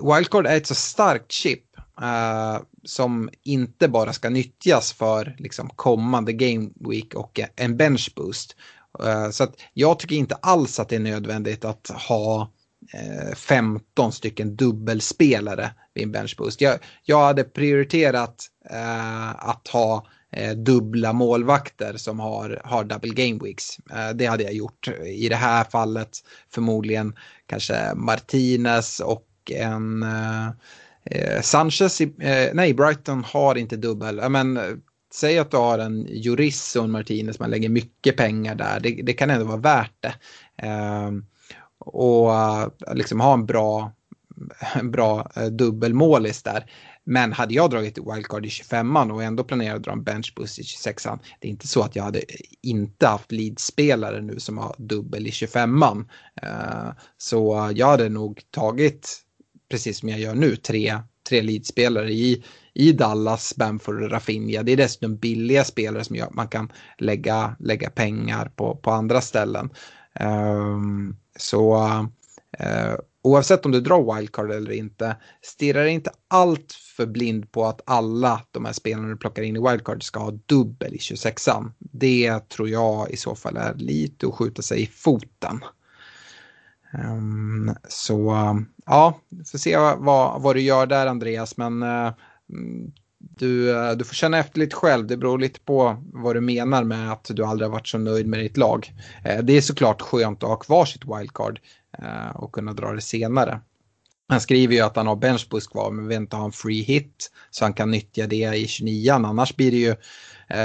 wildcard 0.02 0.46
är 0.46 0.56
ett 0.56 0.66
så 0.66 0.74
starkt 0.74 1.32
chip 1.32 1.64
uh, 2.02 2.62
som 2.84 3.30
inte 3.42 3.88
bara 3.88 4.12
ska 4.12 4.30
nyttjas 4.30 4.92
för 4.92 5.36
liksom, 5.38 5.70
kommande 5.76 6.32
game 6.32 6.70
week 6.90 7.14
och 7.14 7.40
en 7.56 7.76
benchboost. 7.76 8.56
Uh, 9.04 9.30
så 9.30 9.44
att 9.44 9.54
jag 9.72 9.98
tycker 9.98 10.16
inte 10.16 10.34
alls 10.34 10.80
att 10.80 10.88
det 10.88 10.96
är 10.96 11.00
nödvändigt 11.00 11.64
att 11.64 11.90
ha 12.08 12.50
Eh, 12.92 13.34
15 13.34 14.12
stycken 14.12 14.56
dubbelspelare 14.56 15.70
vid 15.94 16.04
en 16.04 16.12
benchboost. 16.12 16.60
Jag, 16.60 16.78
jag 17.02 17.24
hade 17.24 17.44
prioriterat 17.44 18.46
eh, 18.70 19.48
att 19.48 19.68
ha 19.68 20.06
eh, 20.32 20.52
dubbla 20.52 21.12
målvakter 21.12 21.96
som 21.96 22.20
har, 22.20 22.60
har 22.64 22.84
double 22.84 23.26
game 23.26 23.44
weeks. 23.44 23.78
Eh, 23.90 24.10
det 24.14 24.26
hade 24.26 24.42
jag 24.42 24.52
gjort 24.52 24.88
i 25.06 25.28
det 25.28 25.36
här 25.36 25.64
fallet. 25.64 26.18
Förmodligen 26.50 27.14
kanske 27.46 27.94
Martinez 27.94 29.00
och 29.00 29.28
en 29.50 30.02
eh, 30.02 30.46
eh 31.04 31.40
Sanchez. 31.42 32.00
I, 32.00 32.04
eh, 32.04 32.48
nej, 32.54 32.74
Brighton 32.74 33.24
har 33.24 33.54
inte 33.54 33.76
dubbel. 33.76 34.30
Men, 34.30 34.56
eh, 34.56 34.62
säg 35.14 35.38
att 35.38 35.50
du 35.50 35.56
har 35.56 35.78
en 35.78 36.06
Juris 36.08 36.76
och 36.76 36.84
en 36.84 36.90
Martinez, 36.90 37.38
man 37.38 37.50
lägger 37.50 37.68
mycket 37.68 38.16
pengar 38.16 38.54
där. 38.54 38.80
Det, 38.80 39.02
det 39.02 39.12
kan 39.12 39.30
ändå 39.30 39.46
vara 39.46 39.56
värt 39.56 39.94
det 40.00 40.14
ehm, 40.66 41.24
och 41.86 42.34
eh, 42.34 42.68
liksom 42.94 43.20
ha 43.20 43.34
en 43.34 43.46
bra, 43.46 43.92
en 44.74 44.90
bra 44.90 45.30
eh, 45.36 45.46
dubbelmålis 45.46 46.42
där. 46.42 46.70
Men 47.04 47.32
hade 47.32 47.54
jag 47.54 47.70
dragit 47.70 47.98
wildcard 47.98 48.46
i 48.46 48.48
25an 48.48 49.10
och 49.12 49.22
ändå 49.22 49.44
planerat 49.44 49.76
att 49.76 49.82
dra 49.82 49.92
en 49.92 50.04
benchboost 50.04 50.58
i 50.58 50.62
26an, 50.62 51.18
det 51.40 51.48
är 51.48 51.50
inte 51.50 51.68
så 51.68 51.82
att 51.82 51.96
jag 51.96 52.02
hade 52.02 52.18
eh, 52.18 52.24
inte 52.62 53.06
haft 53.06 53.32
leadspelare 53.32 54.20
nu 54.20 54.40
som 54.40 54.58
har 54.58 54.74
dubbel 54.78 55.26
i 55.26 55.30
25an. 55.30 56.04
Så 57.18 57.72
jag 57.74 57.86
hade 57.86 58.08
nog 58.08 58.42
tagit, 58.50 59.22
precis 59.70 59.98
som 59.98 60.08
jag 60.08 60.20
gör 60.20 60.34
nu, 60.34 60.56
tre, 60.56 60.98
tre 61.28 61.42
leadspelare 61.42 62.12
i, 62.12 62.44
i 62.74 62.92
Dallas, 62.92 63.56
Bamford 63.56 64.02
och 64.02 64.10
Rafinha. 64.10 64.62
Det 64.62 64.72
är 64.72 64.76
dessutom 64.76 65.16
billiga 65.16 65.64
spelare 65.64 66.04
som 66.04 66.16
gör 66.16 66.26
att 66.26 66.34
man 66.34 66.48
kan 66.48 66.72
lägga, 66.98 67.56
lägga 67.58 67.90
pengar 67.90 68.52
på, 68.56 68.76
på 68.76 68.90
andra 68.90 69.20
ställen. 69.20 69.70
Um, 70.20 71.16
så 71.36 71.76
uh, 72.60 72.96
oavsett 73.22 73.66
om 73.66 73.72
du 73.72 73.80
drar 73.80 74.14
wildcard 74.14 74.50
eller 74.50 74.72
inte, 74.72 75.16
stirra 75.42 75.88
inte 75.88 76.10
allt 76.28 76.72
för 76.72 77.06
blind 77.06 77.52
på 77.52 77.66
att 77.66 77.80
alla 77.86 78.40
de 78.50 78.64
här 78.64 78.72
spelarna 78.72 79.08
du 79.08 79.16
plockar 79.16 79.42
in 79.42 79.56
i 79.56 79.70
wildcard 79.70 80.02
ska 80.02 80.20
ha 80.20 80.30
dubbel 80.46 80.94
i 80.94 80.98
26an. 80.98 81.72
Det 81.78 82.48
tror 82.48 82.68
jag 82.68 83.10
i 83.10 83.16
så 83.16 83.34
fall 83.34 83.56
är 83.56 83.74
lite 83.74 84.26
att 84.26 84.34
skjuta 84.34 84.62
sig 84.62 84.82
i 84.82 84.86
foten. 84.86 85.60
Um, 86.92 87.74
så 87.88 88.34
ja, 88.86 89.20
får 89.50 89.58
se 89.58 89.76
vad, 89.76 90.42
vad 90.42 90.56
du 90.56 90.60
gör 90.60 90.86
där 90.86 91.06
Andreas, 91.06 91.56
men 91.56 91.82
uh, 91.82 92.12
du, 93.34 93.70
eh, 93.70 93.92
du 93.92 94.04
får 94.04 94.14
känna 94.14 94.38
efter 94.38 94.58
lite 94.58 94.76
själv. 94.76 95.06
Det 95.06 95.16
beror 95.16 95.38
lite 95.38 95.60
på 95.60 96.02
vad 96.12 96.36
du 96.36 96.40
menar 96.40 96.84
med 96.84 97.12
att 97.12 97.30
du 97.30 97.44
aldrig 97.44 97.68
har 97.68 97.72
varit 97.72 97.88
så 97.88 97.98
nöjd 97.98 98.26
med 98.26 98.40
ditt 98.40 98.56
lag. 98.56 98.92
Eh, 99.24 99.44
det 99.44 99.52
är 99.52 99.60
såklart 99.60 100.02
skönt 100.02 100.42
att 100.42 100.48
ha 100.48 100.56
kvar 100.56 100.84
sitt 100.84 101.04
wildcard 101.04 101.60
eh, 101.98 102.36
och 102.36 102.52
kunna 102.52 102.72
dra 102.72 102.92
det 102.92 103.00
senare. 103.00 103.60
Han 104.28 104.40
skriver 104.40 104.74
ju 104.74 104.80
att 104.80 104.96
han 104.96 105.06
har 105.06 105.16
benchboost 105.16 105.70
kvar 105.70 105.90
men 105.90 106.08
vill 106.08 106.16
inte 106.16 106.36
ha 106.36 106.44
en 106.44 106.52
free 106.52 106.82
hit 106.82 107.30
så 107.50 107.64
han 107.64 107.72
kan 107.72 107.90
nyttja 107.90 108.26
det 108.26 108.56
i 108.56 108.66
29 108.66 109.12
annars 109.12 109.56
blir 109.56 109.70
det 109.70 109.76
ju 109.76 109.94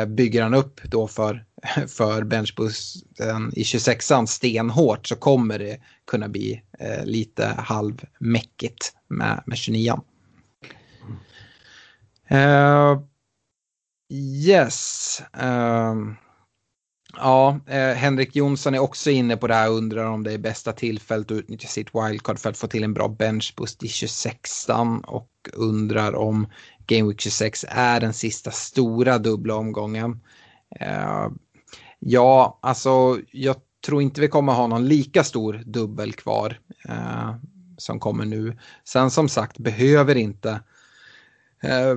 bygger 0.06 0.44
han 0.44 0.54
upp 0.54 0.82
då 0.84 1.08
för 1.08 1.46
för 1.88 2.24
benchboosten 2.24 3.54
i 3.56 3.64
26an 3.64 4.26
stenhårt 4.26 5.08
så 5.08 5.16
kommer 5.16 5.60
det 5.60 5.78
kunna 6.08 6.30
bli 6.30 6.62
lite 7.04 7.46
halvmäckigt 7.46 8.94
med, 9.08 9.44
med 9.46 9.56
29an. 9.56 10.02
Uh, 12.32 13.02
yes. 14.10 15.22
Uh, 15.42 16.14
ja, 17.18 17.60
uh, 17.70 17.74
Henrik 17.74 18.36
Jonsson 18.36 18.76
är 18.76 18.80
också 18.80 19.10
inne 19.10 19.38
på 19.38 19.48
det 19.48 19.54
här 19.54 19.70
undrar 19.70 20.06
om 20.06 20.24
det 20.24 20.34
är 20.34 20.38
bästa 20.38 20.74
tillfället 20.74 21.32
att 21.32 21.38
utnyttja 21.38 21.68
sitt 21.68 21.96
wildcard 21.96 22.40
för 22.40 22.50
att 22.50 22.58
få 22.58 22.68
till 22.68 22.84
en 22.84 22.94
bra 22.94 23.08
benchboost 23.08 23.84
i 23.84 23.88
26an 23.88 25.04
och 25.04 25.30
undrar 25.54 26.16
om 26.16 26.48
Game 26.86 27.10
Week 27.10 27.22
26 27.22 27.66
är 27.70 28.00
den 28.00 28.14
sista 28.14 28.52
stora 28.52 29.18
dubbla 29.18 29.56
omgången. 29.56 30.22
Uh, 30.82 31.30
Ja, 32.04 32.60
alltså 32.62 33.20
jag 33.32 33.56
tror 33.86 34.02
inte 34.02 34.22
vi 34.22 34.28
kommer 34.28 34.54
ha 34.54 34.68
någon 34.68 34.88
lika 34.88 35.24
stor 35.24 35.62
dubbel 35.66 36.14
kvar 36.14 36.60
som 37.78 38.00
kommer 38.00 38.26
nu. 38.26 38.58
Sen 38.84 39.12
som 39.12 39.30
sagt 39.30 39.58
behöver 39.58 40.16
inte 40.16 40.60
Eh, 41.62 41.96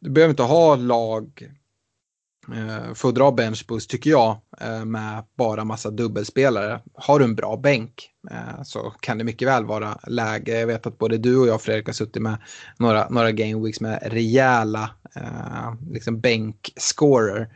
du 0.00 0.10
behöver 0.10 0.30
inte 0.30 0.42
ha 0.42 0.76
lag 0.76 1.50
eh, 2.54 2.94
för 2.94 3.08
att 3.08 3.14
dra 3.14 3.32
benchboost 3.32 3.90
tycker 3.90 4.10
jag 4.10 4.38
eh, 4.60 4.84
med 4.84 5.24
bara 5.36 5.64
massa 5.64 5.90
dubbelspelare. 5.90 6.80
Har 6.94 7.18
du 7.18 7.24
en 7.24 7.34
bra 7.34 7.56
bänk 7.56 8.10
så 8.64 8.90
kan 9.00 9.18
det 9.18 9.24
mycket 9.24 9.48
väl 9.48 9.64
vara 9.64 9.98
läge. 10.06 10.60
Jag 10.60 10.66
vet 10.66 10.86
att 10.86 10.98
både 10.98 11.18
du 11.18 11.38
och 11.38 11.46
jag 11.46 11.62
Fredrik 11.62 11.86
har 11.86 11.92
suttit 11.92 12.22
med 12.22 12.38
några, 12.78 13.08
några 13.08 13.32
game 13.32 13.64
weeks 13.64 13.80
med 13.80 13.98
rejäla 14.02 14.90
liksom 15.90 16.20
bänkscorer. 16.20 17.48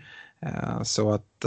Så 0.83 1.13
att 1.13 1.45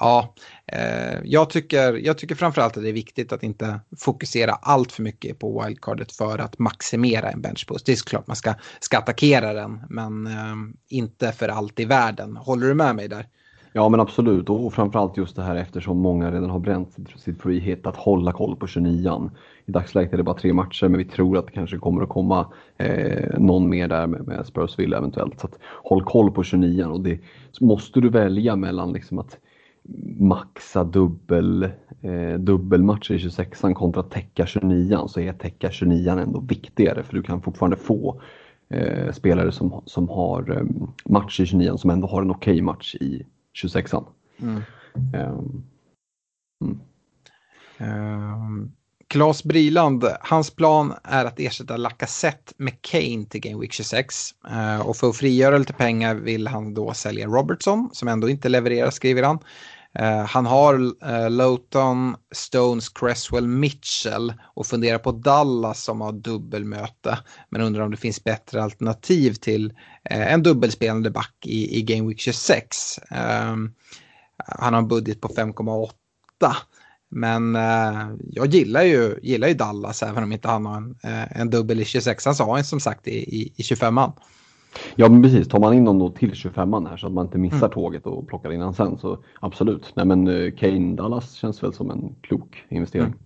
ja, 0.00 0.34
eh, 0.66 1.18
jag 1.24 1.50
tycker, 1.50 1.92
jag 1.92 2.18
tycker 2.18 2.34
framförallt 2.34 2.76
att 2.76 2.82
det 2.82 2.88
är 2.88 2.92
viktigt 2.92 3.32
att 3.32 3.42
inte 3.42 3.80
fokusera 3.98 4.52
allt 4.52 4.92
för 4.92 5.02
mycket 5.02 5.38
på 5.38 5.62
wildcardet 5.62 6.12
för 6.12 6.38
att 6.38 6.58
maximera 6.58 7.30
en 7.30 7.40
benchboost. 7.40 7.86
Det 7.86 7.92
är 7.92 7.96
såklart 7.96 8.26
man 8.26 8.36
ska, 8.36 8.54
ska 8.80 8.98
attackera 8.98 9.52
den, 9.52 9.80
men 9.88 10.26
eh, 10.26 10.54
inte 10.88 11.32
för 11.32 11.48
allt 11.48 11.80
i 11.80 11.84
världen. 11.84 12.36
Håller 12.36 12.66
du 12.66 12.74
med 12.74 12.96
mig 12.96 13.08
där? 13.08 13.26
Ja 13.76 13.88
men 13.88 14.00
absolut 14.00 14.50
och 14.50 14.74
framförallt 14.74 15.16
just 15.16 15.36
det 15.36 15.42
här 15.42 15.56
eftersom 15.56 15.98
många 15.98 16.30
redan 16.30 16.50
har 16.50 16.58
bränt 16.58 16.96
sitt 17.16 17.42
free 17.42 17.60
hit 17.60 17.86
att 17.86 17.96
hålla 17.96 18.32
koll 18.32 18.56
på 18.56 18.66
29an. 18.66 19.30
I 19.66 19.72
dagsläget 19.72 20.12
är 20.12 20.16
det 20.16 20.22
bara 20.22 20.38
tre 20.38 20.52
matcher 20.52 20.88
men 20.88 20.98
vi 20.98 21.04
tror 21.04 21.38
att 21.38 21.46
det 21.46 21.52
kanske 21.52 21.78
kommer 21.78 22.02
att 22.02 22.08
komma 22.08 22.52
eh, 22.76 23.38
någon 23.38 23.68
mer 23.68 23.88
där 23.88 24.06
med, 24.06 24.26
med 24.26 24.46
Spurs 24.46 24.78
Villa 24.78 24.96
eventuellt. 24.96 25.40
Så 25.40 25.46
att, 25.46 25.58
håll 25.84 26.04
koll 26.04 26.30
på 26.30 26.42
29an 26.42 26.90
och 26.90 27.00
det 27.00 27.20
måste 27.60 28.00
du 28.00 28.08
välja 28.08 28.56
mellan 28.56 28.92
liksom 28.92 29.18
att 29.18 29.38
maxa 30.18 30.84
dubbel, 30.84 31.62
eh, 32.02 32.34
dubbelmatcher 32.38 33.14
i 33.14 33.18
26an 33.18 33.74
kontra 33.74 34.02
täcka 34.02 34.44
29an 34.44 35.06
så 35.06 35.20
är 35.20 35.32
täcka 35.32 35.68
29an 35.68 36.22
ändå 36.22 36.40
viktigare 36.40 37.02
för 37.02 37.14
du 37.14 37.22
kan 37.22 37.42
fortfarande 37.42 37.76
få 37.76 38.20
eh, 38.68 39.12
spelare 39.12 39.52
som, 39.52 39.82
som 39.86 40.08
har 40.08 40.56
eh, 40.56 40.86
match 41.04 41.40
i 41.40 41.44
29an 41.44 41.76
som 41.76 41.90
ändå 41.90 42.06
har 42.06 42.22
en 42.22 42.30
okej 42.30 42.52
okay 42.52 42.62
match 42.62 42.94
i 42.94 43.26
26an. 43.62 44.04
Mm. 44.38 44.62
Um, 45.14 45.64
mm. 46.62 46.80
Um, 47.78 48.72
Claes 49.08 49.44
Briland, 49.44 50.04
hans 50.20 50.50
plan 50.50 50.94
är 51.02 51.24
att 51.24 51.40
ersätta 51.40 51.76
Lacazette 51.76 52.52
med 52.56 52.82
Kane 52.82 53.24
till 53.24 53.40
Game 53.40 53.60
Week 53.60 53.72
26. 53.72 54.14
Uh, 54.50 54.80
och 54.80 54.96
för 54.96 55.08
att 55.08 55.16
frigöra 55.16 55.58
lite 55.58 55.72
pengar 55.72 56.14
vill 56.14 56.46
han 56.46 56.74
då 56.74 56.94
sälja 56.94 57.26
Robertson, 57.26 57.90
som 57.92 58.08
ändå 58.08 58.28
inte 58.28 58.48
levererar, 58.48 58.90
skriver 58.90 59.22
han. 59.22 59.38
Eh, 59.98 60.24
han 60.24 60.46
har 60.46 60.74
eh, 60.74 61.24
uh, 61.24 61.30
Lowton, 61.30 62.16
Stones, 62.34 62.88
Cresswell, 62.88 63.48
Mitchell 63.48 64.32
och 64.54 64.66
funderar 64.66 64.98
på 64.98 65.12
Dallas 65.12 65.84
som 65.84 66.00
har 66.00 66.12
dubbelmöte. 66.12 67.18
Men 67.48 67.60
undrar 67.60 67.82
om 67.82 67.90
det 67.90 67.96
finns 67.96 68.24
bättre 68.24 68.62
alternativ 68.62 69.34
till 69.34 69.72
eh, 70.04 70.32
en 70.32 70.42
dubbelspelande 70.42 71.10
back 71.10 71.34
i, 71.44 71.78
i 71.78 71.82
Game 71.82 72.08
Week 72.08 72.20
26. 72.20 72.98
Ehm, 73.10 73.72
han 74.46 74.74
har 74.74 74.80
en 74.80 74.88
budget 74.88 75.20
på 75.20 75.28
5,8. 75.28 75.92
Men 77.08 77.56
eh, 77.56 78.08
jag 78.30 78.46
gillar 78.46 78.82
ju, 78.82 79.18
gillar 79.22 79.48
ju 79.48 79.54
Dallas 79.54 80.02
även 80.02 80.22
om 80.22 80.32
inte 80.32 80.48
han 80.48 80.66
har 80.66 80.76
en, 80.76 80.96
en 81.30 81.50
dubbel 81.50 81.80
i 81.80 81.84
26. 81.84 82.24
Han 82.24 82.34
sa 82.34 82.58
en 82.58 82.64
som 82.64 82.80
sagt 82.80 83.08
i, 83.08 83.16
i, 83.16 83.52
i 83.56 83.62
25an. 83.62 84.12
Ja 84.94 85.08
men 85.08 85.22
precis, 85.22 85.48
tar 85.48 85.58
man 85.58 85.74
in 85.74 85.84
någon 85.84 85.98
då 85.98 86.10
till 86.10 86.32
25an 86.32 86.88
här 86.88 86.96
så 86.96 87.06
att 87.06 87.12
man 87.12 87.26
inte 87.26 87.38
missar 87.38 87.58
mm. 87.58 87.70
tåget 87.70 88.06
och 88.06 88.28
plockar 88.28 88.52
in 88.52 88.60
honom 88.60 88.74
sen 88.74 88.98
så 88.98 89.18
absolut. 89.40 89.92
Nej 89.94 90.06
men 90.06 90.28
uh, 90.28 90.54
Kane 90.54 90.96
Dallas 90.96 91.32
känns 91.32 91.62
väl 91.62 91.72
som 91.72 91.90
en 91.90 92.14
klok 92.20 92.64
investering. 92.68 93.06
Mm. 93.06 93.18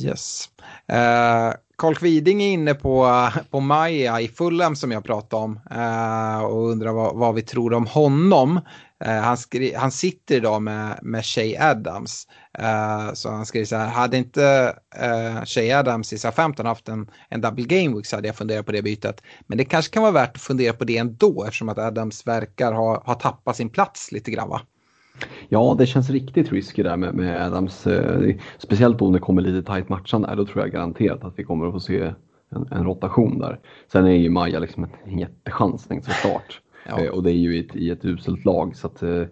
Yes. 0.00 0.48
Uh, 0.92 1.54
Carl 1.76 1.94
Kviding 1.94 2.42
är 2.42 2.52
inne 2.52 2.74
på, 2.74 3.28
på 3.50 3.60
Maja 3.60 4.20
i 4.20 4.28
Fulham 4.28 4.76
som 4.76 4.92
jag 4.92 5.04
pratade 5.04 5.42
om 5.42 5.60
uh, 5.70 6.44
och 6.44 6.70
undrar 6.70 6.92
vad, 6.92 7.16
vad, 7.16 7.34
vi 7.34 7.42
tror 7.42 7.74
om 7.74 7.86
honom. 7.86 8.60
Eh, 9.04 9.20
han, 9.20 9.36
skri, 9.36 9.74
han 9.74 9.90
sitter 9.90 10.34
idag 10.34 10.62
med, 10.62 10.98
med 11.02 11.24
Shay 11.24 11.56
Adams. 11.56 12.26
Uh, 12.58 13.14
så 13.14 13.30
han 13.30 13.46
skriver 13.46 13.66
så 13.66 13.76
här, 13.76 13.88
hade 13.88 14.16
inte 14.16 14.74
uh, 15.02 15.44
Shay 15.44 15.70
Adams 15.70 16.12
i 16.12 16.18
SA-15 16.18 16.64
haft 16.64 16.88
en, 16.88 17.10
en 17.28 17.40
double 17.40 17.64
game 17.64 17.96
week 17.96 18.06
så 18.06 18.16
hade 18.16 18.28
jag 18.28 18.36
funderat 18.36 18.66
på 18.66 18.72
det 18.72 18.82
bytet. 18.82 19.22
Men 19.46 19.58
det 19.58 19.64
kanske 19.64 19.92
kan 19.92 20.02
vara 20.02 20.12
värt 20.12 20.36
att 20.36 20.42
fundera 20.42 20.72
på 20.72 20.84
det 20.84 20.96
ändå 20.96 21.44
eftersom 21.44 21.68
att 21.68 21.78
Adams 21.78 22.26
verkar 22.26 22.72
ha, 22.72 23.02
ha 23.06 23.14
tappat 23.14 23.56
sin 23.56 23.70
plats 23.70 24.12
lite 24.12 24.30
grann 24.30 24.48
va? 24.48 24.60
Ja, 25.48 25.74
det 25.78 25.86
känns 25.86 26.10
riktigt 26.10 26.52
risky 26.52 26.82
där 26.82 26.96
med, 26.96 27.14
med 27.14 27.42
Adams. 27.42 27.86
Eh, 27.86 28.34
speciellt 28.58 29.02
om 29.02 29.12
det 29.12 29.18
kommer 29.18 29.42
lite 29.42 29.66
tajt 29.66 29.88
matchande 29.88 30.34
då 30.34 30.46
tror 30.46 30.64
jag 30.64 30.72
garanterat 30.72 31.24
att 31.24 31.34
vi 31.36 31.44
kommer 31.44 31.66
att 31.66 31.72
få 31.72 31.80
se 31.80 32.12
en, 32.50 32.68
en 32.70 32.84
rotation 32.84 33.38
där. 33.38 33.60
Sen 33.92 34.06
är 34.06 34.10
ju 34.10 34.30
Maja 34.30 34.58
liksom 34.58 34.86
en 35.04 35.18
jättechansning 35.18 35.98
liksom, 35.98 36.14
såklart. 36.14 36.52
start. 36.52 36.62
Ja. 36.88 37.00
Eh, 37.00 37.10
och 37.10 37.22
det 37.22 37.30
är 37.30 37.36
ju 37.36 37.56
i 37.56 37.60
ett, 37.60 37.76
i 37.76 37.90
ett 37.90 38.04
uselt 38.04 38.44
lag 38.44 38.76
så 38.76 38.86
att 38.86 39.02
eh, 39.02 39.24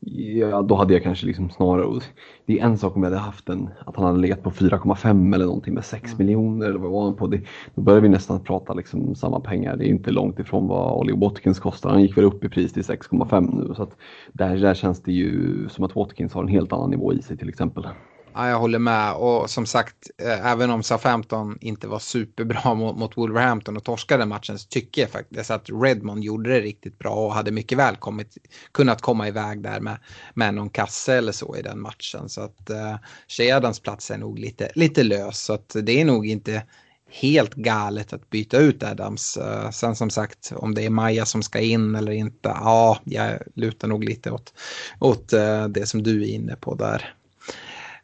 ja, 0.00 0.62
då 0.62 0.74
hade 0.74 0.92
jag 0.92 1.02
kanske 1.02 1.26
liksom 1.26 1.50
snarare, 1.50 2.00
det 2.46 2.60
är 2.60 2.64
en 2.64 2.78
sak 2.78 2.96
om 2.96 3.02
jag 3.02 3.10
hade 3.10 3.22
haft 3.22 3.48
en, 3.48 3.68
att 3.86 3.96
han 3.96 4.04
hade 4.04 4.18
legat 4.18 4.42
på 4.42 4.50
4,5 4.50 5.34
eller 5.34 5.44
någonting 5.44 5.74
med 5.74 5.84
6 5.84 6.12
mm. 6.12 6.26
miljoner 6.26 6.66
eller 6.66 6.78
vad 6.78 6.90
var 6.90 7.04
han 7.04 7.16
på? 7.16 7.26
Det, 7.26 7.40
då 7.74 7.82
börjar 7.82 8.00
vi 8.00 8.08
nästan 8.08 8.40
prata 8.40 8.74
liksom 8.74 9.14
samma 9.14 9.40
pengar. 9.40 9.76
Det 9.76 9.88
är 9.88 9.88
inte 9.88 10.10
långt 10.10 10.38
ifrån 10.38 10.68
vad 10.68 10.98
Ollie 10.98 11.16
Watkins 11.16 11.60
kostar. 11.60 11.90
Han 11.90 12.02
gick 12.02 12.16
väl 12.16 12.24
upp 12.24 12.44
i 12.44 12.48
pris 12.48 12.72
till 12.72 12.82
6,5 12.82 13.68
nu 13.68 13.74
så 13.74 13.82
att 13.82 13.96
där, 14.32 14.56
där 14.56 14.74
känns 14.74 15.02
det 15.02 15.12
ju 15.12 15.68
som 15.68 15.84
att 15.84 15.96
Watkins 15.96 16.34
har 16.34 16.42
en 16.42 16.48
helt 16.48 16.72
annan 16.72 16.90
nivå 16.90 17.12
i 17.12 17.22
sig 17.22 17.36
till 17.36 17.48
exempel. 17.48 17.86
Ja, 18.34 18.48
jag 18.48 18.58
håller 18.58 18.78
med 18.78 19.12
och 19.12 19.50
som 19.50 19.66
sagt, 19.66 20.10
eh, 20.22 20.46
även 20.46 20.70
om 20.70 20.82
SA-15 20.82 21.58
inte 21.60 21.88
var 21.88 21.98
superbra 21.98 22.74
mot, 22.74 22.96
mot 22.96 23.16
Wolverhampton 23.16 23.76
och 23.76 23.84
torskade 23.84 24.26
matchen 24.26 24.58
så 24.58 24.68
tycker 24.68 25.02
jag 25.02 25.10
faktiskt 25.10 25.50
att 25.50 25.68
Redmond 25.82 26.24
gjorde 26.24 26.50
det 26.50 26.60
riktigt 26.60 26.98
bra 26.98 27.14
och 27.14 27.34
hade 27.34 27.50
mycket 27.50 27.78
väl 27.78 27.96
kommit, 27.96 28.36
kunnat 28.72 29.02
komma 29.02 29.28
iväg 29.28 29.62
där 29.62 29.80
med, 29.80 29.98
med 30.34 30.54
någon 30.54 30.70
kasse 30.70 31.14
eller 31.14 31.32
så 31.32 31.56
i 31.56 31.62
den 31.62 31.80
matchen. 31.80 32.28
Så 32.28 32.40
att 32.40 32.70
eh, 32.70 32.76
uh, 32.76 32.96
Shadans 33.28 33.80
plats 33.80 34.10
är 34.10 34.18
nog 34.18 34.38
lite, 34.38 34.72
lite 34.74 35.02
lös 35.02 35.38
så 35.42 35.52
att 35.52 35.76
det 35.82 36.00
är 36.00 36.04
nog 36.04 36.26
inte 36.26 36.62
helt 37.10 37.54
galet 37.54 38.12
att 38.12 38.30
byta 38.30 38.58
ut 38.58 38.82
Adams. 38.82 39.38
Uh, 39.40 39.70
sen 39.70 39.96
som 39.96 40.10
sagt, 40.10 40.52
om 40.56 40.74
det 40.74 40.86
är 40.86 40.90
Maja 40.90 41.26
som 41.26 41.42
ska 41.42 41.60
in 41.60 41.94
eller 41.94 42.12
inte, 42.12 42.48
ja, 42.48 42.98
jag 43.04 43.38
lutar 43.54 43.88
nog 43.88 44.04
lite 44.04 44.30
åt, 44.30 44.54
åt 45.00 45.32
uh, 45.32 45.64
det 45.68 45.86
som 45.86 46.02
du 46.02 46.22
är 46.22 46.28
inne 46.28 46.56
på 46.56 46.74
där. 46.74 47.14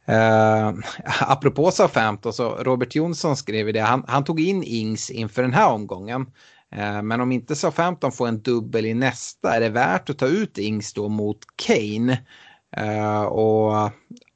Eh, 0.09 0.72
apropå 1.20 1.70
Southampton 1.70 2.32
så 2.32 2.51
Robert 2.51 2.94
Jonsson 2.94 3.36
skrev 3.36 3.72
det, 3.72 3.80
han, 3.80 4.05
han 4.09 4.24
tog 4.24 4.40
in 4.40 4.62
Ings 4.62 5.10
inför 5.10 5.43
den 5.43 5.52
här 5.52 5.72
omgången. 5.72 6.26
Eh, 6.72 7.02
men 7.02 7.20
om 7.20 7.32
inte 7.32 7.56
Southampton 7.56 8.12
får 8.12 8.28
en 8.28 8.43
dubbel 8.43 8.86
i 8.86 8.94
nästa 8.94 9.56
är 9.56 9.60
det 9.60 9.68
värt 9.68 10.10
att 10.10 10.18
ta 10.18 10.26
ut 10.26 10.59
Ings 10.59 10.93
då 10.93 11.09
mot 11.09 11.39
Kane. 11.56 12.18
Eh, 12.76 13.22
och 13.22 13.90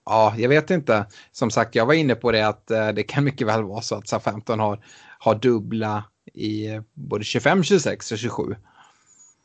ja, 0.04 0.34
jag 0.36 0.48
vet 0.48 0.70
inte. 0.70 1.06
Som 1.32 1.50
sagt, 1.50 1.74
jag 1.74 1.86
var 1.86 1.94
inne 1.94 2.14
på 2.14 2.32
det 2.32 2.48
att 2.48 2.70
eh, 2.70 2.88
det 2.88 3.02
kan 3.02 3.24
mycket 3.24 3.46
väl 3.46 3.62
vara 3.62 3.80
så 3.80 3.94
att 3.94 4.08
Southampton 4.08 4.60
har, 4.60 4.84
har 5.18 5.34
dubbla 5.34 6.04
i 6.34 6.74
eh, 6.74 6.82
både 6.94 7.24
25, 7.24 7.62
26 7.62 8.12
och 8.12 8.18
27. 8.18 8.42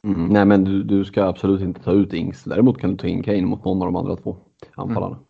Mm, 0.04 0.28
nej, 0.28 0.46
men 0.46 0.64
du, 0.64 0.84
du, 0.84 1.06
ska 1.06 1.24
absolut 1.24 1.62
inte 1.62 1.84
ta 1.84 1.92
ut 1.92 2.14
Ings. 2.14 2.44
Däremot 2.44 2.80
kan 2.80 2.92
du 2.92 2.98
ta 2.98 3.08
in 3.08 3.24
Kane 3.24 3.42
mot 3.46 3.66
någon 3.66 3.82
av 3.82 3.88
de 3.88 3.96
andra 3.96 4.16
två 4.16 4.38
anfallarna. 4.76 5.16
Mm. 5.16 5.27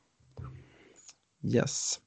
Yes. 1.44 2.00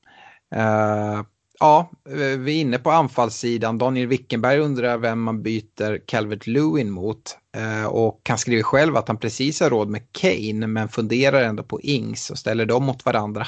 Uh, 0.57 1.25
ja, 1.61 1.91
vi 2.39 2.57
är 2.57 2.61
inne 2.61 2.79
på 2.79 2.91
anfallssidan. 2.91 3.79
Daniel 3.79 4.07
Wickenberg 4.07 4.59
undrar 4.59 4.99
vem 4.99 5.23
man 5.23 5.43
byter 5.43 6.07
Calvert 6.07 6.47
Lewin 6.47 6.91
mot. 6.91 7.39
Uh, 7.57 7.87
och 7.87 8.21
han 8.29 8.39
skriver 8.39 8.63
själv 8.63 8.97
att 8.97 9.09
han 9.09 9.17
precis 9.17 9.61
har 9.61 9.71
råd 9.71 9.89
med 9.89 10.03
Kane 10.13 10.67
men 10.67 10.89
funderar 10.89 11.43
ändå 11.43 11.63
på 11.63 11.81
Ings 11.81 12.31
och 12.31 12.39
ställer 12.39 12.67
dem 12.67 12.85
mot 12.85 13.05
varandra. 13.05 13.47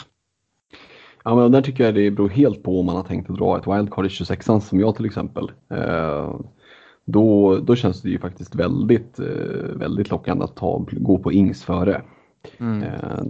Ja, 1.25 1.37
men 1.37 1.53
där 1.53 1.63
tycker 1.63 1.85
jag 1.85 1.95
det 1.95 2.11
beror 2.11 2.29
helt 2.29 2.63
på 2.63 2.81
om 2.81 2.87
man 2.87 2.97
har 2.97 3.05
tänkt 3.05 3.31
att 3.31 3.37
dra 3.37 3.59
ett 3.59 3.67
wildcard 3.67 4.07
i 4.07 4.09
26 4.09 4.47
som 4.47 4.81
jag 4.81 4.97
till 4.97 5.07
exempel. 5.07 5.51
Uh, 5.73 6.41
då, 7.05 7.57
då 7.57 7.77
känns 7.77 8.03
det 8.03 8.11
ju 8.11 8.19
faktiskt 8.19 8.55
väldigt, 8.55 9.19
väldigt 9.75 10.11
lockande 10.11 10.45
att 10.45 10.57
ta, 10.57 10.87
gå 10.91 11.19
på 11.19 11.33
Ings 11.33 11.65
före. 11.65 12.03
Mm. 12.59 12.85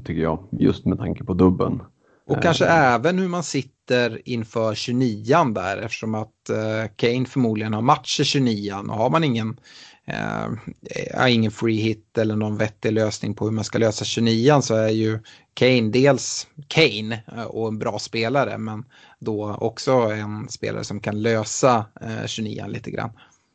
Tycker 0.04 0.22
jag, 0.22 0.38
just 0.50 0.86
med 0.86 0.98
tanke 0.98 1.24
på 1.24 1.34
dubben. 1.34 1.82
Och 2.26 2.42
kanske 2.42 2.66
även 2.66 3.18
hur 3.18 3.28
man 3.28 3.42
sitter 3.42 4.28
inför 4.28 4.74
29 4.74 5.44
där 5.54 5.76
eftersom 5.76 6.14
att 6.14 6.50
eh, 6.50 6.90
Kane 6.96 7.26
förmodligen 7.26 7.74
har 7.74 7.82
matcher 7.82 8.24
29 8.24 8.74
och 8.74 8.96
har 8.96 9.10
man 9.10 9.24
ingen, 9.24 9.56
eh, 10.04 11.34
ingen 11.34 11.50
free 11.50 11.80
hit 11.80 12.18
eller 12.18 12.36
någon 12.36 12.56
vettig 12.56 12.92
lösning 12.92 13.34
på 13.34 13.44
hur 13.44 13.52
man 13.52 13.64
ska 13.64 13.78
lösa 13.78 14.04
29 14.04 14.60
så 14.62 14.74
är 14.74 14.88
ju 14.88 15.18
Kane 15.54 15.90
dels 15.90 16.46
Kane 16.68 17.22
eh, 17.36 17.44
och 17.44 17.68
en 17.68 17.78
bra 17.78 17.98
spelare 17.98 18.58
men 18.58 18.84
då 19.18 19.56
också 19.60 19.92
en 19.92 20.48
spelare 20.48 20.84
som 20.84 21.00
kan 21.00 21.22
lösa 21.22 21.86
eh, 22.00 22.26
29 22.26 22.66
lite 22.68 22.90
grann. 22.90 23.10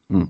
Mm. 0.09 0.27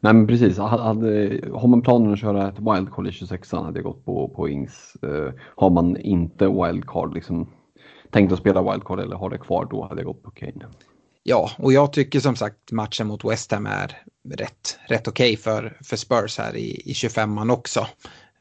Nej 0.00 0.14
men 0.14 0.26
precis, 0.26 0.58
hade, 0.58 1.40
har 1.54 1.68
man 1.68 1.82
planen 1.82 2.12
att 2.12 2.20
köra 2.20 2.48
ett 2.48 2.58
wildcard 2.58 3.08
i 3.08 3.12
26 3.12 3.52
hade 3.52 3.78
jag 3.78 3.84
gått 3.84 4.04
på, 4.04 4.28
på 4.28 4.48
Ings. 4.48 4.96
Uh, 5.04 5.30
har 5.56 5.70
man 5.70 5.96
inte 5.96 6.46
wildcard, 6.46 7.14
liksom, 7.14 7.50
tänkt 8.10 8.32
att 8.32 8.38
spela 8.38 8.72
wildcard 8.72 9.00
eller 9.00 9.16
har 9.16 9.30
det 9.30 9.38
kvar, 9.38 9.68
då 9.70 9.86
hade 9.86 10.00
jag 10.00 10.06
gått 10.06 10.22
på 10.22 10.30
Kane. 10.30 10.66
Ja, 11.22 11.50
och 11.58 11.72
jag 11.72 11.92
tycker 11.92 12.20
som 12.20 12.36
sagt 12.36 12.72
matchen 12.72 13.06
mot 13.06 13.24
West 13.24 13.52
Ham 13.52 13.66
är 13.66 14.02
rätt, 14.34 14.78
rätt 14.88 15.08
okej 15.08 15.32
okay 15.32 15.36
för, 15.36 15.78
för 15.84 15.96
Spurs 15.96 16.38
här 16.38 16.56
i, 16.56 16.90
i 16.90 16.92
25an 16.92 17.52
också. 17.52 17.86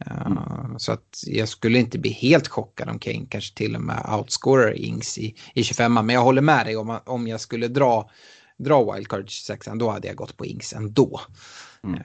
Uh, 0.07 0.27
mm. 0.27 0.79
Så 0.79 0.91
att 0.91 1.23
jag 1.27 1.49
skulle 1.49 1.79
inte 1.79 1.99
bli 1.99 2.11
helt 2.11 2.47
chockad 2.47 2.89
om 2.89 2.99
Kane 2.99 3.25
kanske 3.29 3.55
till 3.55 3.75
och 3.75 3.81
med 3.81 4.15
outscorer 4.19 4.79
Ings 4.79 5.17
i, 5.17 5.35
i 5.53 5.61
25an. 5.61 6.01
Men 6.01 6.15
jag 6.15 6.21
håller 6.21 6.41
med 6.41 6.65
dig 6.65 6.77
om, 6.77 6.99
om 7.05 7.27
jag 7.27 7.41
skulle 7.41 7.67
dra 7.67 8.09
dra 8.57 8.93
wildcard 8.93 9.29
26 9.29 9.67
då 9.75 9.89
hade 9.89 10.07
jag 10.07 10.17
gått 10.17 10.37
på 10.37 10.45
Ings 10.45 10.73
ändå. 10.73 11.21
Mm. 11.83 11.99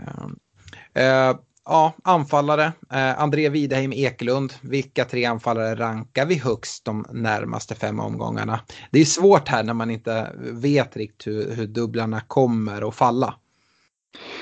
Uh, 0.99 1.37
ja, 1.65 1.93
anfallare. 2.05 2.65
Uh, 2.93 3.23
André 3.23 3.49
Widerheim 3.49 3.93
Ekelund. 3.93 4.53
Vilka 4.61 5.05
tre 5.05 5.25
anfallare 5.25 5.75
rankar 5.75 6.27
vi 6.27 6.39
högst 6.39 6.85
de 6.85 7.07
närmaste 7.13 7.75
fem 7.75 8.01
omgångarna? 8.01 8.61
Det 8.91 9.01
är 9.01 9.05
svårt 9.05 9.49
här 9.49 9.63
när 9.63 9.75
man 9.75 9.91
inte 9.91 10.33
vet 10.53 10.97
riktigt 10.97 11.27
hur, 11.27 11.55
hur 11.55 11.67
dubblarna 11.67 12.21
kommer 12.21 12.89
att 12.89 12.95
falla. 12.95 13.35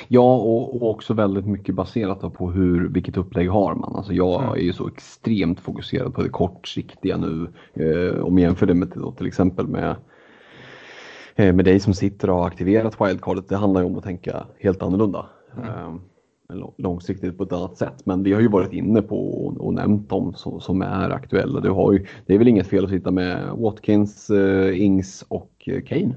Ja, 0.08 0.36
och, 0.36 0.76
och, 0.76 0.90
också 0.90 1.14
väldigt 1.14 1.46
mycket 1.46 1.74
baserat 1.74 2.34
på 2.34 2.50
hur, 2.50 2.88
vilket 2.88 3.16
upplägg 3.16 3.50
har 3.50 3.74
man. 3.74 3.96
Alltså 3.96 4.12
jag 4.12 4.42
mm. 4.42 4.54
är 4.54 4.62
ju 4.62 4.72
så 4.72 4.88
extremt 4.88 5.60
fokuserad 5.60 6.14
på 6.14 6.22
det 6.22 6.28
kortsiktiga 6.28 7.16
nu. 7.16 7.52
Eh, 7.74 8.20
om 8.20 8.38
jag 8.38 8.48
jämför 8.48 8.66
det 8.66 8.74
med 8.74 9.16
till 9.16 9.26
exempel 9.26 9.66
med 9.66 9.96
med 11.40 11.64
dig 11.64 11.80
som 11.80 11.94
sitter 11.94 12.30
och 12.30 12.36
har 12.36 12.46
aktiverat 12.46 13.00
wildcardet, 13.00 13.48
det 13.48 13.56
handlar 13.56 13.80
ju 13.80 13.86
om 13.86 13.98
att 13.98 14.04
tänka 14.04 14.46
helt 14.58 14.82
annorlunda. 14.82 15.26
Mm. 15.56 16.00
Långsiktigt 16.78 17.38
på 17.38 17.44
ett 17.44 17.52
annat 17.52 17.76
sätt. 17.76 18.06
Men 18.06 18.22
vi 18.22 18.32
har 18.32 18.40
ju 18.40 18.48
varit 18.48 18.72
inne 18.72 19.02
på 19.02 19.46
och, 19.46 19.74
nämnt 19.74 20.08
dem 20.08 20.34
som, 20.34 20.60
som 20.60 20.82
är 20.82 21.10
aktuella. 21.10 21.60
Du 21.60 21.70
har 21.70 21.92
ju, 21.92 22.06
det 22.26 22.34
är 22.34 22.38
väl 22.38 22.48
inget 22.48 22.66
fel 22.66 22.84
att 22.84 22.90
sitta 22.90 23.10
med 23.10 23.50
Watkins, 23.56 24.30
uh, 24.30 24.80
Ings 24.80 25.24
och 25.28 25.68
Kane. 25.86 26.14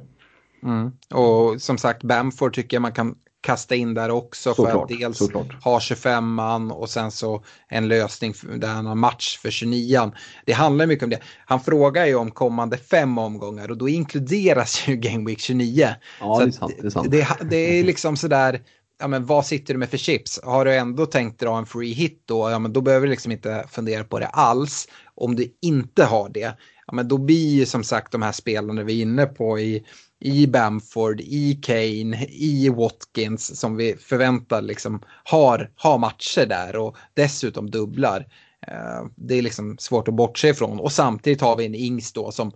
Mm. 0.63 0.91
Och 1.13 1.61
som 1.61 1.77
sagt, 1.77 2.03
Bamford 2.03 2.53
tycker 2.53 2.77
jag 2.77 2.81
man 2.81 2.91
kan 2.91 3.15
kasta 3.43 3.75
in 3.75 3.93
där 3.93 4.11
också 4.11 4.53
för 4.53 4.83
att 4.83 4.89
dels 4.89 5.17
såklart. 5.17 5.63
ha 5.63 5.79
25 5.79 6.33
man 6.33 6.71
och 6.71 6.89
sen 6.89 7.11
så 7.11 7.43
en 7.67 7.87
lösning 7.87 8.33
där 8.55 8.67
han 8.67 8.85
har 8.85 8.95
match 8.95 9.37
för 9.37 9.51
29 9.51 10.11
Det 10.45 10.53
handlar 10.53 10.85
mycket 10.85 11.03
om 11.03 11.09
det. 11.09 11.19
Han 11.45 11.59
frågar 11.59 12.05
ju 12.05 12.15
om 12.15 12.31
kommande 12.31 12.77
fem 12.77 13.17
omgångar 13.17 13.71
och 13.71 13.77
då 13.77 13.89
inkluderas 13.89 14.87
ju 14.87 14.95
Game 14.95 15.25
Week 15.25 15.39
29. 15.39 15.89
Ja, 16.19 16.39
det 16.39 16.45
är 16.45 16.51
sant. 16.51 16.73
Det 16.81 16.87
är, 16.87 16.89
sant. 16.89 17.11
Det, 17.11 17.27
det 17.49 17.79
är 17.79 17.83
liksom 17.83 18.17
sådär, 18.17 18.61
ja 18.99 19.07
men 19.07 19.25
vad 19.25 19.45
sitter 19.45 19.73
du 19.73 19.77
med 19.77 19.89
för 19.89 19.97
chips? 19.97 20.39
Har 20.43 20.65
du 20.65 20.75
ändå 20.75 21.05
tänkt 21.05 21.39
dra 21.39 21.57
en 21.57 21.65
free 21.65 21.93
hit 21.93 22.23
då, 22.25 22.49
ja 22.49 22.59
men 22.59 22.73
då 22.73 22.81
behöver 22.81 23.07
du 23.07 23.11
liksom 23.11 23.31
inte 23.31 23.65
fundera 23.71 24.03
på 24.03 24.19
det 24.19 24.27
alls. 24.27 24.87
Om 25.15 25.35
du 25.35 25.57
inte 25.61 26.03
har 26.03 26.29
det, 26.29 26.57
ja 26.87 26.93
men 26.93 27.07
då 27.07 27.17
blir 27.17 27.55
ju 27.55 27.65
som 27.65 27.83
sagt 27.83 28.11
de 28.11 28.21
här 28.21 28.31
spelarna 28.31 28.83
vi 28.83 28.97
är 28.97 29.01
inne 29.01 29.25
på 29.25 29.59
i 29.59 29.85
i 30.23 30.47
Bamford, 30.47 31.21
i 31.21 31.59
Kane, 31.61 32.25
i 32.29 32.69
Watkins 32.69 33.59
som 33.59 33.75
vi 33.75 33.95
förväntar 33.95 34.61
liksom 34.61 35.01
har, 35.23 35.71
har 35.75 35.97
matcher 35.97 36.45
där 36.45 36.75
och 36.75 36.97
dessutom 37.13 37.69
dubblar. 37.69 38.27
Eh, 38.67 39.05
det 39.15 39.35
är 39.35 39.41
liksom 39.41 39.77
svårt 39.79 40.07
att 40.07 40.13
bortse 40.13 40.49
ifrån 40.49 40.79
och 40.79 40.91
samtidigt 40.91 41.41
har 41.41 41.57
vi 41.57 41.65
en 41.65 41.75
Ings 41.75 42.13
då 42.13 42.31
som 42.31 42.51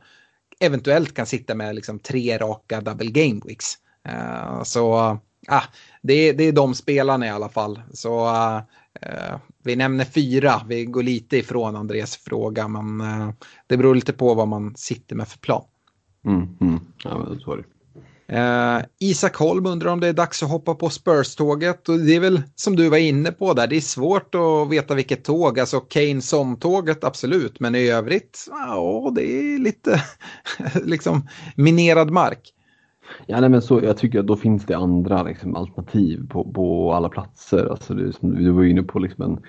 eventuellt 0.60 1.14
kan 1.14 1.26
sitta 1.26 1.56
med 1.56 1.76
liksom 1.76 2.00
tre 2.00 2.38
raka 2.38 2.82
double 2.82 3.12
game 3.12 3.42
weeks. 3.46 3.74
Eh, 4.10 4.64
så 4.64 4.98
eh, 4.98 5.18
ah, 5.48 5.64
det, 6.02 6.14
är, 6.14 6.34
det 6.34 6.44
är 6.44 6.52
de 6.52 6.76
spelarna 6.76 7.28
i 7.28 7.30
alla 7.30 7.50
fall. 7.50 7.82
Så 7.94 8.28
eh, 8.28 8.58
eh 9.02 9.38
vi 9.64 9.76
nämner 9.76 10.06
fyra, 10.06 10.62
vi 10.68 10.86
går 10.86 11.04
lite 11.04 11.38
ifrån 11.38 11.76
Andres 11.76 12.18
fråga 12.18 12.68
men 12.68 13.02
eh, 13.02 13.30
det 13.68 13.78
beror 13.78 13.96
lite 13.96 14.14
på 14.14 14.34
vad 14.34 14.48
man 14.48 14.76
sitter 14.76 15.16
med 15.16 15.28
för 15.28 15.38
plan. 15.38 15.64
Mm, 16.28 16.48
mm. 16.62 16.80
Ja, 17.04 17.18
men 17.18 17.40
så 17.40 17.54
är 17.54 17.58
det. 17.58 17.64
Uh, 18.34 18.86
Isak 19.00 19.36
Holm 19.36 19.66
undrar 19.66 19.92
om 19.92 20.00
det 20.00 20.08
är 20.08 20.14
dags 20.14 20.44
att 20.44 20.50
hoppa 20.50 20.76
på 20.76 20.90
Spurs-tåget. 20.90 21.90
Och 21.90 22.00
det 22.00 22.16
är 22.16 22.20
väl 22.20 22.42
som 22.56 22.76
du 22.76 22.90
var 22.90 22.98
inne 22.98 23.32
på 23.32 23.54
där, 23.54 23.68
det 23.68 23.76
är 23.76 23.82
svårt 23.82 24.36
att 24.36 24.70
veta 24.70 24.96
vilket 24.96 25.24
tåg. 25.24 25.60
Alltså 25.60 25.80
Kane 25.80 26.22
som-tåget 26.22 27.04
absolut, 27.04 27.60
men 27.60 27.76
i 27.76 27.90
övrigt, 27.90 28.46
ja, 28.50 29.12
det 29.16 29.24
är 29.24 29.60
lite 29.60 30.02
liksom 30.84 31.28
minerad 31.56 32.12
mark. 32.12 32.54
Ja, 33.26 33.40
nej, 33.40 33.50
men 33.50 33.62
så, 33.62 33.84
jag 33.84 33.98
tycker 33.98 34.20
att 34.20 34.28
då 34.28 34.36
finns 34.36 34.66
det 34.66 34.78
andra 34.78 35.24
liksom, 35.24 35.56
alternativ 35.56 36.28
på, 36.30 36.54
på 36.54 36.94
alla 36.94 37.10
platser. 37.10 37.66
Alltså, 37.66 37.94
det, 37.94 38.14
som 38.14 38.36
du 38.36 38.52
var 38.52 38.64
inne 38.64 38.84
på, 38.84 39.00
liksom 39.00 39.24
en 39.24 39.40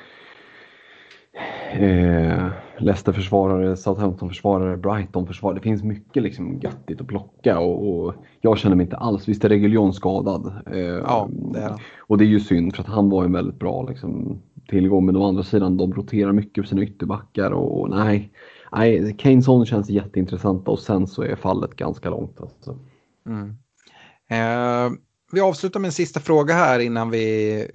eh, 1.83 2.51
Leicester-försvarare, 2.81 3.77
Southampton-försvarare, 3.77 4.77
Brighton-försvarare. 4.77 5.59
Det 5.59 5.63
finns 5.63 5.83
mycket 5.83 6.23
liksom 6.23 6.61
göttigt 6.61 7.01
att 7.01 7.07
plocka 7.07 7.59
och, 7.59 8.07
och 8.07 8.15
jag 8.41 8.59
känner 8.59 8.77
mig 8.77 8.85
inte 8.85 8.97
alls, 8.97 9.29
visst 9.29 9.45
är 9.45 9.49
Reguljon 9.49 9.95
skadad. 9.95 10.53
Eh, 10.73 10.79
ja, 10.79 11.29
det 11.53 11.61
är 11.61 11.83
Och 11.99 12.19
det 12.19 12.25
är 12.25 12.27
ju 12.27 12.41
synd 12.41 12.77
för 12.77 12.83
att 12.83 12.89
han 12.89 13.11
var 13.11 13.25
en 13.25 13.33
väldigt 13.33 13.59
bra 13.59 13.83
liksom, 13.83 14.43
tillgång 14.69 15.07
men 15.07 15.17
å 15.17 15.29
andra 15.29 15.43
sidan 15.43 15.77
de 15.77 15.95
roterar 15.95 16.33
mycket 16.33 16.65
på 16.65 16.69
sina 16.69 16.83
ytterbackar 16.83 17.51
och, 17.51 17.81
och 17.81 17.91
nej. 17.91 18.33
Nej, 18.73 19.17
Keyneson 19.19 19.67
känns 19.67 19.91
jätteintressanta 19.91 20.71
och 20.71 20.79
sen 20.79 21.07
så 21.07 21.23
är 21.23 21.37
fallet 21.37 21.77
ganska 21.77 22.11
långt. 22.11 22.41
Alltså. 22.41 22.79
Mm. 23.27 23.57
Eh, 24.31 24.93
vi 25.33 25.41
avslutar 25.41 25.81
med 25.81 25.89
en 25.89 25.93
sista 25.93 26.21
fråga 26.21 26.55
här 26.55 26.79
innan 26.79 27.11
vi 27.11 27.67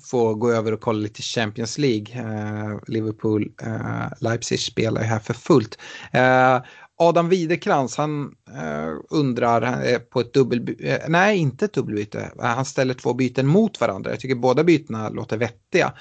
få 0.00 0.34
gå 0.34 0.50
över 0.50 0.72
och 0.72 0.80
kolla 0.80 0.98
lite 0.98 1.22
Champions 1.22 1.78
League. 1.78 2.06
Eh, 2.14 2.78
Liverpool, 2.86 3.52
eh, 3.62 4.06
Leipzig 4.20 4.60
spelar 4.60 5.00
ju 5.00 5.06
här 5.06 5.18
för 5.18 5.34
fullt. 5.34 5.78
Eh, 6.12 6.62
Adam 6.96 7.28
Widerkrans, 7.28 7.96
han 7.96 8.34
eh, 8.56 8.94
undrar 9.10 9.98
på 9.98 10.20
ett 10.20 10.34
dubbelbyte, 10.34 10.84
eh, 10.88 11.08
nej 11.08 11.38
inte 11.38 11.64
ett 11.64 11.72
dubbelbyte, 11.72 12.32
han 12.38 12.64
ställer 12.64 12.94
två 12.94 13.14
byten 13.14 13.46
mot 13.46 13.80
varandra. 13.80 14.10
Jag 14.10 14.20
tycker 14.20 14.34
båda 14.34 14.64
bytena 14.64 15.08
låter 15.08 15.36
vettiga. 15.36 15.92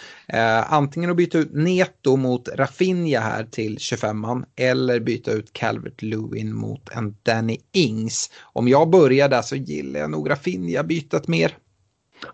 antingen 0.66 1.10
att 1.10 1.18
byta 1.18 1.38
ut 1.38 1.54
Neto 1.54 2.16
mot 2.16 2.50
Rafinha 2.50 3.20
här 3.20 3.44
till 3.44 3.78
25an 3.78 4.44
eller 4.56 5.00
byta 5.00 5.32
ut 5.32 5.54
Calvert 5.54 6.02
Lewin 6.02 6.56
mot 6.56 6.90
en 6.92 7.16
Danny 7.24 7.58
Ings. 7.72 8.32
Om 8.42 8.68
jag 8.68 8.90
börjar 8.90 9.30
där 9.30 9.42
så 9.42 9.56
gillar 9.56 10.00
jag 10.00 10.12
nog 10.12 10.30
Rafinha 10.30 10.84
bytet 10.84 11.28
mer. 11.28 11.58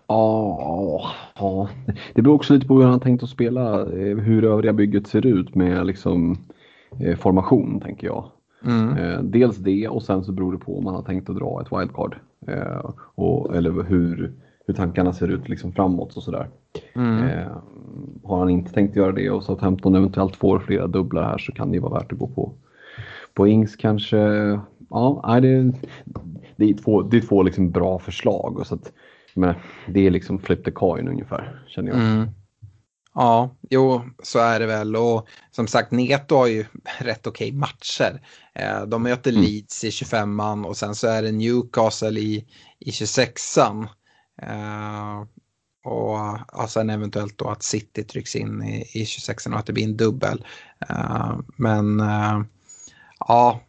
Ja, 0.06 1.02
ja, 1.38 1.68
det 2.14 2.22
beror 2.22 2.34
också 2.34 2.54
lite 2.54 2.66
på 2.66 2.74
hur 2.74 2.86
han 2.86 3.00
tänkt 3.00 3.22
att 3.22 3.28
spela, 3.28 3.80
eh, 3.80 4.16
hur 4.16 4.44
övriga 4.44 4.72
bygget 4.72 5.06
ser 5.06 5.26
ut 5.26 5.54
med 5.54 5.86
liksom 5.86 6.36
eh, 7.00 7.16
formation 7.16 7.80
tänker 7.80 8.06
jag. 8.06 8.24
Mm. 8.64 8.96
Eh, 8.96 9.22
dels 9.22 9.56
det 9.56 9.88
och 9.88 10.02
sen 10.02 10.24
så 10.24 10.32
beror 10.32 10.52
det 10.52 10.58
på 10.58 10.78
om 10.78 10.84
man 10.84 10.94
har 10.94 11.02
tänkt 11.02 11.30
att 11.30 11.36
dra 11.36 11.62
ett 11.62 11.72
wildcard. 11.72 12.16
Eh, 12.46 12.90
och, 13.14 13.56
eller 13.56 13.82
hur, 13.82 14.32
hur 14.66 14.74
tankarna 14.74 15.12
ser 15.12 15.28
ut 15.28 15.48
liksom 15.48 15.72
framåt 15.72 16.16
och 16.16 16.22
sådär. 16.22 16.48
Mm. 16.94 17.28
Eh, 17.28 17.48
har 18.24 18.38
han 18.38 18.50
inte 18.50 18.72
tänkt 18.72 18.96
göra 18.96 19.12
det 19.12 19.30
och 19.30 19.44
så 19.44 19.52
att 19.52 19.60
15 19.60 19.94
eventuellt 19.94 20.36
får 20.36 20.58
flera 20.58 20.86
dubblar 20.86 21.22
här 21.22 21.38
så 21.38 21.52
kan 21.52 21.72
det 21.72 21.80
vara 21.80 21.94
värt 21.94 22.12
att 22.12 22.18
gå 22.18 22.26
på, 22.26 22.52
på 23.34 23.48
Ings 23.48 23.76
kanske. 23.76 24.16
Ja, 24.90 25.38
det, 25.42 25.72
det 26.56 26.70
är 26.70 26.74
två, 26.74 27.02
det 27.02 27.16
är 27.16 27.20
två 27.20 27.42
liksom 27.42 27.70
bra 27.70 27.98
förslag. 27.98 28.58
Och 28.58 28.66
så 28.66 28.74
att, 28.74 28.92
men 29.38 29.54
det 29.88 30.06
är 30.06 30.10
liksom 30.10 30.38
flip 30.38 30.64
the 30.64 30.70
coin 30.70 31.08
ungefär 31.08 31.64
känner 31.68 31.88
jag. 31.88 32.00
Mm. 32.00 32.28
Ja, 33.14 33.56
jo, 33.70 34.02
så 34.22 34.38
är 34.38 34.60
det 34.60 34.66
väl. 34.66 34.96
Och 34.96 35.28
som 35.50 35.66
sagt, 35.66 35.90
Neto 35.90 36.36
har 36.36 36.46
ju 36.46 36.64
rätt 36.98 37.26
okej 37.26 37.52
matcher. 37.52 38.20
Eh, 38.54 38.82
De 38.82 39.02
möter 39.02 39.30
Mm. 39.30 39.42
Leeds 39.42 39.84
i 39.84 39.90
25an 39.90 40.64
och 40.64 40.76
sen 40.76 40.94
så 40.94 41.06
är 41.08 41.22
det 41.22 41.32
Newcastle 41.32 42.20
i, 42.20 42.44
i 42.78 42.90
26an. 42.90 43.86
Eh, 44.42 45.20
och 45.84 46.18
ja, 46.52 46.66
sen 46.68 46.90
eventuellt 46.90 47.38
då 47.38 47.48
att 47.48 47.62
City 47.62 48.04
trycks 48.04 48.36
in 48.36 48.62
i, 48.62 48.80
i 48.94 49.04
26an 49.04 49.52
och 49.52 49.58
att 49.58 49.66
det 49.66 49.72
blir 49.72 49.84
en 49.84 49.96
dubbel. 49.96 50.44
Eh, 50.88 51.38
Men 51.56 52.02
ja, 53.28 53.60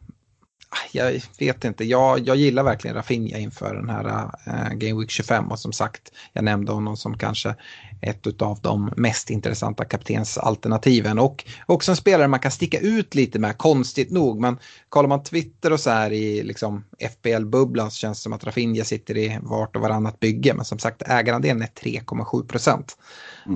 jag 0.91 1.22
vet 1.40 1.66
inte. 1.66 1.86
Jag, 1.86 2.20
jag 2.28 2.36
gillar 2.36 2.64
verkligen 2.64 2.96
Rafinha 2.96 3.38
inför 3.38 3.76
den 3.76 3.90
här 3.90 4.32
uh, 4.48 4.74
Game 4.74 5.00
Week 5.00 5.10
25 5.10 5.52
och 5.52 5.60
som 5.60 5.74
sagt, 5.74 6.12
jag 6.34 6.44
nämnde 6.44 6.72
honom 6.72 6.98
som 6.98 7.18
kanske 7.18 7.56
ett 8.02 8.41
av 8.41 8.60
de 8.62 8.94
mest 8.98 9.30
intressanta 9.30 9.86
kaptensalternativen 9.86 11.20
och 11.20 11.46
också 11.66 11.91
en 11.91 11.96
spelare 11.96 12.28
man 12.28 12.40
kan 12.40 12.52
sticka 12.52 12.80
ut 12.80 13.16
lite 13.16 13.40
med, 13.40 13.58
konstigt 13.58 14.12
nog. 14.12 14.40
Men 14.40 14.58
kollar 14.90 15.10
man 15.10 15.24
Twitter 15.24 15.74
och 15.74 15.80
så 15.80 15.90
här 15.90 16.12
i 16.12 16.44
liksom 16.44 16.84
FBL-bubblan 17.00 17.91
så 17.91 17.98
känns 17.98 18.20
det 18.20 18.22
som 18.24 18.34
att 18.34 18.44
Rafinha 18.44 18.84
sitter 18.84 19.18
i 19.18 19.40
vart 19.41 19.76
och 19.76 19.82
varannat 19.82 20.20
bygge. 20.20 20.54
Men 20.54 20.66
som 20.66 20.80
sagt, 20.80 21.02
ägarandelen 21.06 21.62
är 21.62 21.68
3,7 21.68 22.48
procent. 22.48 22.98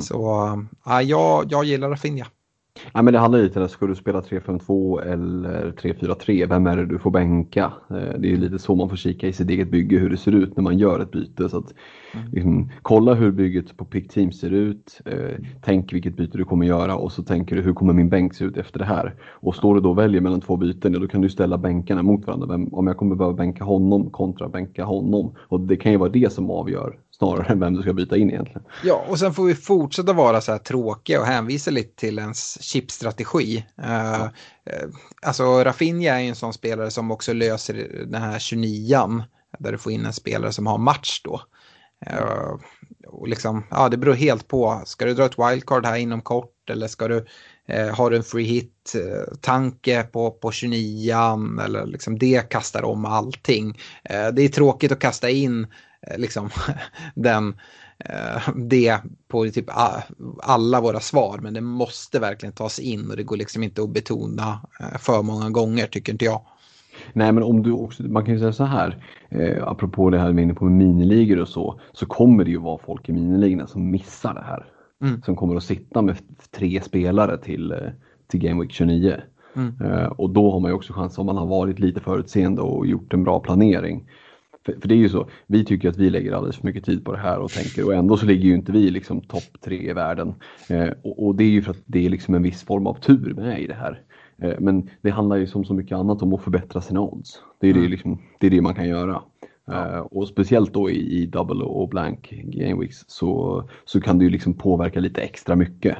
Så 0.02 0.46
uh, 0.88 1.02
jag, 1.02 1.52
jag 1.52 1.66
gillar 1.66 1.90
Rafinha. 1.90 2.28
Ja, 2.94 3.02
men 3.02 3.14
det 3.14 3.20
handlar 3.20 3.40
lite 3.40 3.62
om, 3.62 3.70
ska 3.70 3.88
du 3.88 3.96
spela 3.96 4.22
3-5-2 4.22 5.02
eller 5.02 5.72
3-4-3, 5.72 6.48
vem 6.50 6.68
är 6.68 6.78
det 6.78 6.86
du 6.86 7.00
får 7.00 7.12
bänka? 7.12 7.74
Eh, 7.90 8.20
Det 8.20 8.34
är 8.34 8.38
lite 8.38 8.60
så 8.60 8.76
man 8.76 8.90
får 8.90 8.96
kika 8.98 9.28
i 9.28 9.34
sitt 9.34 9.50
eget 9.50 9.72
bygge, 9.72 9.98
hur 9.98 10.10
det 10.10 10.18
ser 10.18 10.32
ut 10.32 10.56
när 10.58 10.64
man 10.64 10.78
gör 10.78 11.00
ett 11.00 11.12
byte. 11.12 11.50
Så 11.50 11.58
att, 11.58 11.74
liksom, 12.32 12.72
kolla 12.82 13.14
hur 13.14 13.32
bygget 13.32 13.78
på 13.78 13.86
Pick 13.86 14.12
Team 14.14 14.32
ser 14.32 14.52
ut, 14.52 15.02
eh, 15.06 15.36
tänk 15.62 15.94
vilket 15.94 16.16
byte 16.18 16.38
du 16.38 16.46
kommer 16.46 16.66
göra 16.66 16.96
och 16.96 17.12
så 17.12 17.24
tänker 17.24 17.56
du 17.56 17.62
hur 17.62 17.74
kommer 17.74 17.94
min 17.94 18.10
bänk 18.10 18.34
se 18.34 18.46
ut 18.46 18.58
efter 18.58 18.80
det 18.80 18.86
här? 18.86 19.16
Och 19.32 19.56
står 19.56 19.76
du 19.76 19.82
då 19.82 19.90
och 19.90 19.98
väljer 19.98 20.22
mellan 20.22 20.42
två 20.42 20.58
byten, 20.58 20.94
ja, 20.94 21.00
då 21.00 21.08
kan 21.08 21.22
du 21.22 21.30
ställa 21.30 21.58
bänkarna 21.58 22.04
mot 22.04 22.28
varandra. 22.28 22.48
Vem, 22.48 22.74
om 22.74 22.88
jag 22.88 22.98
kommer 22.98 23.16
behöva 23.16 23.36
bänka 23.38 23.64
honom 23.64 24.10
kontra 24.10 24.50
bänka 24.50 24.84
honom. 24.84 25.36
Och 25.40 25.60
det 25.60 25.76
kan 25.76 25.92
ju 25.92 25.98
vara 25.98 26.10
det 26.10 26.34
som 26.34 26.50
avgör 26.52 26.98
snarare 27.18 27.48
än 27.48 27.60
vem 27.60 27.74
du 27.74 27.82
ska 27.82 27.94
byta 27.94 28.18
in 28.18 28.30
egentligen. 28.30 28.64
Ja, 28.84 29.06
och 29.08 29.20
sen 29.20 29.34
får 29.34 29.46
vi 29.46 29.56
fortsätta 29.56 30.14
vara 30.14 30.42
så 30.42 30.52
här 30.52 30.60
tråkiga 30.60 31.20
och 31.20 31.26
hänvisa 31.26 31.72
lite 31.72 31.96
till 31.96 32.20
ens 32.20 32.64
chipstrategi. 32.64 33.66
Uh, 33.80 34.24
uh, 34.24 34.30
alltså 35.22 35.64
Rafinha 35.64 36.16
är 36.16 36.20
ju 36.20 36.28
en 36.28 36.36
sån 36.36 36.54
spelare 36.54 36.92
som 36.92 37.12
också 37.12 37.34
löser 37.34 38.06
den 38.06 38.22
här 38.22 38.40
29an 38.40 39.24
där 39.60 39.72
du 39.72 39.78
får 39.78 39.92
in 39.92 40.06
en 40.06 40.14
spelare 40.14 40.52
som 40.52 40.68
har 40.68 40.78
match 40.78 41.22
då. 41.24 41.42
Uh, 42.12 42.60
och 43.08 43.28
liksom, 43.28 43.64
ja, 43.72 43.90
det 43.90 43.98
beror 43.98 44.14
helt 44.14 44.48
på. 44.48 44.82
Ska 44.86 45.06
du 45.06 45.14
dra 45.14 45.26
ett 45.26 45.40
wildcard 45.40 45.86
här 45.86 45.98
inom 45.98 46.22
kort 46.22 46.70
eller 46.70 46.88
ska 46.88 47.08
du 47.08 47.26
eh, 47.68 47.96
har 47.96 48.10
du 48.10 48.18
en 48.18 48.24
free 48.24 48.46
hit 48.46 48.94
eh, 48.96 49.34
tanke 49.42 50.04
på, 50.04 50.32
på 50.32 50.52
29an 50.52 51.66
eller 51.66 51.86
liksom 51.86 52.20
det 52.20 52.50
kastar 52.50 52.84
om 52.84 53.06
allting. 53.06 53.80
Eh, 54.04 54.28
det 54.28 54.42
är 54.42 54.50
tråkigt 54.50 54.92
att 54.92 55.00
kasta 55.00 55.30
in 55.30 55.64
eh, 55.64 55.68
liksom 56.18 56.50
den 57.16 57.56
eh, 57.98 58.50
det 58.56 58.98
på 59.28 59.50
typ 59.50 59.66
alla 60.44 60.82
våra 60.82 61.00
svar 61.00 61.40
men 61.42 61.54
det 61.54 61.62
måste 61.62 62.20
verkligen 62.20 62.54
tas 62.54 62.80
in 62.80 63.10
och 63.10 63.18
det 63.18 63.24
går 63.24 63.38
liksom 63.38 63.64
inte 63.64 63.84
att 63.84 63.90
betona 63.90 64.60
eh, 64.80 64.98
för 64.98 65.22
många 65.22 65.50
gånger 65.50 65.88
tycker 65.88 66.12
inte 66.12 66.26
jag. 66.26 66.42
Nej 67.14 67.32
men 67.32 67.44
om 67.44 67.64
du 67.64 67.72
också, 67.72 68.04
man 68.04 68.26
kan 68.26 68.34
ju 68.34 68.40
säga 68.40 68.54
så 68.54 68.64
här, 68.64 69.06
eh, 69.30 69.68
apropå 69.68 70.10
det 70.10 70.20
här 70.20 70.32
vi 70.32 70.42
är 70.42 70.44
inne 70.44 70.54
på 70.54 70.66
med 70.66 70.74
miniligor 70.74 71.40
och 71.40 71.48
så, 71.48 71.80
så 71.94 72.06
kommer 72.06 72.44
det 72.44 72.52
ju 72.52 72.58
vara 72.60 72.78
folk 72.78 73.10
i 73.10 73.12
miniligorna 73.12 73.68
som 73.68 73.92
missar 73.92 74.34
det 74.34 74.44
här. 74.44 74.66
Mm. 75.02 75.22
Som 75.22 75.36
kommer 75.36 75.56
att 75.56 75.64
sitta 75.64 76.02
med 76.02 76.18
tre 76.52 76.82
spelare 76.82 77.38
till, 77.38 77.72
eh, 77.72 77.78
till 78.28 78.40
Game 78.40 78.62
Week 78.62 78.72
29. 78.72 79.22
Mm. 79.56 79.82
Eh, 79.82 80.06
och 80.06 80.30
då 80.30 80.52
har 80.52 80.60
man 80.60 80.72
ju 80.72 80.76
också 80.76 80.94
chans 80.94 81.18
om 81.18 81.26
man 81.26 81.38
har 81.38 81.46
varit 81.46 81.80
lite 81.80 82.00
förutseende 82.00 82.62
och 82.62 82.88
gjort 82.88 83.14
en 83.14 83.24
bra 83.24 83.40
planering. 83.40 84.10
För, 84.66 84.74
för 84.82 84.88
det 84.88 84.96
är 84.96 84.98
ju 84.98 85.10
så, 85.10 85.28
vi 85.48 85.66
tycker 85.66 85.90
att 85.90 85.98
vi 85.98 86.10
lägger 86.10 86.32
alldeles 86.32 86.58
för 86.58 86.66
mycket 86.66 86.86
tid 86.86 87.06
på 87.06 87.12
det 87.12 87.18
här 87.18 87.40
och 87.40 87.52
tänker 87.52 87.86
och 87.86 87.94
ändå 87.94 88.18
så 88.18 88.26
ligger 88.26 88.44
ju 88.44 88.54
inte 88.56 88.72
vi 88.72 88.90
liksom 88.90 89.22
topp 89.22 89.62
tre 89.62 89.90
i 89.90 89.94
världen. 89.94 90.34
Eh, 90.70 90.90
och, 91.02 91.26
och 91.28 91.36
det 91.36 91.44
är 91.44 91.50
ju 91.50 91.62
för 91.62 91.72
att 91.72 91.82
det 91.86 92.06
är 92.06 92.10
liksom 92.10 92.36
en 92.36 92.44
viss 92.44 92.64
form 92.64 92.88
av 92.88 92.94
tur 92.94 93.34
med 93.34 93.62
i 93.62 93.68
det 93.68 93.74
här. 93.74 94.02
Eh, 94.38 94.54
Men 94.60 94.90
det 95.02 95.10
handlar 95.10 95.36
ju 95.36 95.48
som 95.48 95.66
så 95.66 95.74
mycket 95.74 95.98
annat 95.98 96.22
om 96.22 96.34
att 96.34 96.42
förbättra 96.44 96.82
sina 96.82 97.02
odds. 97.02 97.42
Det 97.60 97.70
är, 97.70 97.74
det, 97.74 97.88
liksom, 97.88 98.22
det, 98.40 98.48
är 98.48 98.52
det 98.52 98.62
man 98.62 98.76
kan 98.76 98.88
göra. 98.88 99.22
Eh, 99.72 100.00
Och 100.00 100.28
speciellt 100.28 100.74
då 100.74 100.90
i, 100.90 101.22
i 101.22 101.26
double 101.26 101.64
och 101.64 101.90
blank 101.90 102.30
game 102.44 102.82
weeks 102.82 103.04
så, 103.08 103.64
så 103.86 104.02
kan 104.02 104.18
det 104.18 104.24
ju 104.26 104.30
liksom 104.32 104.54
påverka 104.54 105.00
lite 105.00 105.22
extra 105.22 105.56
mycket. 105.56 105.98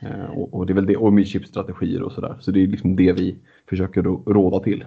Eh, 0.00 0.30
Och, 0.30 0.54
och 0.54 0.66
det 0.66 0.72
är 0.72 0.74
väl 0.74 0.86
det, 0.86 0.96
och 0.96 1.12
med 1.12 1.26
chipstrategier 1.26 2.02
och 2.02 2.12
sådär. 2.12 2.36
Så 2.40 2.50
det 2.50 2.62
är 2.62 2.66
liksom 2.66 2.96
det 2.96 3.12
vi 3.12 3.36
försöker 3.68 4.02
rå- 4.02 4.22
råda 4.32 4.60
till. 4.60 4.84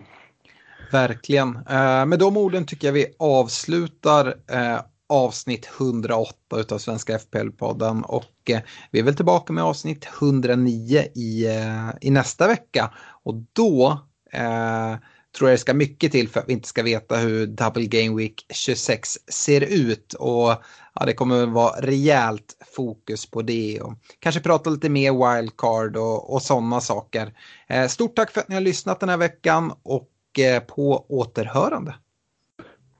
Verkligen. 0.92 1.56
Eh, 1.56 2.06
med 2.06 2.20
de 2.20 2.38
orden 2.38 2.66
tycker 2.66 2.88
jag 2.88 2.94
vi 2.94 3.06
avslutar 3.20 4.36
eh, 4.52 4.82
avsnitt 5.10 5.70
108 5.80 6.34
utav 6.58 6.78
Svenska 6.78 7.18
FPL-podden 7.18 8.02
och 8.02 8.50
eh, 8.50 8.60
vi 8.92 9.00
är 9.00 9.04
väl 9.04 9.16
tillbaka 9.16 9.54
med 9.54 9.64
avsnitt 9.64 10.08
109 10.20 11.04
i, 11.16 11.46
eh, 11.46 11.90
i 12.02 12.10
nästa 12.10 12.48
vecka. 12.48 12.94
Och 13.24 13.34
då 13.54 13.92
eh, 14.34 14.96
tror 15.38 15.50
jag 15.50 15.54
det 15.54 15.62
ska 15.62 15.74
mycket 15.74 16.12
till 16.12 16.30
för 16.30 16.40
att 16.40 16.50
vi 16.50 16.54
inte 16.54 16.68
ska 16.68 16.84
veta 16.84 17.18
hur 17.18 17.48
Double 17.48 17.86
Game 17.86 18.18
Week 18.18 18.46
26 18.50 19.18
ser 19.32 19.62
ut. 19.62 20.14
Och 20.14 20.64
ja, 20.94 21.06
det 21.06 21.14
kommer 21.14 21.40
väl 21.40 21.50
vara 21.50 21.82
rejält 21.82 22.58
fokus 22.76 23.32
på 23.32 23.42
det. 23.42 23.82
Och 23.82 23.94
kanske 24.20 24.42
prata 24.42 24.70
lite 24.70 24.90
mer 24.90 25.36
wildcard 25.36 25.98
och, 25.98 26.34
och 26.34 26.42
sådana 26.42 26.82
saker. 26.82 27.34
Eh, 27.70 27.88
stort 27.88 28.16
tack 28.16 28.32
för 28.32 28.42
att 28.42 28.50
ni 28.50 28.56
har 28.56 28.62
lyssnat 28.62 29.00
den 29.00 29.10
här 29.10 29.18
veckan. 29.18 29.74
Och 29.84 30.08
Eh, 30.40 30.60
på 30.60 31.06
återhörande. 31.10 31.96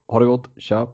Ha 0.08 0.20
det 0.20 0.26
gott, 0.26 0.50
tja! 0.58 0.94